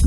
Hey 0.00 0.06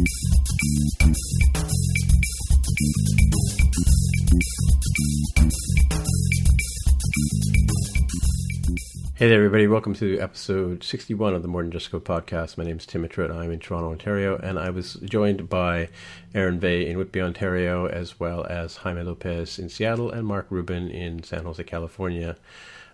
there, 9.30 9.38
everybody. 9.38 9.68
Welcome 9.68 9.94
to 9.96 10.18
episode 10.18 10.84
61 10.84 11.36
of 11.36 11.44
the 11.44 11.48
More 11.48 11.62
Than 11.62 11.70
Just 11.70 11.92
podcast. 11.92 12.58
My 12.58 12.64
name 12.64 12.78
is 12.78 12.88
Tim 12.88 13.04
Mitchell. 13.04 13.32
I'm 13.32 13.52
in 13.52 13.60
Toronto, 13.60 13.92
Ontario, 13.92 14.36
and 14.38 14.58
I 14.58 14.72
was 14.72 14.96
joined 15.04 15.48
by 15.48 15.90
Aaron 16.34 16.60
Vegh 16.60 16.88
in 16.88 16.98
Whitby, 16.98 17.22
Ontario, 17.22 17.86
as 17.86 18.20
well 18.20 18.48
as 18.48 18.78
Jaime 18.78 19.04
Lopez 19.04 19.60
in 19.60 19.70
Seattle 19.70 20.10
and 20.10 20.26
Mark 20.26 20.48
Rubin 20.50 20.90
in 20.90 21.22
San 21.22 21.44
Jose, 21.44 21.64
California. 21.66 22.36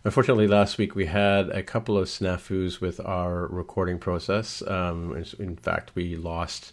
Unfortunately, 0.03 0.47
last 0.47 0.77
week 0.77 0.95
we 0.95 1.07
had 1.07 1.49
a 1.49 1.61
couple 1.61 1.97
of 1.97 2.07
snafus 2.07 2.79
with 2.79 3.01
our 3.01 3.47
recording 3.47 3.99
process. 3.99 4.61
Um, 4.65 5.23
in 5.37 5.57
fact, 5.57 5.91
we 5.93 6.15
lost 6.15 6.71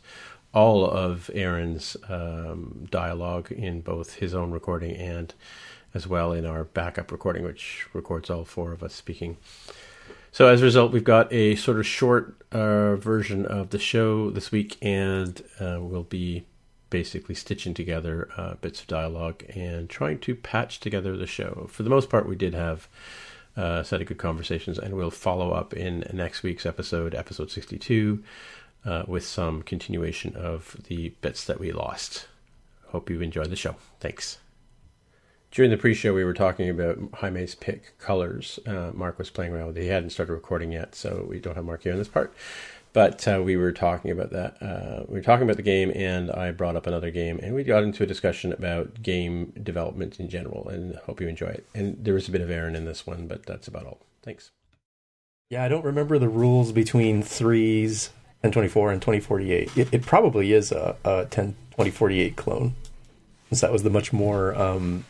all 0.54 0.88
of 0.88 1.28
Aaron's 1.34 1.96
um, 2.08 2.86
dialogue 2.90 3.50
in 3.50 3.80
both 3.80 4.14
his 4.14 4.32
own 4.32 4.52
recording 4.52 4.96
and 4.96 5.34
as 5.92 6.06
well 6.06 6.32
in 6.32 6.46
our 6.46 6.64
backup 6.64 7.10
recording, 7.10 7.42
which 7.42 7.88
records 7.92 8.30
all 8.30 8.44
four 8.44 8.72
of 8.72 8.82
us 8.82 8.94
speaking. 8.94 9.38
So 10.30 10.46
as 10.48 10.60
a 10.60 10.64
result, 10.64 10.92
we've 10.92 11.02
got 11.02 11.32
a 11.32 11.56
sort 11.56 11.78
of 11.78 11.86
short 11.86 12.36
uh, 12.52 12.96
version 12.96 13.44
of 13.44 13.70
the 13.70 13.78
show 13.78 14.30
this 14.30 14.52
week, 14.52 14.76
and 14.82 15.42
uh, 15.58 15.78
we'll 15.80 16.04
be 16.04 16.44
basically 16.90 17.34
stitching 17.34 17.74
together 17.74 18.28
uh, 18.36 18.54
bits 18.54 18.80
of 18.80 18.86
dialogue 18.86 19.44
and 19.54 19.88
trying 19.90 20.18
to 20.20 20.34
patch 20.34 20.80
together 20.80 21.16
the 21.16 21.26
show. 21.26 21.66
For 21.70 21.82
the 21.82 21.90
most 21.90 22.08
part, 22.08 22.28
we 22.28 22.36
did 22.36 22.54
have 22.54 22.88
uh, 23.56 23.80
a 23.80 23.84
set 23.84 24.00
of 24.00 24.06
good 24.06 24.18
conversations, 24.18 24.78
and 24.78 24.94
we'll 24.94 25.10
follow 25.10 25.52
up 25.52 25.74
in 25.74 26.04
next 26.12 26.42
week's 26.42 26.66
episode, 26.66 27.14
episode 27.14 27.50
62, 27.50 28.22
uh, 28.84 29.04
with 29.06 29.26
some 29.26 29.62
continuation 29.62 30.36
of 30.36 30.76
the 30.88 31.10
bits 31.20 31.44
that 31.44 31.58
we 31.58 31.72
lost. 31.72 32.28
Hope 32.88 33.10
you 33.10 33.20
enjoyed 33.20 33.50
the 33.50 33.56
show. 33.56 33.76
Thanks 34.00 34.38
during 35.56 35.70
the 35.70 35.76
pre-show 35.78 36.12
we 36.12 36.22
were 36.22 36.34
talking 36.34 36.68
about 36.68 36.98
Jaime's 37.14 37.54
pick 37.54 37.98
colors. 37.98 38.58
Uh, 38.66 38.90
Mark 38.92 39.18
was 39.18 39.30
playing 39.30 39.54
around 39.54 39.68
with 39.68 39.78
it. 39.78 39.84
He 39.84 39.88
hadn't 39.88 40.10
started 40.10 40.34
recording 40.34 40.70
yet, 40.70 40.94
so 40.94 41.24
we 41.26 41.40
don't 41.40 41.54
have 41.54 41.64
Mark 41.64 41.82
here 41.82 41.92
in 41.92 41.98
this 41.98 42.08
part. 42.08 42.34
But 42.96 43.28
uh, 43.28 43.42
we 43.44 43.58
were 43.58 43.72
talking 43.72 44.10
about 44.10 44.30
that. 44.30 44.56
Uh, 44.62 45.04
we 45.06 45.18
were 45.18 45.22
talking 45.22 45.42
about 45.42 45.56
the 45.56 45.62
game, 45.62 45.92
and 45.94 46.30
I 46.30 46.50
brought 46.50 46.76
up 46.76 46.86
another 46.86 47.10
game, 47.10 47.38
and 47.42 47.54
we 47.54 47.62
got 47.62 47.82
into 47.82 48.02
a 48.02 48.06
discussion 48.06 48.54
about 48.54 49.02
game 49.02 49.52
development 49.62 50.18
in 50.18 50.30
general. 50.30 50.66
And 50.70 50.96
hope 51.04 51.20
you 51.20 51.28
enjoy 51.28 51.48
it. 51.48 51.66
And 51.74 52.02
there 52.02 52.14
was 52.14 52.26
a 52.26 52.30
bit 52.30 52.40
of 52.40 52.50
Aaron 52.50 52.74
in 52.74 52.86
this 52.86 53.06
one, 53.06 53.26
but 53.26 53.44
that's 53.44 53.68
about 53.68 53.84
all. 53.84 53.98
Thanks. 54.22 54.50
Yeah, 55.50 55.62
I 55.62 55.68
don't 55.68 55.84
remember 55.84 56.18
the 56.18 56.30
rules 56.30 56.72
between 56.72 57.22
threes, 57.22 58.08
and 58.42 58.50
24 58.50 58.92
and 58.92 59.02
2048. 59.02 59.76
It, 59.76 59.92
it 59.92 60.00
probably 60.00 60.54
is 60.54 60.72
a, 60.72 60.96
a 61.04 61.26
10 61.26 61.48
2048 61.72 62.34
clone, 62.36 62.76
since 63.50 63.60
that 63.60 63.72
was 63.72 63.82
the 63.82 63.90
much 63.90 64.14
more 64.14 64.54
um, 64.54 65.04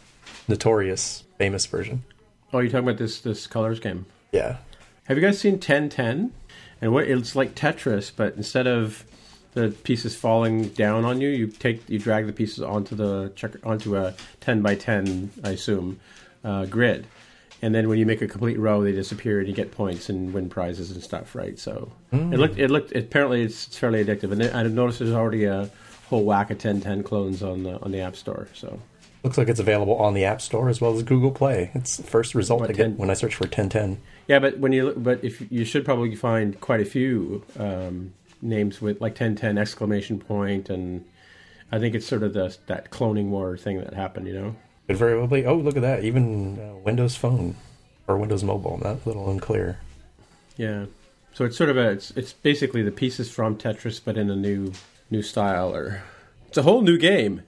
notorious, 0.48 1.22
famous 1.38 1.66
version. 1.66 2.02
Oh, 2.52 2.58
you're 2.58 2.68
talking 2.68 2.88
about 2.88 2.98
this 2.98 3.20
this 3.20 3.46
colors 3.46 3.78
game? 3.78 4.06
Yeah. 4.32 4.56
Have 5.04 5.16
you 5.16 5.22
guys 5.22 5.38
seen 5.38 5.52
1010? 5.52 6.32
And 6.80 6.92
what 6.92 7.04
it's 7.04 7.34
like 7.34 7.54
Tetris, 7.54 8.12
but 8.14 8.34
instead 8.36 8.66
of 8.66 9.04
the 9.54 9.70
pieces 9.84 10.14
falling 10.14 10.68
down 10.68 11.04
on 11.04 11.20
you, 11.20 11.28
you 11.28 11.46
take 11.46 11.88
you 11.88 11.98
drag 11.98 12.26
the 12.26 12.32
pieces 12.32 12.62
onto 12.62 12.94
the 12.94 13.32
onto 13.64 13.96
a 13.96 14.14
10 14.40 14.60
by 14.62 14.74
10, 14.74 15.30
I 15.42 15.50
assume, 15.50 15.98
uh, 16.44 16.66
grid. 16.66 17.06
And 17.62 17.74
then 17.74 17.88
when 17.88 17.98
you 17.98 18.04
make 18.04 18.20
a 18.20 18.28
complete 18.28 18.58
row, 18.58 18.82
they 18.84 18.92
disappear, 18.92 19.38
and 19.38 19.48
you 19.48 19.54
get 19.54 19.72
points 19.72 20.10
and 20.10 20.34
win 20.34 20.50
prizes 20.50 20.90
and 20.90 21.02
stuff, 21.02 21.34
right? 21.34 21.58
So 21.58 21.90
mm. 22.12 22.32
it 22.34 22.38
looked, 22.38 22.58
it 22.58 22.70
looked. 22.70 22.94
Apparently, 22.94 23.42
it's, 23.42 23.68
it's 23.68 23.78
fairly 23.78 24.04
addictive, 24.04 24.30
and 24.30 24.42
I've 24.42 24.72
noticed 24.72 24.98
there's 24.98 25.12
already 25.12 25.44
a 25.44 25.70
whole 26.08 26.24
whack 26.24 26.50
of 26.50 26.56
1010 26.56 27.02
clones 27.02 27.42
on 27.42 27.62
the 27.62 27.80
on 27.80 27.92
the 27.92 28.00
App 28.00 28.14
Store. 28.14 28.48
So 28.52 28.78
Looks 29.26 29.38
like 29.38 29.48
it's 29.48 29.58
available 29.58 29.96
on 29.96 30.14
the 30.14 30.24
App 30.24 30.40
Store 30.40 30.68
as 30.68 30.80
well 30.80 30.94
as 30.94 31.02
Google 31.02 31.32
Play. 31.32 31.72
It's 31.74 31.96
the 31.96 32.04
first 32.04 32.32
result 32.36 32.62
I 32.62 32.72
get 32.72 32.92
when 32.92 33.10
I 33.10 33.14
search 33.14 33.34
for 33.34 33.42
1010. 33.42 34.00
Yeah, 34.28 34.38
but 34.38 34.58
when 34.58 34.70
you 34.70 34.94
but 34.96 35.24
if 35.24 35.50
you 35.50 35.64
should 35.64 35.84
probably 35.84 36.14
find 36.14 36.60
quite 36.60 36.80
a 36.80 36.84
few 36.84 37.44
um, 37.58 38.12
names 38.40 38.80
with 38.80 39.00
like 39.00 39.14
1010 39.14 39.58
exclamation 39.58 40.20
point, 40.20 40.70
and 40.70 41.04
I 41.72 41.80
think 41.80 41.96
it's 41.96 42.06
sort 42.06 42.22
of 42.22 42.34
the 42.34 42.56
that 42.68 42.92
cloning 42.92 43.30
war 43.30 43.56
thing 43.56 43.80
that 43.80 43.94
happened. 43.94 44.28
You 44.28 44.34
know, 44.34 44.56
it 44.86 44.94
very 44.94 45.18
well 45.18 45.26
be. 45.26 45.44
Oh, 45.44 45.56
look 45.56 45.74
at 45.74 45.82
that! 45.82 46.04
Even 46.04 46.60
uh, 46.60 46.76
Windows 46.76 47.16
Phone 47.16 47.56
or 48.06 48.18
Windows 48.18 48.44
Mobile. 48.44 48.78
Not 48.78 49.04
a 49.04 49.08
little 49.08 49.28
unclear. 49.28 49.80
Yeah, 50.56 50.86
so 51.32 51.44
it's 51.44 51.56
sort 51.56 51.70
of 51.70 51.76
a 51.76 51.90
it's 51.90 52.12
it's 52.12 52.32
basically 52.32 52.82
the 52.84 52.92
pieces 52.92 53.28
from 53.28 53.58
Tetris, 53.58 54.00
but 54.04 54.16
in 54.16 54.30
a 54.30 54.36
new 54.36 54.72
new 55.10 55.22
style, 55.22 55.74
or 55.74 56.04
it's 56.46 56.58
a 56.58 56.62
whole 56.62 56.82
new 56.82 56.96
game. 56.96 57.42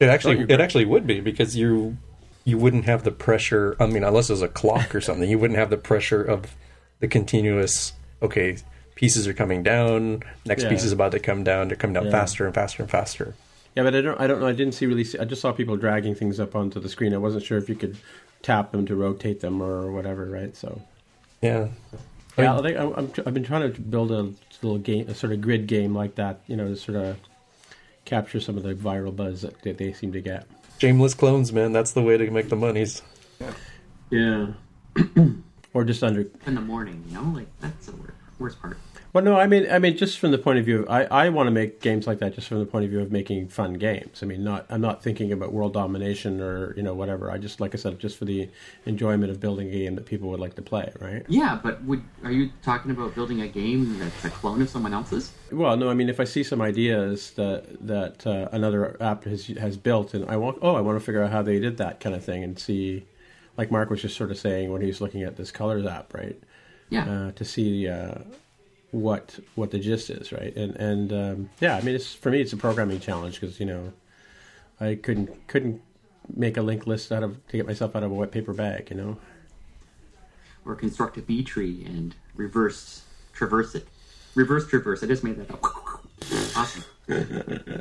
It 0.00 0.08
actually 0.08 0.44
it 0.48 0.60
actually 0.60 0.84
would 0.84 1.06
be 1.06 1.20
because 1.20 1.56
you 1.56 1.96
you 2.44 2.58
wouldn't 2.58 2.84
have 2.84 3.04
the 3.04 3.10
pressure. 3.10 3.76
I 3.80 3.86
mean, 3.86 4.04
unless 4.04 4.28
it 4.28 4.34
was 4.34 4.42
a 4.42 4.48
clock 4.48 4.94
or 4.94 5.00
something, 5.00 5.28
you 5.28 5.38
wouldn't 5.38 5.58
have 5.58 5.70
the 5.70 5.76
pressure 5.76 6.22
of 6.22 6.54
the 7.00 7.08
continuous. 7.08 7.92
Okay, 8.22 8.56
pieces 8.94 9.26
are 9.26 9.34
coming 9.34 9.62
down. 9.62 10.22
Next 10.44 10.64
yeah. 10.64 10.68
piece 10.70 10.84
is 10.84 10.92
about 10.92 11.12
to 11.12 11.20
come 11.20 11.44
down. 11.44 11.68
To 11.68 11.76
come 11.76 11.92
down 11.92 12.06
yeah. 12.06 12.10
faster 12.10 12.44
and 12.44 12.54
faster 12.54 12.82
and 12.82 12.90
faster. 12.90 13.34
Yeah, 13.74 13.82
but 13.82 13.94
I 13.94 14.00
don't. 14.00 14.20
I 14.20 14.26
don't 14.26 14.40
know. 14.40 14.46
I 14.46 14.52
didn't 14.52 14.74
see 14.74 14.86
really. 14.86 15.04
See, 15.04 15.18
I 15.18 15.24
just 15.24 15.40
saw 15.40 15.52
people 15.52 15.76
dragging 15.76 16.14
things 16.14 16.38
up 16.38 16.54
onto 16.54 16.80
the 16.80 16.88
screen. 16.88 17.14
I 17.14 17.18
wasn't 17.18 17.44
sure 17.44 17.58
if 17.58 17.68
you 17.68 17.74
could 17.74 17.96
tap 18.42 18.72
them 18.72 18.86
to 18.86 18.94
rotate 18.94 19.40
them 19.40 19.62
or 19.62 19.90
whatever. 19.90 20.26
Right. 20.26 20.54
So. 20.56 20.82
Yeah. 21.40 21.68
Yeah, 22.36 22.58
I 22.58 22.62
think 22.62 22.76
I'm, 22.76 23.12
I've 23.26 23.34
been 23.34 23.44
trying 23.44 23.72
to 23.72 23.80
build 23.80 24.10
a 24.10 24.32
little 24.60 24.78
game, 24.78 25.08
a 25.08 25.14
sort 25.14 25.32
of 25.32 25.40
grid 25.40 25.68
game 25.68 25.94
like 25.94 26.16
that. 26.16 26.40
You 26.46 26.56
know, 26.56 26.68
to 26.68 26.76
sort 26.76 26.96
of 26.96 27.16
capture 28.04 28.40
some 28.40 28.56
of 28.56 28.62
the 28.62 28.74
viral 28.74 29.14
buzz 29.14 29.42
that, 29.42 29.60
that 29.62 29.78
they 29.78 29.92
seem 29.92 30.12
to 30.12 30.20
get. 30.20 30.46
Shameless 30.78 31.14
clones, 31.14 31.52
man. 31.52 31.72
That's 31.72 31.92
the 31.92 32.02
way 32.02 32.16
to 32.16 32.30
make 32.30 32.48
the 32.48 32.56
monies. 32.56 33.02
Yeah. 34.10 34.48
or 35.74 35.84
just 35.84 36.02
under 36.02 36.26
in 36.46 36.54
the 36.54 36.60
morning, 36.60 37.04
you 37.08 37.14
know, 37.14 37.32
like 37.34 37.48
that's 37.60 37.86
the 37.86 37.94
worst 38.38 38.60
part. 38.60 38.78
Well, 39.14 39.22
no, 39.22 39.38
I 39.38 39.46
mean, 39.46 39.70
I 39.70 39.78
mean, 39.78 39.96
just 39.96 40.18
from 40.18 40.32
the 40.32 40.38
point 40.38 40.58
of 40.58 40.64
view 40.64 40.80
of, 40.80 40.90
I, 40.90 41.04
I 41.04 41.28
want 41.28 41.46
to 41.46 41.52
make 41.52 41.80
games 41.80 42.04
like 42.04 42.18
that 42.18 42.34
just 42.34 42.48
from 42.48 42.58
the 42.58 42.66
point 42.66 42.84
of 42.84 42.90
view 42.90 42.98
of 42.98 43.12
making 43.12 43.46
fun 43.46 43.74
games. 43.74 44.24
I 44.24 44.26
mean, 44.26 44.42
not, 44.42 44.66
I'm 44.68 44.80
not 44.80 45.04
thinking 45.04 45.30
about 45.30 45.52
world 45.52 45.72
domination 45.72 46.40
or 46.40 46.74
you 46.76 46.82
know 46.82 46.94
whatever. 46.94 47.30
I 47.30 47.38
just, 47.38 47.60
like 47.60 47.76
I 47.76 47.78
said, 47.78 48.00
just 48.00 48.16
for 48.18 48.24
the 48.24 48.48
enjoyment 48.86 49.30
of 49.30 49.38
building 49.38 49.68
a 49.68 49.70
game 49.70 49.94
that 49.94 50.06
people 50.06 50.30
would 50.30 50.40
like 50.40 50.56
to 50.56 50.62
play, 50.62 50.92
right? 51.00 51.24
Yeah, 51.28 51.60
but 51.62 51.80
would 51.84 52.02
are 52.24 52.32
you 52.32 52.50
talking 52.64 52.90
about 52.90 53.14
building 53.14 53.40
a 53.40 53.46
game 53.46 54.00
that's 54.00 54.24
a 54.24 54.30
clone 54.30 54.60
of 54.60 54.68
someone 54.68 54.92
else's? 54.92 55.30
Well, 55.52 55.76
no, 55.76 55.88
I 55.88 55.94
mean, 55.94 56.08
if 56.08 56.18
I 56.18 56.24
see 56.24 56.42
some 56.42 56.60
ideas 56.60 57.30
that 57.36 57.86
that 57.86 58.26
uh, 58.26 58.48
another 58.50 58.96
app 59.00 59.22
has 59.24 59.46
has 59.46 59.76
built, 59.76 60.12
and 60.14 60.28
I 60.28 60.36
want, 60.38 60.58
oh, 60.60 60.74
I 60.74 60.80
want 60.80 60.98
to 60.98 61.04
figure 61.04 61.22
out 61.22 61.30
how 61.30 61.42
they 61.42 61.60
did 61.60 61.76
that 61.76 62.00
kind 62.00 62.16
of 62.16 62.24
thing, 62.24 62.42
and 62.42 62.58
see, 62.58 63.06
like 63.56 63.70
Mark 63.70 63.90
was 63.90 64.02
just 64.02 64.16
sort 64.16 64.32
of 64.32 64.38
saying 64.38 64.72
when 64.72 64.80
he 64.80 64.88
was 64.88 65.00
looking 65.00 65.22
at 65.22 65.36
this 65.36 65.52
colors 65.52 65.86
app, 65.86 66.12
right? 66.12 66.36
Yeah. 66.90 67.08
Uh, 67.08 67.30
to 67.30 67.44
see. 67.44 67.86
Uh, 67.86 68.18
what 68.94 69.40
what 69.56 69.72
the 69.72 69.78
gist 69.78 70.08
is, 70.08 70.32
right? 70.32 70.54
And 70.54 70.76
and 70.76 71.12
um, 71.12 71.50
yeah, 71.60 71.76
I 71.76 71.82
mean, 71.82 71.96
it's 71.96 72.14
for 72.14 72.30
me, 72.30 72.40
it's 72.40 72.52
a 72.52 72.56
programming 72.56 73.00
challenge 73.00 73.40
because 73.40 73.58
you 73.58 73.66
know, 73.66 73.92
I 74.80 74.94
couldn't 74.94 75.48
couldn't 75.48 75.82
make 76.34 76.56
a 76.56 76.62
linked 76.62 76.86
list 76.86 77.10
out 77.10 77.22
of 77.22 77.44
to 77.48 77.56
get 77.56 77.66
myself 77.66 77.96
out 77.96 78.04
of 78.04 78.12
a 78.12 78.14
wet 78.14 78.30
paper 78.30 78.52
bag, 78.52 78.90
you 78.90 78.96
know. 78.96 79.18
Or 80.64 80.76
construct 80.76 81.18
a 81.18 81.22
B 81.22 81.42
tree 81.42 81.84
and 81.84 82.14
reverse 82.36 83.02
traverse 83.32 83.74
it. 83.74 83.88
Reverse 84.36 84.68
traverse. 84.68 85.02
I 85.02 85.06
just 85.06 85.24
made 85.24 85.36
that 85.38 85.50
up. 85.50 85.62
awesome. 86.56 86.84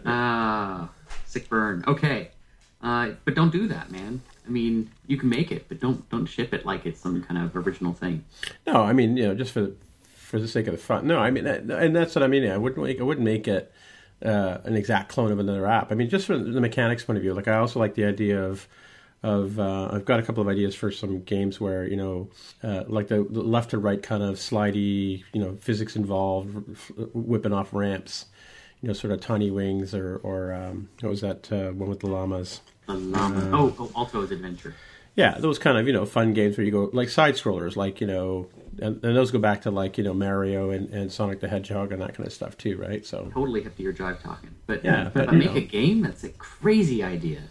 Ah, 0.06 0.90
sick 1.26 1.48
burn. 1.48 1.84
Okay, 1.88 2.32
uh, 2.82 3.12
but 3.24 3.36
don't 3.36 3.52
do 3.52 3.68
that, 3.68 3.92
man. 3.92 4.22
I 4.46 4.50
mean, 4.50 4.90
you 5.08 5.18
can 5.18 5.30
make 5.30 5.52
it, 5.52 5.70
but 5.70 5.80
don't 5.80 6.10
don't 6.10 6.26
ship 6.26 6.56
it 6.56 6.66
like 6.66 6.88
it's 6.88 7.00
some 7.00 7.22
kind 7.24 7.40
of 7.40 7.56
original 7.56 7.94
thing. 7.94 8.26
No, 8.66 8.82
I 8.82 8.94
mean, 8.94 9.16
you 9.16 9.28
know, 9.28 9.36
just 9.36 9.52
for 9.52 9.72
for 10.34 10.40
the 10.40 10.48
sake 10.48 10.66
of 10.66 10.72
the 10.72 10.80
fun. 10.80 11.06
No, 11.06 11.20
I 11.20 11.30
mean, 11.30 11.46
and 11.46 11.96
that's 11.96 12.16
what 12.16 12.24
I 12.24 12.28
mean. 12.28 12.50
I 12.50 12.58
wouldn't 12.58 12.84
make 12.84 13.00
I 13.00 13.04
wouldn't 13.04 13.24
make 13.24 13.48
it 13.48 13.72
uh, 14.26 14.58
an 14.64 14.76
exact 14.76 15.10
clone 15.10 15.32
of 15.32 15.38
another 15.38 15.68
app. 15.68 15.92
I 15.92 15.96
mean, 15.96 16.10
just 16.10 16.26
from 16.26 16.54
the 16.54 16.60
mechanics 16.60 17.04
point 17.04 17.18
of 17.18 17.22
view. 17.22 17.36
Like, 17.36 17.48
I 17.48 17.58
also 17.58 17.80
like 17.80 17.94
the 17.94 18.06
idea 18.06 18.44
of 18.44 18.68
of 19.22 19.60
uh, 19.60 19.90
I've 19.92 20.06
got 20.06 20.20
a 20.20 20.24
couple 20.24 20.42
of 20.42 20.48
ideas 20.48 20.74
for 20.74 20.90
some 20.90 21.22
games 21.22 21.62
where 21.62 21.88
you 21.88 21.96
know, 21.96 22.32
uh, 22.64 22.84
like 22.88 23.10
the, 23.10 23.24
the, 23.30 23.44
left 23.44 23.70
to 23.70 23.78
right 23.78 24.02
kind 24.02 24.24
of 24.24 24.38
slidey, 24.38 25.24
you 25.34 25.40
know, 25.40 25.56
physics 25.62 25.96
involved, 25.96 26.80
whipping 27.14 27.54
off 27.54 27.72
ramps, 27.72 28.26
you 28.82 28.88
know, 28.88 28.94
sort 28.94 29.14
of 29.14 29.22
tiny 29.22 29.52
wings, 29.52 29.94
or 29.94 30.18
or 30.24 30.52
um, 30.52 30.90
what 31.02 31.10
was 31.10 31.22
that 31.22 31.52
uh, 31.52 31.74
one 31.74 31.90
with 31.90 32.00
the 32.00 32.08
llamas? 32.08 32.62
The 32.88 32.96
llama. 32.96 33.52
oh, 33.54 33.76
oh, 33.78 33.92
Alto's 33.96 34.32
Adventure. 34.32 34.74
Yeah, 35.16 35.38
those 35.38 35.60
kind 35.60 35.78
of 35.78 35.86
you 35.86 35.94
know 35.94 36.08
fun 36.08 36.34
games 36.34 36.58
where 36.58 36.66
you 36.66 36.72
go 36.72 36.90
like 36.92 37.10
side 37.10 37.36
scrollers, 37.36 37.76
like 37.76 38.02
you 38.02 38.08
know, 38.08 38.48
and, 38.82 39.04
and, 39.04 39.16
those 39.16 39.32
go 39.32 39.40
back 39.40 39.62
to 39.62 39.72
like 39.72 39.98
you 39.98 40.04
know 40.04 40.14
Mario 40.14 40.70
and, 40.72 40.90
and 40.90 41.12
Sonic 41.12 41.40
the 41.40 41.48
Hedgehog 41.48 41.92
and 41.92 42.02
that 42.02 42.16
kind 42.16 42.26
of 42.26 42.34
stuff 42.34 42.58
too, 42.58 42.78
right? 42.78 43.06
So 43.06 43.30
totally 43.34 43.62
hip 43.62 43.76
to 43.78 43.84
your 43.84 43.94
jive 43.94 44.22
talking, 44.22 44.52
but 44.68 44.84
yeah, 44.84 45.10
but, 45.14 45.28
but 45.28 45.36
make 45.36 45.52
know. 45.52 45.58
a 45.58 45.62
game 45.62 46.02
that's 46.02 46.24
a 46.24 46.30
crazy 46.30 47.04
idea. 47.04 47.42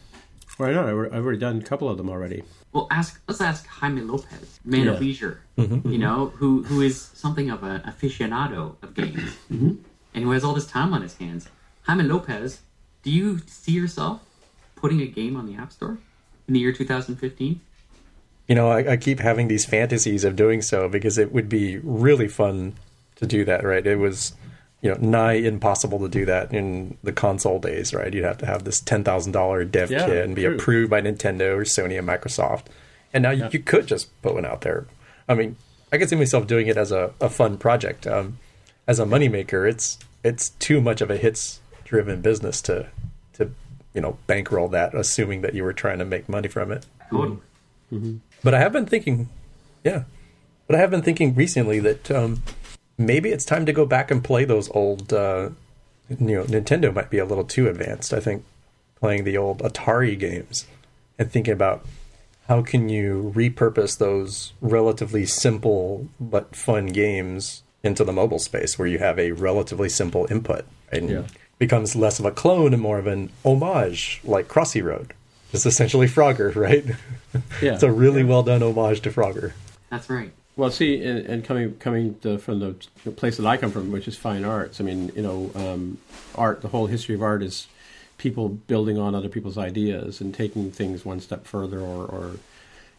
Well, 0.58 0.68
I 0.68 0.72
know 0.72 1.06
I've 1.06 1.24
already 1.24 1.38
done 1.38 1.58
a 1.58 1.62
couple 1.62 1.88
of 1.88 1.96
them 1.96 2.10
already. 2.10 2.44
Well, 2.72 2.86
ask 2.90 3.20
let's 3.28 3.40
ask 3.40 3.66
Jaime 3.66 4.02
Lopez, 4.02 4.60
man 4.64 4.86
yeah. 4.86 4.92
of 4.92 5.00
leisure, 5.00 5.40
mm-hmm. 5.58 5.90
you 5.90 5.98
know, 5.98 6.32
who 6.36 6.62
who 6.62 6.80
is 6.80 7.10
something 7.14 7.50
of 7.50 7.62
an 7.62 7.80
aficionado 7.82 8.76
of 8.82 8.94
games, 8.94 9.36
mm-hmm. 9.50 9.74
and 10.14 10.24
who 10.24 10.30
has 10.30 10.44
all 10.44 10.54
this 10.54 10.66
time 10.66 10.92
on 10.92 11.02
his 11.02 11.16
hands. 11.16 11.48
Jaime 11.82 12.04
Lopez, 12.04 12.60
do 13.02 13.10
you 13.10 13.40
see 13.46 13.72
yourself 13.72 14.20
putting 14.76 15.00
a 15.00 15.06
game 15.06 15.36
on 15.36 15.46
the 15.46 15.56
App 15.56 15.72
Store? 15.72 15.98
in 16.48 16.54
the 16.54 16.60
year 16.60 16.72
2015? 16.72 17.60
You 18.48 18.54
know, 18.54 18.70
I, 18.70 18.92
I, 18.92 18.96
keep 18.96 19.20
having 19.20 19.48
these 19.48 19.64
fantasies 19.64 20.24
of 20.24 20.36
doing 20.36 20.62
so 20.62 20.88
because 20.88 21.16
it 21.16 21.32
would 21.32 21.48
be 21.48 21.78
really 21.78 22.28
fun 22.28 22.74
to 23.16 23.26
do 23.26 23.44
that, 23.44 23.64
right? 23.64 23.86
It 23.86 23.96
was, 23.96 24.34
you 24.80 24.90
know, 24.90 24.98
nigh 25.00 25.34
impossible 25.34 26.00
to 26.00 26.08
do 26.08 26.24
that 26.26 26.52
in 26.52 26.98
the 27.04 27.12
console 27.12 27.60
days, 27.60 27.94
right? 27.94 28.12
You'd 28.12 28.24
have 28.24 28.38
to 28.38 28.46
have 28.46 28.64
this 28.64 28.80
$10,000 28.80 29.70
dev 29.70 29.90
yeah, 29.90 30.06
kit 30.06 30.24
and 30.24 30.34
be 30.34 30.42
true. 30.42 30.56
approved 30.56 30.90
by 30.90 31.00
Nintendo 31.00 31.56
or 31.56 31.64
Sony 31.64 31.98
and 31.98 32.08
Microsoft. 32.08 32.64
And 33.12 33.22
now 33.22 33.30
yeah. 33.30 33.44
you, 33.44 33.50
you, 33.52 33.58
could 33.60 33.86
just 33.86 34.10
put 34.22 34.34
one 34.34 34.44
out 34.44 34.62
there. 34.62 34.86
I 35.28 35.34
mean, 35.34 35.56
I 35.92 35.98
could 35.98 36.08
see 36.08 36.16
myself 36.16 36.46
doing 36.46 36.66
it 36.66 36.76
as 36.76 36.90
a, 36.90 37.12
a 37.20 37.28
fun 37.28 37.58
project. 37.58 38.06
Um, 38.06 38.38
as 38.86 38.98
a 38.98 39.04
moneymaker, 39.04 39.68
it's 39.68 39.98
it's 40.24 40.50
too 40.50 40.80
much 40.80 41.00
of 41.00 41.10
a 41.10 41.16
hits 41.16 41.60
driven 41.84 42.20
business 42.20 42.60
to 42.62 42.88
to 43.34 43.50
you 43.94 44.00
know 44.00 44.18
bankroll 44.26 44.68
that, 44.68 44.94
assuming 44.94 45.42
that 45.42 45.54
you 45.54 45.62
were 45.62 45.72
trying 45.72 45.98
to 45.98 46.04
make 46.04 46.28
money 46.28 46.48
from 46.48 46.72
it. 46.72 46.86
Mm-hmm. 47.92 48.16
But 48.44 48.54
I 48.54 48.58
have 48.58 48.72
been 48.72 48.86
thinking, 48.86 49.28
yeah, 49.84 50.04
but 50.66 50.76
I 50.76 50.78
have 50.80 50.90
been 50.90 51.02
thinking 51.02 51.34
recently 51.34 51.78
that 51.80 52.10
um, 52.10 52.42
maybe 52.98 53.30
it's 53.30 53.44
time 53.44 53.66
to 53.66 53.72
go 53.72 53.86
back 53.86 54.10
and 54.10 54.22
play 54.22 54.44
those 54.44 54.70
old. 54.70 55.12
Uh, 55.12 55.50
you 56.08 56.36
know, 56.36 56.44
Nintendo 56.44 56.92
might 56.92 57.10
be 57.10 57.18
a 57.18 57.24
little 57.24 57.44
too 57.44 57.68
advanced. 57.68 58.12
I 58.12 58.20
think 58.20 58.44
playing 58.96 59.24
the 59.24 59.36
old 59.36 59.58
Atari 59.58 60.18
games 60.18 60.66
and 61.18 61.30
thinking 61.30 61.54
about 61.54 61.86
how 62.48 62.62
can 62.62 62.88
you 62.88 63.32
repurpose 63.34 63.98
those 63.98 64.52
relatively 64.60 65.24
simple 65.24 66.08
but 66.20 66.54
fun 66.54 66.88
games 66.88 67.62
into 67.82 68.04
the 68.04 68.12
mobile 68.12 68.38
space 68.38 68.78
where 68.78 68.88
you 68.88 68.98
have 68.98 69.18
a 69.18 69.32
relatively 69.32 69.88
simple 69.88 70.26
input 70.30 70.64
and 70.90 71.08
yeah 71.08 71.22
becomes 71.62 71.94
less 71.94 72.18
of 72.18 72.24
a 72.24 72.32
clone 72.32 72.72
and 72.72 72.82
more 72.82 72.98
of 72.98 73.06
an 73.06 73.30
homage, 73.44 74.20
like 74.24 74.48
Crossy 74.48 74.82
Road. 74.82 75.14
It's 75.52 75.66
essentially 75.66 76.06
Frogger, 76.06 76.54
right? 76.54 76.84
Yeah. 77.62 77.72
it's 77.72 77.82
a 77.82 77.90
really 77.90 78.20
yeah. 78.20 78.28
well 78.28 78.42
done 78.42 78.62
homage 78.62 79.00
to 79.02 79.10
Frogger. 79.10 79.52
That's 79.88 80.10
right. 80.10 80.30
Well, 80.54 80.70
see, 80.70 81.02
and, 81.02 81.20
and 81.20 81.42
coming 81.42 81.76
coming 81.76 82.18
to, 82.20 82.36
from 82.36 82.60
the 82.60 83.10
place 83.12 83.38
that 83.38 83.46
I 83.46 83.56
come 83.56 83.70
from, 83.70 83.90
which 83.90 84.06
is 84.06 84.18
fine 84.18 84.44
arts. 84.44 84.82
I 84.82 84.84
mean, 84.84 85.10
you 85.16 85.22
know, 85.22 85.50
um, 85.54 85.96
art. 86.34 86.60
The 86.60 86.68
whole 86.68 86.88
history 86.88 87.14
of 87.14 87.22
art 87.22 87.42
is 87.42 87.68
people 88.18 88.50
building 88.50 88.98
on 88.98 89.14
other 89.14 89.30
people's 89.30 89.56
ideas 89.56 90.20
and 90.20 90.34
taking 90.34 90.70
things 90.70 91.06
one 91.06 91.20
step 91.20 91.46
further, 91.46 91.80
or, 91.80 92.04
or 92.04 92.36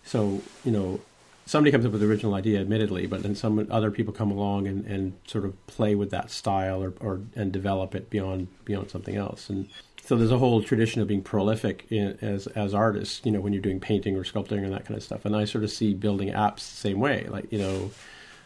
so 0.03 0.41
you 0.65 0.71
know, 0.71 0.99
somebody 1.45 1.71
comes 1.71 1.85
up 1.85 1.91
with 1.91 2.01
the 2.01 2.07
original 2.07 2.33
idea, 2.33 2.59
admittedly, 2.59 3.05
but 3.05 3.21
then 3.23 3.35
some 3.35 3.67
other 3.69 3.91
people 3.91 4.13
come 4.13 4.31
along 4.31 4.67
and, 4.67 4.85
and 4.85 5.13
sort 5.27 5.45
of 5.45 5.67
play 5.67 5.93
with 5.93 6.09
that 6.09 6.31
style 6.31 6.83
or, 6.83 6.93
or 6.99 7.21
and 7.35 7.51
develop 7.51 7.93
it 7.93 8.09
beyond 8.09 8.47
beyond 8.65 8.89
something 8.89 9.15
else. 9.15 9.49
And 9.49 9.69
so 10.05 10.17
there's 10.17 10.31
a 10.31 10.37
whole 10.37 10.61
tradition 10.61 11.01
of 11.01 11.07
being 11.07 11.21
prolific 11.21 11.85
in, 11.89 12.17
as 12.21 12.47
as 12.47 12.73
artists. 12.73 13.21
You 13.23 13.31
know, 13.31 13.39
when 13.39 13.53
you're 13.53 13.61
doing 13.61 13.79
painting 13.79 14.17
or 14.17 14.23
sculpting 14.23 14.63
and 14.63 14.73
that 14.73 14.85
kind 14.85 14.97
of 14.97 15.03
stuff. 15.03 15.25
And 15.25 15.35
I 15.35 15.45
sort 15.45 15.63
of 15.63 15.71
see 15.71 15.93
building 15.93 16.29
apps 16.29 16.55
the 16.55 16.77
same 16.77 16.99
way. 16.99 17.25
Like 17.29 17.51
you 17.51 17.59
know, 17.59 17.91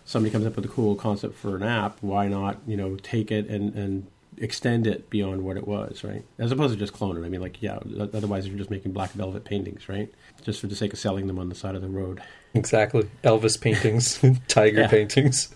somebody 0.06 0.32
comes 0.32 0.46
up 0.46 0.56
with 0.56 0.66
a 0.66 0.70
cool 0.70 0.96
concept 0.96 1.36
for 1.36 1.56
an 1.56 1.64
app. 1.64 1.98
Why 2.02 2.28
not 2.28 2.60
you 2.68 2.78
know 2.78 2.96
take 2.98 3.32
it 3.32 3.48
and 3.48 3.74
and 3.74 4.08
extend 4.40 4.86
it 4.86 5.10
beyond 5.10 5.44
what 5.44 5.58
it 5.58 5.68
was, 5.68 6.04
right? 6.04 6.24
As 6.38 6.52
opposed 6.52 6.74
to 6.74 6.80
just 6.80 6.94
clone 6.94 7.18
it. 7.18 7.26
I 7.26 7.30
mean, 7.30 7.42
like, 7.42 7.62
yeah, 7.62 7.80
otherwise 8.00 8.48
you're 8.48 8.58
just 8.58 8.70
making 8.70 8.92
black 8.92 9.12
velvet 9.12 9.46
paintings, 9.46 9.90
right? 9.90 10.14
Just 10.44 10.62
for 10.62 10.68
the 10.68 10.76
sake 10.76 10.94
of 10.94 11.00
selling 11.00 11.26
them 11.26 11.40
on 11.40 11.50
the 11.50 11.56
side 11.56 11.74
of 11.74 11.82
the 11.82 11.88
road. 11.88 12.22
Exactly. 12.54 13.10
Elvis 13.24 13.60
paintings, 13.60 14.24
tiger 14.48 14.88
paintings. 14.88 15.56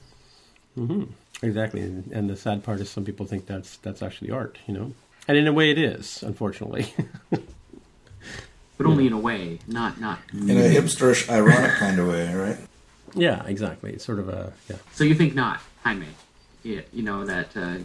Mm-hmm. 0.75 1.03
Exactly. 1.45 1.81
And, 1.81 2.11
and, 2.11 2.29
the 2.29 2.35
sad 2.35 2.63
part 2.63 2.79
is 2.79 2.89
some 2.89 3.05
people 3.05 3.25
think 3.25 3.45
that's 3.45 3.77
that's 3.77 4.01
actually 4.01 4.31
art, 4.31 4.57
you 4.67 4.73
know? 4.73 4.93
And 5.31 5.37
in 5.37 5.47
a 5.47 5.53
way 5.53 5.71
it 5.71 5.77
is, 5.77 6.23
unfortunately. 6.23 6.93
but 7.29 8.85
only 8.85 9.07
in 9.07 9.13
a 9.13 9.17
way, 9.17 9.59
not 9.65 9.97
not 10.01 10.19
in 10.33 10.49
a 10.49 10.53
hipsterish 10.55 11.29
ironic 11.29 11.71
kind 11.75 11.97
of 11.99 12.09
way, 12.09 12.33
right? 12.35 12.57
Yeah, 13.13 13.41
exactly. 13.45 13.93
It's 13.93 14.03
sort 14.03 14.19
of 14.19 14.27
a 14.27 14.51
yeah. 14.69 14.75
So 14.91 15.05
you 15.05 15.15
think 15.15 15.33
not, 15.33 15.61
Jaime? 15.85 16.07
Yeah, 16.63 16.81
you 16.91 17.01
know 17.01 17.23
that 17.23 17.55
uh, 17.55 17.77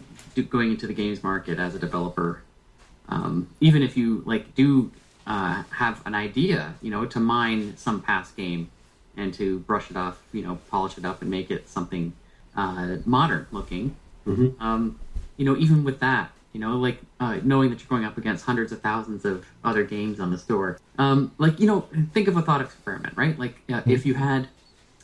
going 0.49 0.71
into 0.71 0.87
the 0.87 0.93
games 0.93 1.23
market 1.23 1.57
as 1.57 1.73
a 1.73 1.79
developer, 1.79 2.41
um, 3.07 3.47
even 3.61 3.81
if 3.81 3.95
you 3.95 4.23
like 4.25 4.53
do 4.53 4.91
uh, 5.25 5.63
have 5.69 6.05
an 6.05 6.15
idea, 6.15 6.75
you 6.81 6.91
know, 6.91 7.05
to 7.05 7.21
mine 7.21 7.77
some 7.77 8.01
past 8.01 8.35
game 8.35 8.69
and 9.15 9.33
to 9.35 9.59
brush 9.59 9.89
it 9.89 9.95
off, 9.95 10.21
you 10.33 10.41
know, 10.41 10.59
polish 10.69 10.97
it 10.97 11.05
up 11.05 11.21
and 11.21 11.31
make 11.31 11.49
it 11.49 11.69
something 11.69 12.11
uh, 12.57 12.97
modern 13.05 13.47
looking. 13.53 13.95
Mm-hmm. 14.27 14.61
Um, 14.61 14.99
you 15.37 15.45
know, 15.45 15.55
even 15.55 15.85
with 15.85 16.01
that, 16.01 16.31
you 16.53 16.59
know, 16.59 16.77
like 16.77 16.99
uh, 17.19 17.39
knowing 17.43 17.69
that 17.69 17.79
you're 17.79 17.89
going 17.89 18.05
up 18.05 18.17
against 18.17 18.45
hundreds 18.45 18.71
of 18.71 18.81
thousands 18.81 19.25
of 19.25 19.45
other 19.63 19.83
games 19.83 20.19
on 20.19 20.31
the 20.31 20.37
store, 20.37 20.79
um, 20.97 21.31
like 21.37 21.59
you 21.59 21.67
know, 21.67 21.87
think 22.13 22.27
of 22.27 22.37
a 22.37 22.41
thought 22.41 22.61
experiment, 22.61 23.15
right? 23.15 23.37
Like 23.37 23.59
uh, 23.69 23.73
mm-hmm. 23.73 23.91
if 23.91 24.05
you 24.05 24.15
had, 24.15 24.47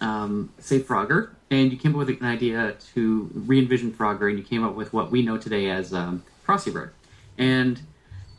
um, 0.02 0.52
say, 0.60 0.80
Frogger, 0.80 1.32
and 1.52 1.72
you 1.72 1.78
came 1.78 1.92
up 1.92 1.98
with 1.98 2.10
an 2.10 2.26
idea 2.26 2.76
to 2.94 3.30
re-envision 3.34 3.92
Frogger, 3.92 4.30
and 4.30 4.38
you 4.38 4.44
came 4.44 4.64
up 4.64 4.74
with 4.74 4.94
what 4.94 5.12
we 5.12 5.22
know 5.22 5.38
today 5.38 5.70
as 5.70 5.94
um, 5.94 6.24
Crossy 6.46 6.74
Road, 6.74 6.90
and 7.38 7.82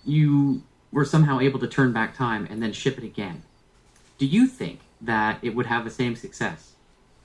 you 0.04 0.62
were 0.92 1.04
somehow 1.04 1.40
able 1.40 1.58
to 1.58 1.66
turn 1.66 1.92
back 1.92 2.16
time 2.16 2.46
and 2.50 2.62
then 2.62 2.73
ship 2.73 2.96
it 2.99 3.04
again. 3.04 3.42
Do 4.18 4.26
you 4.26 4.46
think 4.46 4.80
that 5.00 5.38
it 5.42 5.54
would 5.54 5.66
have 5.66 5.84
the 5.84 5.90
same 5.90 6.14
success, 6.14 6.73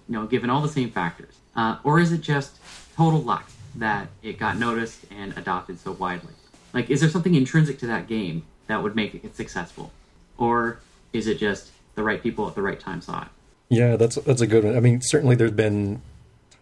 you 0.07 0.13
know, 0.13 0.25
given 0.25 0.49
all 0.49 0.61
the 0.61 0.69
same 0.69 0.89
factors? 0.89 1.35
Uh, 1.55 1.77
or 1.83 1.99
is 1.99 2.11
it 2.11 2.21
just 2.21 2.57
total 2.95 3.21
luck 3.21 3.49
that 3.79 4.07
it 4.21 4.37
got 4.37 4.57
noticed 4.57 5.05
and 5.11 5.37
adopted 5.37 5.79
so 5.79 5.91
widely? 5.91 6.33
Like, 6.73 6.89
is 6.89 7.01
there 7.01 7.09
something 7.09 7.35
intrinsic 7.35 7.79
to 7.79 7.87
that 7.87 8.07
game 8.07 8.43
that 8.67 8.83
would 8.83 8.95
make 8.95 9.15
it 9.15 9.35
successful? 9.35 9.91
Or 10.37 10.79
is 11.13 11.27
it 11.27 11.39
just 11.39 11.71
the 11.95 12.03
right 12.03 12.21
people 12.21 12.47
at 12.47 12.55
the 12.55 12.61
right 12.61 12.79
time 12.79 13.01
saw 13.01 13.23
it? 13.23 13.27
Yeah, 13.69 13.95
that's 13.97 14.15
that's 14.15 14.41
a 14.41 14.47
good 14.47 14.63
one. 14.63 14.75
I 14.75 14.79
mean, 14.79 15.01
certainly 15.01 15.35
there's 15.35 15.51
been 15.51 16.01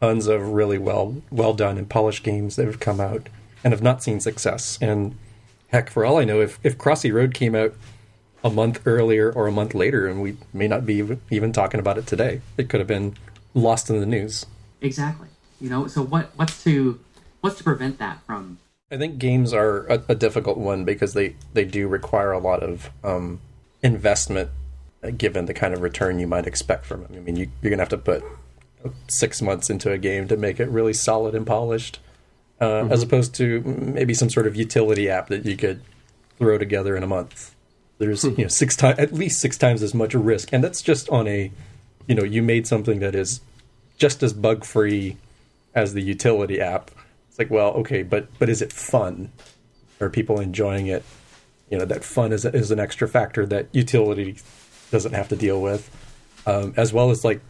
tons 0.02 0.28
of 0.28 0.50
really 0.50 0.78
well 0.78 1.22
well 1.32 1.54
done 1.54 1.78
and 1.78 1.90
polished 1.90 2.24
games 2.24 2.56
that 2.56 2.66
have 2.66 2.80
come 2.80 3.00
out 3.00 3.30
and 3.64 3.74
have 3.74 3.82
not 3.82 4.04
seen 4.04 4.20
success. 4.20 4.78
And 4.82 5.18
heck, 5.70 5.90
for 5.90 6.06
all 6.06 6.18
I 6.18 6.26
know, 6.26 6.42
if 6.42 6.60
if 6.64 6.78
Crossy 6.78 7.14
Road 7.14 7.34
came 7.34 7.56
out 7.56 7.74
a 8.44 8.50
month 8.50 8.82
earlier 8.86 9.32
or 9.32 9.48
a 9.48 9.52
month 9.52 9.74
later, 9.74 10.08
and 10.08 10.22
we 10.22 10.38
may 10.54 10.68
not 10.68 10.86
be 10.86 11.18
even 11.30 11.54
talking 11.54 11.80
about 11.80 11.98
it 11.98 12.08
today, 12.08 12.42
it 12.58 12.70
could 12.70 12.80
have 12.80 12.88
been 12.88 13.16
lost 13.54 13.90
in 13.90 14.00
the 14.00 14.06
news. 14.06 14.46
Exactly. 14.82 15.28
You 15.60 15.70
know, 15.70 15.88
so 15.88 16.04
what 16.04 16.32
what's 16.36 16.64
to 16.66 17.00
what's 17.48 17.58
to 17.58 17.64
prevent 17.64 17.98
that 18.00 18.22
from 18.26 18.60
I 18.92 18.98
think 18.98 19.18
games 19.18 19.54
are 19.54 19.86
a, 19.88 20.04
a, 20.10 20.16
difficult 20.16 20.58
one 20.58 20.86
because 20.86 21.14
they, 21.14 21.36
they 21.54 21.66
do 21.66 21.90
require 21.90 22.32
a 22.32 22.40
lot 22.40 22.64
of 22.64 22.90
um, 23.04 23.42
investment 23.84 24.50
uh, 25.04 25.10
given 25.10 25.46
the 25.46 25.54
kind 25.54 25.74
of 25.74 25.82
return 25.82 26.20
you 26.20 26.28
might 26.28 26.48
expect 26.48 26.86
from 26.86 27.04
them. 27.04 27.12
I 27.14 27.20
mean, 27.20 27.36
you, 27.36 27.48
are 27.64 27.70
going 27.70 27.80
to 27.80 27.84
have 27.84 27.90
to 27.90 27.98
put 27.98 28.24
six 29.10 29.42
months 29.42 29.70
into 29.70 29.92
a 29.92 29.98
game 29.98 30.28
to 30.30 30.38
make 30.38 30.60
it 30.62 30.70
really 30.70 30.94
solid 30.94 31.36
and 31.36 31.46
polished, 31.46 32.00
uh, 32.62 32.66
mm-hmm. 32.66 32.94
as 32.94 33.04
opposed 33.04 33.36
to 33.36 33.62
maybe 33.62 34.14
some 34.14 34.30
sort 34.30 34.48
of 34.48 34.56
utility 34.56 35.10
app 35.10 35.28
that 35.28 35.46
you 35.46 35.58
could 35.58 35.82
throw 36.38 36.58
together 36.58 36.96
in 36.96 37.04
a 37.04 37.08
month. 37.08 37.54
There's 37.98 38.24
you 38.24 38.38
know 38.38 38.48
six 38.48 38.76
times 38.78 39.00
at 39.00 39.12
least 39.12 39.42
six 39.42 39.58
times 39.58 39.84
as 39.84 39.94
much 39.94 40.14
risk, 40.14 40.54
and 40.54 40.64
that's 40.64 40.82
just 40.82 41.10
on 41.10 41.28
a 41.28 41.52
you 42.08 42.16
know 42.16 42.24
you 42.24 42.42
made 42.42 42.68
something 42.68 43.00
that 43.00 43.16
is 43.16 43.42
just 43.98 44.24
as 44.24 44.34
bug 44.34 44.64
free 44.64 45.18
as 45.74 45.94
the 45.94 46.02
utility 46.02 46.62
app 46.62 46.92
it's 47.38 47.52
like, 47.52 47.56
well, 47.56 47.74
okay, 47.74 48.02
but 48.02 48.28
but 48.40 48.50
is 48.50 48.64
it 48.64 48.74
fun? 48.74 49.32
Are 50.02 50.10
people 50.10 50.40
enjoying 50.40 50.88
it? 50.88 51.04
You 51.70 51.78
know, 51.78 51.86
that 51.86 52.04
fun 52.04 52.32
is 52.32 52.46
is 52.46 52.72
an 52.72 52.80
extra 52.80 53.08
factor 53.08 53.46
that 53.46 53.68
utility 53.74 54.38
doesn't 54.90 55.14
have 55.14 55.28
to 55.30 55.36
deal 55.36 55.62
with, 55.62 55.88
um, 56.48 56.74
as 56.78 56.94
well 56.94 57.12
as 57.12 57.24
like, 57.24 57.42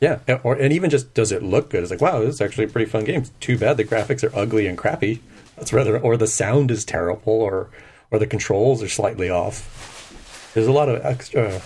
yeah, 0.00 0.18
or 0.42 0.54
and 0.54 0.72
even 0.72 0.90
just 0.90 1.14
does 1.14 1.30
it 1.30 1.44
look 1.44 1.70
good? 1.70 1.82
It's 1.82 1.92
like, 1.92 2.00
wow, 2.00 2.18
this 2.20 2.34
is 2.34 2.40
actually 2.40 2.64
a 2.64 2.68
pretty 2.68 2.90
fun 2.90 3.04
game. 3.04 3.22
Too 3.38 3.56
bad 3.56 3.76
the 3.76 3.84
graphics 3.84 4.24
are 4.24 4.36
ugly 4.36 4.66
and 4.66 4.76
crappy. 4.76 5.20
That's 5.54 5.72
rather, 5.72 5.96
or 5.96 6.16
the 6.16 6.26
sound 6.26 6.72
is 6.72 6.84
terrible, 6.84 7.34
or 7.34 7.70
or 8.10 8.18
the 8.18 8.26
controls 8.26 8.82
are 8.82 8.88
slightly 8.88 9.30
off. 9.30 10.50
There's 10.54 10.66
a 10.66 10.72
lot 10.72 10.88
of 10.88 11.04
extra 11.04 11.62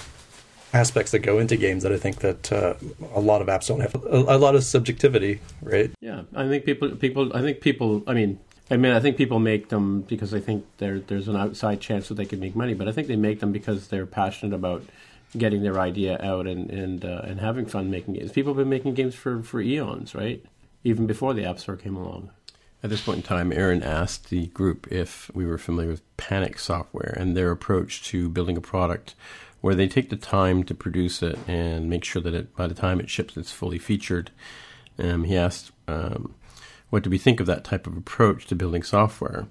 aspects 0.72 1.12
that 1.12 1.20
go 1.20 1.38
into 1.38 1.56
games 1.56 1.82
that 1.82 1.92
I 1.92 1.98
think 1.98 2.16
that 2.16 2.52
uh, 2.52 2.74
a 3.14 3.20
lot 3.20 3.42
of 3.42 3.48
apps 3.48 3.68
don't 3.68 3.80
have 3.80 3.94
a, 3.94 4.36
a, 4.36 4.38
lot 4.38 4.54
of 4.54 4.64
subjectivity, 4.64 5.40
right? 5.62 5.90
Yeah, 6.00 6.22
I 6.34 6.48
think 6.48 6.64
people 6.64 6.90
people 6.90 7.36
I 7.36 7.40
think 7.40 7.60
people 7.60 8.02
I 8.06 8.14
mean 8.14 8.38
I 8.70 8.76
mean 8.76 8.92
I 8.92 9.00
think 9.00 9.16
people 9.16 9.38
make 9.38 9.68
them 9.68 10.02
because 10.02 10.30
they 10.30 10.40
think 10.40 10.64
there's 10.78 11.28
an 11.28 11.36
outside 11.36 11.80
chance 11.80 12.08
that 12.08 12.14
they 12.14 12.24
could 12.24 12.40
make 12.40 12.54
money, 12.54 12.74
but 12.74 12.88
I 12.88 12.92
think 12.92 13.08
they 13.08 13.16
make 13.16 13.40
them 13.40 13.52
because 13.52 13.88
they're 13.88 14.06
passionate 14.06 14.54
about 14.54 14.84
getting 15.36 15.62
their 15.62 15.78
idea 15.78 16.20
out 16.22 16.46
and 16.46 16.70
and 16.70 17.04
uh, 17.04 17.22
and 17.24 17.40
having 17.40 17.66
fun 17.66 17.90
making 17.90 18.14
games. 18.14 18.32
People 18.32 18.52
have 18.52 18.58
been 18.58 18.68
making 18.68 18.94
games 18.94 19.14
for 19.14 19.42
for 19.42 19.60
eons, 19.60 20.14
right? 20.14 20.44
Even 20.84 21.06
before 21.06 21.34
the 21.34 21.44
App 21.44 21.58
Store 21.58 21.76
came 21.76 21.96
along. 21.96 22.30
At 22.82 22.88
this 22.88 23.02
point 23.02 23.18
in 23.18 23.22
time, 23.22 23.52
Aaron 23.52 23.82
asked 23.82 24.30
the 24.30 24.46
group 24.48 24.90
if 24.90 25.30
we 25.34 25.44
were 25.44 25.58
familiar 25.58 25.90
with 25.90 26.16
Panic 26.16 26.58
Software 26.58 27.14
and 27.14 27.36
their 27.36 27.50
approach 27.50 28.02
to 28.04 28.30
building 28.30 28.56
a 28.56 28.62
product 28.62 29.14
where 29.60 29.74
they 29.74 29.88
take 29.88 30.10
the 30.10 30.16
time 30.16 30.64
to 30.64 30.74
produce 30.74 31.22
it 31.22 31.38
and 31.46 31.88
make 31.88 32.04
sure 32.04 32.22
that 32.22 32.34
it, 32.34 32.56
by 32.56 32.66
the 32.66 32.74
time 32.74 33.00
it 33.00 33.10
ships, 33.10 33.36
it's 33.36 33.52
fully 33.52 33.78
featured. 33.78 34.30
Um, 34.98 35.24
he 35.24 35.36
asked, 35.36 35.72
um, 35.86 36.34
what 36.90 37.02
do 37.02 37.10
we 37.10 37.18
think 37.18 37.40
of 37.40 37.46
that 37.46 37.64
type 37.64 37.86
of 37.86 37.96
approach 37.96 38.46
to 38.46 38.54
building 38.54 38.82
software? 38.82 39.46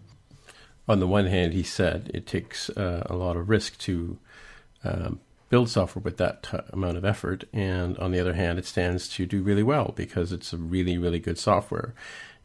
On 0.88 1.00
the 1.00 1.08
one 1.08 1.28
hand, 1.28 1.54
he 1.54 1.64
said 1.64 2.10
it 2.14 2.26
takes 2.26 2.70
uh, 2.72 3.06
a 3.10 3.16
lot 3.16 3.38
of 3.38 3.50
risk 3.50 3.78
to 3.80 4.18
um, 4.84 5.20
build 5.50 5.70
software 5.70 6.02
with 6.02 6.18
that 6.18 6.44
t- 6.44 6.58
amount 6.72 6.98
of 6.98 7.06
effort, 7.06 7.44
and 7.54 7.98
on 8.00 8.12
the 8.12 8.20
other 8.20 8.34
hand, 8.34 8.58
it 8.58 8.66
stands 8.66 9.08
to 9.10 9.26
do 9.26 9.44
really 9.44 9.64
well 9.64 9.94
because 9.96 10.32
it's 10.32 10.54
a 10.54 10.58
really, 10.58 10.98
really 10.98 11.20
good 11.20 11.38
software, 11.38 11.94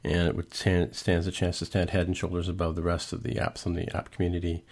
and 0.03 0.29
it 0.29 0.37
would 0.37 0.55
stand, 0.55 0.95
stands 0.95 1.27
a 1.27 1.33
chance 1.33 1.59
to 1.59 1.65
stand 1.65 1.91
head 1.91 2.07
and 2.07 2.17
shoulders 2.17 2.49
above 2.49 2.77
the 2.77 2.83
rest 2.83 3.13
of 3.13 3.23
the 3.23 3.37
apps 3.37 3.65
in 3.65 3.75
the 3.75 3.95
app 3.97 4.11
community. 4.11 4.65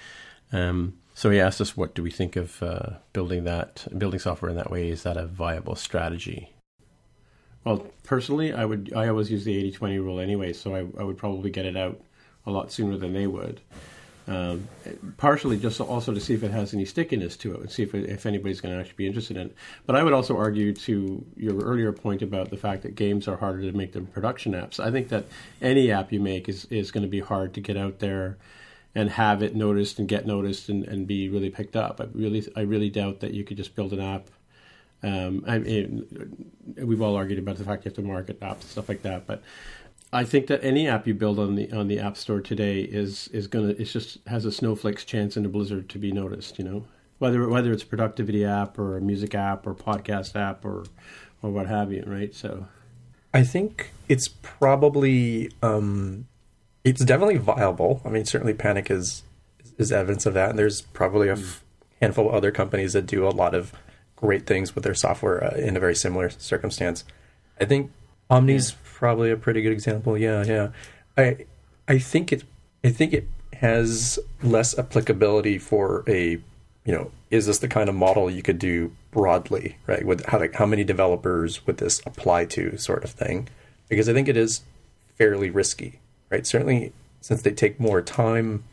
Um, 0.53 0.99
so 1.15 1.31
he 1.31 1.41
asked 1.41 1.61
us, 1.61 1.77
what 1.77 1.95
do 1.95 2.03
we 2.03 2.11
think 2.11 2.37
of 2.37 2.63
uh, 2.63 2.91
building 3.13 3.45
that, 3.45 3.87
building 3.97 4.21
software 4.21 4.51
in 4.51 4.57
that 4.57 4.71
way? 4.71 4.89
Is 4.89 5.03
that 5.03 5.17
a 5.17 5.27
viable 5.27 5.77
strategy? 5.77 6.51
Well, 7.65 7.87
personally, 8.03 8.53
I 8.53 8.65
would. 8.65 8.93
I 8.95 9.09
always 9.09 9.31
use 9.31 9.45
the 9.45 9.73
80-20 9.73 9.97
rule 9.99 10.21
anyway, 10.21 10.53
so 10.53 10.75
I, 10.75 10.81
I 11.01 11.05
would 11.05 11.17
probably 11.17 11.51
get 11.51 11.65
it 11.65 11.77
out 11.77 12.01
a 12.45 12.51
lot 12.51 12.73
sooner 12.73 12.97
than 12.97 13.13
they 13.13 13.27
would. 13.27 13.61
Um, 14.29 14.69
partially 15.17 15.59
just 15.59 15.81
also 15.81 16.15
to 16.15 16.21
see 16.21 16.33
if 16.33 16.45
it 16.45 16.53
has 16.53 16.73
any 16.75 16.85
stickiness 16.85 17.37
to 17.39 17.55
it 17.55 17.61
and 17.61 17.71
see 17.71 17.83
if 17.83 17.93
if 17.93 18.25
anybody's 18.25 18.61
going 18.61 18.73
to 18.73 18.81
actually 18.81 18.97
be 18.97 19.07
interested 19.07 19.37
in 19.37 19.49
it. 19.49 19.57
But 19.85 19.97
I 19.97 20.05
would 20.05 20.13
also 20.13 20.37
argue 20.37 20.73
to 20.73 21.25
your 21.37 21.61
earlier 21.61 21.93
point 21.93 22.23
about 22.23 22.51
the 22.51 22.57
fact 22.57 22.83
that 22.83 22.95
games 22.95 23.27
are 23.27 23.37
harder 23.37 23.63
to 23.63 23.77
make 23.77 23.93
than 23.93 24.07
production 24.07 24.53
apps. 24.53 24.79
I 24.79 24.93
think 24.93 25.09
that 25.09 25.25
any 25.61 25.91
app 25.91 26.13
you 26.13 26.21
make 26.21 26.49
is, 26.49 26.67
is 26.67 26.93
going 26.93 27.03
to 27.03 27.09
be 27.09 27.21
hard 27.21 27.55
to 27.55 27.61
get 27.61 27.77
out 27.77 27.99
there 27.99 28.39
and 28.95 29.11
have 29.11 29.43
it 29.43 29.57
noticed 29.57 29.99
and 29.99 30.09
get 30.09 30.27
noticed 30.27 30.69
and, 30.69 30.85
and 30.85 31.07
be 31.07 31.29
really 31.29 31.51
picked 31.51 31.77
up. 31.77 32.01
I 32.01 32.07
really 32.13 32.47
I 32.57 32.61
really 32.61 32.91
doubt 32.91 33.21
that 33.21 33.35
you 33.35 33.45
could 33.45 33.57
just 33.57 33.75
build 33.75 33.93
an 33.93 34.01
app. 34.01 34.29
Um, 35.03 35.45
I 35.49 35.59
mean, 35.59 36.53
we've 36.77 37.03
all 37.03 37.17
argued 37.17 37.39
about 37.39 37.57
the 37.57 37.65
fact 37.65 37.85
you 37.85 37.89
have 37.89 37.97
to 37.97 38.03
market 38.03 38.39
apps 38.41 38.61
and 38.61 38.65
stuff 38.65 38.89
like 38.89 39.03
that, 39.03 39.27
but 39.27 39.43
I 40.13 40.25
think 40.25 40.49
that 40.49 40.63
any 40.63 40.89
app 40.89 41.07
you 41.07 41.15
build 41.15 41.39
on 41.39 41.55
the 41.55 41.73
on 41.73 41.89
the 41.89 41.99
App 41.99 42.17
Store 42.19 42.41
today 42.41 42.81
is 42.81 43.29
is 43.29 43.47
gonna 43.47 43.69
it's 43.79 43.93
just 43.93 44.19
has 44.27 44.45
a 44.45 44.53
snowflake's 44.53 45.05
chance 45.05 45.37
in 45.37 45.47
a 45.47 45.49
blizzard 45.49 45.89
to 45.89 45.99
be 45.99 46.13
noticed. 46.13 46.59
You 46.59 46.65
know, 46.65 46.85
whether 47.19 47.49
whether 47.49 47.73
it's 47.73 47.83
a 47.83 47.87
productivity 47.87 48.45
app 48.45 48.79
or 48.79 48.99
a 48.99 49.01
music 49.01 49.35
app 49.35 49.67
or 49.67 49.75
podcast 49.75 50.37
app 50.37 50.67
or 50.67 50.85
or 51.43 51.51
what 51.51 51.67
have 51.67 51.91
you, 51.91 52.05
right? 52.07 52.35
So, 52.35 52.67
I 53.33 53.43
think 53.43 53.91
it's 54.09 54.29
probably 54.29 55.51
um, 55.63 56.29
it's 56.85 57.05
definitely 57.05 57.37
viable. 57.37 58.01
I 58.05 58.09
mean, 58.09 58.25
certainly 58.25 58.55
Panic 58.55 58.91
is 58.91 59.23
is 59.79 59.93
evidence 59.93 60.27
of 60.27 60.35
that, 60.35 60.51
and 60.51 60.59
there's 60.59 60.83
probably 60.83 61.29
a 61.29 61.35
f- 61.35 61.65
handful 62.01 62.29
of 62.29 62.35
other 62.35 62.51
companies 62.51 62.93
that 62.93 63.07
do 63.07 63.27
a 63.27 63.31
lot 63.31 63.55
of 63.55 63.73
great 64.17 64.47
things 64.47 64.75
with 64.75 64.85
their 64.85 64.95
software 64.95 65.43
uh, 65.43 65.57
in 65.57 65.77
a 65.77 65.81
very 65.81 65.95
similar 65.95 66.31
circumstance. 66.31 67.05
I 67.61 67.65
think 67.65 67.91
Omni's 68.31 68.71
yeah. 68.71 68.77
probably 68.85 69.31
a 69.31 69.37
pretty 69.37 69.63
good 69.63 69.73
example. 69.73 70.17
Yeah, 70.19 70.45
yeah. 70.45 70.69
I 71.17 71.47
I 71.89 71.99
think 71.99 72.33
it 72.33 72.45
I 72.85 72.91
think 72.91 73.13
it 73.13 73.29
has 73.55 74.19
less 74.43 74.77
applicability 74.77 75.59
for 75.59 76.05
a 76.09 76.33
you 76.85 76.93
know 76.93 77.11
is 77.31 77.47
this 77.47 77.59
the 77.59 77.69
kind 77.69 77.89
of 77.89 77.95
model 77.95 78.31
you 78.31 78.43
could 78.43 78.59
do 78.59 78.93
broadly 79.13 79.77
right 79.87 80.05
with 80.05 80.25
how 80.27 80.39
like 80.39 80.55
how 80.55 80.67
many 80.67 80.83
developers 80.83 81.65
would 81.67 81.77
this 81.77 82.01
apply 82.05 82.45
to 82.45 82.77
sort 82.77 83.05
of 83.05 83.11
thing 83.11 83.49
because 83.89 84.09
I 84.09 84.13
think 84.13 84.29
it 84.29 84.37
is 84.37 84.63
fairly 85.17 85.49
risky 85.49 86.01
right? 86.33 86.47
Certainly, 86.47 86.93
since 87.21 87.43
they 87.43 87.53
take 87.53 87.79
more 87.79 88.03
time, 88.03 88.65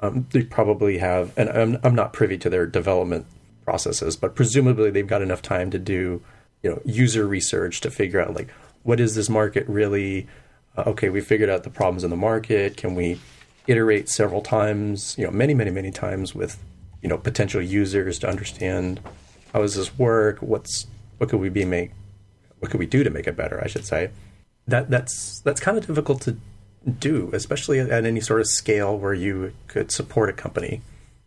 um, 0.00 0.26
they 0.32 0.42
probably 0.42 0.98
have, 0.98 1.32
and 1.36 1.48
I'm, 1.50 1.78
I'm 1.84 1.94
not 1.94 2.12
privy 2.12 2.38
to 2.38 2.50
their 2.50 2.66
development 2.66 3.26
processes, 3.64 4.16
but 4.16 4.34
presumably 4.34 4.90
they've 4.90 5.06
got 5.06 5.22
enough 5.22 5.42
time 5.42 5.70
to 5.70 5.78
do, 5.78 6.22
you 6.62 6.70
know, 6.70 6.80
user 6.84 7.26
research 7.26 7.80
to 7.82 7.90
figure 7.90 8.20
out 8.20 8.34
like 8.34 8.50
what 8.82 8.98
is 8.98 9.14
this 9.14 9.28
market 9.28 9.68
really? 9.68 10.26
Uh, 10.76 10.84
okay, 10.88 11.08
we 11.08 11.20
figured 11.20 11.48
out 11.48 11.62
the 11.62 11.70
problems 11.70 12.02
in 12.02 12.10
the 12.10 12.16
market. 12.16 12.76
Can 12.76 12.96
we 12.96 13.20
iterate 13.68 14.08
several 14.08 14.40
times? 14.40 15.14
You 15.16 15.26
know, 15.26 15.30
many, 15.30 15.54
many, 15.54 15.70
many 15.70 15.92
times 15.92 16.34
with 16.34 16.58
you 17.02 17.08
know 17.08 17.18
potential 17.18 17.62
users 17.62 18.18
to 18.20 18.28
understand 18.28 19.00
how 19.52 19.60
does 19.60 19.76
this 19.76 19.96
work? 19.98 20.38
What's 20.38 20.86
what 21.18 21.30
could 21.30 21.40
we 21.40 21.48
be 21.48 21.64
make? 21.64 21.92
What 22.58 22.70
could 22.70 22.80
we 22.80 22.86
do 22.86 23.04
to 23.04 23.10
make 23.10 23.28
it 23.28 23.36
better? 23.36 23.62
I 23.62 23.68
should 23.68 23.86
say. 23.86 24.10
That 24.66 24.90
that's 24.90 25.40
that's 25.40 25.60
kind 25.60 25.78
of 25.78 25.86
difficult 25.86 26.22
to 26.22 26.36
do, 26.98 27.30
especially 27.32 27.80
at 27.80 28.04
any 28.04 28.20
sort 28.20 28.40
of 28.40 28.46
scale 28.46 28.96
where 28.96 29.14
you 29.14 29.52
could 29.68 29.90
support 29.90 30.28
a 30.28 30.32
company, 30.32 30.82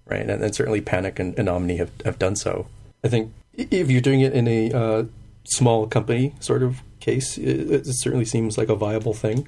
right? 0.06 0.22
And, 0.22 0.44
and 0.44 0.56
certainly 0.56 0.82
Panic 0.82 1.20
and, 1.20 1.38
and, 1.38 1.48
Omni 1.48 1.78
have, 1.78 1.92
have 2.04 2.20
done 2.20 2.36
so. 2.36 2.68
I 3.04 3.08
think 3.08 3.34
if 3.54 3.90
you're 3.90 4.02
doing 4.02 4.22
it 4.22 4.34
in 4.34 4.48
a 4.48 4.72
uh, 4.72 5.04
small 5.46 5.88
company 5.88 6.34
sort 6.40 6.64
of 6.64 6.82
case, 7.00 7.38
it, 7.38 7.72
it, 7.72 7.86
certainly 7.88 8.26
seems 8.26 8.58
like 8.58 8.70
a 8.70 8.76
viable 8.76 9.14
thing. 9.14 9.48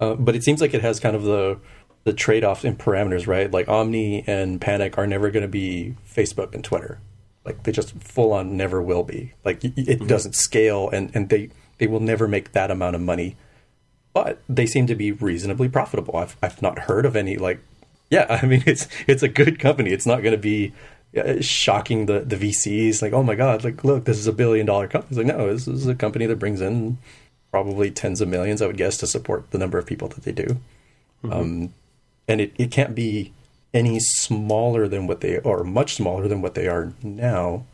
Uh, 0.00 0.14
but 0.14 0.34
it 0.34 0.42
seems 0.42 0.60
like 0.60 0.74
it 0.74 0.82
has 0.82 1.00
kind 1.00 1.16
of 1.16 1.22
the 1.22 1.58
the 2.04 2.12
trade 2.12 2.44
off 2.44 2.64
in 2.64 2.76
parameters, 2.76 3.26
right? 3.26 3.50
Like 3.50 3.68
Omni 3.68 4.22
and 4.28 4.60
Panic 4.60 4.96
are 4.96 5.08
never 5.08 5.28
going 5.30 5.42
to 5.42 5.48
be 5.48 5.96
Facebook 6.08 6.54
and 6.54 6.62
Twitter. 6.62 7.00
Like 7.44 7.64
they 7.64 7.72
just 7.72 7.92
full 8.00 8.32
on 8.32 8.56
never 8.56 8.80
will 8.80 9.02
be. 9.02 9.32
Like 9.44 9.64
it 9.64 9.74
mm-hmm. 9.74 10.06
doesn't 10.06 10.34
scale, 10.34 10.88
and 10.90 11.10
and 11.14 11.28
they 11.28 11.50
they 11.78 11.86
will 11.86 12.00
never 12.00 12.28
make 12.28 12.52
that 12.52 12.70
amount 12.70 12.94
of 12.94 13.02
money 13.02 13.36
but 14.16 14.40
they 14.48 14.64
seem 14.64 14.86
to 14.86 14.94
be 14.94 15.12
reasonably 15.12 15.68
profitable. 15.68 16.16
I've 16.16 16.38
I've 16.42 16.62
not 16.62 16.78
heard 16.78 17.04
of 17.04 17.16
any 17.16 17.36
like 17.36 17.60
yeah, 18.08 18.24
I 18.42 18.46
mean 18.46 18.62
it's 18.64 18.88
it's 19.06 19.22
a 19.22 19.28
good 19.28 19.58
company. 19.58 19.90
It's 19.90 20.06
not 20.06 20.22
going 20.22 20.32
to 20.32 20.38
be 20.38 20.72
uh, 21.14 21.42
shocking 21.42 22.06
the 22.06 22.20
the 22.20 22.36
VCs 22.36 23.02
like 23.02 23.12
oh 23.12 23.22
my 23.22 23.34
god, 23.34 23.62
like 23.62 23.84
look, 23.84 24.06
this 24.06 24.16
is 24.16 24.26
a 24.26 24.32
billion 24.32 24.64
dollar 24.64 24.88
company. 24.88 25.10
It's 25.10 25.18
like 25.18 25.36
no, 25.36 25.52
this 25.52 25.68
is 25.68 25.86
a 25.86 25.94
company 25.94 26.24
that 26.24 26.36
brings 26.36 26.62
in 26.62 26.96
probably 27.50 27.90
tens 27.90 28.22
of 28.22 28.28
millions, 28.28 28.62
I 28.62 28.66
would 28.66 28.78
guess, 28.78 28.96
to 28.98 29.06
support 29.06 29.50
the 29.50 29.58
number 29.58 29.76
of 29.76 29.84
people 29.84 30.08
that 30.08 30.22
they 30.22 30.32
do. 30.32 30.56
Mm-hmm. 31.22 31.32
Um, 31.32 31.74
and 32.26 32.40
it, 32.40 32.54
it 32.56 32.70
can't 32.70 32.94
be 32.94 33.34
any 33.74 34.00
smaller 34.00 34.88
than 34.88 35.06
what 35.06 35.20
they 35.20 35.40
are, 35.40 35.62
much 35.62 35.94
smaller 35.94 36.26
than 36.26 36.40
what 36.40 36.54
they 36.54 36.68
are 36.68 36.94
now. 37.02 37.66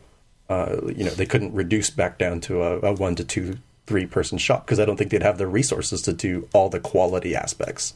Uh, 0.49 0.75
you 0.87 1.05
know, 1.05 1.11
they 1.11 1.25
couldn't 1.25 1.53
reduce 1.53 1.89
back 1.89 2.17
down 2.17 2.41
to 2.41 2.61
a, 2.61 2.79
a 2.81 2.91
one 2.91 3.15
to 3.15 3.23
two 3.23 3.59
three 3.85 4.05
person 4.05 4.37
shop 4.37 4.65
because 4.65 4.79
I 4.79 4.85
don't 4.85 4.97
think 4.97 5.11
they'd 5.11 5.23
have 5.23 5.37
the 5.37 5.47
resources 5.47 6.01
to 6.03 6.13
do 6.13 6.47
all 6.53 6.69
the 6.69 6.79
quality 6.79 7.35
aspects 7.35 7.93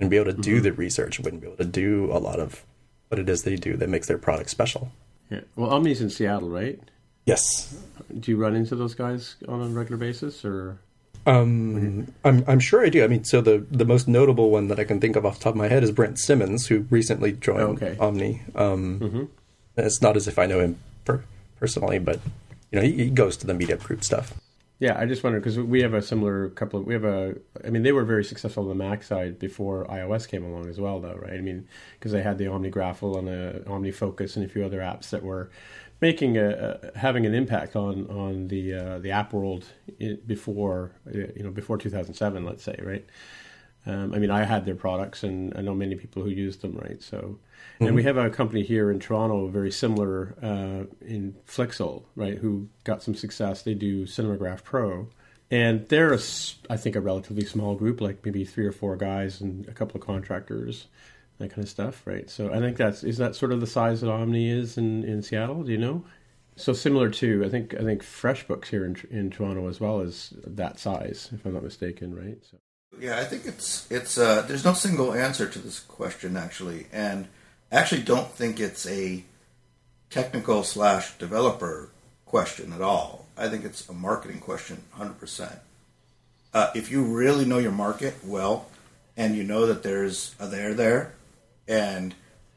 and 0.00 0.08
be 0.10 0.16
able 0.16 0.32
to 0.32 0.40
do 0.40 0.60
the 0.60 0.72
research. 0.72 1.18
Wouldn't 1.20 1.40
be 1.42 1.46
able 1.48 1.58
to 1.58 1.64
do 1.64 2.10
a 2.12 2.18
lot 2.18 2.38
of 2.40 2.64
what 3.08 3.18
it 3.18 3.28
is 3.28 3.42
they 3.42 3.56
do 3.56 3.76
that 3.76 3.88
makes 3.88 4.06
their 4.08 4.18
product 4.18 4.50
special. 4.50 4.90
Yeah. 5.30 5.40
Well, 5.56 5.70
Omni's 5.70 6.00
in 6.00 6.10
Seattle, 6.10 6.48
right? 6.48 6.78
Yes, 7.24 7.76
Do 8.20 8.30
you 8.30 8.36
run 8.36 8.54
into 8.54 8.76
those 8.76 8.94
guys 8.94 9.34
on 9.48 9.60
a 9.60 9.66
regular 9.66 9.96
basis, 9.96 10.44
or 10.44 10.78
Um, 11.26 12.06
I'm 12.24 12.44
I'm 12.46 12.60
sure 12.60 12.84
I 12.86 12.88
do. 12.88 13.02
I 13.02 13.08
mean, 13.08 13.24
so 13.24 13.40
the 13.40 13.66
the 13.70 13.84
most 13.84 14.06
notable 14.06 14.50
one 14.50 14.68
that 14.68 14.78
I 14.78 14.84
can 14.84 15.00
think 15.00 15.16
of 15.16 15.26
off 15.26 15.38
the 15.38 15.44
top 15.44 15.54
of 15.54 15.56
my 15.58 15.66
head 15.68 15.82
is 15.82 15.90
Brent 15.90 16.18
Simmons, 16.20 16.68
who 16.68 16.86
recently 16.88 17.32
joined 17.32 17.60
Oh, 17.62 17.72
okay. 17.72 17.96
Omni. 17.98 18.42
Um, 18.54 19.28
It's 19.76 20.00
not 20.00 20.16
as 20.16 20.26
if 20.28 20.38
I 20.38 20.46
know 20.46 20.60
him 20.60 20.78
per- 21.04 21.24
personally, 21.58 21.98
but 21.98 22.20
you 22.70 22.78
know, 22.80 22.82
he, 22.86 22.92
he 22.92 23.10
goes 23.10 23.36
to 23.38 23.46
the 23.46 23.52
meetup 23.52 23.82
group 23.82 24.04
stuff. 24.04 24.32
Yeah, 24.78 24.98
I 24.98 25.06
just 25.06 25.24
wondered 25.24 25.40
because 25.40 25.58
we 25.58 25.80
have 25.80 25.94
a 25.94 26.02
similar 26.02 26.50
couple 26.50 26.80
of 26.80 26.86
we 26.86 26.92
have 26.92 27.04
a. 27.04 27.36
I 27.64 27.70
mean, 27.70 27.82
they 27.82 27.92
were 27.92 28.04
very 28.04 28.24
successful 28.24 28.64
on 28.64 28.68
the 28.68 28.74
Mac 28.74 29.02
side 29.02 29.38
before 29.38 29.86
iOS 29.86 30.28
came 30.28 30.44
along 30.44 30.68
as 30.68 30.78
well, 30.78 31.00
though, 31.00 31.14
right? 31.14 31.32
I 31.32 31.40
mean, 31.40 31.66
because 31.98 32.12
they 32.12 32.22
had 32.22 32.36
the 32.36 32.44
OmniGraffle 32.44 33.18
and 33.18 33.26
the 33.26 33.62
OmniFocus 33.66 34.36
and 34.36 34.44
a 34.44 34.48
few 34.48 34.64
other 34.66 34.80
apps 34.80 35.08
that 35.10 35.22
were 35.22 35.50
making 36.02 36.36
a, 36.36 36.50
a 36.94 36.98
having 36.98 37.24
an 37.24 37.32
impact 37.34 37.74
on 37.74 38.06
on 38.10 38.48
the 38.48 38.74
uh, 38.74 38.98
the 38.98 39.10
app 39.12 39.32
world 39.32 39.64
before 40.26 40.92
uh, 41.08 41.18
you 41.34 41.42
know 41.42 41.50
before 41.50 41.78
2007, 41.78 42.44
let's 42.44 42.62
say, 42.62 42.78
right? 42.82 43.06
Um, 43.86 44.12
I 44.12 44.18
mean, 44.18 44.30
I 44.30 44.44
had 44.44 44.66
their 44.66 44.74
products, 44.74 45.22
and 45.22 45.54
I 45.56 45.62
know 45.62 45.74
many 45.74 45.94
people 45.94 46.22
who 46.22 46.30
used 46.30 46.60
them, 46.60 46.76
right? 46.76 47.00
So, 47.02 47.38
and 47.80 47.94
we 47.94 48.02
have 48.04 48.16
a 48.16 48.30
company 48.30 48.62
here 48.62 48.90
in 48.90 49.00
Toronto, 49.00 49.48
very 49.48 49.70
similar 49.70 50.34
uh, 50.42 50.84
in 51.04 51.36
Flixel, 51.46 52.04
right? 52.14 52.38
Who 52.38 52.68
got 52.84 53.02
some 53.02 53.14
success. 53.14 53.62
They 53.62 53.74
do 53.74 54.06
Cinemagraph 54.06 54.64
Pro, 54.64 55.08
and 55.50 55.86
they're, 55.88 56.12
a 56.12 56.16
s 56.16 56.56
I 56.70 56.76
think, 56.76 56.96
a 56.96 57.00
relatively 57.00 57.44
small 57.44 57.74
group, 57.74 58.00
like 58.00 58.24
maybe 58.24 58.44
three 58.44 58.66
or 58.66 58.72
four 58.72 58.96
guys 58.96 59.40
and 59.40 59.66
a 59.68 59.72
couple 59.72 60.00
of 60.00 60.06
contractors, 60.06 60.86
that 61.38 61.50
kind 61.50 61.62
of 61.62 61.68
stuff, 61.68 62.06
right? 62.06 62.28
So, 62.30 62.52
I 62.52 62.60
think 62.60 62.76
that's 62.76 63.04
is 63.04 63.18
that 63.18 63.36
sort 63.36 63.52
of 63.52 63.60
the 63.60 63.66
size 63.66 64.00
that 64.00 64.10
Omni 64.10 64.48
is 64.48 64.78
in 64.78 65.04
in 65.04 65.22
Seattle. 65.22 65.62
Do 65.62 65.72
you 65.72 65.78
know? 65.78 66.04
So 66.58 66.72
similar 66.72 67.10
to, 67.10 67.44
I 67.44 67.50
think, 67.50 67.74
I 67.74 67.82
think 67.84 68.02
FreshBooks 68.02 68.68
here 68.68 68.86
in 68.86 68.96
in 69.10 69.30
Toronto 69.30 69.68
as 69.68 69.78
well 69.78 70.00
is 70.00 70.32
that 70.46 70.78
size, 70.78 71.28
if 71.34 71.44
I'm 71.44 71.52
not 71.52 71.62
mistaken, 71.62 72.14
right? 72.14 72.38
So. 72.50 72.56
Yeah, 72.98 73.18
I 73.18 73.24
think 73.24 73.44
it's 73.44 73.86
it's 73.90 74.16
uh, 74.16 74.42
there's 74.42 74.64
no 74.64 74.72
single 74.72 75.12
answer 75.12 75.46
to 75.46 75.58
this 75.58 75.80
question 75.80 76.36
actually, 76.36 76.86
and 76.92 77.28
I 77.76 77.80
actually 77.80 78.04
don't 78.04 78.30
think 78.30 78.58
it's 78.58 78.86
a 78.86 79.22
technical 80.08 80.62
slash 80.62 81.18
developer 81.18 81.90
question 82.24 82.72
at 82.72 82.80
all. 82.80 83.26
I 83.36 83.48
think 83.48 83.66
it's 83.66 83.86
a 83.86 83.92
marketing 83.92 84.40
question, 84.40 84.82
hundred 84.92 85.20
percent. 85.20 85.58
Uh, 86.54 86.70
if 86.74 86.90
you 86.90 87.04
really 87.04 87.44
know 87.44 87.58
your 87.58 87.72
market 87.72 88.14
well, 88.24 88.64
and 89.14 89.36
you 89.36 89.44
know 89.44 89.66
that 89.66 89.82
there's 89.82 90.34
a 90.38 90.46
there 90.46 90.72
there, 90.72 91.12
and 91.68 92.14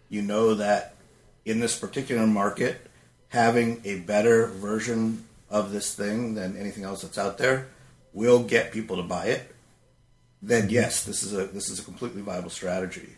you 0.07 0.21
know 0.21 0.53
that 0.53 0.95
in 1.43 1.59
this 1.59 1.77
particular 1.77 2.25
market, 2.25 2.89
having 3.27 3.81
a 3.83 3.99
better 3.99 4.47
version 4.47 5.25
of 5.49 5.73
this 5.73 5.93
thing 5.93 6.35
than 6.35 6.55
anything 6.55 6.85
else 6.85 7.01
that's 7.01 7.17
out 7.17 7.37
there 7.37 7.67
will 8.13 8.41
get 8.41 8.71
people 8.71 8.95
to 8.95 9.03
buy 9.03 9.25
it 9.25 9.53
then 10.41 10.69
yes, 10.69 11.03
this 11.03 11.21
is 11.21 11.33
a 11.33 11.47
this 11.47 11.69
is 11.69 11.79
a 11.79 11.83
completely 11.83 12.21
viable 12.21 12.49
strategy. 12.49 13.09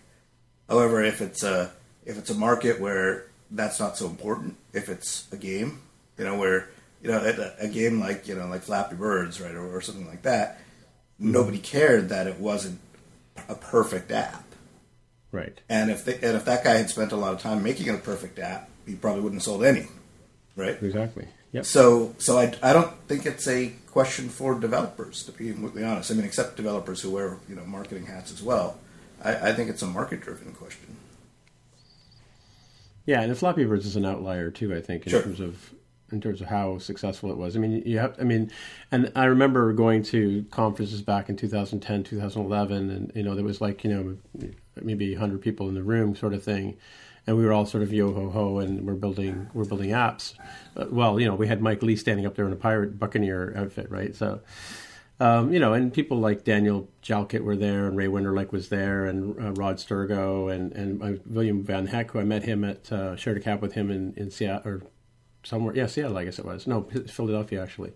However, 0.68 1.04
if 1.04 1.22
it's 1.22 1.44
a 1.44 1.72
if 2.06 2.18
it's 2.18 2.30
a 2.30 2.36
market 2.36 2.80
where 2.80 3.28
that's 3.50 3.80
not 3.80 3.98
so 3.98 4.08
important, 4.08 4.56
if 4.74 4.90
it's 4.90 5.32
a 5.32 5.38
game, 5.38 5.82
you 6.18 6.26
know, 6.26 6.38
where 6.38 6.70
you 7.02 7.12
know 7.12 7.20
a, 7.20 7.66
a 7.66 7.68
game 7.68 8.00
like 8.00 8.28
you 8.28 8.36
know 8.36 8.48
like 8.48 8.64
Flappy 8.64 8.96
Birds, 8.96 9.42
right, 9.42 9.54
or, 9.54 9.76
or 9.76 9.82
something 9.82 10.08
like 10.08 10.24
that, 10.24 10.60
mm-hmm. 11.20 11.32
nobody 11.32 11.58
cared 11.58 12.10
that 12.10 12.28
it 12.28 12.40
wasn't 12.40 12.80
a 13.48 13.56
perfect 13.56 14.12
app. 14.12 14.46
Right. 15.32 15.60
And 15.70 15.90
if 15.90 16.04
they, 16.04 16.16
and 16.16 16.36
if 16.36 16.46
that 16.46 16.64
guy 16.64 16.76
had 16.76 16.90
spent 16.90 17.12
a 17.12 17.16
lot 17.16 17.34
of 17.34 17.42
time 17.42 17.64
making 17.64 17.88
it 17.88 17.96
a 17.96 18.00
perfect 18.00 18.38
app, 18.40 18.70
he 18.86 18.96
probably 18.96 19.22
wouldn't 19.22 19.42
have 19.42 19.46
sold 19.46 19.64
any, 19.64 19.88
right? 20.56 20.82
Exactly. 20.82 21.28
Yep. 21.54 21.66
So, 21.66 22.16
so 22.18 22.38
I, 22.38 22.54
I 22.64 22.74
don't 22.74 22.94
think 23.08 23.26
it's 23.26 23.48
a 23.48 23.74
question 23.92 24.30
for 24.30 24.60
developers, 24.60 25.24
to 25.24 25.32
be 25.32 25.52
completely 25.52 25.84
honest. 25.84 26.12
I 26.12 26.16
mean, 26.16 26.26
except 26.26 26.56
developers 26.56 27.02
who 27.02 27.12
wear 27.12 27.38
you 27.48 27.56
know 27.56 27.66
marketing 27.66 28.06
hats 28.06 28.32
as 28.32 28.42
well. 28.42 28.78
I, 29.24 29.50
I 29.50 29.54
think 29.54 29.70
it's 29.70 29.82
a 29.82 29.88
market-driven 29.88 30.54
question. 30.54 30.96
Yeah, 33.06 33.22
and 33.22 33.32
the 33.32 33.36
Flappy 33.36 33.66
Birds 33.66 33.86
is 33.86 33.96
an 33.96 34.06
outlier 34.06 34.52
too. 34.52 34.74
I 34.76 34.82
think 34.82 35.06
in 35.06 35.12
Sure. 35.12 35.22
terms 35.24 35.40
of 35.40 35.74
in 36.12 36.20
terms 36.20 36.42
of 36.42 36.48
how 36.48 36.78
successful 36.78 37.32
it 37.32 37.38
was. 37.38 37.56
I 37.56 37.60
mean, 37.60 37.84
you 37.86 37.98
have. 38.00 38.16
I 38.20 38.24
mean, 38.24 38.52
and 38.92 39.12
I 39.16 39.26
remember 39.26 39.72
going 39.72 40.04
to 40.04 40.46
conferences 40.52 41.02
back 41.02 41.30
in 41.30 41.38
2010, 41.38 42.04
2011, 42.04 42.90
and 42.90 43.12
you 43.16 43.24
know 43.24 43.34
there 43.34 43.46
was 43.46 43.62
like 43.62 43.84
you 43.84 43.90
know 43.90 44.52
maybe 44.82 45.12
100 45.14 45.42
people 45.42 45.70
in 45.70 45.76
the 45.76 45.84
room, 45.84 46.16
sort 46.16 46.34
of 46.34 46.44
thing. 46.44 46.78
And 47.28 47.38
we 47.38 47.46
were 47.46 47.54
all 47.54 47.66
sort 47.68 47.84
of 47.84 47.94
yo 47.94 48.12
ho 48.14 48.30
ho, 48.30 48.58
and 48.60 48.86
we're 48.86 48.96
building 48.96 49.48
we're 49.54 49.64
building 49.66 49.92
apps. 49.92 50.34
Uh, 50.76 50.86
well, 50.90 51.20
you 51.20 51.28
know, 51.28 51.36
we 51.36 51.48
had 51.48 51.62
Mike 51.62 51.82
Lee 51.82 51.96
standing 51.96 52.26
up 52.26 52.36
there 52.36 52.46
in 52.48 52.52
a 52.52 52.58
pirate 52.58 53.00
buccaneer 53.00 53.54
outfit, 53.56 53.90
right? 53.92 54.14
So, 54.16 54.42
um, 55.22 55.54
you 55.54 55.60
know, 55.60 55.74
and 55.74 55.94
people 55.94 56.20
like 56.20 56.44
Daniel 56.44 56.90
Jalkut 57.04 57.42
were 57.42 57.56
there, 57.56 57.86
and 57.86 57.96
Ray 57.96 58.08
Wenderlich 58.08 58.52
was 58.52 58.70
there, 58.70 59.06
and 59.06 59.40
uh, 59.40 59.52
Rod 59.52 59.78
Strougo, 59.78 60.52
and 60.52 60.72
and 60.72 61.04
uh, 61.04 61.22
William 61.28 61.64
Van 61.64 61.86
Heck, 61.86 62.10
who 62.10 62.20
I 62.20 62.24
met 62.24 62.42
him 62.44 62.64
at 62.64 62.92
uh, 62.92 63.16
shared 63.16 63.38
a 63.38 63.40
cab 63.40 63.62
with 63.62 63.74
him 63.74 63.92
in 63.92 64.16
in 64.18 64.32
Seattle 64.32 64.72
or 64.72 64.82
somewhere, 65.44 65.76
yeah, 65.76 65.86
Seattle, 65.86 66.18
I 66.18 66.26
guess 66.26 66.40
it 66.40 66.46
was. 66.46 66.66
No, 66.66 66.82
Philadelphia 67.08 67.62
actually. 67.62 67.94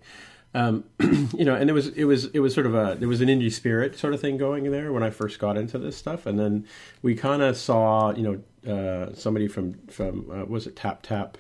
Um, 0.54 0.84
you 1.36 1.46
know, 1.46 1.56
and 1.56 1.68
it 1.68 1.74
was 1.74 1.88
it 1.90 2.04
was 2.04 2.26
it 2.26 2.42
was 2.42 2.54
sort 2.54 2.68
of 2.68 2.76
a 2.76 2.96
there 3.00 3.10
was 3.10 3.22
an 3.22 3.28
indie 3.28 3.52
spirit 3.52 3.98
sort 3.98 4.14
of 4.14 4.22
thing 4.22 4.38
going 4.38 4.70
there 4.70 4.94
when 4.94 5.02
I 5.02 5.10
first 5.10 5.40
got 5.40 5.58
into 5.58 5.80
this 5.80 5.98
stuff, 5.98 6.28
and 6.28 6.38
then 6.38 6.68
we 7.02 7.16
kind 7.16 7.42
of 7.42 7.58
saw 7.58 8.14
you 8.14 8.44
know 8.64 8.72
uh, 8.72 9.16
somebody 9.16 9.48
from 9.48 9.80
from 9.88 10.30
uh, 10.30 10.46
was 10.46 10.68
it 10.68 10.76
Tap 10.76 11.02
Tap, 11.02 11.40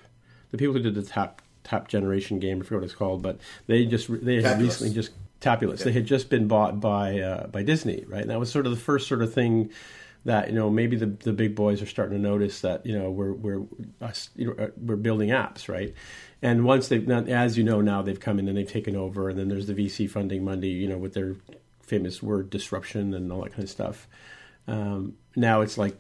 the 0.49 0.57
people 0.57 0.73
who 0.73 0.81
did 0.81 0.95
the 0.95 1.03
Tap 1.03 1.43
Tap 1.63 1.87
Generation 1.87 2.39
game, 2.39 2.59
I 2.59 2.63
forget 2.63 2.79
what 2.79 2.85
it's 2.85 2.95
called, 2.95 3.21
but 3.21 3.39
they 3.67 3.85
just 3.85 4.09
they 4.25 4.41
had 4.41 4.59
recently 4.59 4.91
just 4.91 5.11
Tapulous. 5.39 5.83
They 5.83 5.91
had 5.91 6.05
just 6.05 6.29
been 6.29 6.47
bought 6.47 6.79
by 6.79 7.19
uh, 7.19 7.47
by 7.47 7.63
Disney, 7.63 8.03
right? 8.07 8.21
And 8.21 8.29
that 8.29 8.39
was 8.39 8.51
sort 8.51 8.65
of 8.65 8.71
the 8.71 8.79
first 8.79 9.07
sort 9.07 9.21
of 9.21 9.33
thing 9.33 9.71
that 10.25 10.47
you 10.47 10.55
know 10.55 10.69
maybe 10.69 10.95
the 10.95 11.05
the 11.07 11.33
big 11.33 11.55
boys 11.55 11.81
are 11.81 11.85
starting 11.85 12.17
to 12.17 12.21
notice 12.21 12.61
that 12.61 12.85
you 12.85 12.97
know 12.97 13.09
we're 13.11 13.33
we're 13.33 13.63
us, 14.01 14.29
you 14.35 14.47
know, 14.47 14.63
uh, 14.63 14.69
we're 14.77 14.95
building 14.95 15.29
apps, 15.29 15.69
right? 15.69 15.93
And 16.41 16.65
once 16.65 16.87
they've 16.87 17.07
now, 17.07 17.19
as 17.19 17.57
you 17.57 17.63
know 17.63 17.81
now 17.81 18.01
they've 18.01 18.19
come 18.19 18.39
in 18.39 18.47
and 18.47 18.57
they've 18.57 18.71
taken 18.71 18.95
over, 18.95 19.29
and 19.29 19.37
then 19.37 19.47
there's 19.47 19.67
the 19.67 19.73
VC 19.73 20.09
funding 20.09 20.43
Monday, 20.43 20.69
you 20.69 20.87
know, 20.87 20.97
with 20.97 21.13
their 21.13 21.35
famous 21.81 22.21
word 22.21 22.49
disruption 22.49 23.13
and 23.13 23.31
all 23.31 23.43
that 23.43 23.51
kind 23.51 23.63
of 23.63 23.69
stuff. 23.69 24.07
Um, 24.67 25.13
now 25.35 25.61
it's 25.61 25.77
like 25.77 25.95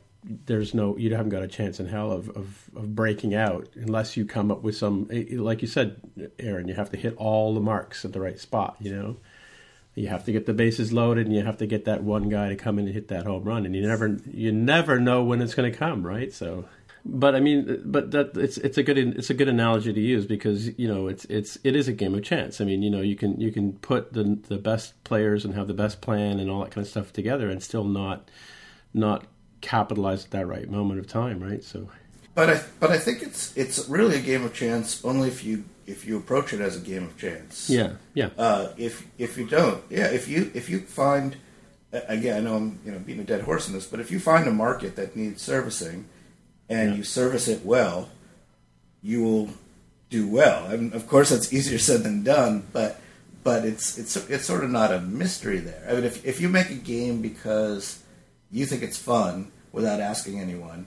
there's 0.45 0.73
no 0.73 0.97
you 0.97 1.13
haven't 1.13 1.29
got 1.29 1.43
a 1.43 1.47
chance 1.47 1.79
in 1.79 1.87
hell 1.87 2.11
of, 2.11 2.29
of, 2.29 2.69
of 2.75 2.95
breaking 2.95 3.35
out 3.35 3.67
unless 3.75 4.17
you 4.17 4.25
come 4.25 4.51
up 4.51 4.63
with 4.63 4.75
some 4.75 5.07
eh, 5.11 5.25
like 5.31 5.61
you 5.61 5.67
said 5.67 5.97
aaron 6.39 6.67
you 6.67 6.73
have 6.73 6.89
to 6.89 6.97
hit 6.97 7.15
all 7.17 7.53
the 7.53 7.59
marks 7.59 8.03
at 8.05 8.13
the 8.13 8.19
right 8.19 8.39
spot 8.39 8.75
you 8.79 8.93
know? 8.93 9.17
You 9.97 10.09
have 10.09 10.25
to 10.25 10.33
get 10.33 10.45
the 10.45 10.53
bases 10.53 10.91
loaded 10.91 11.25
and 11.25 11.33
you 11.33 11.45
have 11.45 11.57
to 11.59 11.65
get 11.65 11.85
that 11.85 12.03
one 12.03 12.27
guy 12.27 12.49
to 12.49 12.57
come 12.57 12.79
in 12.79 12.85
and 12.85 12.93
hit 12.93 13.07
that 13.07 13.25
home 13.25 13.45
run 13.45 13.65
and 13.65 13.73
you 13.73 13.81
never 13.87 14.17
you 14.29 14.51
never 14.51 14.99
know 14.99 15.23
when 15.23 15.41
it's 15.41 15.53
going 15.53 15.71
to 15.71 15.77
come 15.77 16.05
right? 16.05 16.33
So 16.33 16.65
but 17.07 17.35
i 17.35 17.39
mean 17.39 17.83
but 17.85 18.09
that 18.11 18.35
it's 18.35 18.57
it's 18.57 18.79
a 18.79 18.83
good 18.83 18.97
it's 18.97 19.29
a 19.29 19.33
good 19.35 19.47
analogy 19.47 19.93
to 19.93 20.01
use 20.01 20.25
because 20.25 20.77
you 20.79 20.87
know 20.87 21.07
it's 21.07 21.23
it's 21.25 21.55
it 21.63 21.75
is 21.75 21.87
a 21.87 21.93
game 21.93 22.15
of 22.15 22.23
chance. 22.23 22.59
I 22.59 22.65
mean 22.65 22.81
you 22.81 22.89
know 22.89 23.01
you 23.01 23.15
can 23.15 23.39
you 23.39 23.51
can 23.51 23.73
put 23.73 24.11
the 24.11 24.39
the 24.47 24.57
best 24.57 25.01
players 25.03 25.45
and 25.45 25.53
have 25.53 25.67
the 25.67 25.73
best 25.73 26.01
plan 26.01 26.39
and 26.39 26.49
all 26.49 26.61
that 26.63 26.71
kind 26.71 26.83
of 26.83 26.89
stuff 26.89 27.13
together 27.13 27.49
and 27.49 27.61
still 27.63 27.83
not 27.85 28.29
not 28.93 29.25
capitalize 29.65 30.25
at 30.25 30.31
that 30.31 30.47
right 30.47 30.69
moment 30.69 30.99
of 30.99 31.07
time 31.07 31.39
right 31.39 31.63
so 31.63 31.89
But 32.35 32.49
I 32.49 32.61
but 32.79 32.91
I 32.91 32.97
think 33.05 33.21
it's 33.23 33.55
it's 33.57 33.89
really 33.89 34.17
a 34.17 34.21
game 34.21 34.43
of 34.45 34.53
chance 34.53 35.03
only 35.03 35.27
if 35.27 35.43
you 35.43 35.63
if 35.87 36.05
you 36.05 36.17
approach 36.17 36.53
it 36.53 36.61
as 36.61 36.75
a 36.75 36.79
game 36.91 37.03
of 37.09 37.17
chance. 37.17 37.69
yeah 37.69 37.91
yeah 38.13 38.29
Uh, 38.37 38.69
if 38.77 38.93
if 39.17 39.37
you 39.37 39.45
don't, 39.47 39.81
yeah, 39.89 40.07
if 40.19 40.27
you 40.27 40.51
if 40.53 40.69
you 40.69 40.79
find 41.03 41.35
again, 41.91 42.37
I 42.37 42.41
know 42.41 42.55
I'm 42.57 42.79
you 42.85 42.91
know 42.91 42.99
beating 42.99 43.21
a 43.21 43.25
dead 43.25 43.41
horse 43.41 43.67
in 43.67 43.73
this, 43.73 43.87
but 43.87 43.99
if 43.99 44.11
you 44.11 44.19
find 44.19 44.47
a 44.47 44.51
market 44.51 44.95
that 44.95 45.15
needs 45.15 45.41
servicing 45.41 46.05
and 46.69 46.95
you 46.97 47.03
service 47.03 47.47
it 47.47 47.65
well, 47.65 48.09
you 49.01 49.23
will 49.23 49.49
do 50.09 50.27
well. 50.27 50.65
And 50.67 50.93
of 50.93 51.07
course, 51.07 51.29
that's 51.29 51.53
easier 51.53 51.79
said 51.79 52.03
than 52.03 52.23
done, 52.23 52.67
but 52.73 52.99
but 53.43 53.65
it's 53.65 53.97
it's 53.97 54.15
it's 54.29 54.45
sort 54.45 54.63
of 54.63 54.69
not 54.71 54.91
a 54.91 54.99
mystery 54.99 55.59
there. 55.59 55.83
I 55.89 55.93
mean, 55.95 56.03
if 56.03 56.25
if 56.25 56.41
you 56.41 56.49
make 56.49 56.69
a 56.69 56.81
game 56.95 57.21
because 57.21 58.03
you 58.51 58.65
think 58.65 58.81
it's 58.83 58.97
fun 58.97 59.51
without 59.75 59.99
asking 59.99 60.39
anyone, 60.39 60.85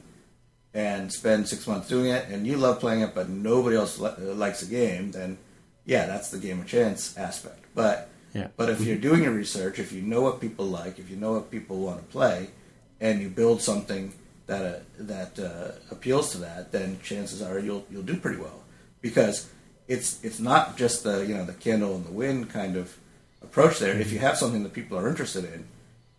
and 0.75 1.13
spend 1.13 1.49
six 1.49 1.67
months 1.67 1.89
doing 1.89 2.07
it, 2.11 2.29
and 2.29 2.47
you 2.47 2.57
love 2.57 2.81
playing 2.81 3.01
it, 3.03 3.15
but 3.15 3.29
nobody 3.29 3.77
else 3.77 3.99
li- 3.99 4.11
likes 4.45 4.61
the 4.61 4.67
game, 4.81 5.13
then 5.13 5.39
yeah, 5.85 6.07
that's 6.07 6.31
the 6.31 6.39
game 6.39 6.61
of 6.61 6.67
chance 6.67 7.17
aspect. 7.17 7.65
But 7.75 8.09
Yeah. 8.35 8.49
but 8.57 8.69
if 8.69 8.81
you're 8.81 8.97
doing 9.09 9.23
your 9.23 9.33
research, 9.33 9.79
if 9.79 9.91
you 9.93 10.03
know 10.03 10.21
what 10.27 10.41
people 10.41 10.67
like, 10.67 10.99
if 10.99 11.09
you 11.11 11.17
know 11.17 11.33
what 11.33 11.51
people 11.51 11.77
want 11.79 11.99
to 12.01 12.07
play, 12.19 12.49
and 13.01 13.21
you 13.23 13.29
build 13.31 13.63
something 13.63 14.13
that 14.47 14.65
uh, 14.75 14.79
that 15.13 15.33
uh, 15.39 15.73
appeals 15.95 16.31
to 16.33 16.39
that, 16.39 16.73
then 16.73 16.99
chances 17.03 17.41
are 17.43 17.59
you'll 17.59 17.85
you'll 17.91 18.03
do 18.13 18.17
pretty 18.17 18.41
well 18.41 18.61
because 19.01 19.37
it's 19.89 20.19
it's 20.23 20.41
not 20.51 20.77
just 20.77 21.03
the 21.05 21.25
you 21.29 21.35
know 21.37 21.45
the 21.47 21.55
candle 21.67 21.95
in 21.97 22.05
the 22.05 22.13
wind 22.23 22.51
kind 22.51 22.77
of 22.77 22.97
approach 23.43 23.79
there. 23.79 23.95
If 23.99 24.13
you 24.13 24.19
have 24.21 24.37
something 24.37 24.63
that 24.65 24.73
people 24.75 24.99
are 24.99 25.09
interested 25.09 25.45
in, 25.55 25.61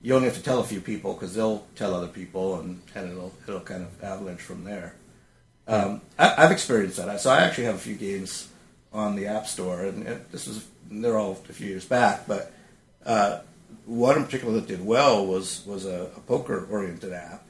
you 0.02 0.16
only 0.16 0.28
have 0.28 0.38
to 0.38 0.44
tell 0.44 0.60
a 0.60 0.64
few 0.64 0.82
people 0.82 1.14
because 1.14 1.34
they'll 1.36 1.66
tell 1.76 1.94
other 1.94 2.08
people, 2.08 2.60
and, 2.60 2.82
and 2.96 3.12
it'll 3.12 3.34
it'll 3.48 3.60
kind 3.60 3.84
of 3.84 4.04
avalanche 4.04 4.42
from 4.42 4.64
there. 4.64 4.96
Um, 5.68 6.02
I, 6.18 6.46
I've 6.46 6.52
experienced 6.52 6.98
that. 6.98 7.20
So 7.22 7.30
I 7.30 7.42
actually 7.42 7.66
have 7.66 7.76
a 7.76 7.80
few 7.80 7.96
games 7.96 8.50
on 8.94 9.16
the 9.16 9.28
App 9.28 9.48
Store, 9.48 9.84
and 9.84 10.08
it, 10.08 10.32
this 10.32 10.48
was 10.48 10.66
they're 10.90 11.18
all 11.18 11.32
a 11.32 11.54
few 11.54 11.68
years 11.68 11.86
back, 11.86 12.28
but 12.28 12.52
uh, 13.06 13.40
one 13.86 14.18
in 14.18 14.26
particular 14.26 14.54
that 14.56 14.68
did 14.68 14.86
well 14.86 15.26
was 15.26 15.66
was 15.66 15.86
a, 15.86 16.10
a 16.16 16.20
poker 16.22 16.68
oriented 16.72 17.14
app 17.14 17.44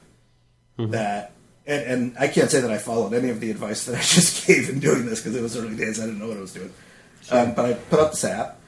that. 0.90 1.32
And, 1.66 1.84
and 1.84 2.18
I 2.18 2.28
can't 2.28 2.50
say 2.50 2.60
that 2.60 2.70
I 2.70 2.78
followed 2.78 3.12
any 3.12 3.28
of 3.28 3.38
the 3.38 3.50
advice 3.50 3.84
that 3.84 3.94
I 3.94 4.00
just 4.00 4.46
gave 4.46 4.70
in 4.70 4.80
doing 4.80 5.06
this 5.06 5.20
because 5.20 5.36
it 5.36 5.42
was 5.42 5.56
early 5.56 5.76
days. 5.76 6.00
I 6.00 6.06
didn't 6.06 6.18
know 6.18 6.28
what 6.28 6.38
I 6.38 6.40
was 6.40 6.54
doing. 6.54 6.72
Um, 7.30 7.54
but 7.54 7.64
I 7.64 7.72
put 7.74 8.00
up 8.00 8.10
this 8.12 8.24
app, 8.24 8.58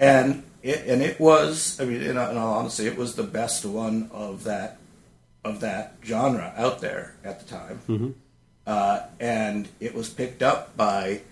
and 0.00 0.42
it 0.62 0.86
and 0.86 1.02
it 1.02 1.18
was. 1.20 1.80
I 1.80 1.84
mean, 1.84 2.02
in, 2.02 2.10
in 2.10 2.16
all 2.16 2.54
honesty, 2.54 2.86
it 2.86 2.96
was 2.96 3.14
the 3.14 3.22
best 3.22 3.64
one 3.64 4.10
of 4.12 4.44
that 4.44 4.78
of 5.44 5.60
that 5.60 5.96
genre 6.04 6.52
out 6.56 6.80
there 6.80 7.14
at 7.24 7.40
the 7.40 7.46
time. 7.46 7.80
Uh, 8.66 9.06
and 9.18 9.68
it 9.80 9.94
was 9.94 10.10
picked 10.10 10.42
up 10.42 10.76
by 10.76 11.22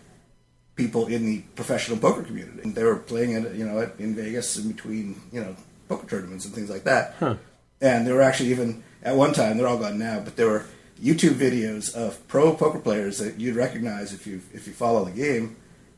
people 0.75 1.07
in 1.07 1.27
the 1.27 1.41
professional 1.55 1.99
poker 1.99 2.23
community. 2.23 2.63
And 2.63 2.75
they 2.75 2.85
were 2.85 2.97
playing 2.97 3.33
it, 3.33 3.55
you 3.55 3.67
know, 3.67 3.91
in 3.99 4.15
Vegas 4.15 4.57
in 4.57 4.73
between, 4.73 5.21
you 5.33 5.41
know, 5.41 5.57
poker 5.89 6.07
tournaments 6.07 6.45
and 6.45 6.55
things 6.55 6.71
like 6.71 6.85
that. 6.85 7.15
And 7.81 8.07
there 8.07 8.15
were 8.15 8.23
actually 8.23 8.51
even 8.51 8.83
at 9.03 9.17
one 9.17 9.33
time 9.33 9.59
they're 9.59 9.67
all 9.69 9.79
gone 9.79 9.99
now, 9.99 10.21
but 10.21 10.37
there 10.37 10.49
were 10.49 10.65
YouTube 11.03 11.35
videos 11.35 11.95
of 11.95 12.27
pro 12.29 12.55
poker 12.55 12.79
players 12.79 13.19
that 13.19 13.39
you'd 13.39 13.57
recognize 13.57 14.15
if 14.15 14.27
you 14.27 14.41
if 14.55 14.67
you 14.67 14.73
follow 14.73 15.05
the 15.05 15.11
game 15.11 15.57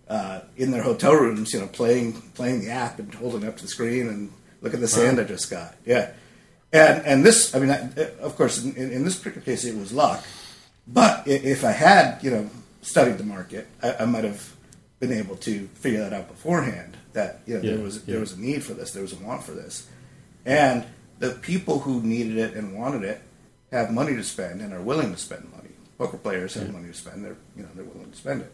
uh, 0.09 0.41
in 0.57 0.71
their 0.71 0.83
hotel 0.83 1.15
rooms, 1.15 1.53
you 1.53 1.61
know, 1.61 1.67
playing 1.67 2.15
playing 2.35 2.61
the 2.61 2.71
app 2.71 2.99
and 2.99 3.13
holding 3.15 3.47
up 3.47 3.57
to 3.57 3.63
the 3.63 3.69
screen 3.69 4.09
and 4.09 4.33
look 4.61 4.75
at 4.75 4.81
the 4.81 4.89
sand 4.89 5.21
I 5.21 5.25
just 5.25 5.51
got. 5.51 5.75
Yeah, 5.85 6.11
and 6.73 7.05
and 7.07 7.25
this, 7.25 7.55
I 7.55 7.59
mean, 7.59 7.71
I, 7.71 7.91
of 8.21 8.37
course, 8.37 8.65
in, 8.65 8.75
in 8.77 9.05
this 9.05 9.19
particular 9.19 9.45
case, 9.45 9.65
it 9.65 9.77
was 9.77 9.93
luck. 9.93 10.25
But 10.87 11.29
if 11.29 11.65
I 11.65 11.73
had, 11.73 12.19
you 12.23 12.31
know, 12.31 12.51
studied 12.81 13.19
the 13.19 13.25
market, 13.25 13.67
I, 13.83 13.97
I 14.01 14.05
might 14.07 14.25
have 14.25 14.55
been 15.01 15.13
able 15.13 15.37
to 15.37 15.67
figure 15.75 16.01
that 16.01 16.13
out 16.13 16.29
beforehand. 16.29 16.97
That 17.13 17.41
you 17.47 17.55
know 17.55 17.61
Yeah, 17.63 17.75
there 17.75 17.85
was 17.85 17.97
yeah. 17.99 18.13
there 18.13 18.21
was 18.21 18.33
a 18.33 18.41
need 18.41 18.65
for 18.65 18.75
this, 18.75 18.93
there 18.93 19.03
was 19.03 19.13
a 19.13 19.17
want 19.17 19.43
for 19.43 19.53
this, 19.53 19.89
and 20.47 20.87
the 21.19 21.33
people 21.33 21.81
who 21.81 22.01
needed 22.03 22.39
it 22.39 22.55
and 22.55 22.79
wanted 22.79 23.03
it 23.03 23.21
have 23.73 23.91
money 23.93 24.15
to 24.15 24.25
spend 24.25 24.63
and 24.63 24.73
are 24.73 24.81
willing 24.81 25.13
to 25.13 25.19
spend 25.19 25.51
money. 25.51 25.71
Poker 25.99 26.17
players 26.17 26.55
have 26.55 26.73
money 26.73 26.89
to 26.89 26.95
spend; 26.95 27.25
they're 27.25 27.37
you 27.57 27.63
know 27.65 27.69
they're 27.75 27.85
willing 27.85 28.11
to 28.11 28.17
spend 28.17 28.41
it. 28.43 28.53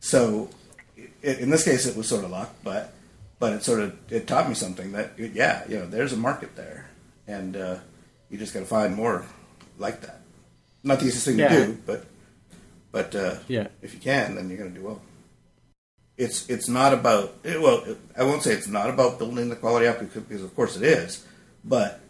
So, 0.00 0.50
i 0.98 1.02
in 1.26 1.50
this 1.50 1.64
case, 1.64 1.86
it 1.86 1.96
was 1.96 2.08
sort 2.08 2.24
of 2.24 2.30
luck, 2.30 2.54
but 2.64 2.92
but 3.38 3.52
it 3.52 3.62
sort 3.62 3.80
of 3.80 3.96
it 4.10 4.26
taught 4.26 4.48
me 4.48 4.54
something 4.54 4.92
that 4.92 5.12
yeah, 5.18 5.62
you 5.68 5.78
know, 5.78 5.86
there's 5.86 6.12
a 6.12 6.16
market 6.16 6.56
there, 6.56 6.88
and 7.26 7.56
uh, 7.56 7.76
you 8.30 8.38
just 8.38 8.54
got 8.54 8.60
to 8.60 8.66
find 8.66 8.94
more 8.94 9.24
like 9.78 10.00
that. 10.02 10.20
Not 10.82 11.00
the 11.00 11.06
easiest 11.06 11.26
thing 11.26 11.38
Yeah. 11.38 11.48
to 11.48 11.66
do, 11.66 11.78
but 11.86 12.06
but 12.92 13.14
uh, 13.14 13.36
Yeah. 13.48 13.68
if 13.82 13.92
you 13.94 14.00
can, 14.00 14.36
then 14.36 14.48
you're 14.48 14.58
going 14.58 14.72
to 14.72 14.78
do 14.78 14.86
well. 14.86 15.02
It's 16.16 16.48
it's 16.48 16.68
not 16.68 16.94
about 16.94 17.34
it, 17.44 17.60
well, 17.60 17.82
it, 17.84 17.98
I 18.16 18.22
won't 18.22 18.42
say 18.42 18.52
it's 18.52 18.68
not 18.68 18.88
about 18.88 19.18
building 19.18 19.50
the 19.50 19.56
quality 19.56 19.86
app 19.86 19.98
because, 19.98 20.22
because 20.22 20.42
of 20.42 20.54
course 20.56 20.76
it 20.76 20.82
is, 20.82 21.26
but 21.62 22.00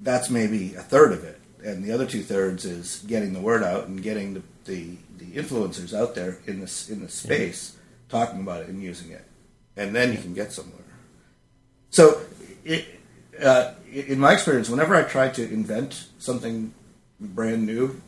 that's 0.00 0.28
maybe 0.28 0.74
a 0.74 0.82
third 0.82 1.12
of 1.12 1.22
it, 1.22 1.40
and 1.64 1.84
the 1.84 1.92
other 1.92 2.04
two 2.06 2.22
thirds 2.22 2.64
is 2.64 3.04
getting 3.06 3.32
the 3.32 3.40
word 3.40 3.62
out 3.62 3.86
and 3.86 4.02
getting 4.02 4.34
the, 4.34 4.42
the, 4.64 4.96
the 5.18 5.26
influencers 5.40 5.94
out 5.96 6.16
there 6.16 6.38
in 6.46 6.58
this 6.58 6.90
in 6.90 7.00
this 7.00 7.14
space 7.14 7.76
talking 8.08 8.40
about 8.40 8.62
it 8.62 8.68
and 8.68 8.82
using 8.82 9.10
it, 9.10 9.24
and 9.76 9.94
then 9.94 10.12
you 10.12 10.18
can 10.18 10.34
get 10.34 10.52
somewhere. 10.52 10.80
So, 11.90 12.20
it, 12.64 12.86
uh, 13.40 13.74
in 13.92 14.18
my 14.18 14.32
experience, 14.32 14.68
whenever 14.68 14.94
I 14.94 15.02
try 15.02 15.28
to 15.28 15.42
invent 15.42 16.08
something 16.18 16.72
brand 17.20 17.66
new, 17.66 18.00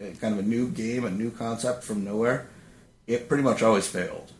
uh, 0.00 0.06
kind 0.20 0.34
of 0.34 0.40
a 0.40 0.48
new 0.48 0.68
game, 0.68 1.04
a 1.04 1.10
new 1.10 1.30
concept 1.30 1.84
from 1.84 2.04
nowhere, 2.04 2.46
it 3.06 3.28
pretty 3.28 3.42
much 3.42 3.62
always 3.62 3.86
failed. 3.86 4.32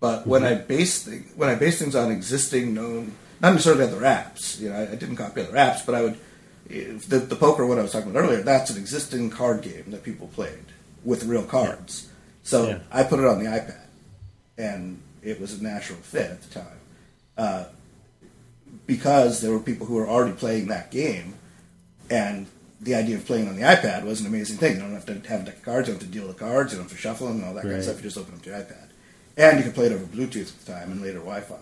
But 0.00 0.26
when 0.26 0.44
I 0.44 0.54
base 0.54 1.04
thing, 1.04 1.30
when 1.36 1.50
I 1.50 1.54
base 1.54 1.78
things 1.78 1.94
on 1.94 2.10
existing 2.10 2.72
known, 2.72 3.12
not 3.40 3.52
necessarily 3.52 3.84
other 3.84 4.00
apps, 4.00 4.58
you 4.58 4.70
know, 4.70 4.76
I, 4.76 4.82
I 4.92 4.94
didn't 4.94 5.16
copy 5.16 5.42
other 5.42 5.52
apps, 5.52 5.84
but 5.84 5.94
I 5.94 6.02
would 6.02 6.18
the, 6.70 7.18
the 7.18 7.36
poker 7.36 7.66
one 7.66 7.78
I 7.78 7.82
was 7.82 7.92
talking 7.92 8.10
about 8.10 8.24
earlier. 8.24 8.42
That's 8.42 8.70
an 8.70 8.78
existing 8.78 9.30
card 9.30 9.62
game 9.62 9.84
that 9.88 10.02
people 10.02 10.28
played 10.28 10.66
with 11.04 11.24
real 11.24 11.42
cards. 11.42 12.08
So 12.42 12.68
Yeah. 12.68 12.78
I 12.92 13.02
put 13.02 13.18
it 13.18 13.26
on 13.26 13.38
the 13.42 13.50
iPad, 13.50 13.79
and 14.60 15.00
it 15.22 15.40
was 15.40 15.58
a 15.58 15.62
natural 15.62 15.98
fit 15.98 16.30
at 16.30 16.42
the 16.42 16.60
time. 16.60 16.78
Uh, 17.36 17.64
because 18.86 19.40
there 19.40 19.50
were 19.50 19.60
people 19.60 19.86
who 19.86 19.94
were 19.94 20.08
already 20.08 20.36
playing 20.36 20.68
that 20.68 20.90
game, 20.90 21.34
and 22.10 22.46
the 22.80 22.94
idea 22.94 23.16
of 23.16 23.26
playing 23.26 23.48
on 23.48 23.56
the 23.56 23.62
iPad 23.62 24.04
was 24.04 24.20
an 24.20 24.26
amazing 24.26 24.56
thing. 24.58 24.74
You 24.74 24.80
don't 24.80 24.92
have 24.92 25.06
to 25.06 25.14
have 25.28 25.42
a 25.42 25.44
deck 25.44 25.56
of 25.56 25.62
cards, 25.62 25.88
you 25.88 25.94
don't 25.94 26.02
have 26.02 26.10
to 26.10 26.18
deal 26.18 26.28
the 26.28 26.34
cards, 26.34 26.72
you 26.72 26.78
don't 26.78 26.88
have 26.88 26.96
to 26.96 27.00
shuffle 27.00 27.26
them, 27.28 27.36
and 27.36 27.46
all 27.46 27.54
that 27.54 27.62
kind 27.62 27.74
of 27.74 27.82
stuff. 27.82 27.96
You 27.96 28.02
just 28.02 28.18
open 28.18 28.34
up 28.34 28.44
your 28.44 28.56
iPad, 28.56 28.88
and 29.36 29.58
you 29.58 29.64
can 29.64 29.72
play 29.72 29.86
it 29.86 29.92
over 29.92 30.04
Bluetooth 30.04 30.52
at 30.52 30.64
the 30.64 30.72
time 30.72 30.92
and 30.92 31.02
later 31.02 31.18
Wi-Fi. 31.18 31.56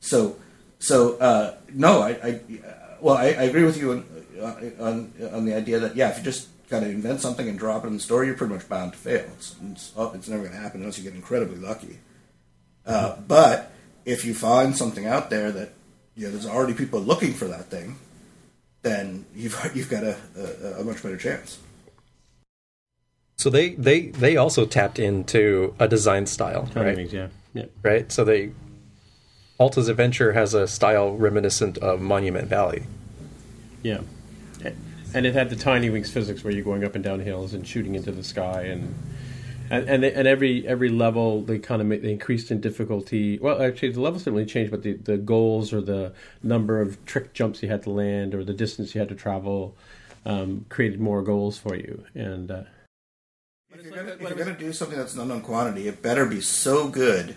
So, 0.00 0.36
so 0.78 1.16
uh, 1.18 1.56
no, 1.72 2.02
I, 2.02 2.10
I 2.10 2.30
uh, 2.30 2.96
well, 3.00 3.16
I, 3.16 3.26
I 3.26 3.44
agree 3.44 3.64
with 3.64 3.78
you 3.78 3.92
on, 3.92 4.04
uh, 4.40 4.84
on 4.84 5.12
on 5.32 5.44
the 5.44 5.54
idea 5.54 5.80
that 5.80 5.96
yeah, 5.96 6.10
if 6.10 6.18
you 6.18 6.24
just 6.24 6.48
kind 6.68 6.84
of 6.84 6.90
invent 6.90 7.20
something 7.20 7.48
and 7.48 7.58
drop 7.58 7.84
it 7.84 7.88
in 7.88 7.94
the 7.94 8.00
store, 8.00 8.24
you're 8.24 8.34
pretty 8.34 8.54
much 8.54 8.68
bound 8.68 8.92
to 8.92 8.98
fail. 8.98 9.24
It's, 9.36 9.56
it's, 9.70 9.92
oh, 9.96 10.12
it's 10.14 10.28
never 10.28 10.42
going 10.42 10.54
to 10.54 10.60
happen 10.60 10.80
unless 10.80 10.98
you 10.98 11.04
get 11.04 11.14
incredibly 11.14 11.56
lucky. 11.56 11.98
Uh, 12.88 13.16
but 13.28 13.70
if 14.04 14.24
you 14.24 14.34
find 14.34 14.76
something 14.76 15.06
out 15.06 15.30
there 15.30 15.52
that 15.52 15.74
you 16.16 16.24
know, 16.26 16.32
there's 16.32 16.46
already 16.46 16.74
people 16.74 17.00
looking 17.00 17.34
for 17.34 17.46
that 17.46 17.66
thing, 17.66 17.96
then 18.82 19.26
you've 19.34 19.56
you've 19.74 19.90
got 19.90 20.02
a, 20.02 20.16
a, 20.36 20.80
a 20.80 20.84
much 20.84 21.02
better 21.02 21.16
chance. 21.16 21.58
So 23.36 23.50
they 23.50 23.70
they 23.74 24.08
they 24.08 24.36
also 24.36 24.66
tapped 24.66 24.98
into 24.98 25.74
a 25.78 25.86
design 25.86 26.26
style, 26.26 26.62
Kind 26.74 26.86
right? 26.86 26.96
things, 26.96 27.12
yeah. 27.12 27.28
Yeah. 27.54 27.66
Right. 27.82 28.10
So 28.10 28.24
they 28.24 28.52
Alto's 29.60 29.88
Adventure 29.88 30.32
has 30.32 30.54
a 30.54 30.66
style 30.66 31.16
reminiscent 31.16 31.78
of 31.78 32.00
Monument 32.00 32.48
Valley. 32.48 32.84
Yeah. 33.82 34.00
And 35.14 35.24
it 35.24 35.32
had 35.32 35.48
the 35.48 35.56
tiny 35.56 35.88
wings 35.88 36.10
physics 36.10 36.44
where 36.44 36.52
you're 36.52 36.64
going 36.64 36.84
up 36.84 36.94
and 36.94 37.02
down 37.02 37.20
hills 37.20 37.54
and 37.54 37.66
shooting 37.66 37.94
into 37.94 38.12
the 38.12 38.22
sky 38.22 38.64
and 38.64 38.94
and 39.70 39.88
and, 39.88 40.02
they, 40.02 40.12
and 40.12 40.26
every 40.28 40.66
every 40.66 40.88
level 40.88 41.42
they 41.42 41.58
kind 41.58 41.80
of 41.80 41.88
made, 41.88 42.02
they 42.02 42.12
increased 42.12 42.50
in 42.50 42.60
difficulty. 42.60 43.38
Well, 43.38 43.60
actually, 43.62 43.92
the 43.92 44.00
levels 44.00 44.24
didn't 44.24 44.36
really 44.36 44.46
change, 44.46 44.70
but 44.70 44.82
the, 44.82 44.94
the 44.94 45.16
goals 45.16 45.72
or 45.72 45.80
the 45.80 46.12
number 46.42 46.80
of 46.80 47.04
trick 47.04 47.32
jumps 47.32 47.62
you 47.62 47.68
had 47.68 47.82
to 47.84 47.90
land 47.90 48.34
or 48.34 48.44
the 48.44 48.54
distance 48.54 48.94
you 48.94 49.00
had 49.00 49.08
to 49.08 49.14
travel 49.14 49.76
um, 50.24 50.66
created 50.68 51.00
more 51.00 51.22
goals 51.22 51.58
for 51.58 51.74
you. 51.74 52.04
And 52.14 52.50
uh, 52.50 52.62
If 53.74 53.84
you're 53.84 53.94
gonna, 53.94 54.12
if 54.12 54.20
you're 54.20 54.34
gonna 54.34 54.58
do 54.58 54.72
something 54.72 54.98
that's 54.98 55.14
an 55.14 55.20
unknown 55.20 55.42
quantity, 55.42 55.88
it 55.88 56.02
better 56.02 56.26
be 56.26 56.40
so 56.40 56.88
good 56.88 57.36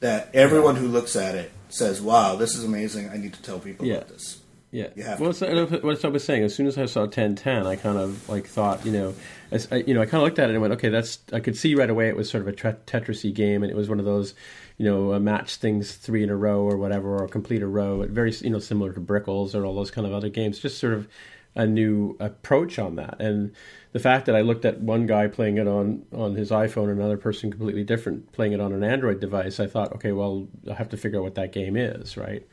that 0.00 0.30
everyone 0.34 0.76
who 0.76 0.88
looks 0.88 1.16
at 1.16 1.34
it 1.34 1.50
says, 1.68 2.00
"Wow, 2.00 2.36
this 2.36 2.54
is 2.56 2.64
amazing! 2.64 3.10
I 3.10 3.16
need 3.16 3.34
to 3.34 3.42
tell 3.42 3.58
people 3.58 3.86
Yeah. 3.86 3.96
about 3.96 4.08
this." 4.08 4.40
Yeah. 4.72 5.18
Well, 5.18 5.30
it's, 5.30 5.40
what 5.40 6.04
I 6.04 6.08
was 6.08 6.24
saying. 6.24 6.44
As 6.44 6.54
soon 6.54 6.66
as 6.68 6.78
I 6.78 6.86
saw 6.86 7.00
1010, 7.00 7.66
I 7.66 7.74
kind 7.74 7.98
of 7.98 8.28
like 8.28 8.46
thought, 8.46 8.86
you 8.86 8.92
know, 8.92 9.14
as 9.50 9.66
I, 9.72 9.76
you 9.76 9.94
know, 9.94 10.00
I 10.00 10.04
kind 10.04 10.22
of 10.22 10.22
looked 10.22 10.38
at 10.38 10.48
it 10.48 10.52
and 10.52 10.60
went, 10.60 10.74
okay, 10.74 10.90
that's. 10.90 11.18
I 11.32 11.40
could 11.40 11.56
see 11.56 11.74
right 11.74 11.90
away 11.90 12.08
it 12.08 12.16
was 12.16 12.30
sort 12.30 12.42
of 12.42 12.48
a 12.48 12.52
tre- 12.52 12.76
Tetrisy 12.86 13.34
game, 13.34 13.64
and 13.64 13.70
it 13.70 13.74
was 13.74 13.88
one 13.88 13.98
of 13.98 14.04
those, 14.04 14.34
you 14.78 14.84
know, 14.84 15.14
uh, 15.14 15.18
match 15.18 15.56
things 15.56 15.96
three 15.96 16.22
in 16.22 16.30
a 16.30 16.36
row 16.36 16.60
or 16.60 16.76
whatever, 16.76 17.16
or 17.16 17.26
complete 17.26 17.62
a 17.62 17.66
row. 17.66 18.06
Very, 18.06 18.32
you 18.42 18.50
know, 18.50 18.60
similar 18.60 18.92
to 18.92 19.00
Brickles 19.00 19.54
or 19.56 19.64
all 19.64 19.74
those 19.74 19.90
kind 19.90 20.06
of 20.06 20.12
other 20.12 20.28
games. 20.28 20.60
Just 20.60 20.78
sort 20.78 20.92
of 20.92 21.08
a 21.56 21.66
new 21.66 22.16
approach 22.20 22.78
on 22.78 22.94
that, 22.94 23.20
and 23.20 23.52
the 23.90 23.98
fact 23.98 24.26
that 24.26 24.36
I 24.36 24.42
looked 24.42 24.64
at 24.64 24.80
one 24.80 25.06
guy 25.06 25.26
playing 25.26 25.58
it 25.58 25.66
on 25.66 26.04
on 26.12 26.36
his 26.36 26.52
iPhone, 26.52 26.90
and 26.90 27.00
another 27.00 27.16
person 27.16 27.50
completely 27.50 27.82
different 27.82 28.30
playing 28.30 28.52
it 28.52 28.60
on 28.60 28.72
an 28.72 28.84
Android 28.84 29.18
device, 29.18 29.58
I 29.58 29.66
thought, 29.66 29.92
okay, 29.96 30.12
well, 30.12 30.46
I 30.70 30.74
have 30.74 30.90
to 30.90 30.96
figure 30.96 31.18
out 31.18 31.24
what 31.24 31.34
that 31.34 31.52
game 31.52 31.76
is, 31.76 32.16
right? 32.16 32.46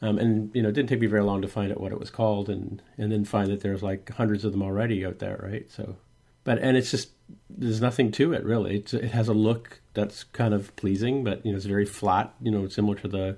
Um, 0.00 0.18
and 0.18 0.50
you 0.54 0.62
know, 0.62 0.68
it 0.68 0.72
didn't 0.72 0.88
take 0.88 1.00
me 1.00 1.06
very 1.08 1.22
long 1.24 1.42
to 1.42 1.48
find 1.48 1.72
out 1.72 1.80
what 1.80 1.92
it 1.92 1.98
was 1.98 2.10
called, 2.10 2.48
and 2.48 2.80
and 2.96 3.10
then 3.10 3.24
find 3.24 3.50
that 3.50 3.60
there's 3.62 3.82
like 3.82 4.08
hundreds 4.10 4.44
of 4.44 4.52
them 4.52 4.62
already 4.62 5.04
out 5.04 5.18
there, 5.18 5.40
right? 5.42 5.68
So, 5.70 5.96
but 6.44 6.58
and 6.58 6.76
it's 6.76 6.90
just 6.90 7.10
there's 7.50 7.80
nothing 7.80 8.12
to 8.12 8.32
it 8.32 8.44
really. 8.44 8.76
It's, 8.76 8.94
it 8.94 9.10
has 9.10 9.26
a 9.28 9.34
look 9.34 9.80
that's 9.94 10.22
kind 10.24 10.54
of 10.54 10.74
pleasing, 10.76 11.24
but 11.24 11.44
you 11.44 11.50
know, 11.52 11.56
it's 11.56 11.66
very 11.66 11.84
flat. 11.86 12.32
You 12.40 12.50
know, 12.52 12.68
similar 12.68 12.94
to 12.96 13.08
the 13.08 13.36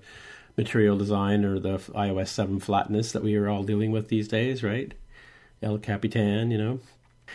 material 0.59 0.99
design 0.99 1.45
or 1.45 1.59
the 1.59 1.79
iOS 1.79 2.29
seven 2.29 2.61
flatness 2.61 3.13
that 3.13 3.23
we 3.23 3.35
are 3.37 3.49
all 3.49 3.63
dealing 3.63 3.91
with 3.93 4.09
these 4.09 4.29
days, 4.29 4.63
right? 4.63 4.93
El 5.63 5.79
Capitan, 5.79 6.51
you 6.51 6.59
know. 6.59 6.81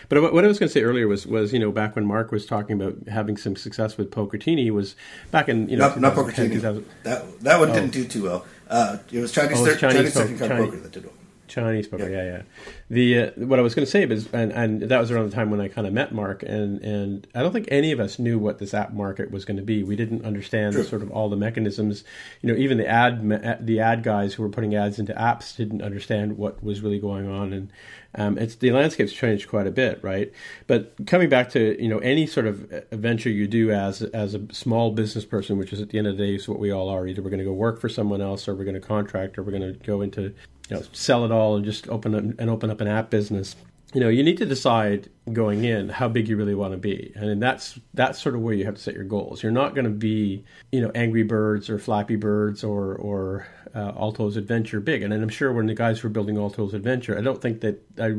But 0.09 0.21
what 0.21 0.33
what 0.33 0.43
I 0.43 0.47
was 0.47 0.59
going 0.59 0.67
to 0.67 0.73
say 0.73 0.83
earlier 0.83 1.07
was 1.07 1.25
was 1.25 1.51
you 1.53 1.57
know 1.59 1.71
back 1.71 1.95
when 1.95 2.05
Mark 2.05 2.31
was 2.31 2.45
talking 2.45 2.79
about 2.79 3.07
having 3.07 3.37
some 3.37 3.55
success 3.55 3.97
with 3.97 4.11
Pokertini 4.11 4.69
was 4.69 4.95
back 5.31 5.47
in 5.49 5.67
you 5.69 5.77
know 5.77 5.87
Not, 5.87 5.99
not 6.01 6.15
2010, 6.15 6.49
Pokertini. 6.49 6.53
2000 6.55 6.85
That 7.03 7.39
that 7.43 7.59
one 7.59 7.71
Oh. 7.71 7.73
didn't 7.73 7.91
do 7.93 8.05
too 8.05 8.23
well. 8.23 8.45
Uh, 8.69 8.97
it 9.11 9.19
was 9.19 9.31
Chinese, 9.31 9.59
Oh, 9.59 9.65
thir- 9.65 9.71
it's 9.71 9.79
Chinese 9.81 9.95
Chinese, 9.97 10.13
poker- 10.13 10.25
thirteen 10.25 10.37
card 10.39 10.51
Chinese- 10.51 10.65
poker 10.71 10.81
that 10.81 10.91
did 10.91 11.03
well. 11.05 11.13
Chinese 11.47 11.87
poker, 11.87 12.09
yeah, 12.09 12.23
yeah. 12.23 12.41
The 12.89 13.19
uh, 13.19 13.31
what 13.45 13.59
I 13.59 13.61
was 13.61 13.75
going 13.75 13.85
to 13.85 13.91
say 13.91 14.03
is, 14.03 14.31
and, 14.33 14.51
and 14.51 14.81
that 14.83 14.99
was 14.99 15.11
around 15.11 15.29
the 15.29 15.35
time 15.35 15.49
when 15.49 15.61
I 15.61 15.67
kind 15.67 15.87
of 15.87 15.93
met 15.93 16.13
Mark, 16.13 16.43
and 16.43 16.81
and 16.81 17.27
I 17.35 17.41
don't 17.41 17.53
think 17.53 17.67
any 17.69 17.91
of 17.91 17.99
us 17.99 18.19
knew 18.19 18.37
what 18.37 18.59
this 18.59 18.73
app 18.73 18.93
market 18.93 19.31
was 19.31 19.45
going 19.45 19.57
to 19.57 19.63
be. 19.63 19.83
We 19.83 19.95
didn't 19.95 20.25
understand 20.25 20.73
True. 20.73 20.83
sort 20.83 21.01
of 21.01 21.11
all 21.11 21.29
the 21.29 21.35
mechanisms. 21.35 22.03
You 22.41 22.51
know, 22.51 22.59
even 22.59 22.77
the 22.77 22.87
ad 22.87 23.65
the 23.65 23.79
ad 23.79 24.03
guys 24.03 24.33
who 24.33 24.43
were 24.43 24.49
putting 24.49 24.75
ads 24.75 24.99
into 24.99 25.13
apps 25.13 25.55
didn't 25.55 25.81
understand 25.81 26.37
what 26.37 26.63
was 26.63 26.81
really 26.81 26.99
going 26.99 27.29
on, 27.29 27.53
and 27.53 27.71
um, 28.17 28.37
it's 28.37 28.55
the 28.55 28.71
landscape's 28.71 29.13
changed 29.13 29.49
quite 29.49 29.67
a 29.67 29.71
bit, 29.71 30.01
right? 30.01 30.31
But 30.67 30.93
coming 31.05 31.29
back 31.29 31.49
to 31.51 31.81
you 31.81 31.89
know 31.89 31.99
any 31.99 32.25
sort 32.25 32.47
of 32.47 32.85
venture 32.91 33.29
you 33.29 33.47
do 33.47 33.71
as 33.71 34.01
as 34.01 34.33
a 34.33 34.53
small 34.53 34.91
business 34.91 35.25
person, 35.25 35.57
which 35.57 35.73
is 35.73 35.81
at 35.81 35.89
the 35.89 35.97
end 35.97 36.07
of 36.07 36.17
the 36.17 36.25
day 36.25 36.35
is 36.35 36.47
what 36.47 36.59
we 36.59 36.71
all 36.71 36.89
are. 36.89 37.07
Either 37.07 37.21
we're 37.21 37.29
going 37.29 37.39
to 37.39 37.45
go 37.45 37.53
work 37.53 37.79
for 37.79 37.89
someone 37.89 38.21
else, 38.21 38.47
or 38.47 38.55
we're 38.55 38.63
going 38.63 38.75
to 38.75 38.81
contract, 38.81 39.37
or 39.37 39.43
we're 39.43 39.51
going 39.51 39.73
to 39.73 39.79
go 39.85 40.01
into 40.01 40.33
you 40.69 40.75
know 40.75 40.83
sell 40.91 41.25
it 41.25 41.31
all 41.31 41.55
and 41.55 41.65
just 41.65 41.87
open 41.89 42.15
up, 42.15 42.39
and 42.39 42.49
open 42.49 42.69
up 42.69 42.81
an 42.81 42.87
app 42.87 43.09
business. 43.09 43.55
You 43.93 44.01
know, 44.01 44.09
you 44.09 44.23
need 44.23 44.37
to 44.39 44.45
decide 44.45 45.09
going 45.31 45.63
in 45.63 45.87
how 45.87 46.09
big 46.09 46.27
you 46.27 46.35
really 46.35 46.55
want 46.55 46.73
to 46.73 46.77
be, 46.77 47.13
and 47.15 47.41
that's 47.41 47.79
that's 47.93 48.21
sort 48.21 48.35
of 48.35 48.41
where 48.41 48.53
you 48.53 48.65
have 48.65 48.75
to 48.75 48.81
set 48.81 48.93
your 48.93 49.05
goals. 49.05 49.41
You're 49.41 49.53
not 49.53 49.73
going 49.73 49.85
to 49.85 49.91
be, 49.91 50.43
you 50.71 50.81
know, 50.81 50.91
Angry 50.93 51.23
Birds 51.23 51.69
or 51.69 51.79
Flappy 51.79 52.17
Birds 52.17 52.63
or 52.63 52.95
or 52.95 53.47
uh, 53.73 53.93
Alto's 53.95 54.37
Adventure 54.37 54.79
big. 54.79 55.01
And, 55.01 55.13
I'm 55.13 55.29
sure 55.29 55.53
when 55.53 55.67
the 55.67 55.73
guys 55.73 56.03
were 56.03 56.09
building 56.09 56.37
Alto's 56.37 56.73
Adventure, 56.73 57.17
I 57.17 57.21
don't 57.21 57.41
think 57.41 57.61
that 57.61 57.81
I 57.99 58.15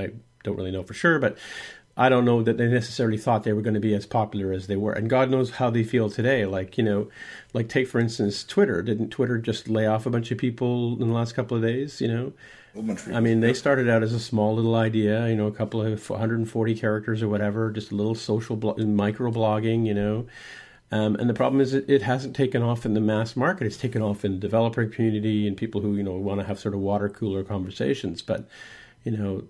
I 0.00 0.10
don't 0.42 0.56
really 0.56 0.70
know 0.70 0.82
for 0.82 0.94
sure, 0.94 1.18
but 1.18 1.36
I 1.96 2.08
don't 2.08 2.24
know 2.24 2.42
that 2.42 2.56
they 2.56 2.66
necessarily 2.66 3.18
thought 3.18 3.42
they 3.42 3.52
were 3.52 3.62
going 3.62 3.74
to 3.74 3.80
be 3.80 3.94
as 3.94 4.06
popular 4.06 4.52
as 4.52 4.66
they 4.68 4.76
were. 4.76 4.92
And 4.92 5.10
God 5.10 5.30
knows 5.30 5.50
how 5.52 5.70
they 5.70 5.82
feel 5.82 6.08
today. 6.08 6.46
Like, 6.46 6.78
you 6.78 6.84
know, 6.84 7.08
like 7.52 7.68
take 7.68 7.88
for 7.88 7.98
instance 7.98 8.44
Twitter. 8.44 8.80
Didn't 8.80 9.10
Twitter 9.10 9.38
just 9.38 9.68
lay 9.68 9.86
off 9.86 10.06
a 10.06 10.10
bunch 10.10 10.30
of 10.30 10.38
people 10.38 11.00
in 11.00 11.08
the 11.08 11.14
last 11.14 11.32
couple 11.32 11.56
of 11.56 11.62
days, 11.62 12.00
you 12.00 12.08
know? 12.08 12.32
I 13.12 13.20
mean, 13.20 13.40
they 13.40 13.52
started 13.52 13.88
out 13.88 14.04
as 14.04 14.12
a 14.12 14.20
small 14.20 14.54
little 14.54 14.76
idea, 14.76 15.28
you 15.28 15.34
know, 15.34 15.48
a 15.48 15.52
couple 15.52 15.82
of 15.82 16.08
140 16.08 16.74
characters 16.76 17.22
or 17.22 17.28
whatever, 17.28 17.70
just 17.70 17.90
a 17.90 17.96
little 17.96 18.14
social 18.14 18.56
blo- 18.56 18.76
micro 18.76 19.32
blogging, 19.32 19.86
you 19.86 19.94
know. 19.94 20.26
Um, 20.92 21.16
and 21.16 21.28
the 21.28 21.34
problem 21.34 21.60
is, 21.60 21.72
it, 21.74 21.88
it, 21.88 22.02
hasn't 22.02 22.34
taken 22.34 22.62
off 22.62 22.84
in 22.84 22.94
the 22.94 23.00
mass 23.00 23.36
market. 23.36 23.66
It's 23.66 23.76
taken 23.76 24.02
off 24.02 24.24
in 24.24 24.32
the 24.32 24.38
developer 24.38 24.84
community 24.86 25.46
and 25.46 25.56
people 25.56 25.80
who 25.80 25.94
you 25.94 26.02
know 26.02 26.14
want 26.14 26.40
to 26.40 26.46
have 26.46 26.58
sort 26.58 26.74
of 26.74 26.80
water 26.80 27.08
cooler 27.08 27.44
conversations. 27.44 28.22
But 28.22 28.48
you 29.04 29.12
know, 29.16 29.44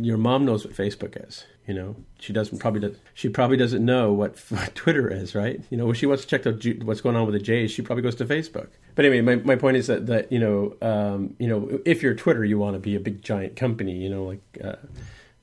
your 0.00 0.16
mom 0.16 0.44
knows 0.44 0.64
what 0.64 0.74
Facebook 0.74 1.16
is. 1.28 1.44
You 1.70 1.76
know, 1.76 1.94
she 2.18 2.32
doesn't 2.32 2.58
probably 2.58 2.80
does, 2.80 2.96
she 3.14 3.28
probably 3.28 3.56
doesn't 3.56 3.84
know 3.84 4.12
what, 4.12 4.36
what, 4.48 4.74
Twitter 4.74 5.08
is, 5.08 5.36
right? 5.36 5.62
You 5.70 5.76
know, 5.76 5.86
when 5.86 5.94
she 5.94 6.04
wants 6.04 6.24
to 6.24 6.28
check 6.28 6.44
out 6.44 6.64
what's 6.84 7.00
going 7.00 7.14
on 7.14 7.26
with 7.26 7.34
the 7.34 7.38
Jays, 7.38 7.70
she 7.70 7.80
probably 7.80 8.02
goes 8.02 8.16
to 8.16 8.24
Facebook. 8.24 8.70
But 8.96 9.04
anyway, 9.04 9.20
my, 9.20 9.36
my 9.44 9.54
point 9.54 9.76
is 9.76 9.86
that 9.86 10.08
that 10.08 10.32
you 10.32 10.40
know, 10.40 10.76
um, 10.82 11.36
you 11.38 11.46
know, 11.46 11.78
if 11.84 12.02
you're 12.02 12.16
Twitter, 12.16 12.44
you 12.44 12.58
want 12.58 12.74
to 12.74 12.80
be 12.80 12.96
a 12.96 13.00
big 13.00 13.22
giant 13.22 13.54
company. 13.54 13.92
You 13.92 14.10
know, 14.10 14.24
like, 14.24 14.42
uh, 14.64 14.74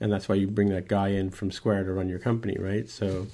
and 0.02 0.12
that's 0.12 0.28
why 0.28 0.36
you 0.36 0.48
bring 0.48 0.68
that 0.68 0.90
guy 0.90 1.08
in 1.08 1.30
from 1.30 1.50
Square 1.50 1.86
to 1.86 1.94
run 1.94 2.10
your 2.10 2.20
company, 2.20 2.58
right? 2.60 2.90
So. 2.90 3.28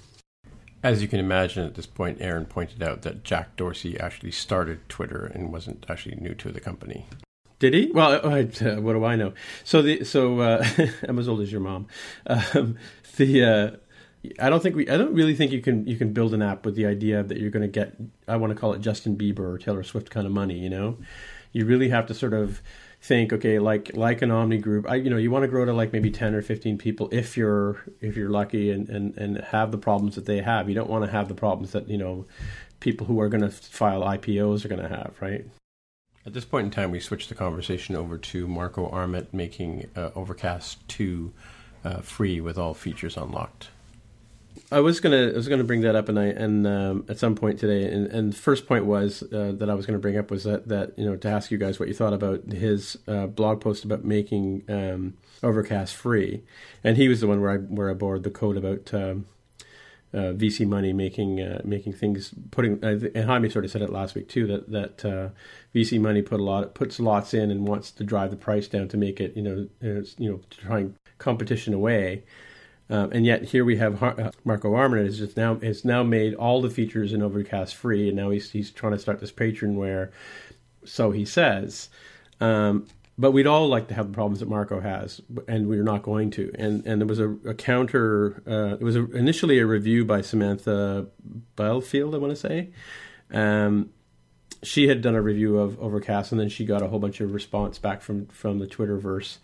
As 0.83 1.01
you 1.01 1.07
can 1.07 1.19
imagine, 1.19 1.65
at 1.65 1.73
this 1.73 1.87
point, 1.87 2.19
Aaron 2.21 2.45
pointed 2.45 2.83
out 2.83 3.01
that 3.01 3.23
Jack 3.23 3.55
Dorsey 3.55 3.99
actually 3.99 4.31
started 4.31 4.87
Twitter 4.87 5.25
and 5.25 5.51
wasn't 5.51 5.83
actually 5.89 6.17
new 6.17 6.35
to 6.35 6.51
the 6.51 6.59
company. 6.59 7.07
Did 7.63 7.73
he? 7.75 7.91
Well, 7.93 8.19
uh, 8.25 8.43
what 8.81 8.91
do 8.91 9.05
I 9.05 9.15
know? 9.15 9.31
So 9.63 9.81
the 9.81 10.03
so 10.03 10.41
uh, 10.41 10.67
I'm 11.07 11.17
as 11.17 11.29
old 11.29 11.39
as 11.39 11.49
your 11.49 11.61
mom. 11.61 11.87
Um, 12.27 12.77
the 13.15 13.41
uh, 13.45 13.71
I 14.37 14.49
don't 14.49 14.61
think 14.61 14.75
we 14.75 14.89
I 14.89 14.97
don't 14.97 15.13
really 15.13 15.33
think 15.33 15.53
you 15.53 15.61
can 15.61 15.87
you 15.87 15.95
can 15.95 16.11
build 16.11 16.33
an 16.33 16.41
app 16.41 16.65
with 16.65 16.75
the 16.75 16.85
idea 16.85 17.23
that 17.23 17.37
you're 17.37 17.51
going 17.51 17.61
to 17.61 17.69
get 17.69 17.95
I 18.27 18.35
want 18.35 18.51
to 18.51 18.59
call 18.59 18.73
it 18.73 18.81
Justin 18.81 19.15
Bieber 19.15 19.39
or 19.39 19.57
Taylor 19.57 19.81
Swift 19.81 20.09
kind 20.09 20.27
of 20.27 20.33
money. 20.33 20.59
You 20.59 20.69
know, 20.69 20.97
you 21.53 21.65
really 21.65 21.87
have 21.87 22.05
to 22.07 22.13
sort 22.13 22.33
of 22.33 22.61
think 22.99 23.31
okay 23.31 23.59
like 23.59 23.95
like 23.95 24.21
an 24.21 24.29
omni 24.29 24.57
group 24.57 24.85
I, 24.89 24.95
you 24.95 25.09
know 25.09 25.15
you 25.15 25.31
want 25.31 25.43
to 25.43 25.47
grow 25.47 25.63
to 25.63 25.71
like 25.71 25.93
maybe 25.93 26.11
10 26.11 26.35
or 26.35 26.41
15 26.41 26.77
people 26.77 27.07
if 27.13 27.37
you're 27.37 27.81
if 28.01 28.17
you're 28.17 28.29
lucky 28.29 28.71
and 28.71 28.89
and, 28.89 29.17
and 29.17 29.37
have 29.37 29.71
the 29.71 29.77
problems 29.77 30.15
that 30.15 30.25
they 30.25 30.41
have 30.41 30.67
you 30.67 30.75
don't 30.75 30.89
want 30.89 31.05
to 31.05 31.11
have 31.11 31.29
the 31.29 31.33
problems 31.33 31.71
that 31.71 31.89
you 31.89 31.97
know 31.97 32.25
people 32.81 33.07
who 33.07 33.21
are 33.21 33.29
going 33.29 33.41
to 33.41 33.49
file 33.49 34.01
ipos 34.01 34.63
are 34.63 34.69
going 34.69 34.81
to 34.81 34.87
have 34.89 35.15
right 35.21 35.45
at 36.25 36.33
this 36.33 36.45
point 36.45 36.65
in 36.65 36.71
time 36.71 36.91
we 36.91 36.99
switch 36.99 37.27
the 37.27 37.35
conversation 37.35 37.95
over 37.95 38.17
to 38.17 38.47
marco 38.47 38.89
arment 38.89 39.33
making 39.33 39.89
uh, 39.95 40.09
overcast 40.15 40.87
2 40.89 41.33
uh, 41.83 41.97
free 41.97 42.39
with 42.39 42.57
all 42.57 42.73
features 42.73 43.17
unlocked. 43.17 43.69
I 44.71 44.79
was 44.79 44.99
gonna 44.99 45.29
I 45.29 45.33
was 45.33 45.47
gonna 45.47 45.63
bring 45.63 45.81
that 45.81 45.95
up, 45.95 46.09
and 46.09 46.19
I 46.19 46.25
and 46.25 46.65
um, 46.65 47.05
at 47.09 47.19
some 47.19 47.35
point 47.35 47.59
today, 47.59 47.91
and, 47.91 48.07
and 48.07 48.33
the 48.33 48.37
first 48.37 48.67
point 48.67 48.85
was 48.85 49.23
uh, 49.23 49.53
that 49.55 49.69
I 49.69 49.73
was 49.73 49.85
gonna 49.85 49.99
bring 49.99 50.17
up 50.17 50.31
was 50.31 50.43
that 50.45 50.67
that 50.67 50.97
you 50.97 51.05
know 51.05 51.15
to 51.15 51.27
ask 51.27 51.51
you 51.51 51.57
guys 51.57 51.79
what 51.79 51.87
you 51.87 51.93
thought 51.93 52.13
about 52.13 52.43
his 52.45 52.97
uh, 53.07 53.27
blog 53.27 53.61
post 53.61 53.83
about 53.83 54.03
making 54.03 54.63
um, 54.69 55.15
Overcast 55.41 55.95
free, 55.95 56.43
and 56.83 56.97
he 56.97 57.07
was 57.07 57.21
the 57.21 57.27
one 57.27 57.41
where 57.41 57.51
I 57.51 57.57
where 57.57 57.89
I 57.89 57.93
borrowed 57.93 58.23
the 58.23 58.31
code 58.31 58.57
about 58.57 58.93
um, 58.93 59.25
uh, 60.13 60.33
VC 60.33 60.67
money 60.67 60.93
making 60.93 61.41
uh, 61.41 61.61
making 61.63 61.93
things 61.93 62.33
putting 62.51 62.83
and 62.83 63.25
Jaime 63.25 63.49
sort 63.49 63.65
of 63.65 63.71
said 63.71 63.81
it 63.81 63.89
last 63.89 64.13
week 64.13 64.29
too 64.29 64.45
that 64.47 64.71
that 64.71 65.05
uh, 65.05 65.29
VC 65.73 65.99
money 65.99 66.21
put 66.21 66.39
a 66.39 66.43
lot 66.43 66.73
puts 66.75 66.99
lots 66.99 67.33
in 67.33 67.49
and 67.49 67.67
wants 67.67 67.91
to 67.91 68.03
drive 68.03 68.29
the 68.29 68.37
price 68.37 68.67
down 68.67 68.87
to 68.89 68.97
make 68.97 69.19
it 69.19 69.35
you 69.35 69.41
know 69.41 69.67
you 69.81 70.31
know 70.31 70.41
trying 70.49 70.95
competition 71.17 71.73
away. 71.73 72.23
Um, 72.89 73.11
and 73.13 73.25
yet 73.25 73.45
here 73.45 73.63
we 73.63 73.77
have 73.77 73.99
Har- 73.99 74.19
uh, 74.19 74.31
Marco 74.43 74.75
Arment 74.75 75.05
has 75.05 75.17
just 75.17 75.37
now 75.37 75.55
has 75.55 75.83
now 75.83 76.03
made 76.03 76.35
all 76.35 76.61
the 76.61 76.69
features 76.69 77.13
in 77.13 77.23
Overcast 77.23 77.73
free, 77.73 78.09
and 78.09 78.17
now 78.17 78.29
he's 78.29 78.51
he's 78.51 78.71
trying 78.71 78.91
to 78.91 78.99
start 78.99 79.19
this 79.19 79.31
patron 79.31 79.75
where, 79.77 80.11
so 80.85 81.11
he 81.11 81.25
says. 81.25 81.89
Um, 82.41 82.87
but 83.17 83.31
we'd 83.31 83.47
all 83.47 83.67
like 83.67 83.87
to 83.89 83.93
have 83.93 84.07
the 84.07 84.13
problems 84.13 84.39
that 84.39 84.49
Marco 84.49 84.79
has, 84.79 85.21
and 85.47 85.67
we're 85.67 85.83
not 85.83 86.03
going 86.03 86.31
to. 86.31 86.51
And 86.55 86.85
and 86.85 87.01
there 87.01 87.07
was 87.07 87.19
a, 87.19 87.29
a 87.47 87.53
counter. 87.53 88.43
Uh, 88.47 88.77
it 88.79 88.83
was 88.83 88.95
a, 88.95 89.05
initially 89.11 89.59
a 89.59 89.65
review 89.65 90.05
by 90.05 90.21
Samantha 90.21 91.07
Bielefeld, 91.55 92.15
I 92.15 92.17
want 92.17 92.31
to 92.31 92.35
say. 92.35 92.69
Um, 93.31 93.89
she 94.61 94.87
had 94.87 95.01
done 95.01 95.15
a 95.15 95.21
review 95.21 95.57
of 95.57 95.79
Overcast, 95.79 96.31
and 96.31 96.39
then 96.39 96.49
she 96.49 96.65
got 96.65 96.81
a 96.81 96.87
whole 96.87 96.99
bunch 96.99 97.19
of 97.21 97.33
response 97.33 97.77
back 97.77 98.01
from 98.01 98.27
from 98.27 98.59
the 98.59 98.67
Twitterverse 98.67 99.37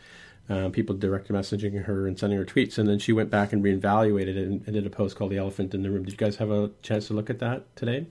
uh, 0.50 0.70
people 0.70 0.96
direct 0.96 1.30
messaging 1.30 1.86
her 1.86 2.08
and 2.08 2.18
sending 2.18 2.40
her 2.40 2.46
tweets, 2.46 2.78
and 2.78 2.90
then 2.90 2.98
she 2.98 3.14
went 3.14 3.30
back 3.30 3.54
and 3.54 3.64
reevaluated 3.64 4.30
it 4.30 4.48
and, 4.48 4.64
and 4.66 4.74
did 4.74 4.86
a 4.86 4.90
post 4.90 5.16
called 5.16 5.32
"The 5.32 5.38
Elephant 5.38 5.74
in 5.74 5.84
the 5.84 5.92
Room." 5.92 6.04
Did 6.04 6.12
you 6.12 6.18
guys 6.18 6.38
have 6.38 6.50
a 6.50 6.72
chance 6.82 7.08
to 7.08 7.14
look 7.14 7.30
at 7.30 7.40
that 7.40 7.76
today? 7.76 8.08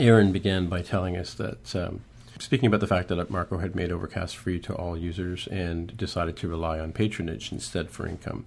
Aaron 0.00 0.32
began 0.32 0.66
by 0.66 0.82
telling 0.82 1.16
us 1.16 1.34
that, 1.34 1.76
um, 1.76 2.00
speaking 2.42 2.66
about 2.66 2.80
the 2.80 2.86
fact 2.86 3.08
that 3.08 3.30
Marco 3.30 3.58
had 3.58 3.76
made 3.76 3.92
Overcast 3.92 4.36
free 4.36 4.58
to 4.60 4.74
all 4.74 4.96
users 4.96 5.46
and 5.46 5.96
decided 5.96 6.36
to 6.38 6.48
rely 6.48 6.80
on 6.80 6.92
patronage 6.92 7.52
instead 7.52 7.88
for 7.88 8.06
income. 8.06 8.46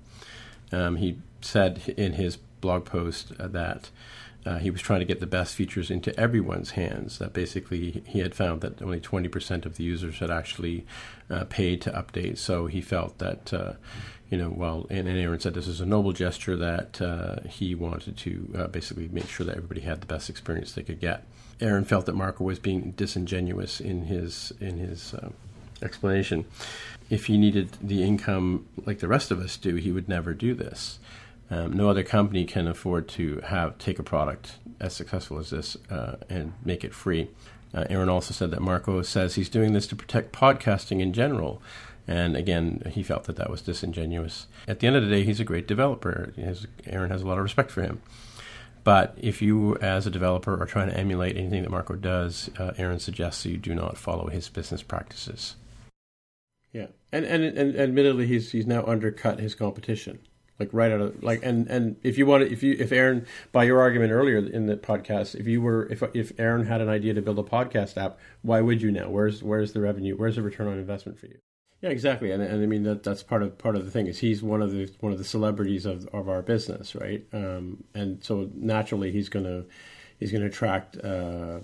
Um, 0.72 0.98
he 0.98 1.20
said 1.40 1.94
in 1.96 2.14
his 2.14 2.38
blog 2.60 2.84
post 2.86 3.32
that 3.38 3.90
uh, 4.46 4.58
he 4.58 4.70
was 4.70 4.82
trying 4.82 5.00
to 5.00 5.06
get 5.06 5.22
the 5.22 5.26
best 5.26 5.56
features 5.56 5.90
into 5.90 6.18
everyone's 6.20 6.72
hands. 6.72 7.20
That 7.20 7.32
basically 7.32 8.04
he 8.06 8.20
had 8.20 8.36
found 8.36 8.62
that 8.62 8.82
only 8.82 9.00
20% 9.00 9.66
of 9.66 9.78
the 9.78 9.84
users 9.84 10.20
had 10.20 10.30
actually 10.30 10.86
uh, 11.30 11.46
paid 11.46 11.82
to 11.82 11.92
update. 11.92 12.38
So 12.38 12.68
he 12.68 12.82
felt 12.82 13.18
that, 13.20 13.54
uh, 13.54 13.74
you 14.30 14.38
know, 14.38 14.50
well, 14.50 14.88
and, 14.90 15.08
and, 15.08 15.18
Aaron 15.18 15.40
said 15.40 15.54
this 15.54 15.68
is 15.68 15.82
a 15.82 15.86
noble 15.86 16.12
gesture 16.12 16.58
that 16.58 17.02
uh, 17.02 17.48
he 17.48 17.74
wanted 17.74 18.18
to 18.18 18.54
uh, 18.58 18.68
basically 18.68 19.08
make 19.08 19.30
sure 19.30 19.46
that 19.46 19.56
everybody 19.56 19.82
had 19.82 20.02
the 20.02 20.08
best 20.08 20.30
experience 20.30 20.74
they 20.74 20.84
could 20.84 21.00
get. 21.00 21.24
Aaron 21.62 21.86
felt 21.86 22.06
that 22.06 22.16
Marco 22.16 22.44
was 22.44 22.60
being 22.60 22.92
disingenuous 22.92 23.80
in 23.80 24.06
his 24.06 24.54
in 24.60 24.78
his 24.78 25.14
uh, 25.14 25.30
explanation. 25.82 26.46
If 27.10 27.26
he 27.26 27.38
needed 27.38 27.70
the 27.82 28.04
income 28.04 28.66
like 28.86 29.00
the 29.00 29.08
rest 29.08 29.32
of 29.32 29.40
us 29.40 29.58
do, 29.58 29.76
he 29.76 29.92
would 29.92 30.10
never 30.10 30.34
do 30.34 30.54
this. 30.54 31.00
Um, 31.50 31.74
no 31.74 31.90
other 31.90 32.04
company 32.04 32.46
can 32.46 32.68
afford 32.68 33.08
to 33.10 33.40
have 33.42 33.78
take 33.78 34.00
a 34.00 34.04
product 34.04 34.56
as 34.80 34.94
successful 34.94 35.38
as 35.38 35.52
this 35.52 35.78
uh, 35.90 36.16
and 36.30 36.54
make 36.64 36.84
it 36.84 36.94
free. 36.94 37.30
Uh, 37.74 37.86
Aaron 37.90 38.10
also 38.10 38.34
said 38.34 38.52
that 38.52 38.62
Marco 38.62 39.02
says 39.02 39.36
he's 39.36 39.50
doing 39.50 39.74
this 39.74 39.88
to 39.88 39.96
protect 39.96 40.32
podcasting 40.32 41.02
in 41.02 41.14
general. 41.14 41.62
And 42.08 42.38
again, 42.38 42.84
he 42.92 43.04
felt 43.04 43.24
that 43.26 43.36
that 43.36 43.50
was 43.50 43.62
disingenuous. 43.62 44.48
At 44.68 44.80
the 44.80 44.88
end 44.88 44.96
of 44.96 45.04
the 45.04 45.10
day, 45.10 45.24
he's 45.24 45.40
a 45.40 45.44
great 45.44 45.68
developer. 45.68 46.34
Has, 46.38 46.68
Aaron 46.86 47.10
has 47.10 47.24
a 47.24 47.28
lot 47.28 47.38
of 47.38 47.44
respect 47.44 47.72
for 47.72 47.82
him. 47.82 48.02
But 48.86 49.16
if 49.18 49.42
you, 49.42 49.78
as 49.78 50.06
a 50.06 50.12
developer, 50.12 50.62
are 50.62 50.68
trying 50.68 50.90
to 50.90 50.98
emulate 50.98 51.36
anything 51.36 51.64
that 51.64 51.72
Marco 51.72 51.96
does, 51.96 52.52
uh, 52.60 52.74
Aaron 52.78 53.00
suggests 53.00 53.44
you 53.44 53.58
do 53.58 53.74
not 53.74 53.98
follow 53.98 54.28
his 54.28 54.48
business 54.48 54.84
practices. 54.84 55.56
Yeah, 56.72 56.88
and, 57.12 57.26
and 57.26 57.44
and 57.44 57.76
admittedly, 57.76 58.28
he's 58.28 58.52
he's 58.52 58.68
now 58.68 58.86
undercut 58.86 59.40
his 59.40 59.56
competition. 59.56 60.20
Like 60.60 60.70
right 60.72 60.92
out 60.92 61.02
of 61.02 61.24
like 61.24 61.42
and 61.44 61.68
and 61.68 61.96
if 62.04 62.20
you 62.20 62.28
want 62.28 62.46
to, 62.46 62.52
if 62.52 62.62
you 62.62 62.76
if 62.80 62.92
Aaron 62.92 63.26
by 63.52 63.64
your 63.64 63.82
argument 63.82 64.12
earlier 64.12 64.38
in 64.38 64.68
the 64.68 64.78
podcast 64.78 65.36
if 65.36 65.48
you 65.48 65.62
were 65.62 65.88
if 65.92 66.04
if 66.14 66.32
Aaron 66.40 66.66
had 66.66 66.80
an 66.80 66.88
idea 66.88 67.14
to 67.16 67.22
build 67.22 67.40
a 67.40 67.44
podcast 67.44 67.98
app 67.98 68.20
why 68.42 68.62
would 68.62 68.82
you 68.82 68.92
now? 68.92 69.10
Where's 69.10 69.44
where's 69.44 69.74
the 69.74 69.82
revenue? 69.82 70.16
Where's 70.16 70.38
the 70.38 70.44
return 70.44 70.68
on 70.68 70.78
investment 70.78 71.20
for 71.20 71.26
you 71.26 71.40
yeah 71.86 71.92
exactly 71.92 72.32
and, 72.32 72.42
and 72.42 72.64
I 72.64 72.66
mean 72.66 72.84
that 72.84 73.04
that's 73.04 73.24
part 73.24 73.44
of 73.44 73.58
part 73.58 73.76
of 73.76 73.86
the 73.86 73.92
thing 73.92 74.08
is 74.08 74.20
he's 74.20 74.42
one 74.42 74.62
of 74.62 74.72
the 74.72 74.92
one 75.00 75.12
of 75.12 75.18
the 75.18 75.24
celebrities 75.24 75.86
of 75.86 76.08
of 76.08 76.28
our 76.28 76.42
business 76.42 76.96
right 76.96 77.24
um, 77.32 77.84
and 77.94 78.24
so 78.24 78.50
naturally 78.56 79.12
he's 79.12 79.30
going 79.30 79.46
to 79.46 79.66
He's 80.20 80.32
going 80.32 80.42
to 80.42 80.48
attract. 80.48 80.98
Uh, 80.98 81.60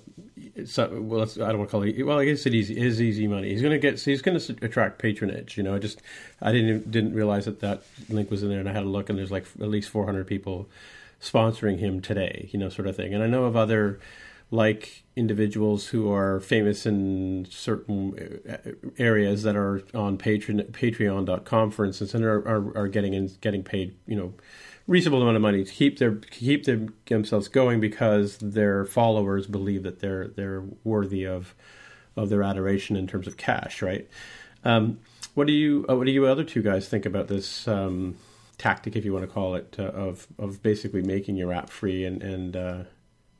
well, 0.77 1.21
I 1.21 1.25
don't 1.25 1.57
want 1.57 1.69
to 1.69 1.71
call 1.71 1.83
it. 1.83 2.03
Well, 2.03 2.19
I 2.19 2.25
guess 2.25 2.45
it 2.45 2.53
is, 2.53 2.69
is 2.69 3.01
easy 3.01 3.25
money. 3.25 3.49
He's 3.49 3.61
going 3.61 3.71
to 3.71 3.79
get. 3.79 3.99
He's 3.99 4.21
going 4.21 4.37
to 4.37 4.57
attract 4.61 4.99
patronage. 4.99 5.55
You 5.55 5.63
know, 5.63 5.79
just 5.79 6.01
I 6.41 6.51
didn't 6.51 6.91
didn't 6.91 7.13
realize 7.13 7.45
that 7.45 7.61
that 7.61 7.83
link 8.09 8.29
was 8.29 8.43
in 8.43 8.49
there, 8.49 8.59
and 8.59 8.67
I 8.67 8.73
had 8.73 8.83
a 8.83 8.89
look, 8.89 9.09
and 9.09 9.17
there's 9.17 9.31
like 9.31 9.45
at 9.61 9.69
least 9.69 9.89
400 9.89 10.27
people 10.27 10.67
sponsoring 11.21 11.79
him 11.79 12.01
today. 12.01 12.49
You 12.51 12.59
know, 12.59 12.67
sort 12.67 12.89
of 12.89 12.95
thing. 12.97 13.13
And 13.13 13.23
I 13.23 13.27
know 13.27 13.45
of 13.45 13.55
other 13.55 14.01
like 14.51 15.03
individuals 15.15 15.87
who 15.87 16.11
are 16.11 16.41
famous 16.41 16.85
in 16.85 17.47
certain 17.49 18.41
areas 18.97 19.43
that 19.43 19.55
are 19.55 19.81
on 19.93 20.17
Patreon, 20.17 20.69
Patreon.com, 20.71 21.71
for 21.71 21.85
instance, 21.85 22.13
and 22.13 22.25
are, 22.25 22.45
are, 22.47 22.77
are 22.77 22.87
getting 22.89 23.13
in, 23.13 23.31
getting 23.39 23.63
paid, 23.63 23.95
you 24.05 24.15
know, 24.15 24.33
reasonable 24.87 25.21
amount 25.21 25.37
of 25.37 25.41
money 25.41 25.63
to 25.63 25.71
keep 25.71 25.99
their 25.99 26.15
keep 26.15 26.65
them, 26.65 26.93
themselves 27.05 27.47
going 27.47 27.79
because 27.79 28.37
their 28.39 28.85
followers 28.85 29.47
believe 29.47 29.83
that 29.83 29.99
they're 29.99 30.27
they're 30.27 30.63
worthy 30.83 31.25
of 31.25 31.55
of 32.17 32.29
their 32.29 32.43
adoration 32.43 32.97
in 32.97 33.07
terms 33.07 33.27
of 33.27 33.37
cash, 33.37 33.81
right? 33.81 34.07
Um, 34.65 34.99
what 35.33 35.47
do 35.47 35.53
you 35.53 35.85
uh, 35.89 35.95
what 35.95 36.05
do 36.05 36.11
you 36.11 36.25
other 36.25 36.43
two 36.43 36.61
guys 36.61 36.89
think 36.89 37.05
about 37.05 37.29
this 37.29 37.69
um, 37.69 38.17
tactic, 38.57 38.97
if 38.97 39.05
you 39.05 39.13
want 39.13 39.25
to 39.25 39.31
call 39.31 39.55
it, 39.55 39.75
uh, 39.79 39.83
of 39.83 40.27
of 40.37 40.61
basically 40.61 41.03
making 41.03 41.37
your 41.37 41.53
app 41.53 41.69
free 41.69 42.03
and 42.03 42.21
and 42.21 42.55
uh, 42.57 42.83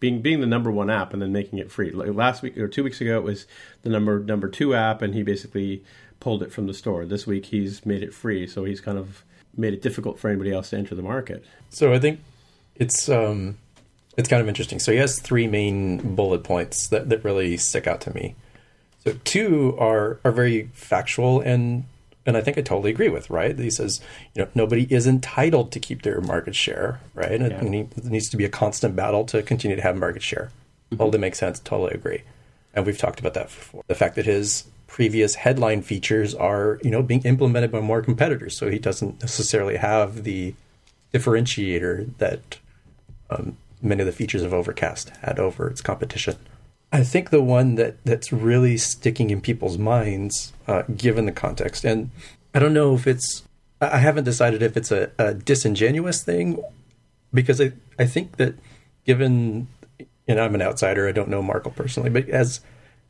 being 0.01 0.21
being 0.21 0.41
the 0.41 0.47
number 0.47 0.69
one 0.69 0.89
app 0.89 1.13
and 1.13 1.21
then 1.21 1.31
making 1.31 1.59
it 1.59 1.71
free? 1.71 1.91
Like 1.91 2.13
last 2.13 2.41
week 2.41 2.57
or 2.57 2.67
two 2.67 2.83
weeks 2.83 2.99
ago, 2.99 3.15
it 3.17 3.23
was 3.23 3.47
the 3.83 3.89
number 3.89 4.19
number 4.19 4.49
two 4.49 4.75
app, 4.75 5.01
and 5.01 5.13
he 5.13 5.23
basically 5.23 5.81
pulled 6.19 6.43
it 6.43 6.51
from 6.51 6.67
the 6.67 6.73
store. 6.73 7.05
This 7.05 7.25
week, 7.25 7.45
he's 7.45 7.85
made 7.85 8.03
it 8.03 8.13
free, 8.13 8.45
so 8.45 8.65
he's 8.65 8.81
kind 8.81 8.97
of 8.97 9.23
made 9.55 9.73
it 9.73 9.81
difficult 9.81 10.19
for 10.19 10.27
anybody 10.27 10.51
else 10.51 10.71
to 10.71 10.77
enter 10.77 10.95
the 10.95 11.01
market. 11.01 11.45
So 11.69 11.93
I 11.93 11.99
think 11.99 12.19
it's 12.75 13.07
um, 13.07 13.57
it's 14.17 14.27
kind 14.27 14.41
of 14.41 14.49
interesting. 14.49 14.79
So 14.79 14.91
he 14.91 14.97
has 14.97 15.19
three 15.19 15.47
main 15.47 16.15
bullet 16.15 16.43
points 16.43 16.87
that, 16.89 17.07
that 17.09 17.23
really 17.23 17.55
stick 17.55 17.87
out 17.87 18.01
to 18.01 18.13
me. 18.13 18.35
So 19.05 19.17
two 19.23 19.75
are 19.79 20.19
are 20.25 20.31
very 20.31 20.69
factual 20.73 21.39
and 21.39 21.85
and 22.25 22.37
I 22.37 22.41
think 22.41 22.57
I 22.57 22.61
totally 22.61 22.91
agree 22.91 23.09
with. 23.09 23.29
Right, 23.29 23.57
he 23.57 23.69
says 23.69 24.01
you 24.33 24.43
know 24.43 24.49
nobody 24.55 24.87
is 24.93 25.07
entitled 25.07 25.71
to 25.71 25.79
keep 25.79 26.03
their 26.03 26.21
market 26.21 26.55
share. 26.55 26.99
Right, 27.13 27.41
and 27.41 27.51
yeah. 27.51 27.79
it, 27.81 27.97
it, 27.97 28.05
needs 28.05 28.29
to 28.29 28.37
be 28.37 28.45
a 28.45 28.49
constant 28.49 28.95
battle 28.95 29.25
to 29.25 29.41
continue 29.43 29.75
to 29.75 29.83
have 29.83 29.97
market 29.97 30.21
share. 30.21 30.51
Mm-hmm. 30.91 30.97
Totally 30.97 31.19
makes 31.19 31.39
sense. 31.39 31.59
Totally 31.59 31.93
agree. 31.93 32.23
And 32.73 32.85
we've 32.85 32.97
talked 32.97 33.19
about 33.19 33.33
that 33.33 33.47
before. 33.47 33.83
The 33.87 33.95
fact 33.95 34.15
that 34.15 34.25
his 34.25 34.65
previous 34.91 35.35
headline 35.35 35.81
features 35.81 36.35
are 36.35 36.77
you 36.83 36.91
know 36.91 37.01
being 37.01 37.21
implemented 37.23 37.71
by 37.71 37.79
more 37.79 38.01
competitors 38.01 38.57
so 38.57 38.69
he 38.69 38.77
doesn't 38.77 39.21
necessarily 39.21 39.77
have 39.77 40.25
the 40.25 40.53
differentiator 41.13 42.09
that 42.17 42.59
um, 43.29 43.55
many 43.81 44.01
of 44.01 44.05
the 44.05 44.11
features 44.11 44.41
of 44.41 44.53
overcast 44.53 45.09
had 45.21 45.39
over 45.39 45.69
its 45.69 45.79
competition 45.79 46.35
i 46.91 47.03
think 47.03 47.29
the 47.29 47.41
one 47.41 47.75
that 47.75 48.03
that's 48.05 48.31
really 48.31 48.77
sticking 48.77 49.29
in 49.29 49.41
people's 49.41 49.77
minds 49.77 50.53
uh, 50.67 50.83
given 50.95 51.25
the 51.25 51.31
context 51.31 51.83
and 51.83 52.09
i 52.53 52.59
don't 52.59 52.73
know 52.73 52.95
if 52.95 53.07
it's 53.07 53.43
i 53.79 53.97
haven't 53.97 54.23
decided 54.23 54.61
if 54.61 54.77
it's 54.77 54.91
a, 54.91 55.11
a 55.17 55.33
disingenuous 55.33 56.23
thing 56.23 56.61
because 57.33 57.59
i 57.61 57.71
i 57.99 58.05
think 58.05 58.37
that 58.37 58.55
given 59.05 59.67
and 60.27 60.39
i'm 60.39 60.55
an 60.55 60.61
outsider 60.61 61.07
i 61.07 61.11
don't 61.11 61.29
know 61.29 61.41
Marco 61.41 61.69
personally 61.69 62.09
but 62.09 62.27
as 62.29 62.61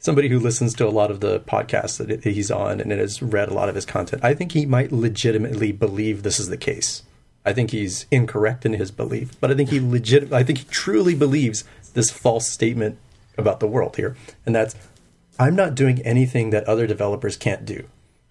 somebody 0.02 0.30
who 0.30 0.40
listens 0.40 0.74
to 0.74 0.88
a 0.88 0.90
lot 0.90 1.12
of 1.12 1.20
the 1.20 1.40
podcasts 1.42 2.06
that 2.06 2.24
he's 2.24 2.50
on 2.50 2.82
and 2.82 2.92
has 2.92 3.22
read 3.22 3.50
a 3.50 3.54
lot 3.54 3.70
of 3.70 3.76
his 3.76 3.86
content, 3.86 4.24
I 4.24 4.34
think 4.34 4.52
he 4.52 4.66
might 4.66 4.92
legitimately 4.92 5.72
believe 5.72 6.24
this 6.24 6.40
is 6.40 6.50
the 6.50 6.58
case. 6.58 7.04
I 7.46 7.54
think 7.54 7.70
he's 7.70 8.08
incorrect 8.12 8.66
in 8.66 8.74
his 8.74 8.92
belief, 8.92 9.40
but 9.40 9.52
I 9.52 9.56
think 9.56 9.70
he 9.70 9.80
legit 9.80 10.34
I 10.34 10.44
think 10.44 10.60
he 10.60 10.66
truly 10.66 11.16
believes 11.16 11.64
this 11.94 12.12
false 12.12 12.50
statement 12.50 12.98
about 13.42 13.60
the 13.60 13.68
world 13.68 13.98
here. 13.98 14.16
And 14.46 14.56
that's 14.56 14.76
I'm 15.40 15.56
not 15.56 15.76
doing 15.76 16.02
anything 16.04 16.52
that 16.52 16.66
other 16.66 16.88
developers 16.88 17.36
can't 17.36 17.66
do. 17.66 17.86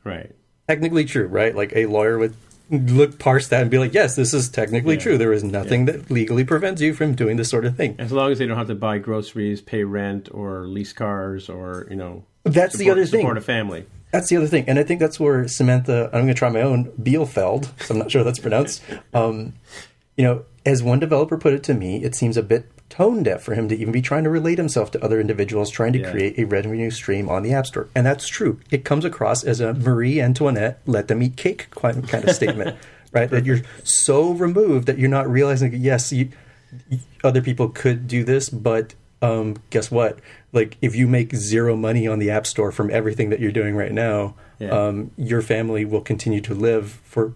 Right. 0.04 0.34
Technically 0.68 1.04
true, 1.04 1.26
right? 1.26 1.54
Like 1.54 1.72
a 1.74 1.86
lawyer 1.86 2.18
would 2.18 2.34
look 2.70 3.18
parse 3.18 3.48
that 3.48 3.62
and 3.62 3.70
be 3.70 3.78
like, 3.78 3.92
yes, 3.92 4.14
this 4.14 4.32
is 4.32 4.48
technically 4.48 4.94
yeah. 4.94 5.00
true. 5.00 5.18
There 5.18 5.32
is 5.32 5.42
nothing 5.42 5.86
yeah. 5.86 5.94
that 5.94 6.10
legally 6.10 6.44
prevents 6.44 6.80
you 6.80 6.94
from 6.94 7.14
doing 7.14 7.36
this 7.36 7.50
sort 7.50 7.64
of 7.64 7.76
thing. 7.76 7.96
As 7.98 8.12
long 8.12 8.30
as 8.30 8.38
they 8.38 8.46
don't 8.46 8.56
have 8.56 8.68
to 8.68 8.74
buy 8.74 8.98
groceries, 8.98 9.60
pay 9.60 9.84
rent, 9.84 10.28
or 10.32 10.66
lease 10.68 10.92
cars, 10.92 11.48
or 11.48 11.86
you 11.90 11.96
know, 11.96 12.24
that's 12.44 12.72
support, 12.72 12.78
the 12.78 12.90
other 12.90 13.06
thing. 13.06 13.20
Support 13.22 13.38
a 13.38 13.42
family. 13.42 13.86
That's 14.12 14.28
the 14.28 14.36
other 14.36 14.46
thing, 14.46 14.64
and 14.68 14.78
I 14.78 14.82
think 14.82 15.00
that's 15.00 15.18
where 15.18 15.46
Samantha. 15.48 16.06
I'm 16.06 16.22
going 16.22 16.28
to 16.28 16.34
try 16.34 16.48
my 16.48 16.62
own 16.62 16.92
Bielefeld. 16.92 17.68
So 17.82 17.94
I'm 17.94 17.98
not 17.98 18.10
sure 18.10 18.24
that's 18.24 18.38
pronounced. 18.38 18.82
Um, 19.12 19.54
you 20.16 20.24
know, 20.24 20.44
as 20.66 20.82
one 20.82 21.00
developer 21.00 21.38
put 21.38 21.54
it 21.54 21.62
to 21.64 21.74
me, 21.74 22.04
it 22.04 22.14
seems 22.14 22.36
a 22.36 22.42
bit 22.42 22.70
tone 22.90 23.22
deaf 23.22 23.42
for 23.42 23.54
him 23.54 23.68
to 23.68 23.76
even 23.76 23.92
be 23.92 24.02
trying 24.02 24.24
to 24.24 24.30
relate 24.30 24.58
himself 24.58 24.90
to 24.90 25.02
other 25.02 25.20
individuals 25.20 25.70
trying 25.70 25.92
to 25.94 26.00
yeah. 26.00 26.10
create 26.10 26.38
a 26.38 26.44
revenue 26.44 26.90
stream 26.90 27.28
on 27.28 27.42
the 27.42 27.54
App 27.54 27.66
Store. 27.66 27.88
And 27.94 28.04
that's 28.04 28.28
true. 28.28 28.60
It 28.70 28.84
comes 28.84 29.04
across 29.04 29.42
as 29.44 29.60
a 29.60 29.72
Marie 29.72 30.20
Antoinette, 30.20 30.80
let 30.84 31.08
them 31.08 31.22
eat 31.22 31.36
cake 31.36 31.70
kind 31.70 31.96
of 31.96 32.30
statement, 32.30 32.76
right? 33.12 33.30
That 33.30 33.46
you're 33.46 33.60
so 33.84 34.32
removed 34.32 34.86
that 34.86 34.98
you're 34.98 35.08
not 35.08 35.30
realizing, 35.30 35.72
yes, 35.74 36.12
you, 36.12 36.28
other 37.24 37.40
people 37.40 37.68
could 37.68 38.06
do 38.06 38.24
this, 38.24 38.50
but 38.50 38.94
um, 39.22 39.56
guess 39.70 39.90
what? 39.90 40.18
Like, 40.52 40.76
if 40.82 40.96
you 40.96 41.06
make 41.06 41.34
zero 41.34 41.76
money 41.76 42.08
on 42.08 42.18
the 42.18 42.30
App 42.30 42.46
Store 42.46 42.72
from 42.72 42.90
everything 42.90 43.30
that 43.30 43.40
you're 43.40 43.52
doing 43.52 43.76
right 43.76 43.92
now, 43.92 44.34
yeah. 44.58 44.70
um, 44.70 45.12
your 45.16 45.42
family 45.42 45.84
will 45.84 46.00
continue 46.00 46.40
to 46.40 46.54
live 46.54 47.00
for, 47.04 47.34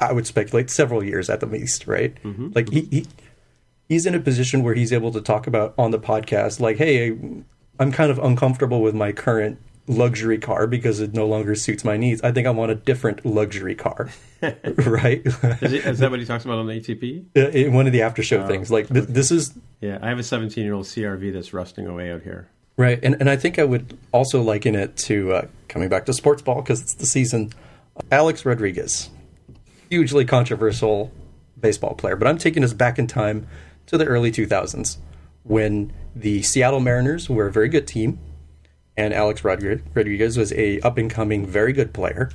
I 0.00 0.12
would 0.12 0.26
speculate, 0.26 0.70
several 0.70 1.04
years 1.04 1.28
at 1.28 1.40
the 1.40 1.46
least, 1.46 1.86
right? 1.86 2.14
Mm-hmm. 2.22 2.50
Like, 2.54 2.70
he, 2.70 2.82
he 2.82 3.06
he's 3.88 4.06
in 4.06 4.14
a 4.14 4.20
position 4.20 4.62
where 4.62 4.74
he's 4.74 4.92
able 4.92 5.12
to 5.12 5.20
talk 5.20 5.46
about 5.46 5.74
on 5.78 5.90
the 5.90 5.98
podcast, 5.98 6.60
like, 6.60 6.76
hey, 6.76 7.16
I'm 7.78 7.92
kind 7.92 8.10
of 8.10 8.18
uncomfortable 8.18 8.80
with 8.80 8.94
my 8.94 9.12
current 9.12 9.58
luxury 9.88 10.38
car 10.38 10.66
because 10.66 11.00
it 11.00 11.14
no 11.14 11.26
longer 11.26 11.54
suits 11.54 11.84
my 11.84 11.96
needs. 11.96 12.20
I 12.22 12.32
think 12.32 12.46
I 12.46 12.50
want 12.50 12.72
a 12.72 12.74
different 12.74 13.24
luxury 13.24 13.74
car, 13.74 14.10
right? 14.42 15.22
is, 15.24 15.72
it, 15.72 15.86
is, 15.86 15.98
that 16.00 16.10
what 16.10 16.18
he 16.18 16.26
talks 16.26 16.44
about 16.44 16.58
on 16.58 16.66
the 16.66 16.80
ATP? 16.80 17.26
Uh, 17.36 17.48
in 17.50 17.72
one 17.72 17.86
of 17.86 17.92
the 17.92 18.02
after 18.02 18.22
show 18.22 18.42
oh, 18.42 18.46
things. 18.46 18.70
Like 18.70 18.88
th- 18.88 19.06
this 19.06 19.30
is. 19.30 19.54
Yeah, 19.80 19.98
I 20.02 20.08
have 20.08 20.18
a 20.18 20.24
17 20.24 20.64
year 20.64 20.74
old 20.74 20.86
CRV 20.86 21.32
that's 21.32 21.52
rusting 21.52 21.86
away 21.86 22.10
out 22.10 22.22
here. 22.22 22.48
Right, 22.76 22.98
and 23.02 23.16
and 23.20 23.30
I 23.30 23.36
think 23.36 23.58
I 23.58 23.64
would 23.64 23.96
also 24.12 24.42
liken 24.42 24.74
it 24.74 24.96
to 24.98 25.32
uh, 25.32 25.46
coming 25.68 25.88
back 25.88 26.04
to 26.06 26.12
sports 26.12 26.42
ball 26.42 26.62
because 26.62 26.82
it's 26.82 26.94
the 26.94 27.06
season. 27.06 27.52
Alex 28.10 28.44
Rodriguez, 28.44 29.08
hugely 29.88 30.26
controversial 30.26 31.10
baseball 31.58 31.94
player, 31.94 32.16
but 32.16 32.28
I'm 32.28 32.36
taking 32.36 32.62
us 32.62 32.74
back 32.74 32.98
in 32.98 33.06
time 33.06 33.46
to 33.86 33.98
the 33.98 34.04
early 34.04 34.30
2000s 34.30 34.98
when 35.42 35.92
the 36.14 36.42
Seattle 36.42 36.80
Mariners 36.80 37.28
were 37.28 37.46
a 37.46 37.52
very 37.52 37.68
good 37.68 37.86
team 37.86 38.18
and 38.96 39.12
Alex 39.12 39.44
Rodriguez 39.44 40.36
was 40.36 40.52
a 40.52 40.80
up 40.80 40.98
and 40.98 41.10
coming 41.10 41.46
very 41.46 41.72
good 41.72 41.92
player 41.92 42.30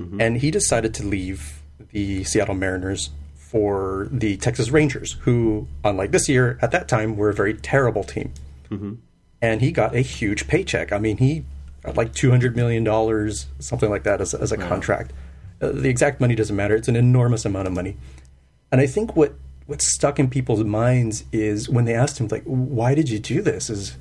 mm-hmm. 0.00 0.20
and 0.20 0.38
he 0.38 0.50
decided 0.50 0.94
to 0.94 1.04
leave 1.04 1.62
the 1.90 2.24
Seattle 2.24 2.54
Mariners 2.54 3.10
for 3.34 4.08
the 4.10 4.36
Texas 4.36 4.70
Rangers 4.70 5.12
who 5.20 5.68
unlike 5.84 6.10
this 6.10 6.28
year 6.28 6.58
at 6.60 6.72
that 6.72 6.88
time 6.88 7.16
were 7.16 7.30
a 7.30 7.34
very 7.34 7.54
terrible 7.54 8.04
team. 8.04 8.32
Mm-hmm. 8.70 8.94
And 9.40 9.60
he 9.60 9.70
got 9.70 9.94
a 9.94 10.00
huge 10.00 10.48
paycheck. 10.48 10.92
I 10.92 10.98
mean, 10.98 11.18
he 11.18 11.44
got 11.84 11.96
like 11.96 12.14
200 12.14 12.56
million 12.56 12.84
dollars 12.84 13.46
something 13.60 13.90
like 13.90 14.02
that 14.02 14.20
as, 14.20 14.34
as 14.34 14.50
a 14.50 14.56
wow. 14.56 14.68
contract. 14.68 15.12
Uh, 15.60 15.70
the 15.72 15.88
exact 15.88 16.20
money 16.20 16.34
doesn't 16.34 16.56
matter. 16.56 16.74
It's 16.74 16.88
an 16.88 16.96
enormous 16.96 17.44
amount 17.44 17.68
of 17.68 17.72
money. 17.72 17.96
And 18.72 18.80
I 18.80 18.86
think 18.86 19.14
what 19.14 19.34
what's 19.66 19.92
stuck 19.92 20.18
in 20.18 20.30
people's 20.30 20.64
minds 20.64 21.24
is 21.32 21.68
when 21.68 21.84
they 21.84 21.94
asked 21.94 22.18
him 22.18 22.28
like 22.28 22.44
why 22.44 22.94
did 22.94 23.10
you 23.10 23.18
do 23.18 23.42
this? 23.42 23.68
Is 23.68 23.96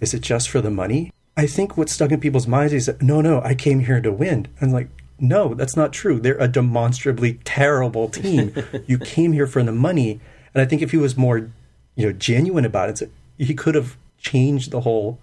is 0.00 0.14
it 0.14 0.20
just 0.20 0.48
for 0.48 0.60
the 0.60 0.70
money? 0.70 1.12
I 1.36 1.46
think 1.46 1.76
what's 1.76 1.92
stuck 1.92 2.10
in 2.10 2.20
people's 2.20 2.46
minds 2.46 2.72
is 2.72 2.86
that 2.86 3.02
no 3.02 3.20
no 3.20 3.40
i 3.42 3.54
came 3.54 3.80
here 3.80 4.00
to 4.00 4.12
win. 4.12 4.46
And 4.60 4.72
like 4.72 4.88
no 5.18 5.54
that's 5.54 5.76
not 5.76 5.92
true. 5.92 6.20
They're 6.20 6.38
a 6.38 6.48
demonstrably 6.48 7.34
terrible 7.44 8.08
team. 8.08 8.54
You 8.86 8.98
came 8.98 9.32
here 9.32 9.46
for 9.46 9.62
the 9.62 9.72
money. 9.72 10.20
And 10.54 10.62
i 10.62 10.64
think 10.64 10.82
if 10.82 10.92
he 10.92 10.96
was 10.96 11.16
more 11.16 11.50
you 11.94 12.06
know 12.06 12.12
genuine 12.12 12.64
about 12.64 12.88
it 13.02 13.10
he 13.38 13.54
could 13.54 13.74
have 13.74 13.96
changed 14.18 14.70
the 14.70 14.80
whole 14.80 15.18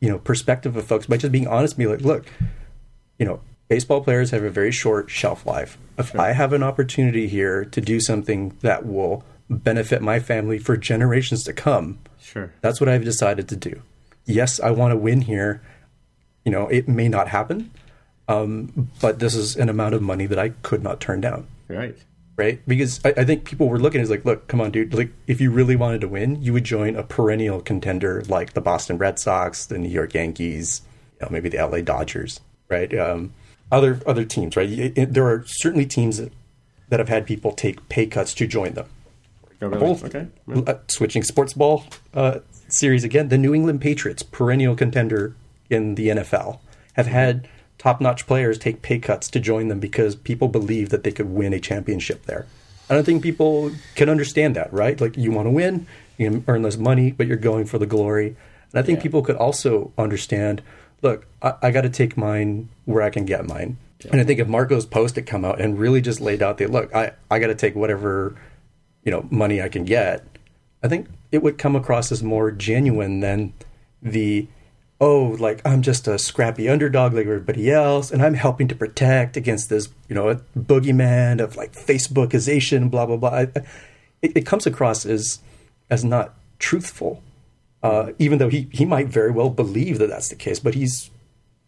you 0.00 0.08
know 0.08 0.18
perspective 0.18 0.76
of 0.76 0.84
folks 0.84 1.06
by 1.06 1.16
just 1.16 1.32
being 1.32 1.46
honest 1.46 1.74
and 1.74 1.78
be 1.78 1.86
like 1.86 2.00
look 2.00 2.26
you 3.18 3.26
know 3.26 3.40
baseball 3.68 4.00
players 4.00 4.30
have 4.30 4.42
a 4.42 4.50
very 4.50 4.72
short 4.72 5.08
shelf 5.08 5.46
life. 5.46 5.78
If 5.98 6.10
sure. 6.10 6.20
i 6.20 6.32
have 6.32 6.52
an 6.52 6.62
opportunity 6.62 7.28
here 7.28 7.64
to 7.64 7.80
do 7.80 8.00
something 8.00 8.56
that 8.60 8.86
will 8.86 9.24
benefit 9.50 10.00
my 10.00 10.20
family 10.20 10.58
for 10.58 10.76
generations 10.76 11.44
to 11.44 11.52
come. 11.52 11.98
Sure. 12.20 12.52
That's 12.60 12.80
what 12.80 12.88
I've 12.88 13.04
decided 13.04 13.48
to 13.48 13.56
do. 13.56 13.82
Yes, 14.24 14.60
I 14.60 14.70
want 14.70 14.92
to 14.92 14.96
win 14.96 15.22
here. 15.22 15.60
You 16.44 16.52
know, 16.52 16.68
it 16.68 16.88
may 16.88 17.08
not 17.08 17.28
happen, 17.28 17.70
um, 18.28 18.90
but 19.00 19.18
this 19.18 19.34
is 19.34 19.56
an 19.56 19.68
amount 19.68 19.94
of 19.94 20.02
money 20.02 20.26
that 20.26 20.38
I 20.38 20.50
could 20.62 20.82
not 20.82 21.00
turn 21.00 21.20
down. 21.20 21.48
Right. 21.68 21.98
Right. 22.36 22.60
Because 22.66 23.00
I, 23.04 23.12
I 23.18 23.24
think 23.24 23.44
people 23.44 23.68
were 23.68 23.78
looking 23.78 24.00
as 24.00 24.08
like, 24.08 24.24
look, 24.24 24.48
come 24.48 24.62
on, 24.62 24.70
dude. 24.70 24.94
Like, 24.94 25.10
if 25.26 25.42
you 25.42 25.50
really 25.50 25.76
wanted 25.76 26.00
to 26.02 26.08
win, 26.08 26.40
you 26.40 26.54
would 26.54 26.64
join 26.64 26.96
a 26.96 27.02
perennial 27.02 27.60
contender 27.60 28.22
like 28.28 28.54
the 28.54 28.62
Boston 28.62 28.96
Red 28.96 29.18
Sox, 29.18 29.66
the 29.66 29.76
New 29.76 29.90
York 29.90 30.14
Yankees, 30.14 30.80
you 31.20 31.26
know, 31.26 31.28
maybe 31.30 31.50
the 31.50 31.58
LA 31.58 31.82
Dodgers, 31.82 32.40
right? 32.70 32.96
Um, 32.98 33.34
other 33.70 34.00
other 34.06 34.24
teams, 34.24 34.56
right? 34.56 34.70
It, 34.70 34.96
it, 34.96 35.12
there 35.12 35.26
are 35.26 35.44
certainly 35.46 35.84
teams 35.84 36.16
that, 36.16 36.32
that 36.88 36.98
have 36.98 37.10
had 37.10 37.26
people 37.26 37.52
take 37.52 37.86
pay 37.90 38.06
cuts 38.06 38.32
to 38.34 38.46
join 38.46 38.72
them 38.72 38.86
Oh, 39.62 39.68
really? 39.68 39.80
Both. 39.80 40.04
Okay. 40.04 40.26
Uh, 40.66 40.74
switching 40.88 41.22
sports 41.22 41.52
ball 41.52 41.84
uh, 42.14 42.38
series 42.68 43.04
again, 43.04 43.28
the 43.28 43.38
New 43.38 43.54
England 43.54 43.80
Patriots, 43.80 44.22
perennial 44.22 44.74
contender 44.76 45.34
in 45.68 45.94
the 45.96 46.08
NFL, 46.08 46.58
have 46.94 47.06
had 47.06 47.48
top-notch 47.78 48.26
players 48.26 48.58
take 48.58 48.82
pay 48.82 48.98
cuts 48.98 49.28
to 49.30 49.40
join 49.40 49.68
them 49.68 49.80
because 49.80 50.14
people 50.16 50.48
believe 50.48 50.88
that 50.90 51.02
they 51.04 51.12
could 51.12 51.30
win 51.30 51.52
a 51.52 51.60
championship 51.60 52.26
there. 52.26 52.46
I 52.88 52.94
don't 52.94 53.04
think 53.04 53.22
people 53.22 53.70
can 53.94 54.08
understand 54.08 54.56
that, 54.56 54.72
right? 54.72 55.00
Like 55.00 55.16
you 55.16 55.30
want 55.30 55.46
to 55.46 55.50
win, 55.50 55.86
you 56.18 56.30
can 56.30 56.44
earn 56.48 56.62
less 56.62 56.76
money, 56.76 57.12
but 57.12 57.26
you're 57.26 57.36
going 57.36 57.64
for 57.66 57.78
the 57.78 57.86
glory. 57.86 58.36
And 58.72 58.80
I 58.80 58.82
think 58.82 58.98
Yeah. 58.98 59.02
people 59.04 59.22
could 59.22 59.36
also 59.36 59.92
understand. 59.96 60.60
Look, 61.02 61.26
I, 61.40 61.54
I 61.62 61.70
got 61.70 61.82
to 61.82 61.88
take 61.88 62.16
mine 62.16 62.68
where 62.84 63.02
I 63.02 63.10
can 63.10 63.24
get 63.24 63.46
mine. 63.46 63.76
And 64.10 64.20
I 64.20 64.24
think 64.24 64.40
if 64.40 64.48
Marco's 64.48 64.86
post 64.86 65.16
had 65.16 65.26
come 65.26 65.44
out 65.44 65.60
and 65.60 65.78
really 65.78 66.00
just 66.00 66.20
laid 66.20 66.42
out 66.42 66.56
the 66.58 66.66
look, 66.66 66.94
I, 66.94 67.12
I 67.30 67.38
got 67.38 67.48
to 67.48 67.54
take 67.54 67.74
whatever 67.74 68.34
you 69.04 69.10
know 69.10 69.26
money 69.30 69.60
I 69.62 69.68
can 69.68 69.84
get, 69.84 70.24
I 70.82 70.88
think 70.88 71.08
it 71.32 71.42
would 71.42 71.58
come 71.58 71.76
across 71.76 72.10
as 72.12 72.22
more 72.22 72.50
genuine 72.50 73.20
than 73.20 73.52
the 74.02 74.48
oh 75.00 75.36
like 75.38 75.60
I'm 75.64 75.82
just 75.82 76.08
a 76.08 76.18
scrappy 76.18 76.68
underdog 76.68 77.12
like 77.14 77.26
everybody 77.26 77.70
else, 77.70 78.10
and 78.10 78.22
I'm 78.22 78.34
helping 78.34 78.68
to 78.68 78.74
protect 78.74 79.36
against 79.36 79.68
this 79.68 79.88
you 80.08 80.14
know 80.14 80.40
boogeyman 80.56 81.42
of 81.42 81.56
like 81.56 81.72
Facebookization, 81.72 82.90
blah 82.90 83.06
blah 83.06 83.16
blah. 83.16 83.46
It, 84.22 84.36
it 84.36 84.46
comes 84.46 84.66
across 84.66 85.06
as 85.06 85.40
as 85.88 86.04
not 86.04 86.34
truthful, 86.58 87.22
uh, 87.82 88.12
even 88.18 88.38
though 88.38 88.48
he 88.48 88.68
he 88.70 88.84
might 88.84 89.08
very 89.08 89.30
well 89.30 89.50
believe 89.50 89.98
that 89.98 90.08
that's 90.08 90.28
the 90.28 90.36
case, 90.36 90.60
but 90.60 90.74
he's 90.74 91.10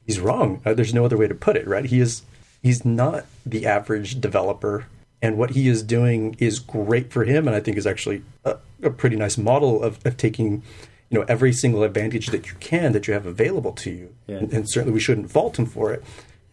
he's 0.07 0.21
wrong. 0.21 0.61
Uh, 0.65 0.75
there's 0.75 0.95
no 0.95 1.05
other 1.05 1.17
way 1.17 1.29
to 1.29 1.35
put 1.35 1.57
it, 1.57 1.67
right? 1.67 1.87
He 1.87 2.01
is 2.01 2.23
he's 2.63 2.85
not 2.85 3.27
the 3.45 3.67
average 3.67 4.21
developer, 4.21 4.87
and 5.23 5.39
what 5.39 5.51
he 5.51 5.69
is 5.69 5.83
doing 5.83 6.37
is 6.39 6.59
great 6.59 7.13
for 7.13 7.25
him, 7.25 7.47
and 7.47 7.57
I 7.57 7.61
think 7.61 7.77
is 7.79 7.87
actually 7.87 8.23
a, 8.45 8.57
a 8.83 8.91
pretty 8.91 9.17
nice 9.17 9.39
model 9.39 9.83
of, 9.83 10.05
of 10.05 10.17
taking 10.17 10.63
you 11.09 11.19
know 11.19 11.25
every 11.29 11.53
single 11.53 11.83
advantage 11.85 12.27
that 12.29 12.49
you 12.49 12.55
can 12.61 12.93
that 12.93 13.07
you 13.07 13.15
have 13.15 13.25
available 13.27 13.73
to 13.73 13.91
you, 13.91 14.15
Yeah. 14.27 14.37
and, 14.39 14.53
and 14.53 14.71
certainly 14.71 14.93
we 14.93 15.01
shouldn't 15.01 15.31
fault 15.31 15.59
him 15.59 15.67
for 15.67 15.93
it. 15.93 16.03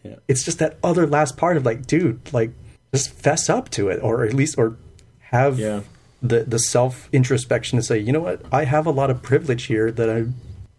Yeah. 0.02 0.16
It's 0.28 0.44
just 0.44 0.58
that 0.60 0.78
other 0.82 1.06
last 1.06 1.36
part 1.36 1.56
of 1.58 1.66
like, 1.66 1.86
dude, 1.86 2.32
like 2.32 2.52
just 2.94 3.10
fess 3.12 3.50
up 3.50 3.68
to 3.70 3.88
it, 3.88 4.00
or 4.02 4.24
at 4.24 4.32
least 4.34 4.56
or 4.58 4.76
have 5.30 5.58
Yeah. 5.58 5.80
the 6.22 6.44
the 6.44 6.58
self 6.58 7.08
introspection 7.12 7.78
to 7.78 7.82
say, 7.82 7.98
you 7.98 8.12
know 8.12 8.20
what, 8.20 8.42
I 8.52 8.64
have 8.64 8.86
a 8.86 8.90
lot 8.90 9.10
of 9.10 9.22
privilege 9.22 9.64
here 9.64 9.90
that 9.90 10.08
I've 10.08 10.32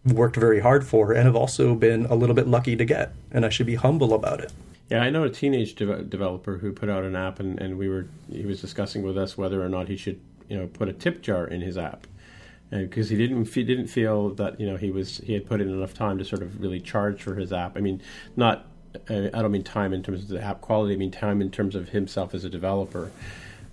worked 0.05 0.35
very 0.35 0.59
hard 0.61 0.85
for, 0.85 1.11
and 1.13 1.25
have 1.25 1.35
also 1.35 1.75
been 1.75 2.05
a 2.07 2.15
little 2.15 2.33
bit 2.35 2.47
lucky 2.47 2.75
to 2.75 2.85
get, 2.85 3.13
and 3.31 3.45
I 3.45 3.49
should 3.49 3.67
be 3.67 3.75
humble 3.75 4.13
about 4.13 4.39
it. 4.41 4.51
Yeah, 4.91 5.01
I 5.03 5.09
know 5.09 5.23
a 5.23 5.29
teenage 5.29 5.75
de- 5.75 6.03
developer 6.03 6.57
who 6.57 6.73
put 6.73 6.89
out 6.89 7.05
an 7.05 7.15
app, 7.15 7.39
and, 7.39 7.57
and 7.61 7.77
we 7.77 7.87
were 7.87 8.07
he 8.29 8.45
was 8.45 8.59
discussing 8.59 9.03
with 9.03 9.17
us 9.17 9.37
whether 9.37 9.63
or 9.63 9.69
not 9.69 9.87
he 9.87 9.95
should 9.95 10.19
you 10.49 10.57
know 10.57 10.67
put 10.67 10.89
a 10.89 10.93
tip 10.93 11.21
jar 11.21 11.47
in 11.47 11.61
his 11.61 11.77
app, 11.77 12.07
because 12.71 13.09
he 13.09 13.15
didn't 13.15 13.47
he 13.47 13.63
didn't 13.63 13.87
feel 13.87 14.31
that 14.31 14.59
you 14.59 14.69
know 14.69 14.75
he 14.75 14.91
was 14.91 15.19
he 15.19 15.31
had 15.31 15.45
put 15.45 15.61
in 15.61 15.69
enough 15.69 15.93
time 15.93 16.17
to 16.17 16.25
sort 16.25 16.41
of 16.41 16.59
really 16.59 16.81
charge 16.81 17.21
for 17.23 17.35
his 17.35 17.53
app. 17.53 17.77
I 17.77 17.79
mean, 17.79 18.01
not 18.35 18.65
uh, 19.09 19.29
I 19.33 19.41
don't 19.41 19.51
mean 19.51 19.63
time 19.63 19.93
in 19.93 20.03
terms 20.03 20.23
of 20.23 20.27
the 20.27 20.43
app 20.43 20.59
quality. 20.59 20.93
I 20.93 20.97
mean 20.97 21.09
time 21.11 21.41
in 21.41 21.51
terms 21.51 21.73
of 21.73 21.89
himself 21.89 22.33
as 22.33 22.43
a 22.43 22.49
developer. 22.49 23.13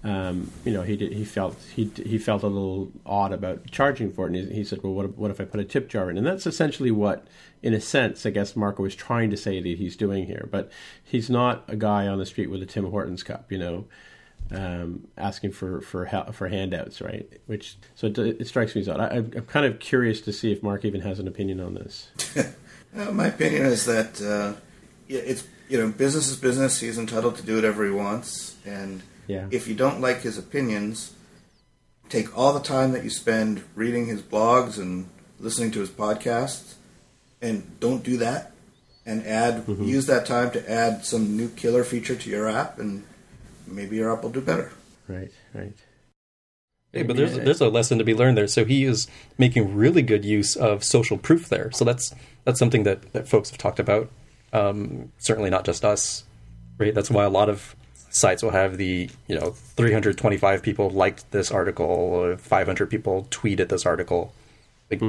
Um, 0.04 0.52
you 0.64 0.72
know, 0.72 0.82
he 0.82 0.96
did, 0.96 1.12
he 1.12 1.24
felt 1.24 1.56
he 1.74 1.90
he 1.96 2.18
felt 2.18 2.44
a 2.44 2.46
little 2.46 2.92
odd 3.04 3.32
about 3.32 3.68
charging 3.72 4.12
for 4.12 4.26
it, 4.26 4.36
and 4.36 4.48
he, 4.50 4.58
he 4.58 4.64
said, 4.64 4.84
"Well, 4.84 4.92
what 4.92 5.18
what 5.18 5.32
if 5.32 5.40
I 5.40 5.44
put 5.44 5.58
a 5.58 5.64
tip 5.64 5.88
jar 5.88 6.08
in?" 6.08 6.16
And 6.16 6.24
that's 6.24 6.46
essentially 6.46 6.92
what, 6.92 7.26
in 7.62 7.74
a 7.74 7.80
sense, 7.80 8.24
I 8.26 8.30
guess 8.30 8.54
Marco 8.56 8.84
is 8.84 8.94
trying 8.94 9.30
to 9.30 9.36
say 9.36 9.60
that 9.60 9.78
he's 9.78 9.96
doing 9.96 10.26
here. 10.26 10.48
But 10.50 10.70
he's 11.04 11.28
not 11.30 11.64
a 11.68 11.76
guy 11.76 12.06
on 12.06 12.18
the 12.18 12.26
street 12.26 12.50
with 12.50 12.62
a 12.62 12.66
Tim 12.66 12.86
Hortons 12.90 13.22
cup, 13.22 13.50
you 13.50 13.58
know, 13.58 13.84
um, 14.50 15.08
asking 15.16 15.52
for 15.52 15.80
for 15.80 16.06
for 16.32 16.48
handouts, 16.48 17.00
right? 17.00 17.28
Which 17.46 17.76
so 17.94 18.06
it, 18.06 18.18
it 18.18 18.46
strikes 18.48 18.74
me 18.74 18.80
as 18.82 18.88
odd. 18.88 19.00
I, 19.00 19.08
I'm 19.16 19.32
I'm 19.36 19.46
kind 19.46 19.66
of 19.66 19.78
curious 19.80 20.20
to 20.22 20.32
see 20.32 20.52
if 20.52 20.62
Mark 20.62 20.84
even 20.84 21.00
has 21.02 21.18
an 21.18 21.28
opinion 21.28 21.60
on 21.60 21.74
this. 21.74 22.10
Uh, 22.96 23.12
my 23.12 23.26
opinion 23.26 23.66
is 23.66 23.84
that 23.84 24.18
uh, 24.22 24.58
it's 25.08 25.46
you 25.68 25.76
know 25.76 25.88
business 25.90 26.30
is 26.30 26.38
business. 26.38 26.80
He's 26.80 26.96
entitled 26.96 27.36
to 27.36 27.42
do 27.42 27.56
whatever 27.56 27.84
he 27.84 27.90
wants, 27.90 28.56
and 28.64 29.02
Yeah. 29.26 29.46
if 29.50 29.68
you 29.68 29.74
don't 29.74 30.00
like 30.00 30.22
his 30.22 30.38
opinions, 30.38 31.12
take 32.08 32.36
all 32.36 32.54
the 32.54 32.60
time 32.64 32.92
that 32.92 33.04
you 33.04 33.10
spend 33.10 33.62
reading 33.74 34.06
his 34.06 34.22
blogs 34.22 34.78
and 34.78 35.10
listening 35.38 35.70
to 35.72 35.80
his 35.80 35.90
podcasts, 35.90 36.76
and 37.40 37.78
don't 37.80 38.02
do 38.02 38.16
that, 38.18 38.52
and 39.06 39.26
add 39.26 39.66
Mm-hmm. 39.66 39.84
use 39.84 40.06
that 40.06 40.26
time 40.26 40.50
to 40.52 40.70
add 40.70 41.04
some 41.04 41.36
new 41.36 41.48
killer 41.48 41.84
feature 41.84 42.16
to 42.16 42.30
your 42.30 42.48
app, 42.48 42.78
and 42.78 43.04
maybe 43.66 43.96
your 43.96 44.12
app 44.12 44.22
will 44.22 44.30
do 44.30 44.40
better. 44.40 44.72
Right, 45.06 45.30
right. 45.54 45.72
Hey, 46.92 47.02
but 47.02 47.16
there's 47.16 47.36
there's 47.36 47.60
a 47.60 47.68
lesson 47.68 47.98
to 47.98 48.04
be 48.04 48.14
learned 48.14 48.38
there. 48.38 48.46
So 48.46 48.64
he 48.64 48.84
is 48.84 49.08
making 49.36 49.74
really 49.74 50.00
good 50.00 50.24
use 50.24 50.56
of 50.56 50.82
social 50.82 51.18
proof 51.18 51.48
there. 51.48 51.70
So 51.72 51.84
that's 51.84 52.14
that's 52.44 52.58
something 52.58 52.84
that, 52.84 53.12
that 53.12 53.28
folks 53.28 53.50
have 53.50 53.58
talked 53.58 53.78
about. 53.78 54.10
Um, 54.54 55.12
certainly 55.18 55.50
not 55.50 55.66
just 55.66 55.84
us, 55.84 56.24
right? 56.78 56.94
That's 56.94 57.10
why 57.10 57.24
a 57.24 57.28
lot 57.30 57.50
of 57.50 57.76
sites 58.10 58.42
will 58.42 58.52
have 58.52 58.78
the 58.78 59.10
you 59.26 59.38
know 59.38 59.50
325 59.76 60.62
people 60.62 60.88
liked 60.88 61.30
this 61.30 61.50
article, 61.50 61.84
or 61.84 62.38
500 62.38 62.88
people 62.88 63.26
tweeted 63.30 63.68
this 63.68 63.84
article. 63.84 64.32
Like, 64.90 65.02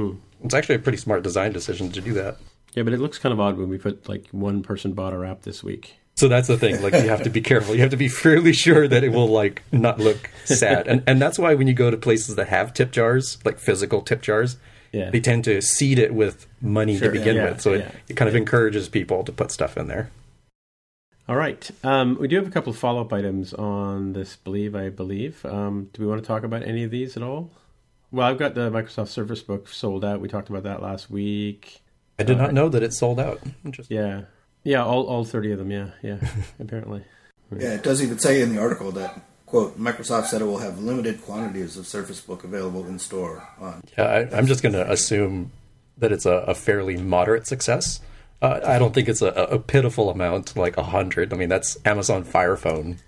It's 0.44 0.54
actually 0.54 0.76
a 0.76 0.80
pretty 0.80 0.98
smart 0.98 1.22
design 1.22 1.52
decision 1.52 1.90
to 1.92 2.00
do 2.00 2.12
that. 2.14 2.36
Yeah, 2.74 2.82
but 2.84 2.92
it 2.92 3.00
looks 3.00 3.18
kind 3.18 3.32
of 3.32 3.40
odd 3.40 3.56
when 3.58 3.68
we 3.68 3.78
put 3.78 4.08
like 4.08 4.26
one 4.30 4.62
person 4.62 4.92
bought 4.92 5.12
our 5.12 5.24
app 5.24 5.42
this 5.42 5.62
week. 5.64 5.96
So 6.16 6.28
that's 6.28 6.48
the 6.48 6.58
thing. 6.58 6.82
Like 6.82 6.92
you 6.92 7.08
have 7.08 7.22
to 7.22 7.30
be 7.30 7.40
careful. 7.40 7.74
You 7.74 7.80
have 7.80 7.90
to 7.90 7.96
be 7.96 8.08
fairly 8.08 8.52
sure 8.52 8.86
that 8.86 9.02
it 9.02 9.08
will 9.10 9.28
like 9.28 9.62
not 9.72 9.98
look 9.98 10.30
sad. 10.44 10.86
And 10.86 11.02
and 11.06 11.20
that's 11.20 11.38
why 11.38 11.54
when 11.54 11.66
you 11.66 11.72
go 11.74 11.90
to 11.90 11.96
places 11.96 12.36
that 12.36 12.48
have 12.48 12.74
tip 12.74 12.90
jars, 12.92 13.38
like 13.44 13.58
physical 13.58 14.02
tip 14.02 14.20
jars, 14.20 14.56
Yeah. 14.92 15.08
they 15.10 15.20
tend 15.20 15.44
to 15.44 15.62
seed 15.62 15.98
it 15.98 16.12
with 16.14 16.46
money 16.60 16.98
Sure, 16.98 17.10
to 17.10 17.18
begin 17.18 17.36
yeah, 17.36 17.50
with. 17.50 17.60
So 17.62 17.72
yeah. 17.72 17.78
it, 17.80 17.94
it 18.10 18.14
kind 18.14 18.28
of 18.28 18.36
encourages 18.36 18.88
people 18.88 19.24
to 19.24 19.32
put 19.32 19.50
stuff 19.50 19.76
in 19.78 19.88
there. 19.88 20.10
All 21.28 21.36
right. 21.36 21.70
Um, 21.84 22.18
we 22.20 22.28
do 22.28 22.36
have 22.36 22.46
a 22.46 22.50
couple 22.50 22.70
of 22.72 22.78
follow 22.78 23.00
up 23.00 23.12
items 23.12 23.54
on 23.54 24.12
this 24.12 24.36
Believe, 24.36 24.74
I 24.76 24.88
believe. 24.90 25.44
Um, 25.46 25.88
do 25.92 26.02
we 26.02 26.08
want 26.08 26.20
to 26.20 26.26
talk 26.26 26.42
about 26.42 26.64
any 26.64 26.82
of 26.84 26.90
these 26.90 27.16
at 27.16 27.22
all? 27.22 27.50
Well, 28.12 28.26
I've 28.26 28.38
got 28.38 28.54
the 28.54 28.70
Microsoft 28.70 29.08
Surface 29.08 29.42
Book 29.42 29.68
sold 29.68 30.04
out. 30.04 30.20
We 30.20 30.28
talked 30.28 30.48
about 30.48 30.64
that 30.64 30.82
last 30.82 31.10
week. 31.10 31.80
I 32.18 32.22
did 32.24 32.38
Uh, 32.38 32.42
not 32.42 32.54
know 32.54 32.68
that 32.68 32.82
it 32.82 32.92
sold 32.92 33.20
out. 33.20 33.40
Interesting. 33.64 33.96
Yeah. 33.96 34.22
Yeah, 34.64 34.84
all, 34.84 35.06
all 35.06 35.24
30 35.24 35.52
of 35.52 35.58
them. 35.58 35.70
Yeah, 35.70 35.90
yeah, 36.02 36.18
apparently. 36.60 37.04
Yeah, 37.56 37.74
it 37.74 37.82
does 37.82 38.02
even 38.02 38.18
say 38.18 38.42
in 38.42 38.54
the 38.54 38.60
article 38.60 38.92
that 38.92 39.20
quote 39.46 39.78
Microsoft 39.80 40.26
said 40.26 40.40
it 40.40 40.44
will 40.44 40.58
have 40.58 40.78
limited 40.80 41.22
quantities 41.22 41.76
of 41.76 41.86
Surface 41.86 42.20
Book 42.20 42.44
available 42.44 42.86
in 42.86 42.98
store 42.98 43.48
on 43.58 43.82
Yeah, 43.96 44.04
I, 44.04 44.36
I'm 44.36 44.46
just 44.46 44.62
going 44.62 44.74
to 44.74 44.90
assume 44.90 45.50
that 45.98 46.12
it's 46.12 46.26
a, 46.26 46.32
a 46.46 46.54
fairly 46.54 46.96
moderate 46.96 47.46
success. 47.46 48.00
Uh, 48.42 48.60
I 48.64 48.78
don't 48.78 48.94
think 48.94 49.08
it's 49.08 49.20
a, 49.22 49.28
a 49.28 49.58
pitiful 49.58 50.08
amount, 50.10 50.56
like 50.56 50.76
a 50.76 50.82
hundred. 50.82 51.32
I 51.32 51.36
mean, 51.36 51.48
that's 51.48 51.76
Amazon 51.84 52.24
Fire 52.24 52.56
Phone 52.56 52.98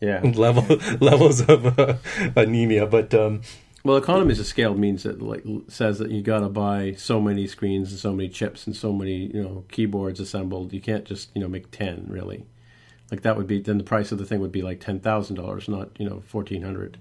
Yeah. 0.00 0.20
level 0.34 0.64
levels 1.00 1.40
of 1.48 1.78
uh, 1.78 1.94
anemia. 2.36 2.86
But 2.86 3.12
um, 3.14 3.42
Well, 3.82 3.96
economies 3.96 4.38
of 4.38 4.46
scale 4.46 4.74
means 4.74 5.04
that 5.04 5.22
like 5.22 5.42
says 5.68 5.98
that 6.00 6.10
you 6.10 6.20
got 6.22 6.40
to 6.40 6.48
buy 6.48 6.92
so 6.98 7.20
many 7.20 7.46
screens 7.46 7.90
and 7.90 7.98
so 7.98 8.12
many 8.12 8.28
chips 8.28 8.66
and 8.66 8.76
so 8.76 8.92
many 8.92 9.26
you 9.34 9.42
know 9.42 9.64
keyboards 9.70 10.20
assembled. 10.20 10.72
You 10.72 10.80
can't 10.80 11.04
just 11.04 11.30
you 11.34 11.40
know 11.40 11.48
make 11.48 11.70
ten 11.70 12.04
really. 12.08 12.44
Like 13.10 13.22
that 13.22 13.36
would 13.36 13.46
be 13.46 13.60
then 13.60 13.78
the 13.78 13.84
price 13.84 14.12
of 14.12 14.18
the 14.18 14.24
thing 14.26 14.40
would 14.40 14.52
be 14.52 14.62
like 14.62 14.80
ten 14.80 15.00
thousand 15.00 15.36
dollars, 15.36 15.66
not 15.68 15.88
you 15.98 16.08
know 16.08 16.22
fourteen 16.26 16.62
hundred. 16.62 16.98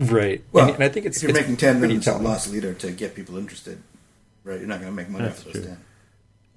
right, 0.00 0.44
Well, 0.52 0.66
and, 0.66 0.74
and 0.74 0.84
I 0.84 0.88
think 0.88 1.06
it's 1.06 1.16
if 1.18 1.22
you're 1.24 1.30
it's 1.30 1.40
making 1.40 1.56
ten, 1.56 1.74
then 1.74 1.80
pretty 1.82 1.94
it's 1.96 2.06
a 2.06 2.10
telling. 2.10 2.24
loss 2.24 2.48
leader 2.48 2.74
to 2.74 2.90
get 2.92 3.14
people 3.14 3.36
interested, 3.36 3.80
right? 4.44 4.58
You're 4.58 4.68
not 4.68 4.80
going 4.80 4.92
to 4.92 4.96
make 4.96 5.08
money 5.08 5.24
That's 5.24 5.40
off 5.40 5.44
those 5.46 5.52
true. 5.54 5.62
ten. 5.64 5.78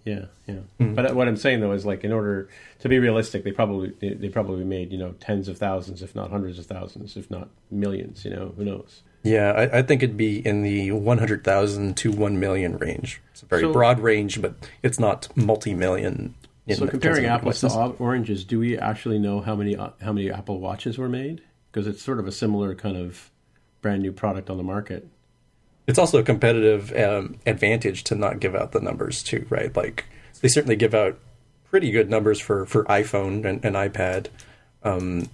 Yeah, 0.03 0.25
yeah. 0.47 0.59
Hmm. 0.79 0.95
But 0.95 1.11
uh, 1.11 1.13
what 1.13 1.27
I'm 1.27 1.37
saying 1.37 1.59
though 1.61 1.71
is 1.73 1.85
like 1.85 2.03
in 2.03 2.11
order 2.11 2.49
to 2.79 2.89
be 2.89 2.97
realistic, 2.99 3.43
they 3.43 3.51
probably 3.51 3.93
they, 3.99 4.13
they 4.15 4.29
probably 4.29 4.63
made 4.63 4.91
you 4.91 4.97
know 4.97 5.13
tens 5.19 5.47
of 5.47 5.57
thousands, 5.59 6.01
if 6.01 6.15
not 6.15 6.31
hundreds 6.31 6.57
of 6.57 6.65
thousands, 6.65 7.15
if 7.15 7.29
not 7.29 7.49
millions. 7.69 8.25
You 8.25 8.31
know, 8.31 8.53
who 8.57 8.65
knows? 8.65 9.03
Yeah, 9.23 9.51
I, 9.51 9.79
I 9.79 9.81
think 9.83 10.01
it'd 10.01 10.17
be 10.17 10.45
in 10.45 10.63
the 10.63 10.91
100,000 10.91 11.95
to 11.97 12.11
1 12.11 12.39
million 12.39 12.77
range. 12.77 13.21
It's 13.31 13.43
a 13.43 13.45
very 13.45 13.61
So- 13.61 13.73
broad 13.73 13.99
range, 13.99 14.41
but 14.41 14.55
it's 14.81 14.99
not 14.99 15.27
multi-million. 15.35 16.33
in 16.67 16.75
So 16.75 16.87
comparing 16.87 17.25
apples 17.25 17.61
to 17.61 17.69
oranges, 17.99 18.43
do 18.45 18.59
we 18.59 18.77
actually 18.77 19.19
know 19.19 19.41
how 19.41 19.55
many 19.55 19.75
uh, 19.75 19.89
how 20.01 20.11
many 20.13 20.31
Apple 20.31 20.59
Watches 20.59 20.97
were 20.97 21.09
made? 21.09 21.41
Because 21.71 21.87
it's 21.87 22.01
sort 22.01 22.19
of 22.19 22.27
a 22.27 22.31
similar 22.31 22.73
kind 22.75 22.97
of 22.97 23.29
brand 23.81 24.01
new 24.01 24.11
product 24.11 24.49
on 24.49 24.57
the 24.57 24.63
market. 24.63 25.07
It's 25.87 25.97
also 25.99 26.19
a 26.19 26.23
competitive 26.23 26.95
um, 26.95 27.37
advantage 27.45 28.03
to 28.05 28.15
not 28.15 28.39
give 28.39 28.55
out 28.55 28.71
the 28.71 28.79
numbers 28.79 29.23
too, 29.23 29.45
right? 29.49 29.75
Like 29.75 30.05
they 30.41 30.47
certainly 30.47 30.75
give 30.75 30.93
out 30.93 31.17
pretty 31.69 31.91
good 31.91 32.09
numbers 32.09 32.39
for 32.39 32.65
for 32.65 32.83
iPhone 32.85 33.45
and, 33.45 33.63
and 33.65 33.75
iPad, 33.75 34.27
um, 34.83 35.27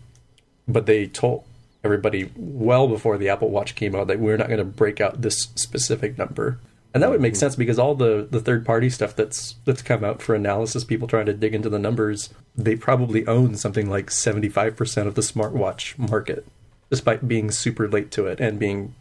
but 0.68 0.86
they 0.86 1.08
told 1.08 1.44
everybody 1.84 2.32
well 2.36 2.88
before 2.88 3.18
the 3.18 3.30
Apple 3.30 3.50
Watch 3.50 3.76
came 3.76 3.96
out 3.96 4.08
that 4.08 4.20
we're 4.20 4.38
not 4.38 4.48
going 4.48 4.60
to 4.60 4.66
break 4.66 5.00
out 5.00 5.22
this 5.22 5.50
specific 5.56 6.18
number. 6.18 6.60
And 6.94 7.04
that 7.04 7.10
would 7.12 7.22
make 7.22 7.36
sense 7.36 7.56
because 7.56 7.78
all 7.78 7.94
the, 7.96 8.28
the 8.30 8.40
third 8.40 8.66
party 8.66 8.90
stuff 8.90 9.16
that's 9.16 9.56
that's 9.66 9.82
come 9.82 10.04
out 10.04 10.22
for 10.22 10.34
analysis, 10.34 10.84
people 10.84 11.08
trying 11.08 11.28
to 11.28 11.34
dig 11.34 11.54
into 11.54 11.70
the 11.70 11.78
numbers, 11.78 12.34
they 12.56 12.76
probably 12.76 13.28
own 13.28 13.56
something 13.56 13.90
like 13.90 14.10
seventy 14.10 14.50
five 14.50 14.76
percent 14.76 15.08
of 15.08 15.14
the 15.16 15.22
smartwatch 15.22 15.98
market. 15.98 16.48
despite 16.90 17.28
being 17.28 17.52
super 17.52 17.88
late 17.88 18.12
to 18.12 18.28
it 18.28 18.40
and 18.40 18.60
being 18.60 18.96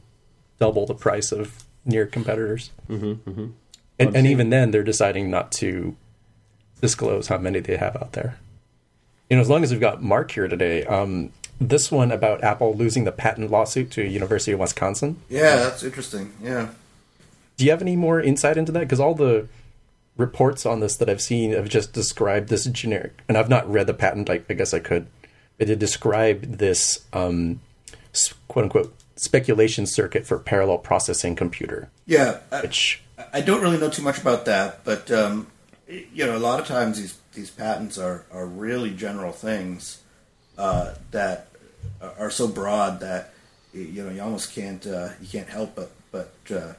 double 0.59 0.87
the 0.87 0.95
price 0.95 1.33
of 1.33 1.65
near 1.85 2.07
competitors. 2.07 2.71
Mm-hmm, 2.89 3.31
mm-hmm. 3.31 3.47
And, 3.99 4.17
and 4.17 4.27
even 4.27 4.51
then, 4.51 4.73
they're 4.73 4.83
deciding 4.83 5.31
not 5.31 5.53
to 5.53 5.97
disclose 6.81 7.29
how 7.29 7.39
many 7.39 7.61
they 7.61 7.77
have 7.77 7.97
out 7.97 8.13
there. 8.13 8.39
You 9.31 9.37
know, 9.37 9.41
as 9.41 9.49
long 9.49 9.65
as 9.65 9.71
we've 9.71 9.81
got 9.81 10.03
Mark 10.03 10.31
here 10.31 10.49
today, 10.49 10.85
um, 10.85 11.31
this 11.61 11.91
one 11.91 12.13
about 12.13 12.45
Apple 12.45 12.75
losing 12.75 13.05
the 13.05 13.13
patent 13.13 13.51
lawsuit 13.51 13.91
to 13.93 14.05
University 14.05 14.53
of 14.53 14.61
Wisconsin. 14.61 15.23
Yeah, 15.29 15.57
that's 15.57 15.83
interesting. 15.83 16.33
Yeah. 16.43 16.69
Do 17.57 17.65
you 17.65 17.71
have 17.71 17.83
any 17.83 17.97
more 17.97 18.21
insight 18.21 18.59
into 18.59 18.73
that? 18.73 18.81
Because 18.81 19.01
all 19.01 19.15
the 19.15 19.49
reports 20.17 20.67
on 20.67 20.81
this 20.81 20.97
that 20.97 21.09
I've 21.09 21.23
seen 21.23 21.53
have 21.53 21.69
just 21.69 21.93
described 21.93 22.49
this 22.49 22.65
generic, 22.67 23.23
and 23.29 23.37
I've 23.37 23.49
not 23.49 23.71
read 23.71 23.87
the 23.87 23.95
patent. 23.95 24.29
I, 24.29 24.43
I 24.49 24.55
guess 24.55 24.75
I 24.75 24.81
could. 24.81 25.07
It 25.59 25.67
did 25.67 25.79
describe 25.79 26.43
this 26.59 27.05
um, 27.13 27.61
quote 28.49 28.65
unquote 28.65 28.95
speculation 29.17 29.87
circuit 29.87 30.27
for 30.27 30.39
parallel 30.39 30.79
processing 30.79 31.35
computer. 31.35 31.91
Yeah, 32.05 32.41
which 32.61 33.03
I, 33.17 33.25
I 33.35 33.41
don't 33.41 33.63
really 33.63 33.79
know 33.79 33.89
too 33.89 34.03
much 34.03 34.19
about 34.19 34.45
that, 34.45 34.85
but 34.85 35.11
um, 35.11 35.47
you 35.89 36.27
know, 36.27 36.37
a 36.37 36.39
lot 36.39 36.61
of 36.61 36.67
times 36.67 36.99
these 36.99 37.19
these 37.33 37.51
patents 37.51 37.97
are 37.97 38.27
are 38.33 38.47
really 38.47 38.91
general 38.91 39.33
things 39.33 40.03
uh, 40.59 40.95
that 41.11 41.49
are 42.19 42.31
so 42.31 42.49
broad 42.49 43.01
that 43.01 43.33
you 43.73 44.05
know 44.05 44.11
you 44.11 44.23
almost 44.23 44.53
can't 44.53 44.87
uh, 44.87 45.11
you 45.21 45.29
can't 45.29 45.49
help 45.49 45.75
but 45.75 45.91
but 46.11 46.33
uh, 46.51 46.73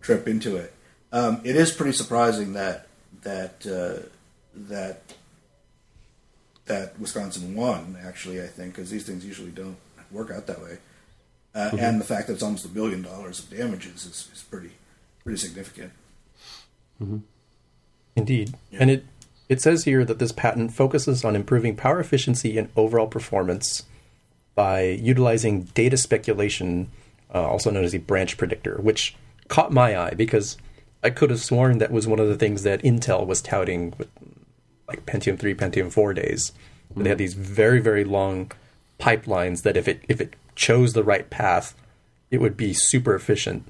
trip 0.00 0.26
into 0.26 0.56
it. 0.56 0.72
Um, 1.12 1.40
it 1.44 1.56
is 1.56 1.72
pretty 1.72 1.92
surprising 1.92 2.52
that 2.54 2.86
that 3.22 3.66
uh, 3.66 4.06
that 4.54 5.14
that 6.66 6.98
Wisconsin 6.98 7.54
won. 7.54 7.96
Actually, 8.04 8.42
I 8.42 8.46
think 8.46 8.74
because 8.74 8.90
these 8.90 9.04
things 9.04 9.24
usually 9.24 9.50
don't 9.50 9.76
work 10.10 10.30
out 10.30 10.46
that 10.46 10.60
way, 10.62 10.78
uh, 11.54 11.58
mm-hmm. 11.58 11.78
and 11.78 12.00
the 12.00 12.04
fact 12.04 12.26
that 12.28 12.34
it's 12.34 12.42
almost 12.42 12.64
a 12.64 12.68
billion 12.68 13.02
dollars 13.02 13.38
of 13.38 13.50
damages 13.50 14.04
is, 14.04 14.28
is 14.32 14.44
pretty 14.48 14.72
pretty 15.22 15.38
significant. 15.38 15.92
Mm-hmm. 17.02 17.18
Indeed, 18.16 18.54
yeah. 18.70 18.78
and 18.80 18.90
it 18.90 19.04
it 19.50 19.60
says 19.60 19.84
here 19.84 20.04
that 20.04 20.20
this 20.20 20.30
patent 20.30 20.72
focuses 20.72 21.24
on 21.24 21.34
improving 21.34 21.74
power 21.74 21.98
efficiency 21.98 22.56
and 22.56 22.70
overall 22.76 23.08
performance 23.08 23.82
by 24.54 24.82
utilizing 24.82 25.62
data 25.74 25.96
speculation, 25.96 26.88
uh, 27.34 27.48
also 27.48 27.68
known 27.68 27.82
as 27.82 27.92
a 27.92 27.98
branch 27.98 28.38
predictor, 28.38 28.76
which 28.80 29.16
caught 29.48 29.72
my 29.72 29.98
eye 29.98 30.14
because 30.14 30.56
I 31.02 31.10
could 31.10 31.30
have 31.30 31.40
sworn 31.40 31.78
that 31.78 31.90
was 31.90 32.06
one 32.06 32.20
of 32.20 32.28
the 32.28 32.36
things 32.36 32.62
that 32.62 32.80
Intel 32.82 33.26
was 33.26 33.42
touting 33.42 33.92
with 33.98 34.08
like 34.86 35.04
Pentium 35.04 35.36
3, 35.36 35.54
Pentium 35.54 35.90
4 35.90 36.14
days. 36.14 36.52
Mm-hmm. 36.92 37.02
They 37.02 37.08
had 37.08 37.18
these 37.18 37.34
very, 37.34 37.80
very 37.80 38.04
long 38.04 38.52
pipelines 39.00 39.62
that 39.62 39.76
if 39.76 39.88
it 39.88 40.04
if 40.08 40.20
it 40.20 40.34
chose 40.54 40.92
the 40.92 41.02
right 41.02 41.28
path, 41.28 41.74
it 42.30 42.40
would 42.40 42.56
be 42.56 42.72
super 42.72 43.16
efficient. 43.16 43.66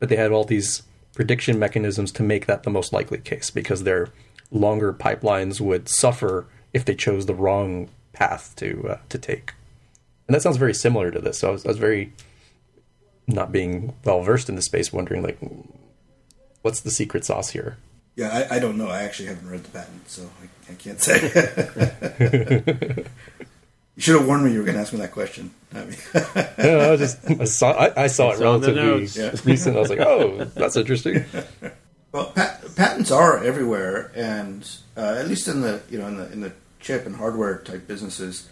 But 0.00 0.08
they 0.08 0.16
had 0.16 0.32
all 0.32 0.44
these 0.44 0.82
prediction 1.14 1.56
mechanisms 1.56 2.10
to 2.12 2.24
make 2.24 2.46
that 2.46 2.64
the 2.64 2.70
most 2.70 2.92
likely 2.92 3.18
case 3.18 3.50
because 3.50 3.84
they're 3.84 4.08
longer 4.50 4.92
pipelines 4.92 5.60
would 5.60 5.88
suffer 5.88 6.46
if 6.72 6.84
they 6.84 6.94
chose 6.94 7.26
the 7.26 7.34
wrong 7.34 7.88
path 8.12 8.54
to 8.56 8.88
uh, 8.88 8.98
to 9.08 9.18
take. 9.18 9.54
And 10.26 10.34
that 10.34 10.42
sounds 10.42 10.58
very 10.58 10.74
similar 10.74 11.10
to 11.10 11.18
this. 11.18 11.38
So 11.38 11.48
I 11.48 11.50
was, 11.52 11.64
I 11.64 11.68
was 11.68 11.78
very 11.78 12.12
not 13.26 13.52
being 13.52 13.94
well 14.04 14.22
versed 14.22 14.48
in 14.48 14.54
the 14.54 14.62
space, 14.62 14.92
wondering 14.92 15.22
like, 15.22 15.38
what's 16.62 16.80
the 16.80 16.90
secret 16.90 17.24
sauce 17.24 17.50
here? 17.50 17.78
Yeah, 18.16 18.46
I, 18.50 18.56
I 18.56 18.58
don't 18.58 18.76
know. 18.76 18.88
I 18.88 19.02
actually 19.02 19.28
haven't 19.28 19.48
read 19.48 19.64
the 19.64 19.70
patent, 19.70 20.08
so 20.08 20.30
I, 20.68 20.72
I 20.72 20.74
can't 20.74 21.00
say. 21.00 21.20
you 23.96 24.02
should 24.02 24.16
have 24.16 24.26
warned 24.26 24.44
me 24.44 24.52
you 24.52 24.58
were 24.58 24.64
going 24.64 24.74
to 24.74 24.80
ask 24.80 24.92
me 24.92 24.98
that 24.98 25.12
question. 25.12 25.52
I 25.72 25.84
mean, 25.84 25.96
I 26.14 26.96
just 26.96 27.18
I 27.30 27.44
saw 27.44 27.72
I, 27.72 28.04
I 28.04 28.06
saw 28.08 28.32
it 28.32 28.38
relatively 28.38 29.06
yeah. 29.06 29.34
recent. 29.44 29.76
I 29.76 29.80
was 29.80 29.90
like, 29.90 30.00
oh, 30.00 30.44
that's 30.54 30.76
interesting. 30.76 31.24
Well, 32.12 32.32
pat- 32.32 32.74
patents 32.74 33.12
are 33.12 33.42
everywhere, 33.42 34.10
and 34.16 34.68
uh, 34.96 35.16
at 35.18 35.28
least 35.28 35.46
in 35.46 35.60
the 35.60 35.82
you 35.88 35.98
know 35.98 36.08
in 36.08 36.16
the 36.16 36.32
in 36.32 36.40
the 36.40 36.52
chip 36.80 37.06
and 37.06 37.16
hardware 37.16 37.58
type 37.58 37.86
businesses, 37.86 38.48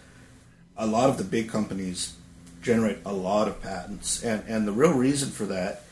a 0.77 0.87
lot 0.87 1.09
of 1.09 1.17
the 1.17 1.25
big 1.25 1.49
companies 1.49 2.15
generate 2.61 2.99
a 3.05 3.11
lot 3.13 3.47
of 3.49 3.61
patents, 3.61 4.23
and 4.23 4.43
and 4.47 4.65
the 4.65 4.71
real 4.71 4.93
reason 4.93 5.29
for 5.29 5.45
that 5.45 5.83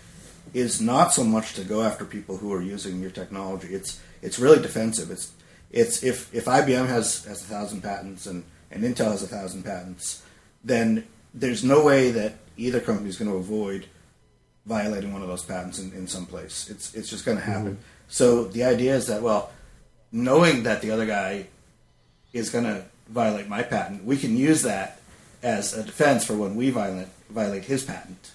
is 0.54 0.80
not 0.80 1.14
so 1.14 1.26
much 1.26 1.54
to 1.56 1.64
go 1.64 1.82
after 1.82 2.06
people 2.06 2.38
who 2.38 2.54
are 2.54 2.62
using 2.62 3.02
your 3.02 3.12
technology. 3.12 3.74
It's 3.74 4.00
it's 4.22 4.40
really 4.40 4.62
defensive. 4.62 5.12
It's 5.12 5.34
it's 5.70 6.04
if 6.04 6.34
if 6.34 6.46
IBM 6.46 6.88
has 6.88 7.26
has 7.26 7.42
a 7.42 7.46
thousand 7.46 7.82
patents 7.82 8.26
and 8.26 8.46
and 8.72 8.84
Intel 8.84 9.12
has 9.12 9.24
a 9.24 9.28
thousand 9.28 9.64
patents, 9.64 10.24
then 10.64 11.06
there's 11.34 11.66
no 11.66 11.84
way 11.84 12.12
that 12.12 12.36
either 12.56 12.80
company 12.80 13.10
is 13.10 13.18
going 13.18 13.30
to 13.30 13.38
avoid 13.38 13.88
violating 14.68 15.14
one 15.14 15.22
of 15.22 15.30
those 15.30 15.44
patents 15.44 15.80
in, 15.80 15.92
in 15.94 16.08
some 16.08 16.26
place. 16.26 16.70
It's 16.70 16.94
it's 16.94 17.10
just 17.10 17.26
going 17.26 17.38
to 17.38 17.44
happen. 17.44 17.74
Mm-hmm. 17.74 17.82
So 18.10 18.44
the 18.44 18.64
idea 18.64 18.96
is 18.96 19.08
that 19.08 19.22
well, 19.22 19.52
knowing 20.12 20.64
that 20.64 20.82
the 20.82 20.92
other 20.92 21.06
guy 21.06 21.48
is 22.34 22.50
going 22.50 22.66
to 22.66 22.86
violate 23.08 23.48
my 23.48 23.64
patent, 23.64 24.04
we 24.04 24.18
can 24.18 24.36
use 24.36 24.62
that 24.64 25.00
as 25.42 25.74
a 25.74 25.84
defense 25.84 26.26
for 26.26 26.36
when 26.36 26.56
we 26.56 26.70
violate 26.70 27.08
violate 27.30 27.66
his 27.66 27.84
patent. 27.84 28.32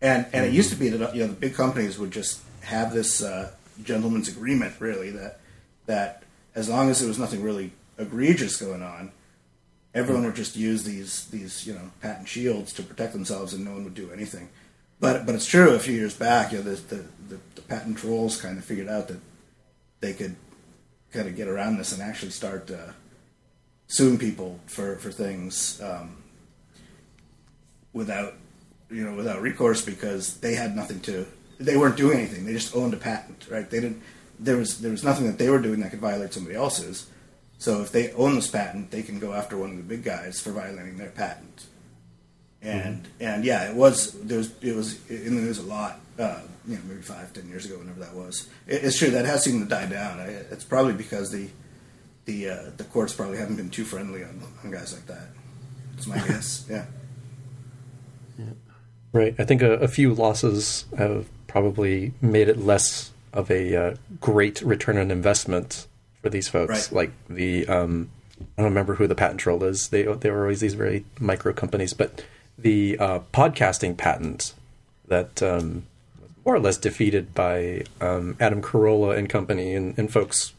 And 0.00 0.24
and 0.26 0.44
mm-hmm. 0.44 0.44
it 0.44 0.52
used 0.52 0.70
to 0.70 0.76
be 0.76 0.88
that 0.90 1.14
you 1.14 1.22
know 1.22 1.28
the 1.28 1.34
big 1.34 1.54
companies 1.54 1.98
would 1.98 2.12
just 2.12 2.40
have 2.62 2.92
this 2.94 3.22
uh, 3.22 3.52
gentleman's 3.82 4.28
agreement, 4.28 4.74
really 4.80 5.10
that 5.10 5.40
that 5.86 6.22
as 6.54 6.68
long 6.68 6.88
as 6.90 7.00
there 7.00 7.08
was 7.08 7.18
nothing 7.18 7.42
really 7.42 7.72
egregious 7.98 8.56
going 8.56 8.82
on, 8.82 9.10
everyone 9.94 10.24
would 10.24 10.36
just 10.36 10.56
use 10.56 10.84
these 10.84 11.26
these 11.26 11.66
you 11.66 11.74
know 11.74 11.90
patent 12.00 12.28
shields 12.28 12.72
to 12.74 12.82
protect 12.82 13.12
themselves, 13.12 13.52
and 13.52 13.64
no 13.64 13.72
one 13.72 13.84
would 13.84 13.94
do 13.94 14.10
anything. 14.12 14.48
But 15.00 15.26
but 15.26 15.34
it's 15.34 15.46
true. 15.46 15.70
A 15.74 15.78
few 15.78 15.94
years 15.94 16.14
back, 16.14 16.52
you 16.52 16.58
know, 16.58 16.64
the, 16.64 16.94
the, 16.94 17.04
the, 17.28 17.40
the 17.54 17.62
patent 17.62 17.98
trolls 17.98 18.40
kind 18.40 18.58
of 18.58 18.64
figured 18.64 18.88
out 18.88 19.08
that 19.08 19.20
they 20.00 20.12
could 20.12 20.36
kind 21.12 21.28
of 21.28 21.36
get 21.36 21.48
around 21.48 21.78
this 21.78 21.92
and 21.92 22.02
actually 22.02 22.30
start 22.30 22.70
uh, 22.70 22.92
suing 23.86 24.18
people 24.18 24.60
for 24.66 24.96
for 24.96 25.10
things 25.10 25.80
um, 25.82 26.16
without 27.92 28.34
you 28.90 29.04
know 29.04 29.14
without 29.14 29.40
recourse 29.40 29.84
because 29.84 30.38
they 30.38 30.54
had 30.54 30.74
nothing 30.74 31.00
to 31.00 31.26
they 31.58 31.76
weren't 31.76 31.96
doing 31.96 32.18
anything. 32.18 32.44
They 32.44 32.52
just 32.52 32.74
owned 32.74 32.94
a 32.94 32.98
patent, 32.98 33.46
right? 33.50 33.68
They 33.68 33.80
didn't. 33.80 34.02
There 34.38 34.56
was 34.56 34.80
there 34.80 34.92
was 34.92 35.04
nothing 35.04 35.26
that 35.26 35.38
they 35.38 35.50
were 35.50 35.58
doing 35.58 35.80
that 35.80 35.90
could 35.90 36.00
violate 36.00 36.32
somebody 36.32 36.56
else's. 36.56 37.08
So 37.58 37.82
if 37.82 37.90
they 37.90 38.12
own 38.12 38.36
this 38.36 38.48
patent, 38.48 38.92
they 38.92 39.02
can 39.02 39.18
go 39.18 39.32
after 39.32 39.58
one 39.58 39.70
of 39.70 39.76
the 39.76 39.82
big 39.82 40.04
guys 40.04 40.40
for 40.40 40.52
violating 40.52 40.96
their 40.96 41.10
patent 41.10 41.66
and 42.68 43.02
mm-hmm. 43.02 43.22
and 43.22 43.44
yeah, 43.44 43.70
it 43.70 43.74
was 43.74 44.12
there 44.22 44.38
was 44.38 44.52
it 44.62 44.74
was 44.74 45.08
in 45.10 45.36
the 45.36 45.42
news 45.42 45.58
a 45.58 45.62
lot. 45.62 46.00
Uh, 46.18 46.40
you 46.66 46.74
know, 46.74 46.80
maybe 46.86 47.00
five, 47.00 47.32
ten 47.32 47.48
years 47.48 47.64
ago, 47.64 47.78
whenever 47.78 48.00
that 48.00 48.14
was. 48.14 48.48
It, 48.66 48.84
it's 48.84 48.98
true 48.98 49.10
that 49.10 49.24
has 49.24 49.44
seemed 49.44 49.62
to 49.62 49.68
die 49.68 49.86
down. 49.86 50.20
I, 50.20 50.26
it's 50.26 50.64
probably 50.64 50.92
because 50.92 51.30
the 51.30 51.48
the 52.26 52.50
uh, 52.50 52.70
the 52.76 52.84
courts 52.84 53.14
probably 53.14 53.38
haven't 53.38 53.56
been 53.56 53.70
too 53.70 53.84
friendly 53.84 54.22
on, 54.22 54.42
on 54.62 54.70
guys 54.70 54.92
like 54.92 55.06
that. 55.06 55.28
It's 55.96 56.06
my 56.06 56.16
guess. 56.28 56.66
Yeah. 56.68 56.84
yeah. 58.38 58.44
Right. 59.12 59.34
I 59.38 59.44
think 59.44 59.62
a, 59.62 59.72
a, 59.74 59.88
few 59.88 60.12
losses 60.12 60.84
have 60.96 61.26
probably 61.46 62.12
made 62.20 62.48
it 62.48 62.58
less 62.58 63.12
of 63.32 63.50
a 63.50 63.74
uh, 63.74 63.96
great 64.20 64.60
return 64.60 64.98
on 64.98 65.10
investment 65.10 65.86
for 66.20 66.28
these 66.28 66.48
folks. 66.48 66.92
Right. 66.92 66.96
Like 66.96 67.12
the 67.28 67.66
um, 67.66 68.10
I 68.40 68.62
don't 68.62 68.66
remember 68.66 68.96
who 68.96 69.06
the 69.06 69.14
patent 69.14 69.40
troll 69.40 69.64
is. 69.64 69.88
They 69.88 70.02
they 70.02 70.30
were 70.30 70.42
always 70.42 70.60
these 70.60 70.74
very 70.74 71.06
micro 71.18 71.52
companies, 71.54 71.94
but 71.94 72.22
the 72.58 72.98
uh, 72.98 73.20
podcasting 73.32 73.96
patent 73.96 74.52
that 75.06 75.42
um, 75.42 75.84
more 76.44 76.54
or 76.54 76.60
less 76.60 76.76
defeated 76.76 77.34
by 77.34 77.84
um, 78.00 78.36
Adam 78.40 78.60
Carolla 78.60 79.16
and 79.16 79.28
company 79.28 79.74
and, 79.74 79.98
and, 79.98 80.12
folks 80.12 80.52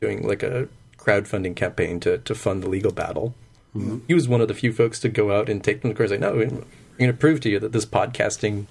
doing 0.00 0.26
like 0.26 0.42
a 0.42 0.68
crowdfunding 0.98 1.54
campaign 1.54 2.00
to, 2.00 2.18
to 2.18 2.34
fund 2.34 2.62
the 2.62 2.68
legal 2.68 2.92
battle. 2.92 3.34
Mm-hmm. 3.76 3.98
He 4.08 4.14
was 4.14 4.28
one 4.28 4.40
of 4.40 4.48
the 4.48 4.54
few 4.54 4.72
folks 4.72 4.98
to 5.00 5.08
go 5.08 5.32
out 5.32 5.48
and 5.48 5.62
take 5.62 5.82
them 5.82 5.90
to 5.90 5.96
court. 5.96 6.10
Like, 6.10 6.20
no, 6.20 6.32
we're 6.32 6.46
going 6.46 6.66
to 6.98 7.12
prove 7.12 7.40
to 7.42 7.50
you 7.50 7.58
that 7.60 7.72
this 7.72 7.86
podcasting 7.86 8.66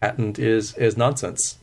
patent 0.00 0.38
is 0.38 0.74
is 0.76 0.96
nonsense. 0.96 1.58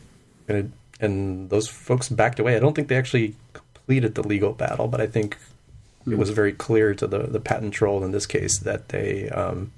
And, 0.48 0.58
it, 0.58 0.72
and 1.00 1.50
those 1.50 1.68
folks 1.68 2.10
backed 2.10 2.40
away. 2.40 2.56
I 2.56 2.60
don't 2.60 2.76
think 2.76 2.88
they 2.88 2.98
actually 2.98 3.36
completed 3.54 4.16
the 4.16 4.28
legal 4.28 4.54
battle, 4.54 4.88
but 4.88 5.02
I 5.02 5.08
think 5.08 5.36
mm-hmm. 5.36 6.14
it 6.14 6.18
was 6.20 6.30
very 6.30 6.54
clear 6.54 6.94
to 6.94 7.08
the 7.08 7.20
the 7.20 7.40
patent 7.40 7.74
troll 7.74 8.04
in 8.04 8.12
this 8.12 8.26
case 8.26 8.60
that 8.60 8.90
they 8.90 9.30
um, 9.30 9.72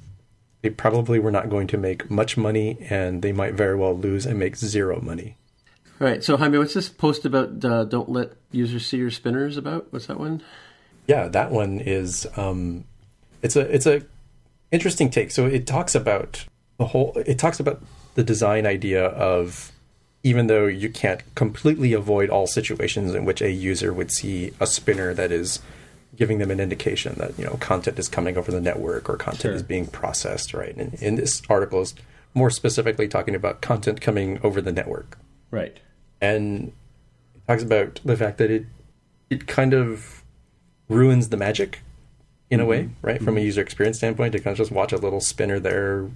they 0.62 0.70
probably 0.70 1.20
were 1.20 1.32
not 1.32 1.49
going 1.49 1.68
to 1.68 1.78
make 1.78 2.10
much 2.10 2.38
money 2.38 2.78
and 2.89 3.22
they 3.22 3.32
might 3.32 3.53
very 3.53 3.76
well 3.76 3.95
lose 3.95 4.26
and 4.26 4.39
make 4.39 4.55
zero 4.55 4.99
money. 5.01 5.36
All 5.99 6.08
right. 6.08 6.24
So, 6.24 6.38
Jaime, 6.38 6.58
what's 6.58 6.74
this 6.74 6.89
post 6.89 7.26
about 7.26 7.64
uh, 7.64 7.86
don't 7.86 8.10
let 8.10 8.34
users 8.51 8.86
see 8.86 8.97
your 8.97 9.12
spinners 9.12 9.58
about? 9.58 9.88
What's 9.91 10.08
that 10.08 10.20
one? 10.20 10.43
Yeah, 11.08 11.28
that 11.30 11.51
one 11.51 11.80
is 11.80 12.28
um, 12.36 12.86
it's 13.41 13.55
a 13.55 13.62
it's 13.62 13.86
a 13.86 14.03
interesting 14.72 15.10
take. 15.10 15.32
So 15.32 15.45
it 15.45 15.66
talks 15.66 15.95
about 15.95 16.45
the 16.78 16.86
whole 16.86 17.14
it 17.26 17.39
talks 17.39 17.60
about 17.60 17.82
the 18.16 18.24
design 18.24 18.66
idea 18.66 19.05
of 19.05 19.72
even 20.24 20.47
though 20.47 20.66
you 20.66 20.89
can't 20.89 21.22
completely 21.36 21.93
avoid 21.93 22.30
all 22.30 22.47
situations 22.47 23.16
in 23.16 23.26
which 23.26 23.41
a 23.41 23.51
user 23.51 23.93
would 23.93 24.12
see 24.12 24.51
a 24.60 24.68
spinner 24.68 25.14
that 25.14 25.32
is 25.32 25.60
giving 26.16 26.39
them 26.39 26.49
an 26.51 26.60
indication 26.60 27.14
that 27.18 27.38
you 27.38 27.45
know 27.45 27.58
content 27.60 27.99
is 27.99 28.08
coming 28.08 28.38
over 28.38 28.51
the 28.51 28.62
network 28.62 29.10
or 29.10 29.18
content 29.18 29.41
Sure. 29.41 29.53
is 29.53 29.64
being 29.64 29.86
processed, 29.88 30.53
right? 30.53 30.76
And 30.76 30.93
in 30.95 31.16
this 31.16 31.41
article 31.49 31.82
is 31.82 31.93
more 32.34 32.49
specifically 32.49 33.08
talking 33.08 33.36
about 33.36 33.62
content 33.62 34.01
coming 34.01 34.39
over 34.43 34.62
the 34.62 34.72
network, 34.72 35.18
Right. 35.51 35.80
and 36.22 36.72
it 37.36 37.41
talks 37.47 37.64
about 37.64 37.99
the 38.05 38.16
fact 38.16 38.38
that 38.39 38.49
it 38.51 38.66
it 39.30 39.45
kind 39.47 39.74
of 39.74 40.24
ruins 40.89 41.30
the 41.30 41.38
magic 41.38 41.82
in 42.49 42.60
a 42.62 42.66
way, 42.66 42.89
right? 43.01 43.22
From 43.22 43.38
a 43.38 43.41
user 43.41 43.62
experience 43.62 43.97
standpoint, 43.97 44.32
to 44.32 44.39
kind 44.39 44.53
of 44.53 44.58
just 44.58 44.72
watch 44.72 44.93
a 44.93 44.97
little 44.97 45.20
spinner 45.20 45.60
there, 45.60 46.10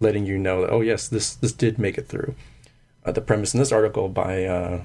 letting 0.00 0.26
you 0.26 0.36
know 0.36 0.62
that 0.62 0.70
oh 0.70 0.80
yes, 0.80 1.08
this 1.08 1.34
this 1.34 1.52
did 1.52 1.78
make 1.78 1.96
it 1.96 2.08
through. 2.08 2.34
Uh, 3.04 3.12
the 3.12 3.20
premise 3.20 3.54
in 3.54 3.60
this 3.60 3.70
article 3.70 4.08
by 4.08 4.44
uh, 4.44 4.82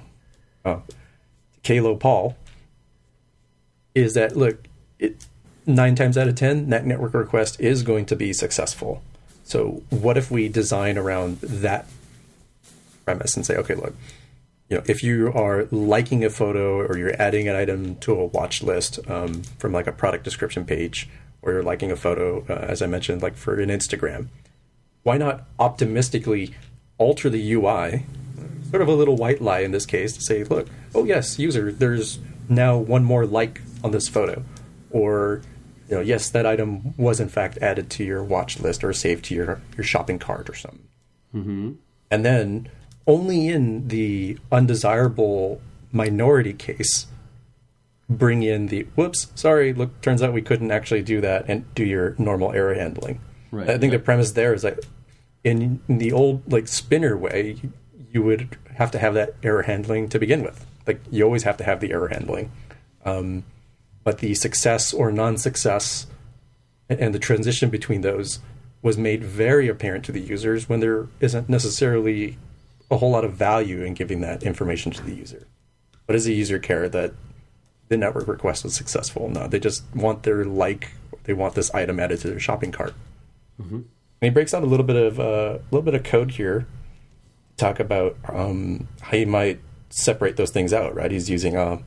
uh, 0.66 0.80
Kalo 1.64 1.96
Paul 1.96 2.36
is 3.96 4.14
that 4.14 4.36
look, 4.36 4.68
it 4.98 5.26
nine 5.66 5.96
times 5.96 6.18
out 6.18 6.28
of 6.28 6.36
ten, 6.36 6.70
that 6.70 6.86
network 6.86 7.14
request 7.14 7.60
is 7.60 7.84
going 7.84 8.06
to 8.08 8.16
be 8.16 8.34
successful. 8.34 9.02
So 9.44 9.82
what 9.90 10.18
if 10.18 10.30
we 10.30 10.48
design 10.48 10.98
around 10.98 11.40
that 11.42 11.88
premise 13.06 13.36
and 13.36 13.46
say, 13.46 13.56
okay, 13.56 13.74
look, 13.74 13.96
you 14.70 14.78
know, 14.78 14.84
if 14.86 15.02
you 15.02 15.34
are 15.34 15.66
liking 15.72 16.24
a 16.24 16.30
photo 16.30 16.78
or 16.78 16.98
you're 16.98 17.20
adding 17.20 17.48
an 17.48 17.56
item 17.56 17.96
to 17.98 18.14
a 18.14 18.26
watch 18.26 18.62
list 18.62 19.00
um, 19.10 19.42
from 19.58 19.72
like 19.72 19.88
a 19.88 19.92
product 19.92 20.24
description 20.24 20.66
page, 20.66 21.10
or 21.42 21.54
you're 21.54 21.64
liking 21.64 21.92
a 21.92 21.96
photo, 21.96 22.46
uh, 22.48 22.54
as 22.54 22.82
I 22.82 22.86
mentioned, 22.86 23.24
like 23.24 23.36
for 23.36 23.60
an 23.60 23.70
Instagram, 23.70 24.28
why 25.04 25.18
not 25.18 25.46
optimistically 25.58 26.54
alter 27.00 27.30
the 27.30 27.54
UI, 27.54 28.06
sort 28.70 28.82
of 28.84 28.88
a 28.88 28.94
little 28.94 29.16
white 29.16 29.42
lie 29.42 29.62
in 29.62 29.72
this 29.72 29.88
case, 29.88 30.14
to 30.14 30.22
say, 30.22 30.44
look, 30.44 30.68
oh 30.94 31.06
yes, 31.06 31.40
user, 31.40 31.72
there's 31.72 32.20
now 32.48 32.78
one 32.78 33.04
more 33.04 33.26
like 33.26 33.62
on 33.84 33.92
this 33.92 34.08
photo, 34.08 34.44
or 34.92 35.42
you 35.90 35.96
know, 35.96 36.02
yes, 36.02 36.30
that 36.30 36.46
item 36.46 36.94
was 36.98 37.20
in 37.20 37.30
fact 37.30 37.58
added 37.60 37.90
to 37.92 38.04
your 38.04 38.24
watch 38.24 38.60
list 38.60 38.84
or 38.84 38.94
saved 38.94 39.26
to 39.26 39.36
your 39.36 39.62
your 39.76 39.84
shopping 39.84 40.20
cart 40.20 40.50
or 40.50 40.56
something. 40.56 40.88
Mm-hmm. 41.34 41.72
And 42.12 42.26
then 42.26 42.70
only 43.08 43.48
in 43.48 43.88
the 43.88 44.38
undesirable 44.52 45.62
minority 45.92 46.54
case 46.54 47.08
bring 48.10 48.44
in 48.44 48.68
the 48.68 48.84
whoops, 48.96 49.32
sorry, 49.36 49.74
look, 49.74 50.02
turns 50.02 50.24
out 50.24 50.34
we 50.34 50.42
couldn't 50.42 50.72
actually 50.72 51.04
do 51.04 51.22
that 51.22 51.46
and 51.48 51.72
do 51.76 51.86
your 51.86 52.16
normal 52.18 52.52
error 52.54 52.74
handling. 52.74 53.20
Right. 53.52 53.70
I 53.70 53.78
think 53.78 53.92
the 53.92 54.00
premise 54.00 54.32
there 54.32 54.54
is 54.54 54.64
that 54.64 54.80
in, 55.44 55.80
in 55.88 55.98
the 56.00 56.12
old 56.12 56.52
like 56.52 56.68
spinner 56.68 57.16
way, 57.16 57.58
you, 57.62 57.74
you 58.12 58.24
would 58.24 58.58
have 58.76 58.92
to 58.92 59.00
have 59.00 59.14
that 59.14 59.36
error 59.44 59.64
handling 59.64 60.10
to 60.10 60.20
begin 60.20 60.44
with. 60.44 60.66
Like 60.88 61.02
you 61.12 61.24
always 61.24 61.44
have 61.44 61.58
to 61.58 61.64
have 61.64 61.80
the 61.80 61.92
error 61.92 62.08
handling. 62.08 62.52
Um, 63.06 63.44
but 64.04 64.20
the 64.20 64.34
success 64.34 64.94
or 64.94 65.12
non-success 65.12 66.08
and, 66.90 67.14
the 67.14 67.20
transition 67.20 67.70
between 67.70 68.02
those 68.02 68.40
was 68.82 68.98
made 68.98 69.24
very 69.24 69.68
apparent 69.68 70.04
to 70.06 70.12
the 70.12 70.22
users 70.22 70.68
when 70.68 70.80
there 70.80 71.08
isn't 71.20 71.50
necessarily 71.50 72.38
a 72.90 72.98
whole 72.98 73.12
lot 73.12 73.24
of 73.24 73.34
value 73.34 73.84
in 73.84 73.94
giving 73.94 74.22
that 74.22 74.42
information 74.42 74.92
to 74.92 75.04
the 75.04 75.14
user. 75.14 75.46
What 76.06 76.14
does 76.14 76.26
the 76.26 76.34
user 76.34 76.58
care 76.58 76.90
that 76.90 77.14
the 77.90 77.98
network 77.98 78.28
request 78.28 78.64
was 78.64 78.74
successful? 78.74 79.30
No, 79.30 79.48
they 79.48 79.60
just 79.60 79.84
want 79.94 80.24
their 80.24 80.44
like, 80.46 80.92
they 81.24 81.34
want 81.34 81.54
this 81.54 81.72
item 81.74 82.00
added 82.00 82.20
to 82.22 82.30
their 82.30 82.40
shopping 82.40 82.72
cart. 82.72 82.94
Mm-hmm. 83.62 83.76
And 83.76 83.86
he 84.22 84.30
breaks 84.30 84.54
out 84.54 84.64
a 84.64 84.66
little 84.66 84.86
bit 84.86 84.96
of 84.96 85.20
uh, 85.20 85.60
a 85.60 85.70
little 85.72 85.84
bit 85.84 85.94
of 85.94 86.04
code 86.04 86.32
here, 86.32 86.66
talk 87.58 87.80
about 87.80 88.18
um, 88.28 88.88
how 89.02 89.18
you 89.18 89.28
might 89.28 89.60
separate 89.90 90.36
those 90.36 90.50
things 90.52 90.74
out. 90.74 90.96
Right, 90.96 91.12
he's 91.12 91.30
using 91.30 91.56
uh, 91.56 91.78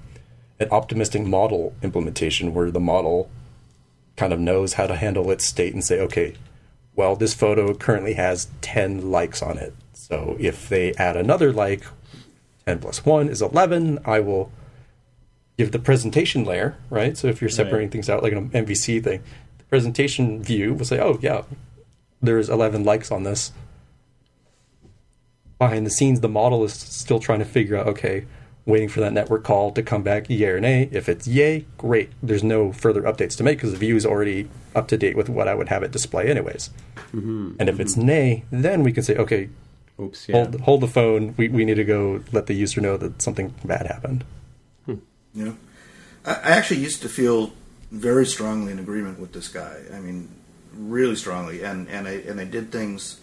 an 0.63 0.71
optimistic 0.71 1.23
model 1.23 1.75
implementation 1.83 2.55
where 2.55 2.71
the 2.71 2.81
model 2.81 3.31
kind 4.17 4.33
of 4.33 4.41
knows 4.41 4.75
how 4.75 4.87
to 4.87 4.97
handle 4.97 5.31
its 5.31 5.47
state 5.47 5.73
and 5.75 5.85
say, 5.85 6.01
okay, 6.01 6.35
well, 6.95 7.17
this 7.17 7.35
photo 7.35 7.75
currently 7.75 8.15
has 8.15 8.49
ten 8.61 9.11
likes 9.11 9.43
on 9.43 9.59
it. 9.59 9.75
So 9.93 10.37
if 10.39 10.69
they 10.69 10.93
add 10.95 11.17
another 11.17 11.53
like, 11.53 11.85
ten 12.67 12.79
plus 12.79 13.05
one 13.05 13.29
is 13.29 13.43
eleven. 13.43 13.99
I 14.05 14.21
will 14.21 14.53
give 15.59 15.73
the 15.73 15.79
presentation 15.79 16.45
layer, 16.45 16.77
right? 16.91 17.17
So 17.17 17.29
if 17.29 17.41
you're 17.41 17.51
separating 17.51 17.91
things 17.91 18.09
out 18.09 18.23
like 18.23 18.33
an 18.33 18.51
MVC 18.51 19.03
thing, 19.03 19.23
the 19.59 19.65
presentation 19.65 20.43
view 20.43 20.75
will 20.75 20.85
say, 20.85 21.01
oh 21.01 21.19
yeah, 21.21 21.43
there's 22.21 22.49
11 22.49 22.85
likes 22.85 23.11
on 23.11 23.25
this. 23.25 23.53
Behind 25.59 25.87
the 25.87 25.91
scenes, 25.91 26.21
the 26.21 26.29
model 26.29 26.65
is 26.65 26.73
still 26.73 27.21
trying 27.21 27.39
to 27.41 27.45
figure 27.45 27.77
out, 27.77 27.87
okay, 27.87 28.27
waiting 28.65 28.89
for 28.89 29.01
that 29.01 29.13
network 29.13 29.45
call 29.45 29.73
to 29.73 29.83
come 29.83 30.03
back 30.03 30.29
yay 30.29 30.47
or 30.47 30.61
nay. 30.61 30.89
If 30.93 31.09
it's 31.09 31.27
yay, 31.27 31.67
great. 31.79 32.11
There's 32.23 32.45
no 32.45 32.73
further 32.73 33.03
updates 33.03 33.37
to 33.39 33.45
make 33.45 33.59
because 33.59 33.73
the 33.73 33.79
view 33.79 33.97
is 33.97 34.07
already 34.07 34.49
up 34.75 34.89
to 34.89 34.97
date 34.97 35.17
with 35.17 35.29
what 35.29 35.49
I 35.49 35.55
would 35.55 35.69
have 35.69 35.83
it 35.83 35.91
display 35.91 36.29
anyways. 36.29 36.71
Mm-hmm. 37.13 37.57
And 37.59 37.69
if 37.69 37.81
it's 37.81 37.97
nay, 37.97 38.45
then 38.51 38.83
we 38.83 38.93
can 38.93 39.03
say, 39.03 39.17
okay, 39.17 39.51
Oops, 40.01 40.29
yeah. 40.29 40.37
hold, 40.37 40.61
hold 40.61 40.81
the 40.81 40.89
phone. 40.89 41.35
We, 41.37 41.49
we 41.49 41.65
need 41.65 41.75
to 41.75 41.85
go 41.85 42.23
let 42.33 42.47
the 42.47 42.55
user 42.55 42.81
know 42.81 42.97
that 42.97 43.21
something 43.21 43.55
bad 43.65 43.87
happened. 43.87 44.25
You 45.35 45.47
know, 45.47 45.57
I, 46.25 46.33
I 46.33 46.51
actually 46.51 46.81
used 46.81 47.03
to 47.03 47.09
feel 47.09 47.53
very 47.91 48.27
strongly 48.27 48.73
in 48.73 48.79
agreement 48.79 49.19
with 49.19 49.33
this 49.33 49.49
guy. 49.49 49.79
I 49.93 49.99
mean, 49.99 50.29
really 50.75 51.17
strongly, 51.17 51.63
and 51.63 51.89
and 51.89 52.07
I 52.07 52.13
and 52.13 52.41
I 52.41 52.45
did 52.45 52.71
things 52.71 53.21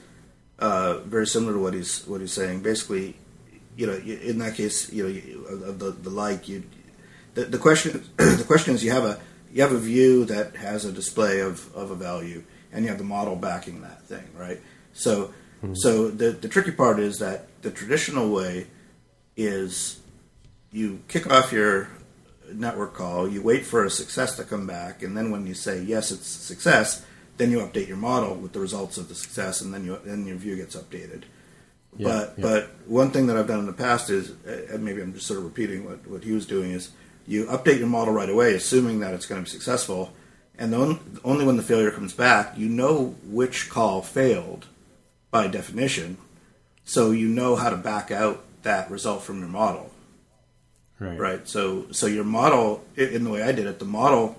uh, 0.57 0.99
very 0.99 1.27
similar 1.27 1.53
to 1.53 1.59
what 1.59 1.73
he's 1.73 2.05
what 2.07 2.21
he's 2.21 2.33
saying. 2.33 2.61
Basically, 2.61 3.15
you 3.79 3.87
know, 3.87 3.93
in 3.93 4.39
that 4.39 4.55
case, 4.55 4.91
you 4.91 5.03
know, 5.03 5.09
you- 5.09 5.75
the 5.77 5.91
the 5.91 6.09
like 6.09 6.47
you. 6.47 6.63
The, 7.35 7.45
the 7.45 7.57
question 7.57 8.03
the 8.17 8.43
question 8.45 8.73
is 8.73 8.83
you 8.83 8.91
have 8.91 9.05
a 9.05 9.19
you 9.53 9.61
have 9.61 9.71
a 9.71 9.79
view 9.79 10.25
that 10.25 10.55
has 10.55 10.83
a 10.83 10.91
display 10.91 11.39
of, 11.39 11.73
of 11.75 11.91
a 11.91 11.95
value 11.95 12.43
and 12.71 12.83
you 12.83 12.89
have 12.89 12.97
the 12.97 13.03
model 13.03 13.35
backing 13.35 13.81
that 13.81 14.03
thing 14.03 14.27
right 14.35 14.59
so 14.93 15.31
hmm. 15.61 15.73
so 15.75 16.09
the 16.09 16.31
the 16.31 16.47
tricky 16.47 16.71
part 16.71 16.99
is 16.99 17.19
that 17.19 17.47
the 17.61 17.71
traditional 17.71 18.29
way 18.31 18.67
is 19.37 19.99
you 20.71 20.99
kick 21.07 21.31
off 21.31 21.51
your 21.51 21.89
network 22.53 22.93
call, 22.93 23.27
you 23.27 23.41
wait 23.41 23.65
for 23.65 23.85
a 23.85 23.89
success 23.89 24.35
to 24.37 24.43
come 24.43 24.67
back, 24.67 25.03
and 25.03 25.15
then 25.15 25.31
when 25.31 25.45
you 25.45 25.53
say 25.53 25.81
yes, 25.81 26.11
it's 26.11 26.35
a 26.35 26.39
success, 26.39 27.05
then 27.37 27.51
you 27.51 27.59
update 27.59 27.87
your 27.87 27.97
model 27.97 28.35
with 28.35 28.53
the 28.53 28.59
results 28.59 28.97
of 28.97 29.07
the 29.07 29.15
success, 29.15 29.61
and 29.61 29.73
then 29.73 29.85
you 29.85 29.99
then 30.03 30.25
your 30.25 30.37
view 30.37 30.55
gets 30.55 30.75
updated. 30.75 31.23
Yeah, 31.97 32.07
but 32.07 32.33
yeah. 32.37 32.41
but 32.41 32.69
one 32.87 33.11
thing 33.11 33.27
that 33.27 33.37
I've 33.37 33.47
done 33.47 33.59
in 33.59 33.65
the 33.65 33.73
past 33.73 34.09
is, 34.09 34.31
uh, 34.47 34.73
and 34.73 34.83
maybe 34.83 35.01
I'm 35.01 35.13
just 35.13 35.27
sort 35.27 35.39
of 35.39 35.45
repeating 35.45 35.85
what, 35.85 36.05
what 36.07 36.23
he 36.23 36.31
was 36.31 36.45
doing, 36.45 36.71
is 36.71 36.91
you 37.27 37.45
update 37.45 37.79
your 37.79 37.87
model 37.87 38.13
right 38.13 38.29
away, 38.29 38.53
assuming 38.55 38.99
that 38.99 39.13
it's 39.13 39.25
going 39.25 39.43
to 39.43 39.45
be 39.45 39.49
successful, 39.49 40.13
and 40.57 40.71
then 40.71 40.99
only 41.23 41.45
when 41.45 41.57
the 41.57 41.63
failure 41.63 41.91
comes 41.91 42.13
back, 42.13 42.57
you 42.57 42.69
know 42.69 43.15
which 43.25 43.69
call 43.69 44.01
failed 44.01 44.67
by 45.31 45.47
definition, 45.47 46.17
so 46.85 47.11
you 47.11 47.27
know 47.27 47.55
how 47.55 47.69
to 47.69 47.77
back 47.77 48.11
out 48.11 48.43
that 48.63 48.89
result 48.89 49.23
from 49.23 49.39
your 49.39 49.47
model 49.47 49.91
Right. 50.99 51.17
right? 51.17 51.47
So 51.47 51.85
so 51.91 52.07
your 52.07 52.25
model, 52.25 52.83
in 52.97 53.23
the 53.23 53.29
way 53.29 53.41
I 53.41 53.53
did 53.53 53.67
it, 53.67 53.79
the 53.79 53.85
model, 53.85 54.35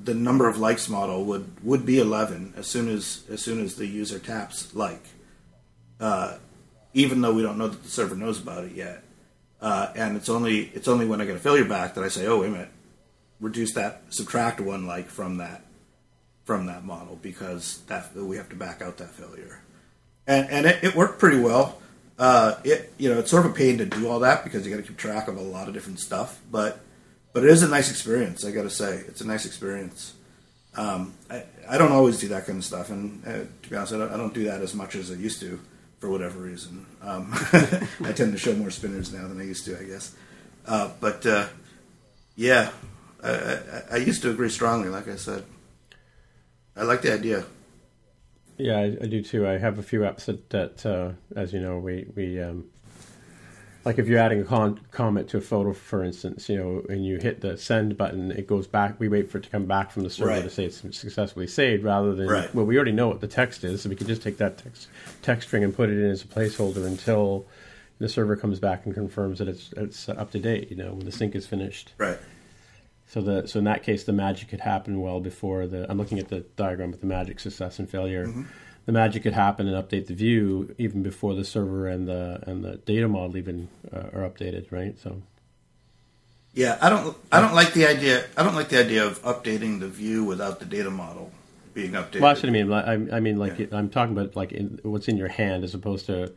the 0.00 0.14
number 0.14 0.48
of 0.48 0.56
likes 0.56 0.88
model 0.88 1.24
would 1.24 1.50
would 1.64 1.84
be 1.84 1.98
eleven 1.98 2.54
as 2.56 2.68
soon 2.68 2.88
as 2.88 3.24
as 3.28 3.42
soon 3.42 3.60
as 3.60 3.74
the 3.74 3.86
user 3.86 4.20
taps 4.20 4.72
like, 4.76 5.04
uh, 5.98 6.38
even 6.94 7.20
though 7.20 7.34
we 7.34 7.42
don't 7.42 7.58
know 7.58 7.68
that 7.68 7.82
the 7.82 7.88
server 7.88 8.14
knows 8.14 8.40
about 8.40 8.64
it 8.64 8.72
yet, 8.72 9.02
uh, 9.60 9.92
and 9.94 10.16
it's 10.16 10.28
only 10.28 10.70
it's 10.74 10.88
only 10.88 11.06
when 11.06 11.20
I 11.20 11.24
get 11.24 11.36
a 11.36 11.40
failure 11.40 11.64
back 11.64 11.94
that 11.94 12.04
I 12.04 12.08
say, 12.08 12.26
oh 12.26 12.40
wait 12.40 12.48
a 12.48 12.50
minute, 12.50 12.70
reduce 13.40 13.74
that, 13.74 14.02
subtract 14.10 14.60
one 14.60 14.86
like 14.86 15.08
from 15.08 15.38
that 15.38 15.64
from 16.44 16.66
that 16.66 16.84
model 16.84 17.18
because 17.20 17.82
that 17.88 18.14
we 18.14 18.36
have 18.36 18.48
to 18.48 18.56
back 18.56 18.80
out 18.80 18.98
that 18.98 19.10
failure, 19.10 19.60
and 20.26 20.48
and 20.50 20.66
it, 20.66 20.82
it 20.82 20.94
worked 20.94 21.18
pretty 21.18 21.38
well. 21.40 21.78
Uh, 22.18 22.56
it 22.64 22.92
you 22.98 23.08
know 23.08 23.18
it's 23.18 23.30
sort 23.30 23.44
of 23.44 23.52
a 23.52 23.54
pain 23.54 23.78
to 23.78 23.86
do 23.86 24.08
all 24.08 24.20
that 24.20 24.44
because 24.44 24.66
you 24.66 24.74
got 24.74 24.82
to 24.82 24.86
keep 24.86 24.96
track 24.96 25.28
of 25.28 25.36
a 25.36 25.42
lot 25.42 25.68
of 25.68 25.74
different 25.74 26.00
stuff, 26.00 26.40
but 26.50 26.80
but 27.32 27.44
it 27.44 27.50
is 27.50 27.62
a 27.62 27.68
nice 27.68 27.90
experience. 27.90 28.44
I 28.44 28.50
got 28.50 28.62
to 28.62 28.70
say, 28.70 29.04
it's 29.06 29.20
a 29.20 29.26
nice 29.26 29.44
experience. 29.44 30.14
Um, 30.74 31.14
I, 31.30 31.44
I 31.68 31.78
don't 31.78 31.92
always 31.92 32.18
do 32.18 32.28
that 32.28 32.46
kind 32.46 32.58
of 32.58 32.64
stuff, 32.64 32.90
and 32.90 33.24
uh, 33.26 33.44
to 33.62 33.70
be 33.70 33.76
honest, 33.76 33.92
I 33.92 33.98
don't, 33.98 34.12
I 34.12 34.16
don't 34.16 34.34
do 34.34 34.44
that 34.44 34.60
as 34.60 34.74
much 34.74 34.94
as 34.94 35.10
I 35.10 35.14
used 35.14 35.40
to 35.40 35.60
for 35.98 36.08
whatever 36.10 36.38
reason. 36.38 36.86
Um, 37.02 37.30
I 38.04 38.12
tend 38.12 38.32
to 38.32 38.38
show 38.38 38.54
more 38.54 38.70
spinners 38.70 39.12
now 39.12 39.26
than 39.28 39.40
I 39.40 39.44
used 39.44 39.64
to, 39.66 39.78
I 39.78 39.84
guess. 39.84 40.14
Uh, 40.66 40.90
but 41.00 41.24
uh, 41.26 41.48
yeah, 42.36 42.70
I, 43.22 43.30
I, 43.30 43.82
I 43.92 43.96
used 43.96 44.22
to 44.22 44.30
agree 44.30 44.50
strongly. 44.50 44.88
Like 44.88 45.08
I 45.08 45.16
said, 45.16 45.44
I 46.76 46.84
like 46.84 47.02
the 47.02 47.12
idea. 47.12 47.44
Yeah, 48.56 48.78
I, 48.78 48.84
I 49.02 49.06
do 49.06 49.22
too. 49.22 49.46
I 49.46 49.58
have 49.58 49.78
a 49.78 49.82
few 49.82 50.00
apps 50.00 50.24
that, 50.26 50.50
that 50.50 50.86
uh, 50.86 51.12
as 51.36 51.52
you 51.52 51.60
know, 51.60 51.78
we 51.78 52.06
we 52.14 52.40
um, 52.40 52.66
like 53.88 53.98
if 53.98 54.06
you're 54.06 54.18
adding 54.18 54.38
a 54.42 54.44
con- 54.44 54.78
comment 54.90 55.30
to 55.30 55.38
a 55.38 55.40
photo, 55.40 55.72
for 55.72 56.04
instance, 56.04 56.46
you 56.50 56.58
know, 56.58 56.84
and 56.90 57.06
you 57.06 57.16
hit 57.16 57.40
the 57.40 57.56
send 57.56 57.96
button, 57.96 58.30
it 58.30 58.46
goes 58.46 58.66
back. 58.66 59.00
We 59.00 59.08
wait 59.08 59.30
for 59.30 59.38
it 59.38 59.44
to 59.44 59.48
come 59.48 59.64
back 59.64 59.90
from 59.90 60.02
the 60.02 60.10
server 60.10 60.28
Right. 60.32 60.42
to 60.44 60.50
say 60.50 60.66
it's 60.66 60.76
successfully 60.94 61.46
saved, 61.46 61.84
rather 61.84 62.14
than 62.14 62.28
Right. 62.28 62.54
well, 62.54 62.66
we 62.66 62.76
already 62.76 62.92
know 62.92 63.08
what 63.08 63.22
the 63.22 63.26
text 63.26 63.64
is, 63.64 63.80
so 63.80 63.88
we 63.88 63.96
can 63.96 64.06
just 64.06 64.20
take 64.20 64.36
that 64.36 64.58
text 64.58 64.88
text 65.22 65.48
string 65.48 65.64
and 65.64 65.74
put 65.74 65.88
it 65.88 65.96
in 65.98 66.10
as 66.10 66.22
a 66.22 66.26
placeholder 66.26 66.86
until 66.86 67.46
the 67.98 68.10
server 68.10 68.36
comes 68.36 68.60
back 68.60 68.84
and 68.84 68.92
confirms 68.94 69.38
that 69.38 69.48
it's 69.48 69.72
it's 69.74 70.06
up 70.10 70.32
to 70.32 70.38
date. 70.38 70.68
You 70.70 70.76
know, 70.76 70.92
when 70.92 71.06
the 71.06 71.12
sync 71.12 71.34
is 71.34 71.46
finished. 71.46 71.94
Right. 71.96 72.18
So 73.06 73.22
the 73.22 73.48
so 73.48 73.58
in 73.58 73.64
that 73.64 73.82
case, 73.84 74.04
the 74.04 74.12
magic 74.12 74.48
could 74.50 74.60
happen 74.60 75.00
well 75.00 75.18
before 75.18 75.66
the. 75.66 75.90
I'm 75.90 75.96
looking 75.96 76.18
at 76.18 76.28
the 76.28 76.40
diagram 76.56 76.90
with 76.90 77.00
the 77.00 77.06
magic 77.06 77.40
success 77.40 77.78
and 77.78 77.88
failure. 77.88 78.26
Mm-hmm. 78.26 78.42
The 78.88 78.92
magic 78.92 79.24
could 79.24 79.34
happen 79.34 79.68
and 79.68 79.76
update 79.76 80.06
the 80.06 80.14
view 80.14 80.74
even 80.78 81.02
before 81.02 81.34
the 81.34 81.44
server 81.44 81.86
and 81.86 82.08
the 82.08 82.42
and 82.46 82.64
the 82.64 82.76
data 82.76 83.06
model 83.06 83.36
even 83.36 83.68
uh, 83.92 83.98
are 84.14 84.26
updated, 84.26 84.72
right? 84.72 84.98
So 84.98 85.20
Yeah, 86.54 86.78
I 86.80 86.88
don't. 86.88 87.14
I 87.30 87.42
don't 87.42 87.52
like 87.52 87.74
the 87.74 87.86
idea. 87.86 88.24
I 88.34 88.42
don't 88.42 88.54
like 88.54 88.70
the 88.70 88.80
idea 88.80 89.04
of 89.04 89.20
updating 89.24 89.80
the 89.80 89.88
view 89.88 90.24
without 90.24 90.58
the 90.58 90.64
data 90.64 90.88
model 90.88 91.30
being 91.74 91.90
updated. 91.92 92.20
Well, 92.22 92.30
that's 92.30 92.42
what 92.42 92.48
I 92.48 92.52
mean. 92.52 92.70
Like, 92.70 92.86
I, 92.86 92.92
I 93.16 93.20
mean, 93.20 93.36
like 93.36 93.70
I'm 93.74 93.90
talking 93.90 94.16
about 94.16 94.34
like 94.36 94.52
in, 94.52 94.80
what's 94.84 95.06
in 95.06 95.18
your 95.18 95.28
hand, 95.28 95.64
as 95.64 95.74
opposed 95.74 96.06
to, 96.06 96.32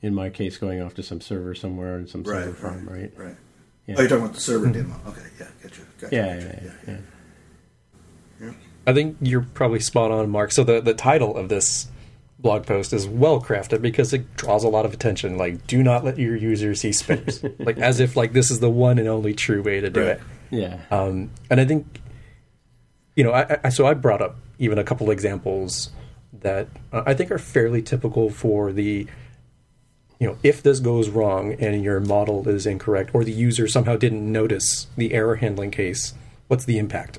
in 0.00 0.12
my 0.12 0.28
case, 0.28 0.56
going 0.56 0.82
off 0.82 0.94
to 0.94 1.04
some 1.04 1.20
server 1.20 1.54
somewhere 1.54 1.94
and 1.94 2.08
some 2.08 2.24
server 2.24 2.52
farm, 2.52 2.84
right? 2.84 3.12
right, 3.16 3.26
right. 3.26 3.36
Yeah. 3.86 3.94
Oh, 3.96 4.00
you're 4.00 4.08
talking 4.08 4.24
about 4.24 4.34
the 4.34 4.40
server 4.40 4.66
data 4.66 4.88
model. 4.88 5.12
Okay, 5.12 5.22
yeah, 5.38 5.46
gotcha. 5.62 5.82
gotcha 6.00 6.16
Yeah, 6.16 6.34
gotcha, 6.34 6.72
yeah, 6.88 6.96
yeah, 8.40 8.52
I 8.88 8.92
think 8.92 9.18
you're 9.20 9.46
probably 9.54 9.78
spot 9.78 10.10
on, 10.10 10.28
Mark. 10.30 10.50
So 10.50 10.64
the 10.64 10.80
the 10.80 10.94
title 10.94 11.36
of 11.36 11.48
this 11.48 11.86
blog 12.42 12.66
post 12.66 12.92
is 12.92 13.06
well 13.06 13.40
crafted 13.40 13.80
because 13.80 14.12
it 14.12 14.36
draws 14.36 14.64
a 14.64 14.68
lot 14.68 14.84
of 14.84 14.92
attention. 14.92 15.38
Like, 15.38 15.66
do 15.66 15.82
not 15.82 16.04
let 16.04 16.18
your 16.18 16.36
users 16.36 16.80
see 16.80 16.92
space. 16.92 17.42
like 17.58 17.78
as 17.78 18.00
if 18.00 18.16
like 18.16 18.32
this 18.32 18.50
is 18.50 18.60
the 18.60 18.68
one 18.70 18.98
and 18.98 19.08
only 19.08 19.32
true 19.32 19.62
way 19.62 19.80
to 19.80 19.88
do 19.88 20.00
Right. 20.00 20.08
it. 20.16 20.20
Yeah. 20.50 20.80
Um, 20.90 21.30
and 21.48 21.60
I 21.60 21.64
think, 21.64 22.00
you 23.16 23.24
know, 23.24 23.32
I, 23.32 23.58
I, 23.64 23.68
so 23.70 23.86
I 23.86 23.94
brought 23.94 24.20
up 24.20 24.36
even 24.58 24.78
a 24.78 24.84
couple 24.84 25.10
examples 25.10 25.90
that 26.40 26.68
uh, 26.92 27.02
I 27.06 27.14
think 27.14 27.30
are 27.30 27.38
fairly 27.38 27.80
typical 27.80 28.28
for 28.28 28.72
the, 28.72 29.06
you 30.18 30.26
know, 30.26 30.36
if 30.42 30.62
this 30.62 30.80
goes 30.80 31.08
wrong 31.08 31.52
and 31.54 31.82
your 31.82 32.00
model 32.00 32.48
is 32.48 32.66
incorrect 32.66 33.14
or 33.14 33.24
the 33.24 33.32
user 33.32 33.66
somehow 33.68 33.96
didn't 33.96 34.30
notice 34.30 34.88
the 34.96 35.14
error 35.14 35.36
handling 35.36 35.70
case, 35.70 36.14
what's 36.48 36.64
the 36.64 36.78
impact? 36.78 37.18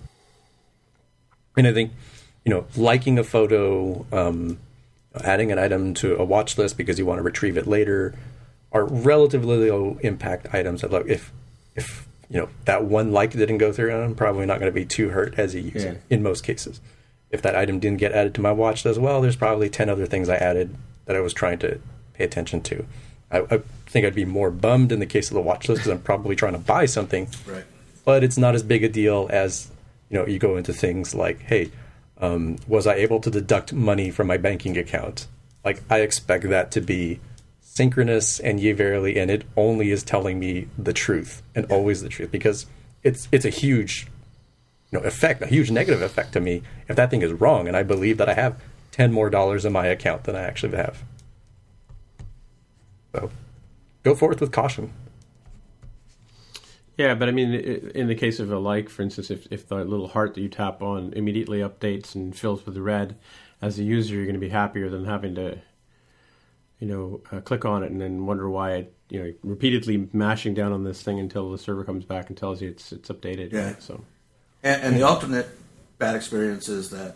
And 1.57 1.67
I 1.67 1.73
think, 1.73 1.91
you 2.45 2.49
know, 2.49 2.65
liking 2.75 3.17
a 3.19 3.23
photo, 3.23 4.05
um, 4.11 4.59
adding 5.23 5.51
an 5.51 5.59
item 5.59 5.93
to 5.95 6.15
a 6.17 6.23
watch 6.25 6.57
list 6.57 6.77
because 6.77 6.97
you 6.97 7.05
want 7.05 7.19
to 7.19 7.23
retrieve 7.23 7.57
it 7.57 7.67
later 7.67 8.13
are 8.71 8.85
relatively 8.85 9.69
low 9.69 9.97
impact 10.01 10.47
items 10.53 10.81
that 10.81 10.91
if 11.07 11.31
if 11.75 12.07
you 12.29 12.39
know 12.39 12.49
that 12.65 12.83
one 12.85 13.11
like 13.11 13.31
didn't 13.31 13.59
go 13.59 13.71
through 13.71 13.93
I'm 13.93 14.15
probably 14.15 14.45
not 14.45 14.59
going 14.59 14.71
to 14.71 14.75
be 14.75 14.85
too 14.85 15.09
hurt 15.09 15.37
as 15.37 15.53
a 15.53 15.59
user 15.59 15.99
Yeah. 16.09 16.15
in 16.15 16.23
most 16.23 16.43
cases. 16.43 16.81
If 17.29 17.41
that 17.43 17.55
item 17.55 17.79
didn't 17.79 17.97
get 17.99 18.11
added 18.11 18.33
to 18.35 18.41
my 18.41 18.51
watch 18.51 18.85
as 18.85 18.97
well, 18.99 19.19
there's 19.21 19.35
probably 19.35 19.69
10 19.69 19.89
other 19.89 20.05
things 20.05 20.29
I 20.29 20.35
added 20.35 20.75
that 21.05 21.15
I 21.15 21.19
was 21.19 21.33
trying 21.33 21.57
to 21.59 21.79
pay 22.13 22.23
attention 22.23 22.61
to. 22.61 22.85
I, 23.31 23.39
I 23.49 23.57
think 23.87 24.05
I'd 24.05 24.13
be 24.15 24.25
more 24.25 24.51
bummed 24.51 24.91
in 24.91 24.99
the 24.99 25.05
case 25.07 25.29
of 25.29 25.33
the 25.35 25.41
watch 25.41 25.67
list 25.67 25.79
because 25.81 25.91
I'm 25.91 26.01
probably 26.01 26.35
trying 26.35 26.53
to 26.53 26.59
buy 26.59 26.85
something 26.85 27.27
Right. 27.47 27.63
but 28.05 28.23
it's 28.23 28.37
not 28.37 28.53
as 28.55 28.61
big 28.63 28.83
a 28.83 28.89
deal 28.89 29.27
as 29.31 29.69
you 30.09 30.17
know 30.19 30.25
you 30.27 30.37
go 30.39 30.57
into 30.57 30.73
things 30.73 31.13
like 31.15 31.39
hey 31.41 31.71
um, 32.17 32.57
was 32.67 32.87
i 32.87 32.93
able 32.95 33.19
to 33.19 33.29
deduct 33.29 33.73
money 33.73 34.11
from 34.11 34.27
my 34.27 34.37
banking 34.37 34.77
account? 34.77 35.27
Like 35.63 35.81
i 35.89 35.99
expect 35.99 36.49
that 36.49 36.71
to 36.71 36.81
be 36.81 37.19
synchronous 37.61 38.39
and 38.39 38.59
ye 38.59 38.71
verily 38.71 39.17
and 39.17 39.31
it 39.31 39.43
only 39.57 39.89
is 39.89 40.03
telling 40.03 40.39
me 40.39 40.67
the 40.77 40.93
truth 40.93 41.41
and 41.55 41.65
always 41.71 42.01
the 42.01 42.09
truth 42.09 42.31
because 42.31 42.67
it's 43.01 43.27
it's 43.31 43.45
a 43.45 43.49
huge 43.49 44.07
you 44.91 44.99
know 44.99 45.05
effect 45.05 45.41
a 45.41 45.47
huge 45.47 45.71
negative 45.71 46.01
effect 46.01 46.33
to 46.33 46.39
me 46.39 46.61
if 46.87 46.95
that 46.95 47.09
thing 47.09 47.23
is 47.23 47.33
wrong 47.33 47.67
and 47.67 47.75
i 47.75 47.81
believe 47.81 48.17
that 48.17 48.29
i 48.29 48.33
have 48.35 48.61
10 48.91 49.11
more 49.11 49.27
dollars 49.27 49.65
in 49.65 49.73
my 49.73 49.87
account 49.87 50.25
than 50.25 50.35
i 50.35 50.41
actually 50.41 50.77
have. 50.77 51.03
So 53.15 53.31
go 54.03 54.13
forth 54.13 54.39
with 54.39 54.51
caution 54.51 54.93
Yeah, 56.97 57.15
but 57.15 57.27
I 57.27 57.31
mean, 57.31 57.53
in 57.53 58.07
the 58.07 58.15
case 58.15 58.39
of 58.39 58.51
a 58.51 58.59
like, 58.59 58.89
for 58.89 59.01
instance, 59.01 59.31
if, 59.31 59.47
if 59.51 59.67
the 59.67 59.83
little 59.83 60.07
heart 60.07 60.35
that 60.35 60.41
you 60.41 60.49
tap 60.49 60.81
on 60.81 61.13
immediately 61.13 61.59
updates 61.59 62.13
and 62.13 62.35
fills 62.35 62.65
with 62.65 62.75
the 62.75 62.81
red, 62.81 63.17
as 63.61 63.79
a 63.79 63.83
user, 63.83 64.15
you're 64.15 64.25
going 64.25 64.35
to 64.35 64.39
be 64.39 64.49
happier 64.49 64.89
than 64.89 65.05
having 65.05 65.35
to, 65.35 65.57
you 66.79 66.87
know, 66.87 67.21
uh, 67.31 67.39
click 67.39 67.65
on 67.65 67.83
it 67.83 67.91
and 67.91 67.99
then 67.99 68.25
wonder 68.25 68.49
why 68.49 68.73
it, 68.73 68.95
you 69.09 69.23
know, 69.23 69.33
repeatedly 69.41 70.09
mashing 70.11 70.53
down 70.53 70.71
on 70.71 70.83
this 70.83 71.01
thing 71.01 71.19
until 71.19 71.49
the 71.49 71.57
server 71.57 71.83
comes 71.83 72.03
back 72.03 72.27
and 72.27 72.37
tells 72.37 72.61
you 72.61 72.69
it's 72.69 72.91
it's 72.91 73.09
updated. 73.09 73.53
Yeah. 73.53 73.67
Right? 73.67 73.81
So 73.81 74.03
And, 74.63 74.81
and 74.83 74.95
the 74.95 75.03
alternate 75.03 75.49
bad 75.97 76.15
experience 76.15 76.67
is 76.67 76.89
that 76.89 77.15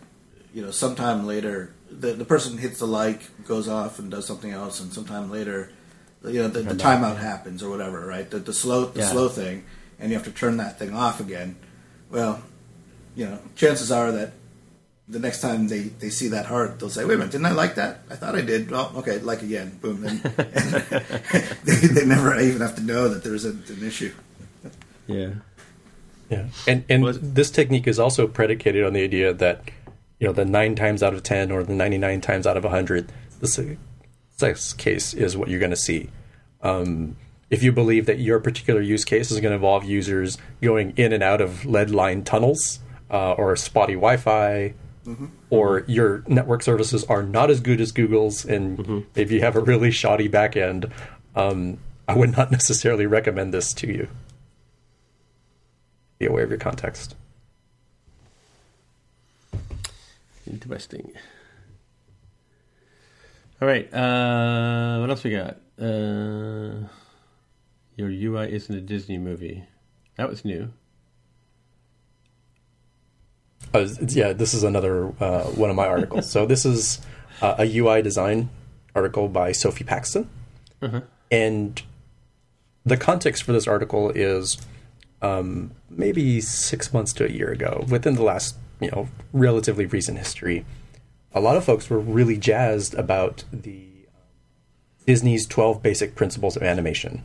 you 0.54 0.62
know 0.62 0.70
sometime 0.70 1.26
later 1.26 1.74
the 1.90 2.12
the 2.12 2.24
person 2.24 2.58
hits 2.58 2.78
the 2.78 2.86
like, 2.86 3.46
goes 3.46 3.68
off 3.68 3.98
and 3.98 4.10
does 4.10 4.26
something 4.26 4.50
else, 4.50 4.80
and 4.80 4.92
sometime 4.92 5.30
later, 5.30 5.70
you 6.24 6.42
know, 6.42 6.48
the, 6.48 6.62
the 6.62 6.74
timeout 6.74 7.18
happens 7.18 7.62
or 7.62 7.70
whatever, 7.70 8.04
right? 8.06 8.28
The, 8.28 8.38
the 8.38 8.52
slow 8.52 8.86
the 8.86 9.00
Yeah. 9.00 9.06
slow 9.06 9.28
thing, 9.28 9.64
and 10.00 10.10
you 10.10 10.16
have 10.16 10.24
to 10.26 10.32
turn 10.32 10.56
that 10.58 10.78
thing 10.78 10.94
off 10.94 11.20
again. 11.20 11.56
Well, 12.10 12.42
you 13.14 13.26
know, 13.26 13.38
chances 13.56 13.90
are 13.92 14.10
that 14.12 14.32
the 15.08 15.18
next 15.18 15.40
time 15.40 15.68
they, 15.68 15.80
they 15.80 16.10
see 16.10 16.28
that 16.28 16.46
heart, 16.46 16.78
they'll 16.80 16.90
say, 16.90 17.04
"Wait 17.04 17.14
a 17.14 17.18
minute, 17.18 17.32
didn't 17.32 17.46
I 17.46 17.52
like 17.52 17.76
that? 17.76 18.00
I 18.10 18.16
thought 18.16 18.34
I 18.34 18.42
did." 18.42 18.70
Well, 18.70 18.92
okay, 18.96 19.18
like 19.20 19.42
again, 19.42 19.78
boom, 19.80 20.04
and, 20.04 20.24
and 20.38 20.44
they, 21.64 21.74
they 21.86 22.04
never 22.04 22.38
even 22.40 22.60
have 22.60 22.74
to 22.76 22.82
know 22.82 23.08
that 23.08 23.24
there's 23.24 23.44
a, 23.44 23.50
an 23.50 23.82
issue. 23.82 24.12
yeah, 25.06 25.30
Yeah, 26.30 26.46
and 26.66 26.84
and 26.88 27.02
Was- 27.04 27.20
this 27.20 27.50
technique 27.50 27.86
is 27.86 27.98
also 27.98 28.26
predicated 28.26 28.84
on 28.84 28.92
the 28.92 29.02
idea 29.02 29.32
that 29.32 29.70
you 30.20 30.26
know 30.26 30.32
the 30.32 30.44
nine 30.44 30.74
times 30.74 31.02
out 31.02 31.14
of 31.14 31.22
ten 31.22 31.50
or 31.50 31.62
the 31.62 31.72
ninety 31.74 31.96
nine 31.98 32.20
times 32.20 32.46
out 32.46 32.56
of 32.56 32.64
hundred, 32.64 33.10
the 33.40 33.48
success 34.38 34.72
case 34.72 35.14
is 35.14 35.36
what 35.36 35.48
you're 35.48 35.58
going 35.58 35.70
to 35.70 35.76
see. 35.76 36.10
Um, 36.62 37.16
if 37.50 37.62
you 37.62 37.72
believe 37.72 38.06
that 38.06 38.18
your 38.18 38.38
particular 38.40 38.80
use 38.80 39.04
case 39.04 39.30
is 39.30 39.40
going 39.40 39.50
to 39.50 39.56
involve 39.56 39.84
users 39.84 40.38
going 40.62 40.92
in 40.96 41.12
and 41.12 41.22
out 41.22 41.40
of 41.40 41.64
lead 41.64 41.90
line 41.90 42.22
tunnels 42.22 42.80
uh, 43.10 43.32
or 43.32 43.56
spotty 43.56 43.94
Wi-Fi, 43.94 44.74
or 45.48 45.84
your 45.88 46.22
network 46.28 46.62
services 46.62 47.02
are 47.04 47.22
not 47.22 47.50
as 47.50 47.60
good 47.60 47.80
as 47.80 47.92
Google's, 47.92 48.44
and 48.44 49.06
if 49.14 49.30
you 49.30 49.40
have 49.40 49.56
a 49.56 49.60
really 49.60 49.90
shoddy 49.90 50.28
backend, 50.28 50.90
um, 51.34 51.78
I 52.06 52.14
would 52.14 52.36
not 52.36 52.50
necessarily 52.58 53.06
recommend 53.06 53.54
this 53.54 53.72
to 53.74 53.86
you 53.86 54.08
be 56.18 56.26
aware 56.26 56.42
of 56.42 56.50
your 56.50 56.58
context. 56.58 57.14
interesting. 60.50 61.12
All 63.60 63.66
right, 63.66 63.92
uh, 63.92 64.98
what 65.00 65.10
else 65.10 65.24
we 65.24 65.32
got? 65.32 65.56
Uh, 65.80 66.86
your 67.96 68.08
UI 68.08 68.52
isn't 68.52 68.72
a 68.74 68.80
Disney 68.80 69.18
movie. 69.18 69.64
That 70.16 70.28
was 70.28 70.44
new. 70.44 70.72
Uh, 73.74 73.88
yeah, 74.06 74.32
this 74.32 74.54
is 74.54 74.62
another 74.62 75.08
uh, 75.20 75.44
one 75.44 75.70
of 75.70 75.76
my 75.76 75.88
articles. 75.88 76.30
so 76.30 76.46
this 76.46 76.64
is 76.64 77.00
uh, 77.42 77.56
a 77.58 77.78
UI 77.78 78.00
design 78.00 78.48
article 78.94 79.28
by 79.28 79.50
Sophie 79.50 79.84
Paxton, 79.84 80.30
and 81.30 81.82
the 82.86 82.96
context 82.96 83.42
for 83.42 83.52
this 83.52 83.66
article 83.66 84.10
is 84.10 84.56
um, 85.20 85.72
maybe 85.90 86.40
six 86.40 86.92
months 86.92 87.12
to 87.14 87.26
a 87.26 87.28
year 87.28 87.50
ago, 87.50 87.84
within 87.88 88.14
the 88.14 88.22
last 88.22 88.54
you 88.80 88.90
know 88.92 89.08
relatively 89.32 89.84
recent 89.84 90.18
history. 90.18 90.64
A 91.34 91.40
lot 91.40 91.56
of 91.56 91.64
folks 91.64 91.90
were 91.90 91.98
really 91.98 92.36
jazzed 92.36 92.94
about 92.94 93.44
the 93.52 93.86
um, 94.14 94.22
Disney's 95.06 95.46
12 95.46 95.82
Basic 95.82 96.14
Principles 96.14 96.56
of 96.56 96.62
Animation, 96.62 97.24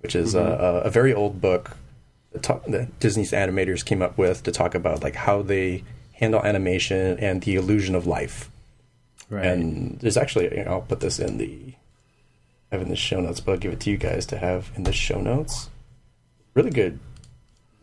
which 0.00 0.14
is 0.16 0.34
a, 0.34 0.40
mm-hmm. 0.40 0.64
a, 0.64 0.80
a 0.80 0.90
very 0.90 1.14
old 1.14 1.40
book 1.40 1.76
that, 2.32 2.42
ta- 2.42 2.60
that 2.68 2.98
Disney's 2.98 3.32
animators 3.32 3.84
came 3.84 4.02
up 4.02 4.18
with 4.18 4.42
to 4.42 4.52
talk 4.52 4.74
about 4.74 5.02
like 5.02 5.14
how 5.14 5.42
they 5.42 5.84
handle 6.12 6.44
animation 6.44 7.18
and 7.18 7.42
the 7.42 7.54
illusion 7.54 7.94
of 7.94 8.06
life. 8.06 8.50
Right. 9.28 9.46
And 9.46 9.98
there's 10.00 10.16
actually, 10.16 10.56
you 10.56 10.64
know, 10.64 10.72
I'll 10.72 10.80
put 10.82 11.00
this 11.00 11.18
in 11.18 11.38
the, 11.38 11.74
I 12.70 12.76
have 12.76 12.82
in 12.82 12.88
the 12.88 12.96
show 12.96 13.20
notes, 13.20 13.40
but 13.40 13.52
I'll 13.52 13.58
give 13.58 13.72
it 13.72 13.80
to 13.80 13.90
you 13.90 13.96
guys 13.96 14.26
to 14.26 14.38
have 14.38 14.70
in 14.76 14.84
the 14.84 14.92
show 14.92 15.20
notes. 15.20 15.70
Really 16.54 16.70
good 16.70 16.98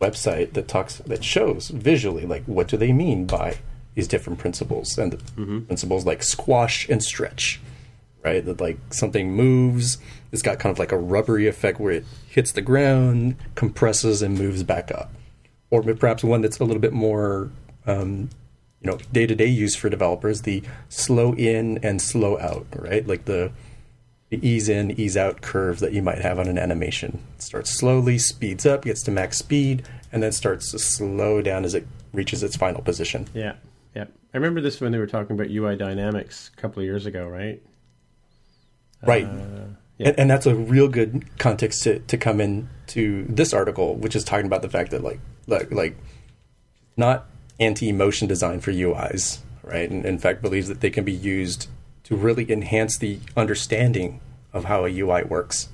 website 0.00 0.52
that 0.52 0.68
talks 0.68 0.96
that 0.98 1.24
shows 1.24 1.68
visually 1.68 2.26
like 2.26 2.44
what 2.44 2.68
do 2.68 2.76
they 2.76 2.92
mean 2.92 3.24
by 3.24 3.56
these 3.94 4.08
different 4.08 4.38
principles 4.38 4.98
and 4.98 5.12
the 5.12 5.60
principles 5.66 6.04
like 6.04 6.22
squash 6.22 6.88
and 6.88 7.02
stretch 7.02 7.60
right 8.24 8.44
that 8.44 8.60
like 8.60 8.78
something 8.90 9.32
moves 9.32 9.98
it's 10.32 10.42
got 10.42 10.58
kind 10.58 10.72
of 10.72 10.78
like 10.78 10.92
a 10.92 10.98
rubbery 10.98 11.46
effect 11.46 11.78
where 11.78 11.92
it 11.92 12.04
hits 12.28 12.52
the 12.52 12.62
ground 12.62 13.36
compresses 13.54 14.22
and 14.22 14.38
moves 14.38 14.62
back 14.62 14.90
up 14.90 15.12
or 15.70 15.82
perhaps 15.82 16.24
one 16.24 16.40
that's 16.40 16.58
a 16.58 16.64
little 16.64 16.80
bit 16.80 16.92
more 16.92 17.50
um, 17.86 18.30
you 18.80 18.90
know 18.90 18.98
day-to-day 19.12 19.46
use 19.46 19.76
for 19.76 19.88
developers 19.88 20.42
the 20.42 20.62
slow 20.88 21.34
in 21.34 21.78
and 21.82 22.00
slow 22.00 22.38
out 22.38 22.66
right 22.76 23.06
like 23.06 23.26
the 23.26 23.50
the 24.30 24.48
ease 24.48 24.68
in, 24.68 24.98
ease 24.98 25.16
out 25.16 25.42
curve 25.42 25.80
that 25.80 25.92
you 25.92 26.02
might 26.02 26.18
have 26.18 26.38
on 26.38 26.48
an 26.48 26.58
animation. 26.58 27.22
It 27.36 27.42
starts 27.42 27.70
slowly, 27.70 28.18
speeds 28.18 28.66
up, 28.66 28.84
gets 28.84 29.02
to 29.04 29.10
max 29.10 29.38
speed, 29.38 29.86
and 30.10 30.22
then 30.22 30.32
starts 30.32 30.70
to 30.72 30.78
slow 30.78 31.42
down 31.42 31.64
as 31.64 31.74
it 31.74 31.86
reaches 32.12 32.42
its 32.42 32.56
final 32.56 32.82
position. 32.82 33.28
Yeah. 33.34 33.54
I 34.34 34.36
remember 34.36 34.60
this 34.60 34.80
when 34.80 34.90
they 34.90 34.98
were 34.98 35.06
talking 35.06 35.34
about 35.34 35.48
UI 35.48 35.76
dynamics 35.76 36.50
a 36.56 36.60
couple 36.60 36.80
of 36.80 36.84
years 36.84 37.06
ago, 37.06 37.28
right? 37.28 37.62
Right. 39.00 39.26
Uh, 39.26 39.76
and, 40.00 40.18
and 40.18 40.30
that's 40.30 40.46
a 40.46 40.56
real 40.56 40.88
good 40.88 41.38
context 41.38 41.84
to, 41.84 42.00
to 42.00 42.18
come 42.18 42.40
in 42.40 42.68
to 42.88 43.24
this 43.28 43.52
article, 43.52 43.94
which 43.94 44.16
is 44.16 44.24
talking 44.24 44.46
about 44.46 44.62
the 44.62 44.68
fact 44.68 44.90
that 44.90 45.04
like 45.04 45.20
like 45.46 45.70
like 45.70 45.96
not 46.96 47.26
anti 47.60 47.92
motion 47.92 48.26
design 48.26 48.58
for 48.58 48.72
UIs, 48.72 49.38
right? 49.62 49.88
And 49.88 50.04
in 50.04 50.18
fact 50.18 50.42
believes 50.42 50.66
that 50.66 50.80
they 50.80 50.90
can 50.90 51.04
be 51.04 51.12
used 51.12 51.68
to 52.04 52.16
really 52.16 52.50
enhance 52.50 52.98
the 52.98 53.20
understanding 53.36 54.20
of 54.52 54.64
how 54.64 54.84
a 54.84 54.90
UI 54.90 55.22
works. 55.22 55.68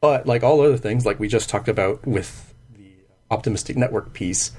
But 0.00 0.24
like 0.24 0.44
all 0.44 0.60
other 0.60 0.78
things, 0.78 1.04
like 1.04 1.18
we 1.18 1.26
just 1.26 1.48
talked 1.50 1.68
about 1.68 2.06
with 2.06 2.54
the 2.76 2.92
optimistic 3.28 3.76
network 3.76 4.12
piece, 4.12 4.52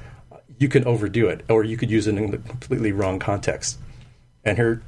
you 0.62 0.70
can 0.70 0.86
overdo 0.86 1.28
it, 1.28 1.44
or 1.50 1.64
you 1.64 1.76
could 1.76 1.90
use 1.90 2.06
it 2.06 2.16
in 2.16 2.30
the 2.30 2.38
completely 2.38 2.92
wrong 2.92 3.18
context. 3.18 3.80
And 4.46 4.60
her 4.60 4.84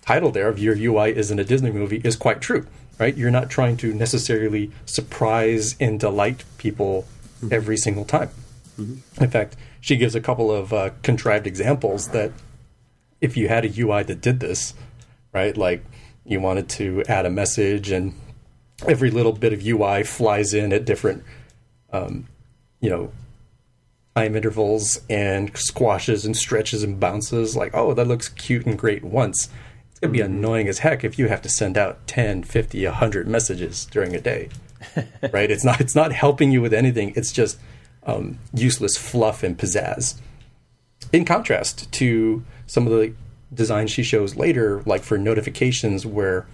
title 0.00 0.30
there 0.30 0.48
of 0.48 0.60
your 0.60 0.76
UI 0.76 1.16
isn't 1.16 1.40
a 1.40 1.44
Disney 1.44 1.72
movie 1.72 2.00
is 2.04 2.14
quite 2.14 2.40
true, 2.40 2.64
right? 3.00 3.16
You're 3.16 3.32
not 3.32 3.50
trying 3.50 3.76
to 3.78 3.92
necessarily 3.92 4.70
surprise 4.84 5.74
and 5.80 5.98
delight 5.98 6.44
people 6.58 7.08
mm-hmm. 7.38 7.52
every 7.52 7.76
single 7.76 8.04
time. 8.04 8.30
Mm-hmm. 8.78 9.24
In 9.24 9.28
fact, 9.28 9.56
she 9.80 9.96
gives 9.96 10.14
a 10.14 10.20
couple 10.20 10.52
of 10.52 10.72
uh, 10.72 10.90
contrived 11.02 11.48
examples 11.48 12.10
that 12.10 12.30
if 13.20 13.36
you 13.36 13.48
had 13.48 13.64
a 13.64 13.80
UI 13.82 14.04
that 14.04 14.20
did 14.20 14.38
this, 14.38 14.74
right, 15.32 15.56
like 15.56 15.84
you 16.24 16.38
wanted 16.38 16.68
to 16.68 17.02
add 17.08 17.26
a 17.26 17.30
message 17.30 17.90
and 17.90 18.14
every 18.86 19.10
little 19.10 19.32
bit 19.32 19.52
of 19.52 19.66
UI 19.66 20.04
flies 20.04 20.54
in 20.54 20.72
at 20.72 20.84
different, 20.84 21.24
um, 21.92 22.28
you 22.80 22.90
know, 22.90 23.10
time 24.16 24.34
intervals 24.34 25.00
and 25.10 25.54
squashes 25.56 26.24
and 26.24 26.36
stretches 26.36 26.82
and 26.82 26.98
bounces. 26.98 27.54
Like, 27.54 27.72
oh, 27.74 27.92
that 27.94 28.08
looks 28.08 28.30
cute 28.30 28.64
and 28.64 28.78
great 28.78 29.04
once. 29.04 29.50
It's 29.90 30.00
going 30.00 30.12
to 30.12 30.18
be 30.18 30.24
mm-hmm. 30.24 30.38
annoying 30.38 30.68
as 30.68 30.78
heck 30.78 31.04
if 31.04 31.18
you 31.18 31.28
have 31.28 31.42
to 31.42 31.48
send 31.48 31.76
out 31.76 32.06
10, 32.06 32.44
50, 32.44 32.84
100 32.86 33.28
messages 33.28 33.86
during 33.86 34.14
a 34.14 34.20
day. 34.20 34.48
right? 35.32 35.50
It's 35.50 35.64
not 35.64 35.80
it's 35.80 35.94
not 35.94 36.12
helping 36.12 36.52
you 36.52 36.60
with 36.60 36.72
anything. 36.72 37.12
It's 37.16 37.32
just 37.32 37.58
um, 38.04 38.38
useless 38.54 38.96
fluff 38.96 39.42
and 39.42 39.58
pizzazz. 39.58 40.14
In 41.12 41.24
contrast 41.24 41.90
to 41.92 42.44
some 42.66 42.86
of 42.86 42.92
the 42.92 43.14
designs 43.52 43.90
she 43.90 44.02
shows 44.02 44.36
later, 44.36 44.82
like 44.86 45.02
for 45.02 45.18
notifications, 45.18 46.06
where 46.06 46.46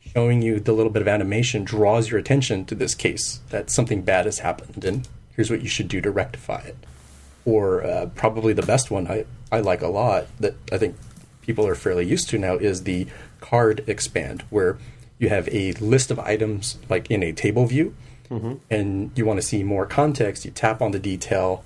showing 0.00 0.42
you 0.42 0.60
the 0.60 0.72
little 0.72 0.90
bit 0.90 1.02
of 1.02 1.08
animation 1.08 1.62
draws 1.62 2.10
your 2.10 2.18
attention 2.18 2.64
to 2.64 2.74
this 2.74 2.94
case 2.94 3.40
that 3.50 3.70
something 3.70 4.02
bad 4.02 4.24
has 4.24 4.38
happened 4.38 4.84
and 4.84 5.06
here's 5.36 5.50
what 5.50 5.62
you 5.62 5.68
should 5.68 5.88
do 5.88 6.00
to 6.00 6.10
rectify 6.10 6.60
it. 6.60 6.76
Or 7.48 7.84
uh, 7.84 8.06
probably 8.14 8.52
the 8.52 8.68
best 8.72 8.90
one 8.90 9.06
I, 9.08 9.24
I 9.50 9.60
like 9.60 9.82
a 9.82 9.88
lot 9.88 10.26
that 10.40 10.54
I 10.70 10.78
think 10.78 10.96
people 11.40 11.66
are 11.66 11.74
fairly 11.74 12.06
used 12.06 12.28
to 12.30 12.38
now 12.38 12.54
is 12.56 12.82
the 12.82 13.06
card 13.40 13.84
expand, 13.86 14.42
where 14.50 14.78
you 15.18 15.28
have 15.28 15.48
a 15.48 15.72
list 15.74 16.10
of 16.10 16.18
items 16.18 16.78
like 16.88 17.10
in 17.10 17.22
a 17.22 17.32
table 17.32 17.66
view 17.66 17.94
mm-hmm. 18.30 18.54
and 18.70 19.10
you 19.16 19.24
want 19.24 19.40
to 19.40 19.46
see 19.46 19.62
more 19.62 19.86
context. 19.86 20.44
You 20.44 20.50
tap 20.50 20.82
on 20.82 20.90
the 20.90 20.98
detail 20.98 21.64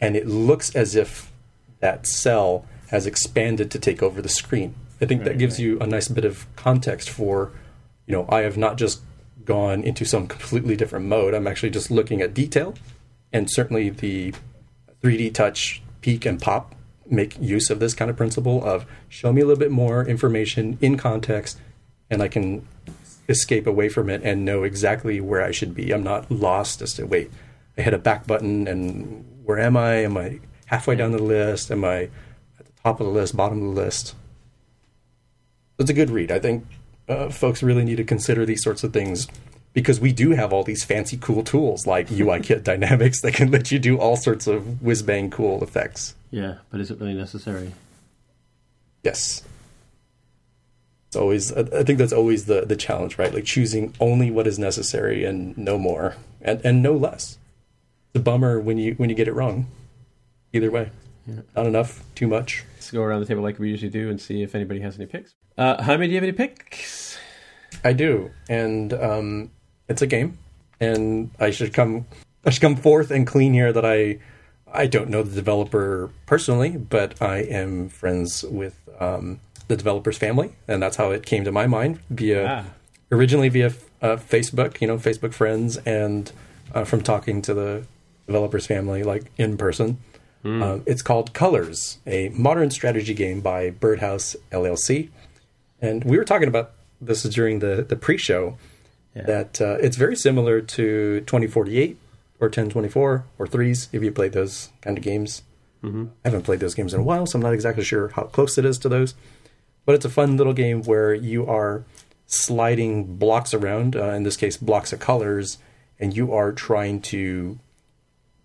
and 0.00 0.16
it 0.16 0.26
looks 0.26 0.74
as 0.74 0.94
if 0.94 1.32
that 1.80 2.06
cell 2.06 2.64
has 2.90 3.06
expanded 3.06 3.70
to 3.72 3.78
take 3.78 4.02
over 4.02 4.22
the 4.22 4.28
screen. 4.28 4.74
I 5.00 5.06
think 5.06 5.20
right, 5.20 5.32
that 5.32 5.38
gives 5.38 5.54
right. 5.54 5.64
you 5.64 5.80
a 5.80 5.86
nice 5.86 6.08
bit 6.08 6.24
of 6.24 6.46
context 6.56 7.10
for 7.10 7.52
you 8.06 8.12
know, 8.12 8.26
I 8.28 8.42
have 8.42 8.56
not 8.56 8.78
just 8.78 9.02
gone 9.44 9.82
into 9.82 10.04
some 10.04 10.26
completely 10.26 10.76
different 10.76 11.06
mode. 11.06 11.34
I'm 11.34 11.46
actually 11.46 11.70
just 11.70 11.90
looking 11.90 12.20
at 12.22 12.34
detail, 12.34 12.74
and 13.32 13.50
certainly 13.50 13.90
the 13.90 14.34
3D 15.06 15.32
touch 15.32 15.82
peek 16.00 16.26
and 16.26 16.42
pop 16.42 16.74
make 17.08 17.40
use 17.40 17.70
of 17.70 17.78
this 17.78 17.94
kind 17.94 18.10
of 18.10 18.16
principle 18.16 18.64
of 18.64 18.84
show 19.08 19.32
me 19.32 19.40
a 19.40 19.46
little 19.46 19.60
bit 19.60 19.70
more 19.70 20.04
information 20.04 20.76
in 20.80 20.96
context, 20.96 21.60
and 22.10 22.20
I 22.20 22.26
can 22.26 22.66
escape 23.28 23.68
away 23.68 23.88
from 23.88 24.10
it 24.10 24.22
and 24.24 24.44
know 24.44 24.64
exactly 24.64 25.20
where 25.20 25.44
I 25.44 25.52
should 25.52 25.76
be. 25.76 25.92
I'm 25.92 26.02
not 26.02 26.28
lost 26.28 26.82
as 26.82 26.94
to 26.94 27.04
wait. 27.04 27.30
I 27.78 27.82
hit 27.82 27.94
a 27.94 27.98
back 27.98 28.26
button, 28.26 28.66
and 28.66 29.24
where 29.44 29.60
am 29.60 29.76
I? 29.76 29.98
Am 29.98 30.16
I 30.16 30.40
halfway 30.64 30.96
down 30.96 31.12
the 31.12 31.22
list? 31.22 31.70
Am 31.70 31.84
I 31.84 32.10
at 32.58 32.66
the 32.66 32.72
top 32.82 32.98
of 32.98 33.06
the 33.06 33.12
list, 33.12 33.36
bottom 33.36 33.58
of 33.58 33.74
the 33.76 33.80
list? 33.80 34.16
It's 35.78 35.90
a 35.90 35.94
good 35.94 36.10
read. 36.10 36.32
I 36.32 36.40
think 36.40 36.66
uh, 37.08 37.28
folks 37.28 37.62
really 37.62 37.84
need 37.84 37.98
to 37.98 38.04
consider 38.04 38.44
these 38.44 38.64
sorts 38.64 38.82
of 38.82 38.92
things 38.92 39.28
because 39.76 40.00
we 40.00 40.10
do 40.10 40.30
have 40.30 40.54
all 40.54 40.64
these 40.64 40.84
fancy 40.84 41.18
cool 41.18 41.44
tools 41.44 41.86
like 41.86 42.08
UIKit 42.08 42.64
Dynamics 42.64 43.20
that 43.20 43.34
can 43.34 43.50
let 43.50 43.70
you 43.70 43.78
do 43.78 43.98
all 43.98 44.16
sorts 44.16 44.46
of 44.46 44.80
whiz 44.80 45.02
bang 45.02 45.30
cool 45.30 45.62
effects. 45.62 46.14
Yeah, 46.30 46.54
but 46.70 46.80
is 46.80 46.90
it 46.90 46.98
really 46.98 47.12
necessary? 47.12 47.72
Yes. 49.02 49.42
It's 51.08 51.16
always 51.16 51.52
I 51.52 51.84
think 51.84 51.98
that's 51.98 52.14
always 52.14 52.46
the 52.46 52.62
the 52.62 52.74
challenge, 52.74 53.18
right? 53.18 53.34
Like 53.34 53.44
choosing 53.44 53.92
only 54.00 54.30
what 54.30 54.46
is 54.46 54.58
necessary 54.58 55.26
and 55.26 55.56
no 55.58 55.76
more 55.76 56.16
and 56.40 56.64
and 56.64 56.82
no 56.82 56.94
less. 56.94 57.36
It's 58.14 58.20
a 58.20 58.20
bummer 58.20 58.58
when 58.58 58.78
you 58.78 58.94
when 58.94 59.10
you 59.10 59.14
get 59.14 59.28
it 59.28 59.34
wrong. 59.34 59.66
Either 60.54 60.70
way. 60.70 60.90
Yeah. 61.26 61.42
Not 61.54 61.66
enough, 61.66 62.02
too 62.14 62.28
much. 62.28 62.64
Let's 62.76 62.90
go 62.90 63.02
around 63.02 63.20
the 63.20 63.26
table 63.26 63.42
like 63.42 63.58
we 63.58 63.68
usually 63.68 63.90
do 63.90 64.08
and 64.08 64.18
see 64.18 64.42
if 64.42 64.54
anybody 64.54 64.80
has 64.80 64.96
any 64.96 65.06
picks. 65.06 65.34
Uh, 65.58 65.82
Jaime, 65.82 66.06
do 66.06 66.12
you 66.12 66.16
have 66.16 66.24
any 66.24 66.32
picks? 66.32 67.18
I 67.84 67.92
do, 67.92 68.30
and 68.48 68.92
um, 68.94 69.50
it's 69.88 70.02
a 70.02 70.06
game, 70.06 70.38
and 70.80 71.30
I 71.38 71.50
should 71.50 71.72
come. 71.72 72.06
I 72.44 72.50
should 72.50 72.62
come 72.62 72.76
forth 72.76 73.10
and 73.10 73.26
clean 73.26 73.52
here 73.52 73.72
that 73.72 73.84
I 73.84 74.18
I 74.72 74.86
don't 74.86 75.08
know 75.08 75.22
the 75.22 75.34
developer 75.34 76.10
personally, 76.26 76.70
but 76.70 77.20
I 77.20 77.38
am 77.38 77.88
friends 77.88 78.44
with 78.44 78.88
um, 79.00 79.40
the 79.68 79.76
developer's 79.76 80.18
family, 80.18 80.52
and 80.68 80.82
that's 80.82 80.96
how 80.96 81.10
it 81.10 81.24
came 81.24 81.44
to 81.44 81.52
my 81.52 81.66
mind 81.66 82.00
via 82.10 82.46
ah. 82.46 82.64
originally 83.10 83.48
via 83.48 83.72
uh, 84.02 84.16
Facebook, 84.16 84.80
you 84.80 84.86
know, 84.86 84.98
Facebook 84.98 85.32
friends, 85.32 85.76
and 85.78 86.30
uh, 86.74 86.84
from 86.84 87.02
talking 87.02 87.42
to 87.42 87.54
the 87.54 87.84
developer's 88.26 88.66
family 88.66 89.02
like 89.02 89.30
in 89.36 89.56
person. 89.56 89.98
Mm. 90.44 90.62
Uh, 90.62 90.82
it's 90.86 91.02
called 91.02 91.32
Colors, 91.32 91.98
a 92.06 92.28
modern 92.30 92.70
strategy 92.70 93.14
game 93.14 93.40
by 93.40 93.70
Birdhouse 93.70 94.36
LLC. 94.52 95.08
And 95.80 96.04
we 96.04 96.18
were 96.18 96.24
talking 96.24 96.48
about 96.48 96.72
this 97.00 97.22
during 97.24 97.58
the, 97.58 97.84
the 97.88 97.96
pre 97.96 98.16
show 98.16 98.56
yeah. 99.16 99.22
that 99.22 99.60
uh, 99.60 99.78
it's 99.80 99.96
very 99.96 100.14
similar 100.14 100.60
to 100.60 101.20
2048 101.20 101.96
or 102.38 102.46
1024 102.46 103.24
or 103.38 103.46
threes 103.46 103.88
if 103.92 104.02
you 104.02 104.12
played 104.12 104.32
those 104.32 104.70
kind 104.82 104.98
of 104.98 105.02
games. 105.02 105.42
Mm-hmm. 105.82 106.06
I 106.24 106.28
haven't 106.28 106.42
played 106.42 106.60
those 106.60 106.74
games 106.74 106.92
in 106.92 107.00
a 107.00 107.02
while, 107.02 107.26
so 107.26 107.38
I'm 107.38 107.42
not 107.42 107.54
exactly 107.54 107.84
sure 107.84 108.08
how 108.08 108.24
close 108.24 108.58
it 108.58 108.64
is 108.64 108.78
to 108.78 108.88
those. 108.88 109.14
But 109.84 109.94
it's 109.94 110.04
a 110.04 110.10
fun 110.10 110.36
little 110.36 110.52
game 110.52 110.82
where 110.82 111.14
you 111.14 111.46
are 111.46 111.84
sliding 112.26 113.16
blocks 113.16 113.54
around, 113.54 113.96
uh, 113.96 114.10
in 114.10 114.24
this 114.24 114.36
case, 114.36 114.56
blocks 114.56 114.92
of 114.92 114.98
colors, 114.98 115.58
and 115.98 116.14
you 116.14 116.32
are 116.34 116.52
trying 116.52 117.00
to 117.00 117.58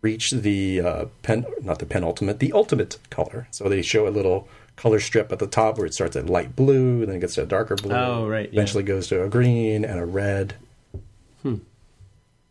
reach 0.02 0.32
the 0.32 0.82
uh, 0.82 1.06
pen, 1.24 1.46
not 1.62 1.80
the 1.80 1.86
penultimate, 1.86 2.40
the 2.40 2.54
ultimate 2.54 2.98
color. 3.10 3.48
So 3.52 3.68
they 3.68 3.82
show 3.82 4.08
a 4.08 4.10
little 4.10 4.48
color 4.76 5.00
strip 5.00 5.32
at 5.32 5.40
the 5.40 5.48
top 5.48 5.78
where 5.78 5.86
it 5.86 5.94
starts 5.94 6.16
at 6.16 6.28
light 6.28 6.56
blue, 6.56 7.06
then 7.06 7.16
it 7.16 7.20
gets 7.20 7.36
to 7.36 7.44
a 7.44 7.46
darker 7.46 7.76
blue. 7.76 7.94
Oh, 7.94 8.28
right. 8.28 8.50
Eventually 8.52 8.84
yeah. 8.84 8.90
goes 8.90 9.08
to 9.10 9.24
a 9.24 9.30
green 9.30 9.86
and 9.86 10.00
a 10.00 10.06
red. 10.06 10.56
Hmm. 11.44 11.58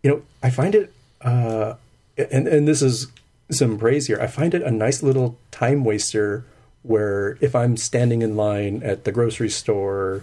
You 0.02 0.10
know, 0.10 0.22
I 0.42 0.50
find 0.50 0.74
it, 0.74 0.92
uh, 1.20 1.74
and 2.16 2.48
and 2.48 2.66
this 2.66 2.82
is 2.82 3.08
some 3.50 3.78
praise 3.78 4.06
here. 4.06 4.18
I 4.20 4.26
find 4.26 4.54
it 4.54 4.62
a 4.62 4.70
nice 4.70 5.02
little 5.02 5.36
time 5.50 5.84
waster 5.84 6.44
where 6.82 7.36
if 7.40 7.54
I'm 7.54 7.76
standing 7.76 8.22
in 8.22 8.36
line 8.36 8.82
at 8.82 9.04
the 9.04 9.12
grocery 9.12 9.50
store, 9.50 10.22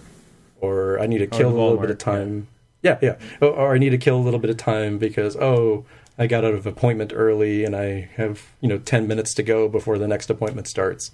or 0.60 1.00
I 1.00 1.06
need 1.06 1.20
to 1.20 1.28
kill 1.28 1.50
a 1.50 1.58
little 1.58 1.78
bit 1.78 1.91
of 1.91 2.00
time. 2.00 2.48
Yeah, 2.82 2.98
yeah. 3.02 3.18
yeah. 3.20 3.48
Or, 3.48 3.50
or 3.50 3.76
I 3.76 3.78
need 3.78 3.91
to 3.91 3.98
kill 3.98 4.18
a 4.18 4.24
little 4.24 4.39
bit 4.39 4.50
of 4.50 4.58
time 4.58 4.98
because 4.98 5.36
oh, 5.36 5.86
I 6.18 6.26
got 6.26 6.43
out 6.43 6.56
of 6.56 6.66
appointment 6.66 7.12
early 7.16 7.64
and 7.64 7.76
I 7.76 8.10
have 8.16 8.48
you 8.62 8.70
know 8.70 8.80
ten 8.80 9.08
minutes 9.08 9.34
to 9.36 9.43
go 9.43 9.70
before 9.70 10.00
the 10.00 10.08
next 10.08 10.30
appointment 10.30 10.68
starts 10.68 11.12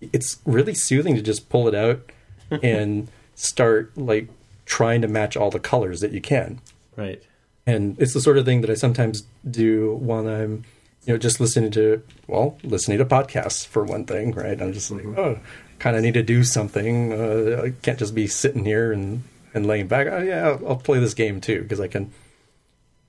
it's 0.00 0.40
really 0.44 0.74
soothing 0.74 1.14
to 1.14 1.22
just 1.22 1.48
pull 1.48 1.68
it 1.68 1.74
out 1.74 2.10
and 2.62 3.08
start 3.34 3.96
like 3.96 4.28
trying 4.66 5.02
to 5.02 5.08
match 5.08 5.36
all 5.36 5.50
the 5.50 5.60
colors 5.60 6.00
that 6.00 6.12
you 6.12 6.20
can. 6.20 6.60
Right. 6.96 7.22
And 7.66 7.98
it's 7.98 8.14
the 8.14 8.20
sort 8.20 8.38
of 8.38 8.44
thing 8.44 8.60
that 8.60 8.70
I 8.70 8.74
sometimes 8.74 9.24
do 9.48 9.94
when 9.94 10.26
I'm, 10.26 10.64
you 11.06 11.14
know, 11.14 11.18
just 11.18 11.40
listening 11.40 11.70
to, 11.72 12.02
well, 12.26 12.58
listening 12.62 12.98
to 12.98 13.04
podcasts 13.04 13.66
for 13.66 13.84
one 13.84 14.04
thing, 14.04 14.32
right? 14.32 14.60
I'm 14.60 14.72
just 14.72 14.90
like, 14.90 15.02
mm-hmm. 15.02 15.18
oh, 15.18 15.38
kind 15.78 15.96
of 15.96 16.02
need 16.02 16.14
to 16.14 16.22
do 16.22 16.44
something. 16.44 17.12
Uh, 17.12 17.62
I 17.64 17.70
can't 17.82 17.98
just 17.98 18.14
be 18.14 18.26
sitting 18.26 18.64
here 18.64 18.92
and, 18.92 19.22
and 19.54 19.66
laying 19.66 19.88
back. 19.88 20.06
Oh, 20.08 20.22
yeah, 20.22 20.48
I'll, 20.48 20.68
I'll 20.68 20.76
play 20.76 20.98
this 20.98 21.14
game 21.14 21.40
too 21.40 21.62
because 21.62 21.80
I 21.80 21.88
can 21.88 22.12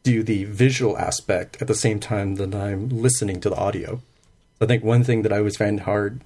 do 0.03 0.23
the 0.23 0.43
visual 0.45 0.97
aspect 0.97 1.61
at 1.61 1.67
the 1.67 1.75
same 1.75 1.99
time 1.99 2.35
that 2.35 2.53
I'm 2.53 2.89
listening 2.89 3.41
to 3.41 3.49
the 3.49 3.55
audio. 3.55 4.01
I 4.61 4.65
think 4.67 4.83
one 4.83 5.03
thing 5.03 5.23
that 5.23 5.33
I 5.33 5.39
always 5.39 5.57
find 5.57 5.81
hard 5.81 6.21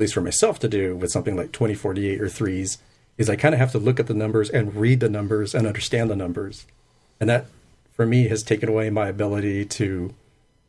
at 0.00 0.04
least 0.04 0.14
for 0.14 0.22
myself 0.22 0.58
to 0.60 0.66
do 0.68 0.96
with 0.96 1.10
something 1.10 1.36
like 1.36 1.52
2048 1.52 2.22
or 2.22 2.28
threes, 2.30 2.78
is 3.18 3.28
I 3.28 3.36
kind 3.36 3.54
of 3.54 3.58
have 3.60 3.70
to 3.72 3.78
look 3.78 4.00
at 4.00 4.06
the 4.06 4.14
numbers 4.14 4.48
and 4.48 4.74
read 4.74 5.00
the 5.00 5.10
numbers 5.10 5.54
and 5.54 5.66
understand 5.66 6.08
the 6.08 6.16
numbers. 6.16 6.64
And 7.20 7.28
that, 7.28 7.44
for 7.92 8.06
me, 8.06 8.26
has 8.28 8.42
taken 8.42 8.70
away 8.70 8.88
my 8.88 9.08
ability 9.08 9.66
to 9.66 10.14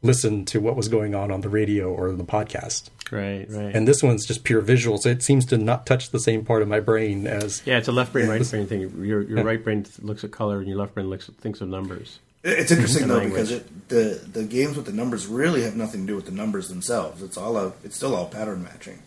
listen 0.01 0.43
to 0.47 0.59
what 0.59 0.75
was 0.75 0.89
going 0.89 1.15
on 1.15 1.31
on 1.31 1.39
the 1.39 1.47
radio 1.47 1.93
or 1.93 2.11
the 2.11 2.25
podcast. 2.25 2.89
Right, 3.09 3.45
right. 3.49 3.73
And 3.73 3.87
this 3.87 4.03
one's 4.03 4.25
just 4.27 4.43
pure 4.43 4.59
visual, 4.59 4.97
so 4.97 5.07
it 5.07 5.23
seems 5.23 5.45
to 5.45 5.57
not 5.57 5.85
touch 5.85 6.09
the 6.09 6.19
same 6.19 6.43
part 6.43 6.61
of 6.61 6.67
my 6.67 6.81
brain 6.81 7.25
as 7.25 7.61
yeah, 7.65 7.77
it's 7.77 7.87
a 7.87 7.93
left 7.93 8.11
brain, 8.11 8.25
Yeah. 8.25 8.33
right 8.33 8.49
brain 8.49 8.67
thing. 8.67 8.81
Your 8.81 9.21
your 9.21 9.37
Yeah. 9.37 9.43
right 9.43 9.63
brain 9.63 9.85
looks 10.01 10.25
at 10.25 10.31
color, 10.31 10.57
and 10.59 10.67
your 10.67 10.77
left 10.77 10.93
brain 10.93 11.09
looks 11.09 11.29
thinks 11.39 11.61
of 11.61 11.69
numbers. 11.69 12.19
It's 12.43 12.71
interesting 12.71 13.07
though 13.07 13.17
language. 13.19 13.33
because 13.49 13.51
it, 13.51 13.87
the 13.89 14.21
the 14.33 14.43
games 14.43 14.75
with 14.75 14.87
the 14.87 14.91
numbers 14.93 15.27
really 15.27 15.61
have 15.63 15.75
nothing 15.77 16.01
to 16.01 16.07
do 16.07 16.15
with 16.17 16.25
the 16.25 16.31
numbers 16.31 16.67
themselves. 16.67 17.21
It's 17.21 17.37
all 17.37 17.55
a, 17.55 17.73
it's 17.85 17.95
still 17.95 18.15
all 18.15 18.25
pattern 18.25 18.63
matching, 18.63 18.99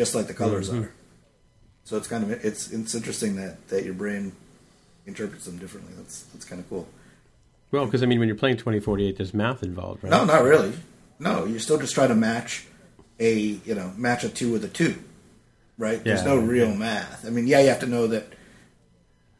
just 0.00 0.14
like 0.14 0.26
the 0.28 0.32
colors 0.34 0.70
Mhm. 0.70 0.84
are. 0.84 0.90
So 1.84 1.98
it's 1.98 2.08
kind 2.08 2.24
of 2.24 2.30
it's 2.44 2.70
it's 2.70 2.94
interesting 2.94 3.36
that 3.36 3.68
that 3.68 3.84
your 3.84 3.92
brain 3.92 4.32
interprets 5.06 5.44
them 5.44 5.58
differently. 5.58 5.92
That's 5.98 6.22
that's 6.32 6.46
kind 6.46 6.58
of 6.62 6.68
cool. 6.70 6.88
Well, 7.70 7.84
because 7.84 8.02
I 8.02 8.06
mean, 8.06 8.18
when 8.18 8.26
you're 8.28 8.36
playing 8.44 8.56
2048, 8.56 9.18
there's 9.18 9.34
math 9.34 9.62
involved, 9.62 10.02
right? 10.02 10.10
No, 10.10 10.24
not 10.24 10.42
really. 10.42 10.72
No, 11.18 11.44
you're 11.44 11.60
still 11.60 11.76
just 11.78 11.94
trying 11.94 12.08
to 12.08 12.14
match 12.14 12.64
a 13.18 13.34
you 13.68 13.74
know 13.74 13.92
match 13.98 14.24
a 14.24 14.30
two 14.30 14.50
with 14.52 14.64
a 14.64 14.68
two, 14.68 14.94
right? 15.76 16.02
There's 16.02 16.24
no 16.24 16.38
real 16.38 16.70
yeah. 16.70 16.76
math. 16.88 17.26
I 17.26 17.30
mean, 17.30 17.46
yeah, 17.46 17.60
you 17.60 17.68
have 17.68 17.80
to 17.80 17.86
know 17.86 18.06
that 18.06 18.24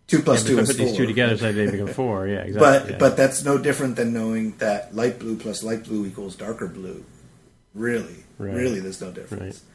two 0.06 0.20
plus 0.20 0.42
yeah, 0.44 0.50
two 0.56 0.58
is 0.61 0.68
put 0.68 0.76
four. 0.76 0.86
these 0.86 0.96
two 0.98 1.06
together, 1.06 1.36
so 1.38 1.52
they 1.52 1.70
become 1.70 1.88
four. 1.88 2.26
Yeah, 2.28 2.40
exactly. 2.42 2.61
But 2.61 2.90
yeah. 2.90 2.98
but 2.98 3.16
that's 3.16 3.44
no 3.44 3.56
different 3.56 3.96
than 3.96 4.12
knowing 4.12 4.56
that 4.58 4.94
light 4.94 5.18
blue 5.18 5.36
plus 5.36 5.62
light 5.62 5.84
blue 5.84 6.04
equals 6.04 6.36
darker 6.36 6.68
blue. 6.68 7.04
Really, 7.74 8.16
Right. 8.38 8.54
really, 8.54 8.80
there's 8.80 9.00
no 9.00 9.11
difference. 9.12 9.42
Right. 9.42 9.70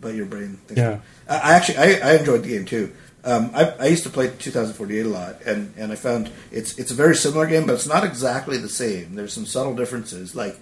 But 0.00 0.14
your 0.14 0.26
brain. 0.26 0.58
Thinks 0.66 0.78
Yeah. 0.80 1.00
I, 1.28 1.36
I 1.36 1.52
actually 1.54 1.78
I, 1.78 2.10
I 2.10 2.16
enjoyed 2.16 2.42
the 2.42 2.48
game 2.48 2.64
too. 2.64 2.92
Um, 3.26 3.50
I, 3.54 3.70
I 3.80 3.86
used 3.86 4.02
to 4.02 4.10
play 4.10 4.28
2048 4.28 5.06
a 5.06 5.08
lot, 5.08 5.40
and, 5.46 5.72
and 5.78 5.90
I 5.90 5.94
found 5.94 6.30
it's 6.52 6.78
it's 6.78 6.90
a 6.90 6.94
very 6.94 7.16
similar 7.16 7.46
game, 7.46 7.64
but 7.66 7.72
it's 7.74 7.86
not 7.86 8.04
exactly 8.04 8.58
the 8.58 8.68
same. 8.68 9.14
There's 9.14 9.32
some 9.32 9.46
subtle 9.46 9.74
differences. 9.74 10.34
Like 10.36 10.58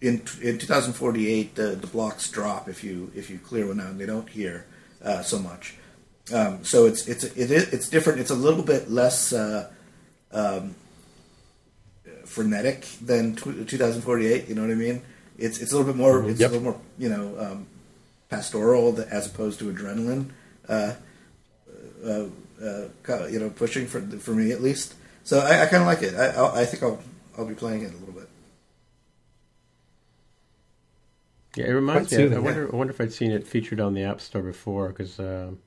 in 0.00 0.22
in 0.40 0.58
2048, 0.58 1.54
the, 1.54 1.62
the 1.76 1.86
blocks 1.86 2.30
drop 2.30 2.66
if 2.68 2.82
you 2.82 3.12
if 3.14 3.28
you 3.28 3.38
clear 3.38 3.66
one 3.66 3.80
out, 3.80 3.88
and 3.90 4.00
they 4.00 4.06
don't 4.06 4.28
hear 4.28 4.64
uh, 5.04 5.20
so 5.22 5.38
much. 5.38 5.74
Um, 6.32 6.64
so 6.64 6.86
it's 6.86 7.06
it's 7.08 7.24
it 7.24 7.50
is, 7.50 7.72
it's 7.74 7.88
different. 7.90 8.20
It's 8.20 8.30
a 8.30 8.34
little 8.34 8.62
bit 8.62 8.90
less 8.90 9.34
uh, 9.34 9.70
um, 10.32 10.74
frenetic 12.24 12.86
than 13.02 13.34
tw 13.36 13.66
2048. 13.68 14.48
You 14.48 14.54
know 14.54 14.62
what 14.62 14.70
I 14.70 14.74
mean? 14.74 15.02
It's 15.36 15.58
it's 15.60 15.72
a 15.72 15.76
little 15.76 15.92
bit 15.92 15.98
more. 15.98 16.28
It's 16.28 16.40
Yep. 16.40 16.50
a 16.50 16.52
little 16.54 16.72
more 16.72 16.80
you 16.98 17.08
know 17.08 17.38
um, 17.38 17.66
pastoral 18.28 18.98
as 19.10 19.26
opposed 19.26 19.58
to 19.60 19.72
adrenaline. 19.72 20.30
Uh, 20.68 20.94
uh, 22.04 22.26
uh, 22.62 23.26
you 23.26 23.38
know, 23.38 23.50
pushing 23.50 23.86
for 23.86 24.00
for 24.00 24.32
me 24.32 24.52
at 24.52 24.62
least. 24.62 24.94
So 25.24 25.38
I, 25.40 25.62
I 25.62 25.66
kind 25.66 25.82
of 25.82 25.86
like 25.86 26.02
it. 26.02 26.14
I, 26.14 26.28
I'll, 26.30 26.52
I 26.54 26.64
think 26.64 26.82
I'll 26.82 27.00
I'll 27.36 27.46
be 27.46 27.54
playing 27.54 27.82
it 27.82 27.92
a 27.92 27.96
little 27.96 28.14
bit. 28.14 28.28
yeah, 31.56 31.66
it 31.66 31.70
reminds 31.72 32.08
Quite 32.08 32.18
me. 32.18 32.24
I 32.24 32.28
soothing, 32.28 32.44
wonder. 32.44 32.72
I 32.72 32.76
wonder 32.76 32.92
if 32.92 33.00
I'd 33.00 33.12
seen 33.12 33.30
it 33.30 33.46
featured 33.46 33.80
on 33.80 33.94
the 33.94 34.02
App 34.02 34.20
Store 34.20 34.42
before, 34.42 34.88
because 34.88 35.18
um 35.18 35.58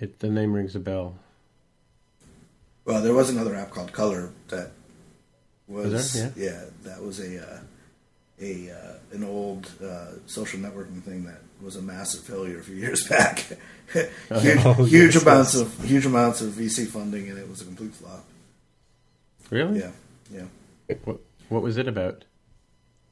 it 0.00 0.18
the 0.20 0.28
name 0.28 0.52
rings 0.52 0.74
a 0.74 0.80
bell. 0.80 1.16
Well, 2.84 3.00
there 3.02 3.14
was 3.14 3.30
another 3.30 3.54
app 3.54 3.70
called 3.70 3.92
Color 3.92 4.30
that 4.48 4.72
was, 5.68 5.92
Was 5.92 6.12
there? 6.14 6.32
yeah. 6.36 6.64
that 6.82 7.00
was 7.00 7.20
a 7.20 7.40
uh, 7.40 7.58
a 8.42 8.70
uh, 8.70 8.92
an 9.16 9.24
old 9.24 9.70
uh, 9.82 10.06
social 10.26 10.58
networking 10.60 11.02
thing 11.02 11.24
that 11.24 11.40
was 11.62 11.76
a 11.76 11.82
massive 11.82 12.22
failure 12.22 12.58
a 12.58 12.62
few 12.62 12.74
years 12.76 13.06
back. 13.14 13.46
huge 13.92 14.58
Oh, 14.64 14.84
huge 14.84 15.14
yes, 15.14 15.22
amounts 15.22 15.54
yes. 15.54 15.62
of 15.62 15.84
huge 15.84 16.06
amounts 16.06 16.40
of 16.40 16.52
VC 16.52 16.86
funding, 16.86 17.28
and 17.30 17.38
it 17.38 17.48
was 17.48 17.60
a 17.62 17.64
complete 17.64 17.94
flop. 17.94 18.24
Really? 19.50 19.80
Yeah, 19.80 19.90
yeah. 20.30 20.96
What 21.04 21.18
What 21.48 21.62
was 21.62 21.76
it 21.76 21.86
about? 21.88 22.24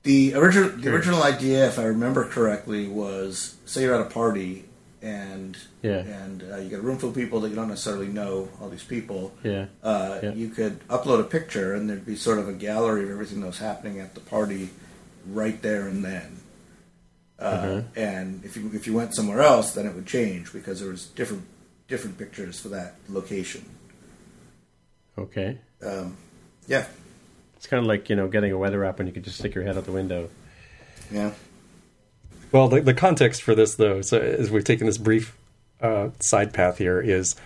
The 0.02 0.34
original 0.34 0.70
the 0.70 0.92
original 0.94 1.22
idea, 1.22 1.66
if 1.68 1.78
I 1.78 1.84
remember 1.84 2.24
correctly, 2.26 2.88
was 2.88 3.56
say 3.66 3.82
you're 3.82 3.94
at 3.94 4.00
a 4.00 4.10
party 4.10 4.64
and 5.02 5.56
Yeah. 5.82 5.98
and 6.00 6.42
uh, 6.50 6.56
you 6.56 6.70
got 6.70 6.78
a 6.78 6.82
room 6.82 6.96
full 6.98 7.10
of 7.10 7.14
people 7.14 7.40
that 7.40 7.50
you 7.50 7.54
don't 7.54 7.68
necessarily 7.68 8.06
know 8.08 8.48
all 8.60 8.70
these 8.70 8.84
people. 8.84 9.32
Yeah. 9.42 9.66
Uh, 9.82 10.20
Yeah. 10.22 10.32
You 10.32 10.48
could 10.48 10.80
upload 10.88 11.20
a 11.20 11.24
picture 11.24 11.74
and 11.74 11.88
there'd 11.88 12.06
be 12.06 12.16
sort 12.16 12.38
of 12.38 12.48
a 12.48 12.52
gallery 12.54 13.04
of 13.04 13.10
everything 13.10 13.40
that 13.42 13.46
was 13.46 13.58
happening 13.58 14.00
at 14.00 14.14
the 14.14 14.20
party 14.20 14.70
right 15.26 15.60
there 15.62 15.86
and 15.88 16.04
then. 16.04 16.36
Uh, 17.38 17.42
Uh-huh. 17.42 17.82
And 17.96 18.44
if 18.44 18.56
you 18.56 18.70
if 18.74 18.86
you 18.86 18.92
went 18.94 19.14
somewhere 19.14 19.40
else, 19.42 19.72
then 19.72 19.86
it 19.86 19.94
would 19.94 20.06
change 20.06 20.52
because 20.52 20.80
there 20.80 20.90
was 20.90 21.06
different 21.06 21.44
different 21.88 22.18
pictures 22.18 22.60
for 22.60 22.68
that 22.68 22.94
location. 23.08 23.64
Okay. 25.18 25.58
Um, 25.84 26.16
yeah, 26.66 26.86
It's 27.56 27.66
kind 27.66 27.80
of 27.82 27.86
like 27.86 28.08
you 28.10 28.16
know 28.16 28.28
getting 28.28 28.52
a 28.52 28.58
weather 28.58 28.84
app 28.84 28.98
when 28.98 29.06
you 29.06 29.12
could 29.12 29.24
just 29.24 29.38
stick 29.38 29.54
your 29.54 29.64
head 29.64 29.76
out 29.76 29.84
the 29.84 29.92
window. 29.92 30.28
yeah. 31.10 31.32
Well, 32.52 32.68
the, 32.68 32.80
the 32.80 32.94
context 32.94 33.42
for 33.42 33.54
this, 33.54 33.76
though, 33.76 34.02
so 34.02 34.18
as 34.18 34.50
we've 34.50 34.64
taken 34.64 34.86
this 34.86 34.98
brief 34.98 35.36
uh, 35.80 36.08
side 36.18 36.52
path 36.52 36.78
here, 36.78 37.00
is 37.00 37.36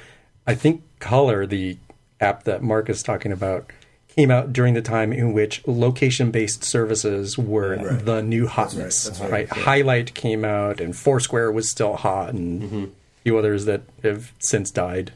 I 0.47 0.55
think 0.55 0.83
Color, 0.99 1.45
the 1.47 1.77
app 2.21 2.45
that 2.45 2.63
Mark 2.63 2.89
is 2.89 3.03
talking 3.03 3.31
about, 3.31 3.71
came 4.17 4.31
out 4.31 4.53
during 4.53 4.75
the 4.75 4.83
time 4.83 5.13
in 5.13 5.33
which 5.33 5.63
location 5.67 6.31
based 6.31 6.63
services 6.65 7.37
were 7.37 7.77
Right. 7.77 8.05
the 8.05 8.23
new 8.23 8.47
hotness. 8.47 9.05
that's 9.05 9.21
right. 9.21 9.31
right, 9.31 9.49
yeah. 9.57 9.63
Highlight 9.65 10.15
came 10.15 10.45
out, 10.45 10.81
and 10.81 10.97
Foursquare 10.97 11.51
was 11.51 11.71
still 11.71 11.97
hot, 11.97 12.33
and 12.35 12.63
Mm-hmm. 12.63 12.85
a 12.85 12.89
few 13.23 13.39
others 13.39 13.65
that 13.65 13.83
have 14.03 14.33
since 14.39 14.71
died. 14.71 15.13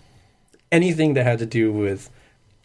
Anything 0.71 1.15
that 1.15 1.25
had 1.25 1.39
to 1.39 1.47
do 1.47 1.73
with 1.73 2.11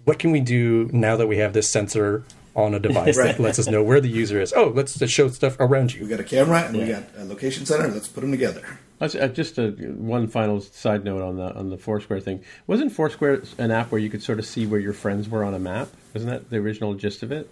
what 0.04 0.20
can 0.20 0.32
we 0.32 0.40
do 0.42 0.90
now 0.92 1.16
that 1.16 1.28
we 1.28 1.38
have 1.38 1.54
this 1.54 1.70
sensor 1.70 2.24
on 2.56 2.74
a 2.74 2.80
device 2.80 3.18
Right. 3.20 3.36
that 3.38 3.40
lets 3.40 3.58
us 3.60 3.68
know 3.68 3.82
where 3.84 4.02
the 4.02 4.10
user 4.10 4.42
is? 4.42 4.54
Oh, 4.56 4.72
let's 4.76 4.96
just 4.96 5.14
show 5.14 5.30
stuff 5.30 5.56
around 5.60 5.94
you. 5.94 6.04
We 6.04 6.10
got 6.10 6.20
a 6.20 6.24
camera 6.26 6.64
and 6.64 6.78
we 6.78 6.86
got 6.88 7.04
a 7.18 7.24
location 7.26 7.66
center. 7.66 7.88
Let's 7.88 8.08
put 8.08 8.22
them 8.22 8.32
together. 8.32 8.62
Uh, 9.00 9.08
just 9.28 9.58
a, 9.58 9.72
one 9.72 10.28
final 10.28 10.62
side 10.62 11.04
note 11.04 11.22
on 11.22 11.36
the 11.38 11.54
on 11.56 11.70
the 11.70 11.78
Foursquare 11.78 12.20
thing. 12.22 12.42
Wasn't 12.68 12.92
Foursquare 12.92 13.44
an 13.58 13.70
app 13.72 13.92
where 13.92 14.00
you 14.00 14.10
could 14.10 14.24
sort 14.24 14.40
of 14.40 14.46
see 14.46 14.66
where 14.66 14.80
your 14.80 14.94
friends 14.94 15.28
were 15.30 15.44
on 15.44 15.54
a 15.54 15.60
map? 15.60 15.90
Isn't 16.14 16.30
that 16.30 16.50
the 16.50 16.58
original 16.58 16.94
gist 16.94 17.24
of 17.24 17.32
it? 17.32 17.50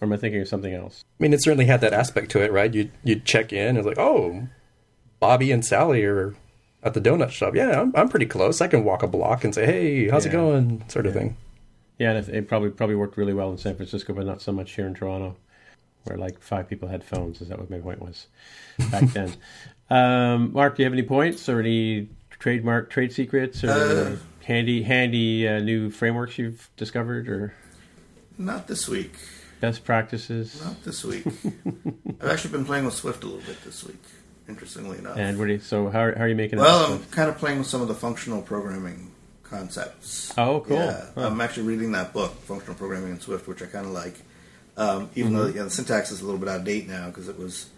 Or 0.00 0.06
am 0.06 0.12
I 0.12 0.16
thinking 0.16 0.40
of 0.40 0.48
something 0.48 0.74
else? 0.74 1.04
I 1.20 1.22
mean, 1.22 1.32
it 1.32 1.42
certainly 1.42 1.66
had 1.66 1.80
that 1.82 1.92
aspect 1.92 2.30
to 2.32 2.42
it, 2.42 2.50
right? 2.50 2.72
You 2.74 2.90
you'd 3.04 3.24
check 3.24 3.52
in, 3.52 3.68
and 3.68 3.78
it's 3.78 3.86
like, 3.86 3.98
oh, 3.98 4.48
Bobby 5.20 5.52
and 5.52 5.64
Sally 5.64 6.02
are 6.04 6.34
at 6.82 6.94
the 6.94 7.00
donut 7.00 7.30
shop. 7.30 7.54
Yeah, 7.54 7.80
I'm, 7.80 7.92
I'm 7.94 8.08
pretty 8.08 8.26
close. 8.26 8.60
I 8.60 8.66
can 8.66 8.82
walk 8.84 9.04
a 9.04 9.06
block 9.06 9.44
and 9.44 9.54
say, 9.54 9.64
hey, 9.64 10.08
how's 10.08 10.26
it 10.26 10.32
going? 10.32 10.82
Sort 10.88 11.06
of 11.06 11.12
thing. 11.14 11.36
Yeah, 11.98 12.12
and 12.14 12.28
it, 12.28 12.34
it 12.34 12.48
probably 12.48 12.70
probably 12.70 12.96
worked 12.96 13.16
really 13.16 13.34
well 13.34 13.52
in 13.52 13.58
San 13.58 13.76
Francisco, 13.76 14.12
but 14.12 14.26
not 14.26 14.42
so 14.42 14.50
much 14.50 14.72
here 14.72 14.88
in 14.88 14.94
Toronto, 14.94 15.36
where 16.04 16.18
like 16.18 16.40
five 16.40 16.68
people 16.68 16.88
had 16.88 17.04
phones. 17.04 17.40
Is 17.40 17.48
that 17.48 17.58
what 17.60 17.70
my 17.70 17.78
point 17.78 18.02
was 18.02 18.26
back 18.90 19.04
then? 19.10 19.34
Um, 19.90 20.54
Mark, 20.54 20.76
do 20.76 20.82
you 20.82 20.86
have 20.86 20.94
any 20.94 21.02
points 21.02 21.50
or 21.50 21.60
any 21.60 22.08
trademark 22.30 22.88
trade 22.88 23.12
secrets 23.12 23.62
or 23.62 23.70
Uh, 23.70 24.16
handy 24.42 24.82
handy 24.82 25.46
uh, 25.46 25.58
new 25.58 25.90
frameworks 25.90 26.38
you've 26.38 26.70
discovered 26.78 27.28
or 27.28 27.52
Not 28.38 28.66
this 28.66 28.88
week. 28.88 29.14
best 29.60 29.84
practices? 29.84 30.60
Not 30.64 30.82
this 30.84 31.04
week. 31.04 31.24
I've 32.20 32.28
actually 32.30 32.52
been 32.52 32.64
playing 32.64 32.84
with 32.84 32.94
Swift 32.94 33.22
a 33.24 33.26
little 33.26 33.42
bit 33.46 33.62
this 33.64 33.84
week. 33.84 34.02
Interestingly 34.48 34.98
enough. 34.98 35.16
And 35.16 35.38
what 35.38 35.46
do 35.46 35.52
you, 35.54 35.60
so 35.60 35.88
how, 35.88 36.00
are- 36.00 36.14
how 36.16 36.24
are 36.24 36.28
you 36.28 36.34
making 36.34 36.58
it? 36.58 36.62
well? 36.62 36.92
I'm 36.94 37.04
kind 37.06 37.28
of 37.28 37.38
playing 37.38 37.58
with 37.58 37.66
some 37.68 37.80
of 37.82 37.88
the 37.88 37.94
functional 37.94 38.42
programming 38.42 39.12
concepts. 39.44 40.32
Oh, 40.36 40.60
cool. 40.60 40.76
Yeah, 40.78 41.04
Huh. 41.14 41.26
I'm 41.28 41.40
actually 41.40 41.66
reading 41.68 41.92
that 41.92 42.12
book, 42.12 42.32
Functional 42.44 42.74
Programming 42.74 43.10
in 43.10 43.20
Swift, 43.20 43.46
which 43.46 43.62
I 43.62 43.66
kind 43.66 43.86
of 43.86 43.92
like. 43.92 44.14
Um, 44.76 45.10
even 45.14 45.32
Mm-hmm. 45.32 45.40
though 45.42 45.46
yeah, 45.48 45.62
the 45.64 45.70
syntax 45.70 46.10
is 46.10 46.22
a 46.22 46.24
little 46.24 46.40
bit 46.40 46.48
out 46.48 46.60
of 46.60 46.64
date 46.64 46.88
now 46.88 47.06
because 47.08 47.28
it 47.28 47.38
was 47.38 47.68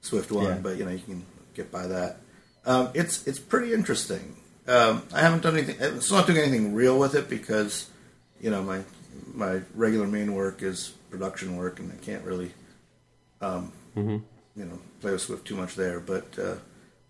Swift 0.00 0.30
one, 0.30 0.44
Yeah. 0.44 0.58
but 0.62 0.76
you 0.78 0.84
know 0.84 0.92
you 0.92 1.00
can 1.00 1.26
get 1.54 1.72
by 1.72 1.88
that. 1.88 2.20
Um, 2.64 2.90
it's 2.94 3.26
it's 3.26 3.40
pretty 3.40 3.72
interesting. 3.74 4.36
Um, 4.68 5.02
I 5.12 5.20
haven't 5.20 5.42
done 5.42 5.56
anything. 5.56 5.82
I'm 5.82 6.00
not 6.10 6.26
doing 6.28 6.38
anything 6.38 6.74
real 6.74 6.96
with 6.98 7.16
it 7.16 7.28
because 7.28 7.90
you 8.40 8.50
know 8.50 8.62
my 8.62 8.82
my 9.38 9.62
regular 9.74 10.06
main 10.06 10.34
work 10.34 10.62
is 10.62 10.88
production 11.10 11.56
work, 11.56 11.78
and 11.78 11.92
I 11.92 11.96
can't 12.04 12.24
really 12.24 12.52
um, 13.40 13.72
Mm-hmm. 13.96 14.18
you 14.56 14.64
know 14.64 14.78
play 15.00 15.12
with 15.12 15.22
Swift 15.22 15.46
too 15.46 15.56
much 15.56 15.74
there. 15.74 15.98
But 16.00 16.38
uh, 16.38 16.56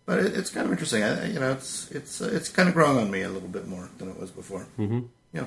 but 0.06 0.20
it, 0.20 0.36
it's 0.36 0.50
kind 0.50 0.64
of 0.66 0.72
interesting. 0.72 1.02
I, 1.02 1.26
you 1.26 1.40
know, 1.40 1.52
it's 1.52 1.90
it's 1.90 2.20
uh, 2.20 2.30
it's 2.32 2.48
kind 2.48 2.68
of 2.68 2.74
growing 2.74 2.98
on 2.98 3.10
me 3.10 3.22
a 3.22 3.28
little 3.28 3.48
bit 3.48 3.66
more 3.66 3.88
than 3.98 4.08
it 4.08 4.18
was 4.18 4.30
before. 4.30 4.66
Mm-hmm. 4.78 5.00
Yeah. 5.32 5.46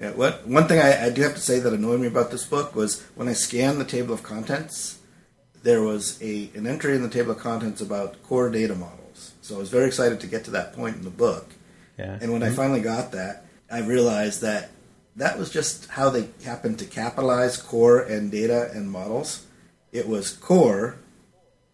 Yeah. 0.00 0.10
What 0.12 0.46
one 0.46 0.66
thing 0.66 0.78
I, 0.78 1.06
I 1.06 1.10
do 1.10 1.22
have 1.22 1.34
to 1.34 1.40
say 1.40 1.58
that 1.60 1.72
annoyed 1.72 2.00
me 2.00 2.06
about 2.06 2.30
this 2.30 2.44
book 2.44 2.74
was 2.74 3.02
when 3.14 3.28
I 3.28 3.34
scanned 3.34 3.80
the 3.80 3.84
table 3.84 4.12
of 4.14 4.22
contents, 4.22 4.98
there 5.62 5.82
was 5.82 6.20
a 6.22 6.50
an 6.54 6.66
entry 6.66 6.94
in 6.96 7.02
the 7.02 7.08
table 7.08 7.32
of 7.32 7.38
contents 7.38 7.80
about 7.80 8.22
core 8.22 8.50
data 8.50 8.74
models. 8.74 9.32
So 9.42 9.56
I 9.56 9.58
was 9.58 9.70
very 9.70 9.86
excited 9.86 10.20
to 10.20 10.26
get 10.26 10.44
to 10.44 10.50
that 10.52 10.74
point 10.74 10.96
in 10.96 11.04
the 11.04 11.10
book. 11.10 11.54
Yeah. 11.98 12.18
And 12.20 12.32
when 12.32 12.42
I 12.42 12.50
finally 12.50 12.80
got 12.80 13.12
that, 13.12 13.44
I 13.70 13.80
realized 13.80 14.40
that 14.42 14.70
that 15.16 15.38
was 15.38 15.50
just 15.50 15.88
how 15.90 16.10
they 16.10 16.28
happened 16.44 16.78
to 16.80 16.84
capitalize 16.86 17.56
core 17.56 18.00
and 18.00 18.30
data 18.30 18.70
and 18.72 18.90
models. 18.90 19.46
It 19.92 20.08
was 20.08 20.32
core 20.32 20.96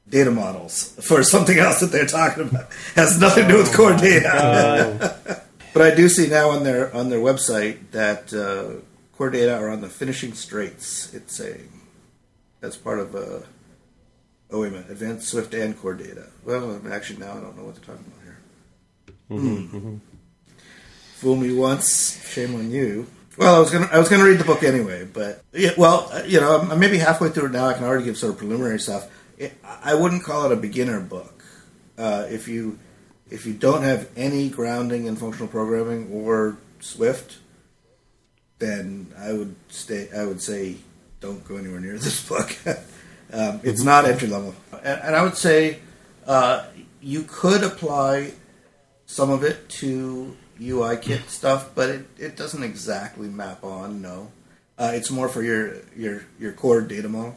data 0.09 0.31
models 0.31 0.95
for 1.07 1.23
something 1.23 1.59
else 1.59 1.81
that 1.81 1.93
they're 1.93 2.07
talking 2.07 2.45
about. 2.49 2.63
It 2.71 2.95
Has 2.97 3.21
nothing 3.21 3.45
to 3.47 3.53
do 3.53 3.59
with 3.59 3.75
core 3.75 3.97
data. 3.97 5.17
but 5.75 5.83
I 5.83 5.95
do 5.95 6.09
see 6.09 6.29
now 6.29 6.51
on 6.51 6.65
their 6.65 6.95
on 6.95 7.11
their 7.11 7.21
website 7.21 7.91
that 7.93 8.33
uh, 8.35 8.81
core 9.17 9.31
data 9.31 9.57
are 9.57 9.69
on 9.71 9.81
the 9.83 9.89
finishing 9.89 10.33
straights. 10.33 11.13
It's 11.15 11.37
saying. 11.37 11.69
as 12.63 12.77
part 12.77 12.99
of 12.99 13.15
uh, 13.15 13.41
oh 14.51 14.61
wait 14.63 14.69
a 14.69 14.71
minute, 14.73 14.91
Advanced 14.91 15.29
Swift 15.29 15.55
and 15.55 15.79
Core 15.79 15.95
Data. 15.95 16.27
Well, 16.45 16.81
actually 16.91 17.21
now 17.21 17.33
I 17.33 17.41
don't 17.41 17.57
know 17.57 17.65
what 17.65 17.77
they're 17.77 17.85
talking 17.95 18.11
about 18.13 18.25
here. 18.25 18.39
Mm-hmm, 19.31 19.79
Hmm. 19.79 19.97
Fool 21.17 21.37
me 21.37 21.53
once, 21.53 22.25
shame 22.33 22.55
on 22.55 22.71
you. 22.71 23.07
Well, 23.39 23.55
I 23.55 23.61
was 23.61 23.71
gonna 23.71 23.89
I 23.93 23.99
was 24.01 24.09
gonna 24.09 24.25
read 24.25 24.41
the 24.41 24.45
book 24.45 24.65
anyway, 24.65 25.05
but 25.05 25.45
yeah, 25.53 25.71
well, 25.79 26.11
uh, 26.13 26.25
you 26.27 26.41
know, 26.41 26.59
I'm 26.59 26.81
maybe 26.81 26.99
halfway 26.99 27.29
through 27.29 27.47
it 27.47 27.53
now. 27.53 27.67
I 27.67 27.75
can 27.75 27.85
already 27.85 28.05
give 28.05 28.19
sort 28.19 28.33
of 28.33 28.39
preliminary 28.39 28.81
stuff. 28.81 29.09
It, 29.39 29.57
I 29.63 29.95
wouldn't 29.95 30.25
call 30.25 30.47
it 30.47 30.53
a 30.53 30.57
beginner 30.57 30.99
book. 30.99 31.45
Uh, 31.97 32.27
if 32.29 32.49
you 32.49 32.81
if 33.31 33.47
you 33.47 33.53
don't 33.53 33.85
have 33.85 34.09
any 34.17 34.49
grounding 34.49 35.07
in 35.07 35.15
functional 35.15 35.47
programming 35.47 36.11
or 36.13 36.59
Swift, 36.81 37.39
then 38.59 39.15
I 39.17 39.33
would 39.33 39.55
stay. 39.69 40.09
I 40.15 40.27
would 40.27 40.43
say 40.43 40.79
don't 41.21 41.47
go 41.47 41.59
anywhere 41.59 41.79
near 41.79 41.93
this 41.99 42.29
book. 42.29 42.57
um, 43.33 43.61
it's 43.63 43.85
not 43.85 44.05
entry 44.05 44.27
level, 44.27 44.53
and, 44.73 45.01
and 45.01 45.15
I 45.15 45.23
would 45.23 45.37
say 45.37 45.79
uh, 46.27 46.67
you 47.01 47.23
could 47.23 47.63
apply 47.63 48.33
some 49.07 49.31
of 49.31 49.45
it 49.45 49.69
to 49.69 50.37
UIKit 50.61 51.29
stuff, 51.29 51.71
but 51.75 51.89
it, 51.89 52.07
it 52.19 52.37
doesn't 52.37 52.63
exactly 52.63 53.29
map 53.29 53.65
on. 53.65 54.03
No, 54.03 54.31
uh, 54.79 54.93
it's 54.95 55.11
more 55.11 55.29
for 55.29 55.43
your 55.43 55.77
your 55.97 56.25
your 56.39 56.53
core 56.53 56.81
data 56.81 57.09
model. 57.09 57.37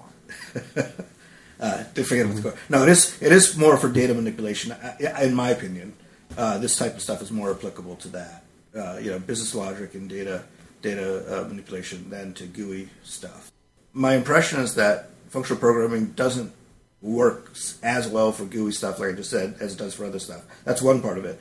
uh, 1.60 1.84
to 1.94 2.04
forget 2.04 2.28
what's 2.28 2.40
core. 2.40 2.56
No, 2.70 2.84
it 2.84 2.90
is 2.90 3.22
it 3.22 3.32
is 3.32 3.58
more 3.58 3.78
for 3.78 3.90
data 3.90 4.14
manipulation, 4.14 4.72
uh, 4.72 4.96
in 5.22 5.34
my 5.34 5.50
opinion. 5.50 5.94
Uh, 6.38 6.58
this 6.58 6.78
type 6.78 6.96
of 6.96 7.02
stuff 7.02 7.22
is 7.22 7.32
more 7.32 7.52
applicable 7.52 7.96
to 7.98 8.08
that. 8.10 8.44
Uh, 8.76 8.98
you 9.02 9.12
know, 9.12 9.20
business 9.20 9.54
logic 9.54 9.94
and 9.96 10.10
data 10.10 10.44
data 10.82 11.42
uh, 11.44 11.48
manipulation 11.48 12.10
than 12.10 12.34
to 12.34 12.46
GUI 12.46 12.90
stuff. 13.04 13.52
My 13.94 14.16
impression 14.16 14.62
is 14.62 14.76
that 14.76 15.10
functional 15.30 15.60
programming 15.60 16.08
doesn't 16.14 16.54
work 17.02 17.54
as 17.84 18.08
well 18.08 18.32
for 18.32 18.46
GUI 18.46 18.72
stuff, 18.72 19.00
like 19.00 19.10
I 19.10 19.14
just 19.14 19.30
said, 19.30 19.56
as 19.60 19.74
it 19.74 19.78
does 19.78 19.94
for 19.96 20.06
other 20.06 20.20
stuff. 20.20 20.44
That's 20.64 20.82
one 20.82 21.02
part 21.02 21.18
of 21.18 21.26
it. 21.26 21.40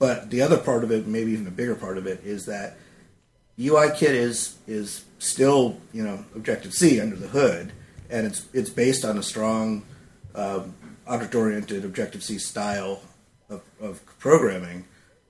But 0.00 0.30
the 0.30 0.40
other 0.40 0.56
part 0.56 0.82
of 0.82 0.90
it, 0.90 1.06
maybe 1.06 1.32
even 1.32 1.46
a 1.46 1.50
bigger 1.52 1.76
part 1.76 1.98
of 1.98 2.06
it, 2.06 2.22
is 2.24 2.46
that 2.46 2.78
UIKit 3.58 4.14
is 4.14 4.56
is 4.66 5.04
still 5.18 5.76
you 5.92 6.02
know 6.02 6.24
Objective 6.34 6.72
C 6.72 7.00
under 7.00 7.14
the 7.14 7.28
hood, 7.28 7.72
and 8.08 8.26
it's 8.26 8.46
it's 8.54 8.70
based 8.70 9.04
on 9.04 9.18
a 9.18 9.22
strong 9.22 9.84
um, 10.34 10.74
object-oriented 11.06 11.84
Objective 11.84 12.24
C 12.24 12.38
style 12.38 13.02
of, 13.50 13.60
of 13.78 14.00
programming. 14.18 14.86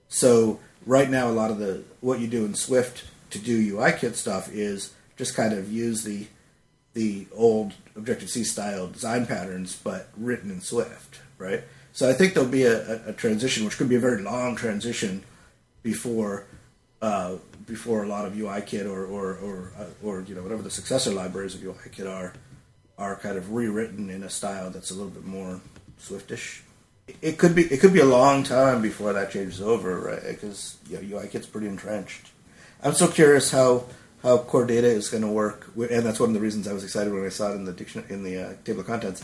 So 0.08 0.60
right 0.86 1.10
now, 1.10 1.28
a 1.28 1.32
lot 1.32 1.50
of 1.50 1.58
the 1.58 1.82
what 2.00 2.20
you 2.20 2.28
do 2.28 2.44
in 2.44 2.54
Swift 2.54 3.04
to 3.30 3.40
do 3.40 3.76
UIKit 3.76 4.14
stuff 4.14 4.52
is 4.52 4.94
just 5.16 5.34
kind 5.34 5.52
of 5.52 5.70
use 5.70 6.04
the 6.04 6.28
the 6.94 7.26
old 7.34 7.72
Objective 7.96 8.30
C 8.30 8.44
style 8.44 8.86
design 8.86 9.26
patterns, 9.26 9.74
but 9.74 10.10
written 10.16 10.48
in 10.48 10.60
Swift, 10.60 11.18
right? 11.38 11.64
So 12.00 12.08
I 12.08 12.14
think 12.14 12.32
there'll 12.32 12.48
be 12.48 12.62
a, 12.62 13.10
a, 13.10 13.12
transition, 13.12 13.66
which 13.66 13.76
could 13.76 13.90
be 13.90 13.96
a 13.96 14.00
very 14.00 14.22
long 14.22 14.56
transition 14.56 15.22
before 15.82 16.46
uh, 17.02 17.34
before 17.66 18.04
a 18.04 18.06
lot 18.06 18.24
of 18.24 18.32
UIKit 18.32 18.86
or 18.86 19.04
or 19.04 19.34
or, 19.34 19.72
uh, 19.78 19.84
or 20.02 20.22
you 20.22 20.34
know 20.34 20.42
whatever 20.42 20.62
the 20.62 20.70
successor 20.70 21.10
libraries 21.10 21.54
of 21.54 21.60
UIKit 21.60 22.10
are 22.10 22.32
are 22.96 23.16
kind 23.16 23.36
of 23.36 23.52
rewritten 23.52 24.08
in 24.08 24.22
a 24.22 24.30
style 24.30 24.70
that's 24.70 24.90
a 24.90 24.94
little 24.94 25.10
bit 25.10 25.26
more 25.26 25.60
Swiftish. 25.98 26.62
It 27.20 27.36
could 27.36 27.54
be 27.54 27.64
it 27.64 27.80
could 27.80 27.92
be 27.92 28.00
a 28.00 28.06
long 28.06 28.44
time 28.44 28.80
before 28.80 29.12
that 29.12 29.30
changes 29.30 29.60
over, 29.60 30.00
right? 30.00 30.22
Because 30.26 30.78
you 30.88 30.96
know, 30.96 31.18
UIKit's 31.18 31.48
pretty 31.48 31.66
entrenched. 31.66 32.30
I'm 32.82 32.94
so 32.94 33.08
curious 33.08 33.50
how 33.50 33.84
how 34.22 34.38
core 34.38 34.64
data 34.64 34.86
is 34.86 35.10
going 35.10 35.22
to 35.22 35.28
work, 35.28 35.70
and 35.76 36.06
that's 36.06 36.18
one 36.18 36.30
of 36.30 36.34
the 36.34 36.40
reasons 36.40 36.66
I 36.66 36.72
was 36.72 36.82
excited 36.82 37.12
when 37.12 37.26
I 37.26 37.28
saw 37.28 37.52
it 37.52 37.56
in 37.56 37.66
the 37.66 37.74
dictionary 37.74 38.10
in 38.10 38.22
the 38.22 38.38
uh, 38.38 38.52
table 38.64 38.80
of 38.80 38.86
contents. 38.86 39.22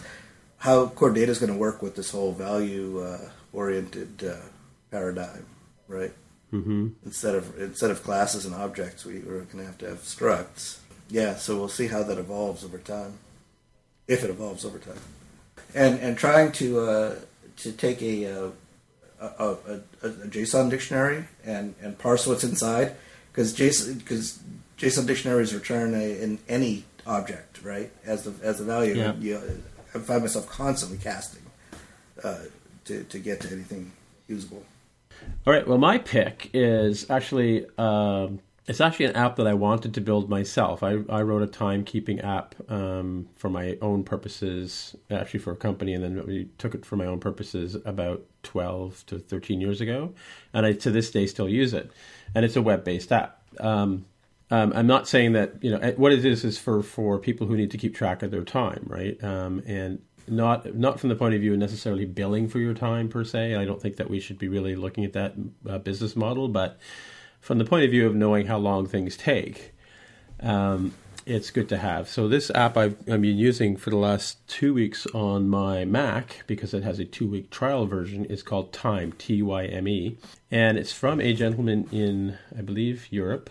How 0.66 0.88
core 0.88 1.12
data 1.12 1.30
is 1.30 1.38
going 1.38 1.52
to 1.52 1.58
work 1.58 1.80
with 1.80 1.94
this 1.94 2.10
whole 2.10 2.32
value 2.32 2.98
uh, 2.98 3.30
oriented 3.52 4.24
uh, 4.24 4.34
paradigm, 4.90 5.46
right? 5.86 6.12
Mm-hmm. 6.52 6.88
Instead 7.04 7.36
of 7.36 7.56
instead 7.60 7.92
of 7.92 8.02
classes 8.02 8.44
and 8.44 8.52
objects, 8.52 9.04
we, 9.04 9.20
we're 9.20 9.42
going 9.42 9.58
to 9.58 9.64
have 9.64 9.78
to 9.78 9.88
have 9.88 9.98
structs. 9.98 10.78
Yeah, 11.08 11.36
so 11.36 11.56
we'll 11.56 11.68
see 11.68 11.86
how 11.86 12.02
that 12.02 12.18
evolves 12.18 12.64
over 12.64 12.78
time, 12.78 13.18
if 14.08 14.24
it 14.24 14.30
evolves 14.30 14.64
over 14.64 14.80
time, 14.80 14.98
and 15.72 16.00
and 16.00 16.18
trying 16.18 16.50
to 16.58 16.80
uh, 16.80 17.14
to 17.58 17.70
take 17.70 18.02
a, 18.02 18.26
uh, 18.26 18.50
a, 19.20 19.44
a, 19.44 19.80
a, 20.02 20.10
JSON 20.10 20.68
dictionary 20.68 21.26
and, 21.44 21.76
and 21.80 21.96
parse 21.96 22.26
what's 22.26 22.42
inside 22.42 22.96
because 23.30 23.56
JSON 23.56 23.98
because 23.98 24.40
JSON 24.78 25.06
dictionaries 25.06 25.54
return 25.54 25.94
a, 25.94 26.20
an 26.24 26.40
any 26.48 26.86
object 27.06 27.62
right 27.62 27.92
as 28.04 28.24
the 28.24 28.34
as 28.44 28.58
the 28.58 28.64
value. 28.64 28.96
Yeah. 28.96 29.14
You, 29.14 29.62
I 29.96 29.98
find 30.00 30.22
myself 30.22 30.48
constantly 30.48 30.98
casting 30.98 31.42
uh, 32.22 32.38
to 32.84 33.04
to 33.04 33.18
get 33.18 33.40
to 33.42 33.52
anything 33.52 33.92
usable. 34.28 34.64
All 35.46 35.52
right. 35.52 35.66
Well, 35.66 35.78
my 35.78 35.98
pick 35.98 36.50
is 36.52 37.10
actually 37.10 37.66
um, 37.78 38.40
it's 38.66 38.80
actually 38.80 39.06
an 39.06 39.16
app 39.16 39.36
that 39.36 39.46
I 39.46 39.54
wanted 39.54 39.94
to 39.94 40.00
build 40.00 40.28
myself. 40.28 40.82
I, 40.82 40.98
I 41.08 41.22
wrote 41.22 41.42
a 41.42 41.46
timekeeping 41.46 42.22
app 42.24 42.54
um, 42.68 43.28
for 43.36 43.48
my 43.48 43.78
own 43.80 44.02
purposes, 44.02 44.96
actually 45.10 45.40
for 45.40 45.52
a 45.52 45.56
company, 45.56 45.94
and 45.94 46.02
then 46.02 46.26
we 46.26 46.48
took 46.58 46.74
it 46.74 46.84
for 46.84 46.96
my 46.96 47.06
own 47.06 47.20
purposes 47.20 47.76
about 47.84 48.24
twelve 48.42 49.04
to 49.06 49.18
thirteen 49.18 49.60
years 49.60 49.80
ago, 49.80 50.12
and 50.52 50.66
I 50.66 50.72
to 50.72 50.90
this 50.90 51.10
day 51.10 51.26
still 51.26 51.48
use 51.48 51.72
it. 51.72 51.90
And 52.34 52.44
it's 52.44 52.56
a 52.56 52.62
web 52.62 52.84
based 52.84 53.12
app. 53.12 53.40
Um, 53.60 54.04
um, 54.50 54.72
I'm 54.74 54.86
not 54.86 55.08
saying 55.08 55.32
that 55.32 55.62
you 55.62 55.70
know 55.70 55.94
what 55.96 56.12
it 56.12 56.24
is 56.24 56.44
is 56.44 56.58
for 56.58 56.82
for 56.82 57.18
people 57.18 57.46
who 57.46 57.56
need 57.56 57.70
to 57.72 57.78
keep 57.78 57.94
track 57.94 58.22
of 58.22 58.30
their 58.30 58.44
time, 58.44 58.84
right? 58.86 59.22
Um, 59.22 59.62
and 59.66 60.00
not 60.28 60.74
not 60.74 61.00
from 61.00 61.08
the 61.08 61.16
point 61.16 61.34
of 61.34 61.40
view 61.40 61.52
of 61.52 61.58
necessarily 61.58 62.04
billing 62.04 62.48
for 62.48 62.58
your 62.58 62.74
time 62.74 63.08
per 63.08 63.24
se. 63.24 63.56
I 63.56 63.64
don't 63.64 63.80
think 63.80 63.96
that 63.96 64.08
we 64.08 64.20
should 64.20 64.38
be 64.38 64.48
really 64.48 64.76
looking 64.76 65.04
at 65.04 65.12
that 65.14 65.34
uh, 65.68 65.78
business 65.78 66.14
model, 66.14 66.48
but 66.48 66.78
from 67.40 67.58
the 67.58 67.64
point 67.64 67.84
of 67.84 67.90
view 67.90 68.06
of 68.06 68.14
knowing 68.14 68.46
how 68.46 68.58
long 68.58 68.86
things 68.86 69.16
take, 69.16 69.74
um, 70.40 70.94
it's 71.26 71.50
good 71.50 71.68
to 71.68 71.78
have. 71.78 72.08
So 72.08 72.28
this 72.28 72.50
app 72.50 72.76
I've, 72.76 72.96
I've 73.10 73.20
been 73.20 73.36
using 73.36 73.76
for 73.76 73.90
the 73.90 73.96
last 73.96 74.46
two 74.46 74.74
weeks 74.74 75.06
on 75.12 75.48
my 75.48 75.84
Mac 75.84 76.44
because 76.46 76.72
it 76.72 76.84
has 76.84 77.00
a 77.00 77.04
two-week 77.04 77.50
trial 77.50 77.86
version. 77.86 78.24
is 78.26 78.44
called 78.44 78.72
Tyme 78.72 79.12
T 79.12 79.42
Y 79.42 79.64
M 79.66 79.88
E, 79.88 80.18
and 80.52 80.78
it's 80.78 80.92
from 80.92 81.20
a 81.20 81.32
gentleman 81.32 81.88
in 81.90 82.38
I 82.56 82.62
believe 82.62 83.08
Europe 83.10 83.50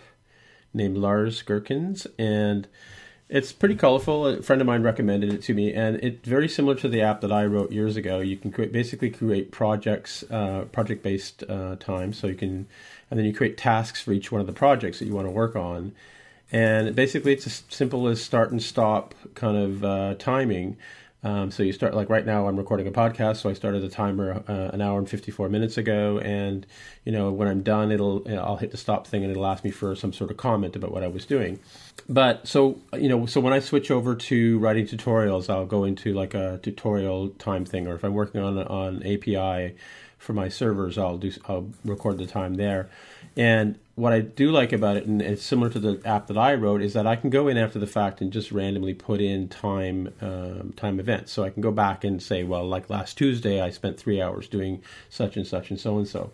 named 0.76 0.96
Lars 0.96 1.42
Gerckens, 1.42 2.06
and 2.18 2.68
it's 3.28 3.50
pretty 3.50 3.74
colorful. 3.74 4.26
A 4.26 4.42
friend 4.42 4.60
of 4.60 4.66
mine 4.66 4.82
recommended 4.82 5.32
it 5.32 5.42
to 5.42 5.54
me, 5.54 5.72
and 5.72 5.96
it's 5.96 6.28
very 6.28 6.48
similar 6.48 6.76
to 6.76 6.88
the 6.88 7.00
app 7.00 7.20
that 7.22 7.32
I 7.32 7.44
wrote 7.46 7.72
years 7.72 7.96
ago. 7.96 8.20
You 8.20 8.36
can 8.36 8.52
create, 8.52 8.72
basically 8.72 9.10
create 9.10 9.50
projects, 9.50 10.22
uh, 10.30 10.66
project-based 10.70 11.42
uh, 11.48 11.76
time, 11.76 12.12
so 12.12 12.28
you 12.28 12.36
can, 12.36 12.68
and 13.10 13.18
then 13.18 13.26
you 13.26 13.34
create 13.34 13.56
tasks 13.56 14.00
for 14.00 14.12
each 14.12 14.30
one 14.30 14.40
of 14.40 14.46
the 14.46 14.52
projects 14.52 15.00
that 15.00 15.06
you 15.06 15.14
want 15.14 15.26
to 15.26 15.32
work 15.32 15.56
on, 15.56 15.92
and 16.52 16.94
basically 16.94 17.32
it's 17.32 17.46
as 17.46 17.64
simple 17.68 18.06
as 18.06 18.22
start 18.22 18.52
and 18.52 18.62
stop 18.62 19.14
kind 19.34 19.56
of 19.56 19.84
uh, 19.84 20.14
timing. 20.18 20.76
Um, 21.26 21.50
so 21.50 21.64
you 21.64 21.72
start 21.72 21.92
like 21.92 22.08
right 22.08 22.24
now 22.24 22.46
I'm 22.46 22.56
recording 22.56 22.86
a 22.86 22.92
podcast, 22.92 23.38
so 23.38 23.50
I 23.50 23.52
started 23.52 23.82
the 23.82 23.88
timer 23.88 24.44
uh, 24.46 24.70
an 24.72 24.80
hour 24.80 24.96
and 24.96 25.10
54 25.10 25.48
minutes 25.48 25.76
ago, 25.76 26.20
and 26.20 26.64
you 27.04 27.10
know 27.10 27.32
when 27.32 27.48
I'm 27.48 27.64
done, 27.64 27.90
it'll 27.90 28.22
I'll 28.38 28.58
hit 28.58 28.70
the 28.70 28.76
stop 28.76 29.08
thing 29.08 29.24
and 29.24 29.32
it'll 29.32 29.44
ask 29.44 29.64
me 29.64 29.72
for 29.72 29.96
some 29.96 30.12
sort 30.12 30.30
of 30.30 30.36
comment 30.36 30.76
about 30.76 30.92
what 30.92 31.02
I 31.02 31.08
was 31.08 31.26
doing. 31.26 31.58
But 32.08 32.46
so 32.46 32.78
you 32.92 33.08
know, 33.08 33.26
so 33.26 33.40
when 33.40 33.52
I 33.52 33.58
switch 33.58 33.90
over 33.90 34.14
to 34.14 34.58
writing 34.60 34.86
tutorials, 34.86 35.50
I'll 35.50 35.66
go 35.66 35.82
into 35.82 36.14
like 36.14 36.34
a 36.34 36.60
tutorial 36.62 37.30
time 37.30 37.64
thing, 37.64 37.88
or 37.88 37.96
if 37.96 38.04
I'm 38.04 38.14
working 38.14 38.40
on 38.40 38.56
on 38.58 39.02
API 39.04 39.74
for 40.18 40.32
my 40.32 40.48
servers, 40.48 40.96
I'll 40.96 41.18
do 41.18 41.32
I'll 41.48 41.68
record 41.84 42.18
the 42.18 42.26
time 42.26 42.54
there. 42.54 42.88
And 43.36 43.80
what 43.96 44.12
I 44.12 44.20
do 44.20 44.50
like 44.50 44.74
about 44.74 44.98
it, 44.98 45.06
and 45.06 45.22
it's 45.22 45.42
similar 45.42 45.70
to 45.70 45.80
the 45.80 46.00
app 46.04 46.26
that 46.26 46.36
I 46.36 46.54
wrote, 46.54 46.82
is 46.82 46.92
that 46.92 47.06
I 47.06 47.16
can 47.16 47.30
go 47.30 47.48
in 47.48 47.56
after 47.56 47.78
the 47.78 47.86
fact 47.86 48.20
and 48.20 48.30
just 48.30 48.52
randomly 48.52 48.92
put 48.92 49.22
in 49.22 49.48
time 49.48 50.12
um, 50.20 50.74
time 50.76 51.00
events. 51.00 51.32
So 51.32 51.44
I 51.44 51.50
can 51.50 51.62
go 51.62 51.72
back 51.72 52.04
and 52.04 52.22
say, 52.22 52.44
well, 52.44 52.68
like 52.68 52.90
last 52.90 53.16
Tuesday, 53.16 53.58
I 53.60 53.70
spent 53.70 53.98
three 53.98 54.20
hours 54.20 54.48
doing 54.48 54.82
such 55.08 55.36
and 55.36 55.46
such 55.46 55.70
and 55.70 55.80
so 55.80 55.96
and 55.96 56.06
so. 56.06 56.30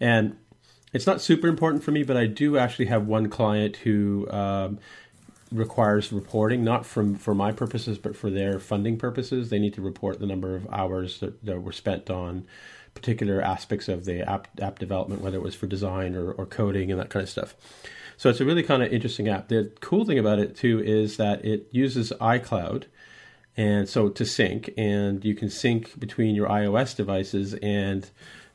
And 0.00 0.36
it's 0.92 1.06
not 1.06 1.20
super 1.20 1.48
important 1.48 1.82
for 1.82 1.90
me, 1.90 2.04
but 2.04 2.16
I 2.16 2.26
do 2.26 2.56
actually 2.56 2.86
have 2.86 3.08
one 3.08 3.28
client 3.28 3.78
who 3.78 4.30
um, 4.30 4.78
requires 5.50 6.12
reporting, 6.12 6.62
not 6.62 6.86
from 6.86 7.16
for 7.16 7.34
my 7.34 7.50
purposes, 7.50 7.98
but 7.98 8.14
for 8.14 8.30
their 8.30 8.60
funding 8.60 8.98
purposes. 8.98 9.50
They 9.50 9.58
need 9.58 9.74
to 9.74 9.82
report 9.82 10.20
the 10.20 10.26
number 10.26 10.54
of 10.54 10.68
hours 10.70 11.18
that, 11.18 11.44
that 11.44 11.60
were 11.60 11.72
spent 11.72 12.08
on 12.08 12.46
particular 12.94 13.42
aspects 13.42 13.88
of 13.88 14.04
the 14.04 14.28
app 14.28 14.48
app 14.60 14.78
development, 14.78 15.20
whether 15.20 15.36
it 15.36 15.42
was 15.42 15.54
for 15.54 15.66
design 15.66 16.14
or, 16.14 16.32
or 16.32 16.46
coding 16.46 16.90
and 16.90 17.00
that 17.00 17.10
kind 17.10 17.22
of 17.22 17.28
stuff. 17.28 17.54
So 18.16 18.30
it's 18.30 18.40
a 18.40 18.44
really 18.44 18.62
kind 18.62 18.82
of 18.82 18.92
interesting 18.92 19.28
app. 19.28 19.48
The 19.48 19.72
cool 19.80 20.04
thing 20.04 20.18
about 20.18 20.38
it 20.38 20.56
too 20.56 20.80
is 20.80 21.16
that 21.16 21.44
it 21.44 21.68
uses 21.72 22.12
iCloud, 22.20 22.84
and 23.56 23.88
so 23.88 24.08
to 24.08 24.24
sync, 24.24 24.70
and 24.76 25.24
you 25.24 25.34
can 25.34 25.50
sync 25.50 25.98
between 25.98 26.34
your 26.34 26.48
iOS 26.48 26.96
devices 26.96 27.54
and 27.54 28.08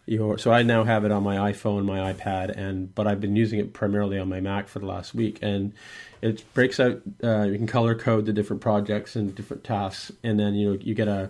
your. 0.06 0.38
So 0.38 0.52
I 0.52 0.64
now 0.64 0.84
have 0.84 1.06
it 1.06 1.12
on 1.12 1.24
my 1.24 1.52
iPhone, 1.52 1.86
my 1.86 2.14
iPad, 2.14 2.58
and 2.58 2.94
but 2.96 3.08
I've 3.08 3.22
been 3.22 3.36
using 3.36 3.60
it 3.60 3.74
primarily 3.74 4.18
on 4.18 4.30
my 4.30 4.40
Mac 4.40 4.68
for 4.68 4.80
the 4.80 4.86
last 4.86 5.14
week, 5.14 5.40
and 5.42 5.74
it 6.22 6.44
breaks 6.54 6.80
out. 6.80 7.02
Uh, 7.24 7.44
you 7.44 7.58
can 7.58 7.68
color 7.68 7.96
code 7.96 8.26
the 8.26 8.34
different 8.34 8.62
projects 8.62 9.16
and 9.16 9.36
different 9.36 9.64
tasks, 9.64 10.12
and 10.24 10.40
then 10.40 10.56
you 10.56 10.72
know 10.72 10.78
you 10.82 10.96
get 10.96 11.08
a 11.08 11.30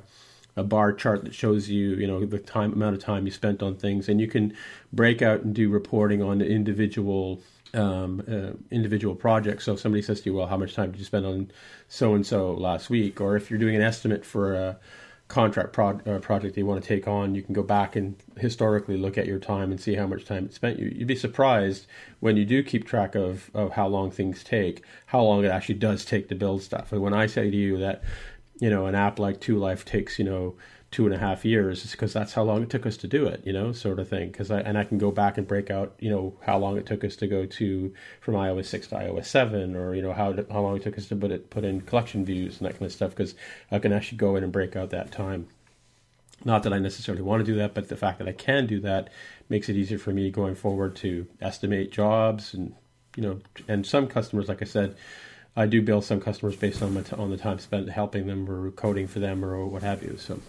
a 0.60 0.64
bar 0.64 0.94
chart 0.94 1.24
that 1.24 1.34
shows 1.34 1.70
you 1.70 1.96
you 1.96 2.08
know 2.08 2.26
the 2.26 2.40
time 2.40 2.74
amount 2.74 2.96
of 2.96 3.02
time 3.02 3.26
you 3.26 3.32
spent 3.32 3.64
on 3.64 3.76
things, 3.76 4.10
and 4.10 4.20
you 4.20 4.28
can 4.28 4.54
break 4.94 5.22
out 5.22 5.42
and 5.42 5.56
do 5.56 5.70
reporting 5.70 6.22
on 6.22 6.42
individual 6.42 7.42
um, 7.74 8.22
uh, 8.28 8.52
individual 8.72 9.16
projects. 9.16 9.66
So 9.66 9.74
if 9.74 9.80
somebody 9.80 10.02
says 10.02 10.22
to 10.22 10.30
you, 10.30 10.36
"Well, 10.36 10.48
how 10.48 10.58
much 10.58 10.76
time 10.76 10.92
did 10.92 11.00
you 11.00 11.06
spend 11.06 11.26
on 11.26 11.52
so 11.88 12.14
and 12.14 12.26
so 12.26 12.52
last 12.54 12.90
week?" 12.90 13.22
or 13.22 13.36
if 13.36 13.50
you're 13.50 13.60
doing 13.60 13.76
an 13.76 13.82
estimate 13.82 14.26
for 14.26 14.54
a 14.54 14.80
contract 15.30 15.74
pro- 15.74 16.02
uh, 16.08 16.20
project 16.20 16.58
you 16.58 16.66
want 16.66 16.82
to 16.84 16.88
take 16.88 17.08
on, 17.08 17.36
you 17.36 17.42
can 17.44 17.54
go 17.54 17.64
back 17.64 17.96
and 17.96 18.16
historically 18.38 18.98
look 18.98 19.18
at 19.18 19.28
your 19.28 19.40
time 19.40 19.72
and 19.72 19.80
see 19.80 19.94
how 19.94 20.08
much 20.08 20.26
time 20.26 20.46
it 20.46 20.54
spent. 20.54 20.80
You, 20.80 20.92
you'd 20.94 21.08
be 21.08 21.16
surprised 21.16 21.86
when 22.20 22.36
you 22.36 22.46
do 22.46 22.64
keep 22.64 22.86
track 22.86 23.14
of, 23.16 23.52
of 23.54 23.72
how 23.72 23.88
long 23.88 24.10
things 24.10 24.44
take, 24.44 24.84
how 25.06 25.22
long 25.22 25.46
it 25.46 25.50
actually 25.50 25.76
does 25.76 26.04
take 26.04 26.30
to 26.30 26.36
build 26.36 26.64
stuff. 26.64 26.92
And 26.92 27.02
when 27.02 27.14
I 27.14 27.28
say 27.28 27.52
to 27.52 27.56
you 27.56 27.78
that, 27.78 28.04
you 28.60 28.70
know, 28.70 28.86
an 28.86 28.96
app 28.96 29.20
like 29.20 29.40
Two 29.40 29.58
Life 29.58 29.86
takes, 29.86 30.20
you 30.20 30.26
know, 30.26 30.56
two 30.92 31.06
and 31.06 31.14
a 31.14 31.18
half 31.20 31.46
years 31.46 31.86
is 31.86 31.92
because 31.92 32.14
that's 32.14 32.34
how 32.34 32.42
long 32.42 32.64
it 32.64 32.70
took 32.70 32.86
us 32.86 32.98
to 32.98 33.08
do 33.08 33.28
it, 33.28 33.46
you 33.46 33.54
know, 33.54 33.72
sort 33.72 34.00
of 34.00 34.10
thing. 34.10 34.32
Because 34.32 34.50
I 34.50 34.60
and 34.62 34.78
I 34.78 34.84
can 34.84 34.98
go 34.98 35.12
back 35.12 35.38
and 35.38 35.48
break 35.48 35.70
out, 35.70 35.94
you 36.00 36.10
know, 36.10 36.36
how 36.42 36.58
long 36.58 36.78
it 36.78 36.86
took 36.86 37.04
us 37.04 37.16
to 37.18 37.28
go 37.28 37.46
to 37.46 37.94
from 38.22 38.34
iOS 38.34 38.66
six 38.66 38.88
to 38.88 38.96
iOS 38.96 39.26
seven, 39.26 39.76
or 39.76 39.96
you 39.96 40.02
know 40.02 40.14
how 40.14 40.34
how 40.52 40.62
long 40.62 40.76
it 40.78 40.84
took 40.84 40.98
us 40.98 41.08
to 41.08 41.16
put 41.16 41.32
it 41.32 41.50
put 41.50 41.64
in 41.64 41.82
collection 41.82 42.26
views 42.26 42.60
and 42.60 42.68
that 42.68 42.74
kind 42.74 42.86
of 42.86 42.92
stuff. 42.92 43.12
Because 43.12 43.36
I 43.72 43.80
can 43.80 43.94
actually 43.94 44.18
go 44.18 44.36
in 44.36 44.44
and 44.44 44.52
break 44.52 44.76
out 44.76 44.90
that 44.90 45.12
time. 45.12 45.48
Not 46.46 46.64
that 46.64 46.74
I 46.74 46.80
necessarily 46.80 47.22
want 47.22 47.46
to 47.46 47.52
do 47.52 47.58
that, 47.58 47.74
but 47.74 47.90
the 47.90 47.98
fact 47.98 48.20
that 48.20 48.28
I 48.28 48.32
can 48.32 48.66
do 48.66 48.80
that 48.82 49.10
makes 49.50 49.68
it 49.68 49.76
easier 49.76 50.00
for 50.00 50.12
me 50.12 50.32
going 50.32 50.56
forward 50.56 50.96
to 50.98 51.28
estimate 51.42 51.92
jobs 51.92 52.54
and 52.54 52.74
you 53.16 53.24
know, 53.24 53.40
and 53.68 53.86
some 53.86 54.08
customers, 54.08 54.48
like 54.48 54.62
I 54.62 54.66
said. 54.66 54.96
I 55.56 55.66
do 55.66 55.82
bill 55.82 56.02
some 56.02 56.22
customers 56.22 56.56
based 56.56 56.82
on 56.82 56.94
my 56.94 57.02
t- 57.02 57.16
on 57.16 57.30
the 57.32 57.38
time 57.38 57.60
spent 57.60 57.90
helping 57.90 58.28
them 58.28 58.50
or 58.50 58.72
coding 58.72 59.08
for 59.08 59.20
them 59.20 59.44
or 59.44 59.66
what 59.66 59.84
have 59.84 60.04
you. 60.04 60.18
So 60.18 60.40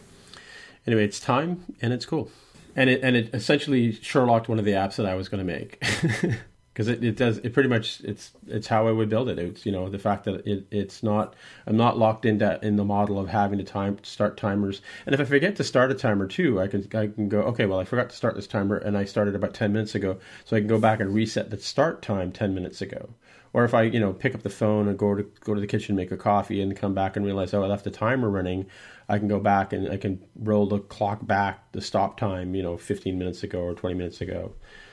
anyway, 0.86 1.04
it's 1.04 1.20
Tyme 1.20 1.64
and 1.82 1.92
it's 1.92 2.06
cool. 2.06 2.30
And 2.76 2.88
it 2.88 3.00
and 3.02 3.16
it 3.16 3.34
essentially 3.34 3.92
Sherlocked 3.92 4.48
one 4.48 4.58
of 4.58 4.64
the 4.64 4.72
apps 4.72 4.96
that 4.96 5.06
I 5.06 5.14
was 5.14 5.28
going 5.28 5.44
to 5.44 5.52
make 5.52 5.82
because 6.72 6.86
it, 6.86 7.02
it 7.02 7.16
does 7.16 7.38
it 7.38 7.52
pretty 7.52 7.68
much 7.68 8.00
it's 8.02 8.30
it's 8.46 8.68
how 8.68 8.86
I 8.86 8.92
would 8.92 9.08
build 9.08 9.28
it. 9.28 9.38
It's 9.38 9.66
you 9.66 9.72
know 9.72 9.88
the 9.88 9.98
fact 9.98 10.24
that 10.24 10.46
it 10.46 10.66
it's 10.70 11.02
not 11.02 11.34
I'm 11.66 11.76
not 11.76 11.98
locked 11.98 12.24
into 12.24 12.64
in 12.64 12.76
the 12.76 12.84
model 12.84 13.18
of 13.18 13.28
having 13.28 13.58
to 13.58 13.64
time 13.64 13.98
start 14.02 14.36
timers. 14.36 14.80
And 15.06 15.14
if 15.14 15.20
I 15.20 15.24
forget 15.24 15.56
to 15.56 15.64
start 15.64 15.90
a 15.90 15.94
timer 15.94 16.26
too, 16.28 16.60
I 16.60 16.68
can 16.68 16.86
I 16.94 17.08
can 17.08 17.28
go 17.28 17.40
okay 17.42 17.66
well 17.66 17.80
I 17.80 17.84
forgot 17.84 18.10
to 18.10 18.16
start 18.16 18.36
this 18.36 18.46
timer 18.46 18.76
and 18.76 18.96
I 18.96 19.04
started 19.04 19.34
about 19.34 19.54
ten 19.54 19.72
minutes 19.72 19.94
ago, 19.94 20.18
so 20.44 20.56
I 20.56 20.60
can 20.60 20.68
go 20.68 20.78
back 20.78 21.00
and 21.00 21.12
reset 21.12 21.50
the 21.50 21.58
start 21.58 22.02
time 22.02 22.30
ten 22.30 22.54
minutes 22.54 22.80
ago. 22.80 23.10
Or 23.52 23.64
if 23.64 23.74
I, 23.74 23.82
you 23.82 23.98
know, 23.98 24.12
pick 24.12 24.34
up 24.34 24.42
the 24.42 24.50
phone 24.50 24.86
and 24.86 24.98
go 24.98 25.14
to 25.14 25.24
go 25.40 25.54
to 25.54 25.60
the 25.60 25.66
kitchen, 25.66 25.96
make 25.96 26.12
a 26.12 26.16
coffee, 26.16 26.60
and 26.60 26.76
come 26.76 26.94
back 26.94 27.16
and 27.16 27.24
realize, 27.26 27.52
oh, 27.52 27.64
I 27.64 27.66
left 27.66 27.84
the 27.84 27.90
timer 27.90 28.30
running, 28.30 28.66
I 29.08 29.18
can 29.18 29.26
go 29.26 29.40
back 29.40 29.72
and 29.72 29.90
I 29.90 29.96
can 29.96 30.24
roll 30.36 30.66
the 30.66 30.78
clock 30.78 31.26
back, 31.26 31.72
the 31.72 31.80
stop 31.80 32.16
time, 32.16 32.54
you 32.54 32.62
know, 32.62 32.76
15 32.76 33.18
minutes 33.18 33.42
ago 33.42 33.60
or 33.60 33.74
20 33.74 33.94
minutes 33.96 34.20
ago. 34.20 34.52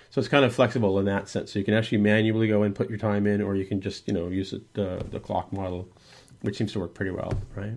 So 0.09 0.19
it's 0.19 0.27
kind 0.27 0.45
of 0.45 0.55
flexible 0.55 0.97
in 0.99 1.05
that 1.05 1.29
sense. 1.29 1.51
So 1.51 1.59
you 1.59 1.65
can 1.65 1.73
actually 1.73 1.99
manually 1.99 2.47
go 2.47 2.63
and 2.63 2.73
put 2.73 2.89
your 2.89 2.97
time 2.97 3.27
in, 3.27 3.41
or 3.41 3.55
you 3.55 3.65
can 3.65 3.81
just, 3.81 4.07
you 4.07 4.13
know, 4.13 4.29
use 4.29 4.53
it, 4.53 4.63
uh, 4.77 5.03
the 5.11 5.19
clock 5.19 5.53
model, 5.53 5.87
which 6.41 6.57
seems 6.57 6.71
to 6.73 6.79
work 6.79 6.95
pretty 6.95 7.11
well, 7.11 7.33
right? 7.55 7.73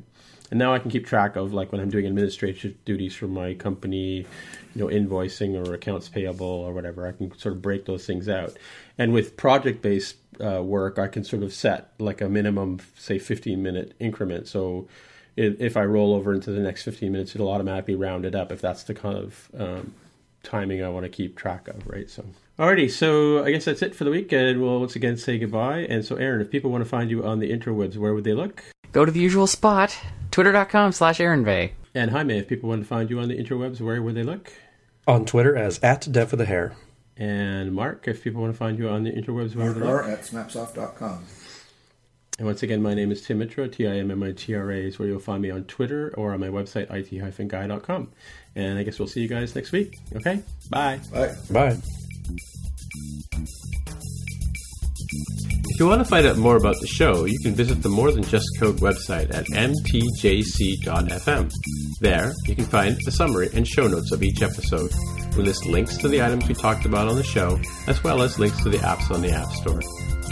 And 0.50 0.58
now 0.58 0.74
I 0.74 0.78
can 0.78 0.90
keep 0.90 1.06
track 1.06 1.36
of 1.36 1.52
like 1.52 1.70
when 1.70 1.80
I'm 1.80 1.90
doing 1.90 2.06
administrative 2.06 2.84
duties 2.84 3.14
for 3.14 3.28
my 3.28 3.54
company, 3.54 4.26
you 4.74 4.76
know, 4.76 4.86
invoicing 4.86 5.54
or 5.54 5.74
accounts 5.74 6.08
payable 6.08 6.46
or 6.46 6.72
whatever. 6.72 7.06
I 7.06 7.12
can 7.12 7.36
sort 7.38 7.54
of 7.54 7.62
break 7.62 7.84
those 7.84 8.04
things 8.04 8.28
out. 8.28 8.56
And 8.98 9.12
with 9.12 9.36
project 9.36 9.80
based 9.80 10.16
uh, 10.40 10.62
work, 10.62 10.98
I 10.98 11.08
can 11.08 11.24
sort 11.24 11.42
of 11.42 11.52
set 11.52 11.92
like 11.98 12.20
a 12.20 12.28
minimum, 12.28 12.80
say, 12.96 13.18
15 13.18 13.62
minute 13.62 13.94
increment. 13.98 14.48
So 14.48 14.88
if 15.36 15.76
I 15.76 15.84
roll 15.84 16.14
over 16.14 16.34
into 16.34 16.50
the 16.50 16.60
next 16.60 16.82
15 16.82 17.10
minutes, 17.10 17.34
it'll 17.34 17.50
automatically 17.50 17.94
round 17.94 18.24
it 18.24 18.34
up 18.34 18.52
if 18.52 18.60
that's 18.60 18.82
the 18.82 18.94
kind 18.94 19.16
of 19.16 19.50
um, 19.58 19.94
timing 20.42 20.82
I 20.82 20.88
want 20.88 21.04
to 21.04 21.08
keep 21.08 21.36
track 21.36 21.68
of, 21.68 21.86
right? 21.86 22.08
So, 22.10 22.24
alrighty, 22.58 22.90
so 22.90 23.44
I 23.44 23.50
guess 23.50 23.64
that's 23.64 23.82
it 23.82 23.94
for 23.94 24.04
the 24.04 24.10
week, 24.10 24.32
and 24.32 24.60
we'll 24.60 24.80
once 24.80 24.96
again 24.96 25.16
say 25.16 25.38
goodbye. 25.38 25.80
And 25.80 26.04
so, 26.04 26.16
Aaron, 26.16 26.40
if 26.40 26.50
people 26.50 26.70
want 26.70 26.84
to 26.84 26.88
find 26.88 27.10
you 27.10 27.24
on 27.24 27.38
the 27.38 27.50
interwebs, 27.50 27.96
where 27.96 28.14
would 28.14 28.24
they 28.24 28.34
look? 28.34 28.62
Go 28.92 29.04
to 29.04 29.12
the 29.12 29.20
usual 29.20 29.46
spot, 29.46 29.96
twitter.com 30.30 30.92
slash 30.92 31.18
aaronvegh. 31.18 31.72
And 31.94 32.10
Jaime, 32.10 32.38
if 32.38 32.48
people 32.48 32.68
want 32.68 32.82
to 32.82 32.88
find 32.88 33.10
you 33.10 33.18
on 33.20 33.28
the 33.28 33.38
interwebs, 33.38 33.80
where 33.80 34.02
would 34.02 34.14
they 34.14 34.22
look? 34.22 34.52
On 35.06 35.24
Twitter 35.24 35.56
as 35.56 35.78
at 35.82 36.10
Dev 36.10 36.30
for 36.30 36.36
the 36.36 36.44
Hair. 36.44 36.74
And 37.20 37.72
Mark, 37.74 38.08
if 38.08 38.24
people 38.24 38.40
want 38.40 38.54
to 38.54 38.58
find 38.58 38.78
you 38.78 38.88
on 38.88 39.04
the 39.04 39.10
interwebs, 39.12 39.54
where 39.54 39.72
would 39.72 39.82
they 39.82 39.86
Or 39.86 39.96
look? 40.02 40.06
at 40.06 40.22
snapsoft.com. 40.22 41.22
And 42.38 42.46
once 42.46 42.62
again, 42.62 42.80
my 42.80 42.94
name 42.94 43.12
is 43.12 43.20
Tim 43.20 43.38
Mitra, 43.38 43.68
T 43.68 43.86
I 43.86 43.96
M 43.98 44.10
M 44.10 44.22
I 44.22 44.32
T 44.32 44.54
R 44.54 44.70
A 44.72 44.78
is 44.86 44.98
where 44.98 45.06
you'll 45.06 45.20
find 45.20 45.42
me 45.42 45.50
on 45.50 45.64
Twitter 45.64 46.14
or 46.16 46.32
on 46.32 46.40
my 46.40 46.48
website, 46.48 46.90
it-guy.com. 46.90 48.08
And 48.56 48.78
I 48.78 48.82
guess 48.82 48.98
we'll 48.98 49.08
see 49.08 49.20
you 49.20 49.28
guys 49.28 49.54
next 49.54 49.72
week. 49.72 49.98
Okay? 50.16 50.42
Bye. 50.70 51.00
Bye. 51.12 51.34
Bye. 51.50 51.76
If 55.72 55.78
you 55.78 55.86
want 55.86 56.00
to 56.02 56.08
find 56.08 56.26
out 56.26 56.38
more 56.38 56.56
about 56.56 56.76
the 56.80 56.86
show, 56.86 57.26
you 57.26 57.38
can 57.42 57.54
visit 57.54 57.82
the 57.82 57.88
More 57.90 58.10
Than 58.12 58.22
Just 58.24 58.46
Code 58.58 58.76
website 58.76 59.34
at 59.34 59.44
mtjc.fm. 59.48 61.50
There, 62.00 62.32
you 62.46 62.54
can 62.54 62.64
find 62.64 62.96
the 63.04 63.12
summary 63.12 63.50
and 63.52 63.68
show 63.68 63.86
notes 63.86 64.12
of 64.12 64.22
each 64.22 64.40
episode. 64.42 64.90
We 65.36 65.42
list 65.42 65.66
links 65.66 65.96
to 65.98 66.08
the 66.08 66.22
items 66.22 66.48
we 66.48 66.54
talked 66.54 66.84
about 66.84 67.08
on 67.08 67.16
the 67.16 67.22
show, 67.22 67.60
as 67.86 68.02
well 68.02 68.22
as 68.22 68.38
links 68.38 68.62
to 68.62 68.68
the 68.68 68.78
apps 68.78 69.10
on 69.10 69.22
the 69.22 69.30
App 69.30 69.50
Store. 69.52 69.80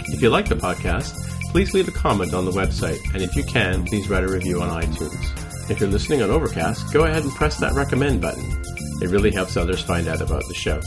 If 0.07 0.21
you 0.21 0.29
like 0.29 0.49
the 0.49 0.55
podcast, 0.55 1.15
please 1.51 1.73
leave 1.73 1.87
a 1.87 1.91
comment 1.91 2.33
on 2.33 2.45
the 2.45 2.51
website, 2.51 2.99
and 3.13 3.21
if 3.21 3.35
you 3.35 3.43
can, 3.43 3.85
please 3.85 4.09
write 4.09 4.23
a 4.23 4.27
review 4.27 4.61
on 4.61 4.81
iTunes. 4.81 5.69
If 5.69 5.79
you're 5.79 5.89
listening 5.89 6.21
on 6.21 6.31
Overcast, 6.31 6.91
go 6.91 7.05
ahead 7.05 7.23
and 7.23 7.31
press 7.33 7.57
that 7.57 7.73
recommend 7.73 8.21
button. 8.21 8.61
It 9.01 9.09
really 9.09 9.31
helps 9.31 9.55
others 9.55 9.81
find 9.81 10.07
out 10.07 10.21
about 10.21 10.43
the 10.47 10.55
show. 10.55 10.81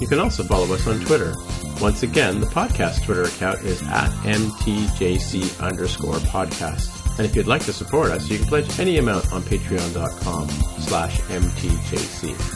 You 0.00 0.06
can 0.06 0.18
also 0.18 0.42
follow 0.42 0.72
us 0.74 0.86
on 0.86 1.00
Twitter. 1.00 1.34
Once 1.80 2.02
again, 2.02 2.40
the 2.40 2.46
podcast 2.46 3.04
Twitter 3.04 3.24
account 3.24 3.60
is 3.60 3.82
at 3.84 4.10
mtjc 4.24 5.60
underscore 5.62 6.16
podcast. 6.16 6.92
And 7.18 7.26
if 7.26 7.34
you'd 7.34 7.46
like 7.46 7.64
to 7.64 7.72
support 7.72 8.10
us, 8.10 8.28
you 8.28 8.38
can 8.38 8.46
pledge 8.46 8.78
any 8.78 8.98
amount 8.98 9.32
on 9.32 9.42
patreon.com 9.42 10.48
slash 10.80 11.18
mtjc. 11.20 12.55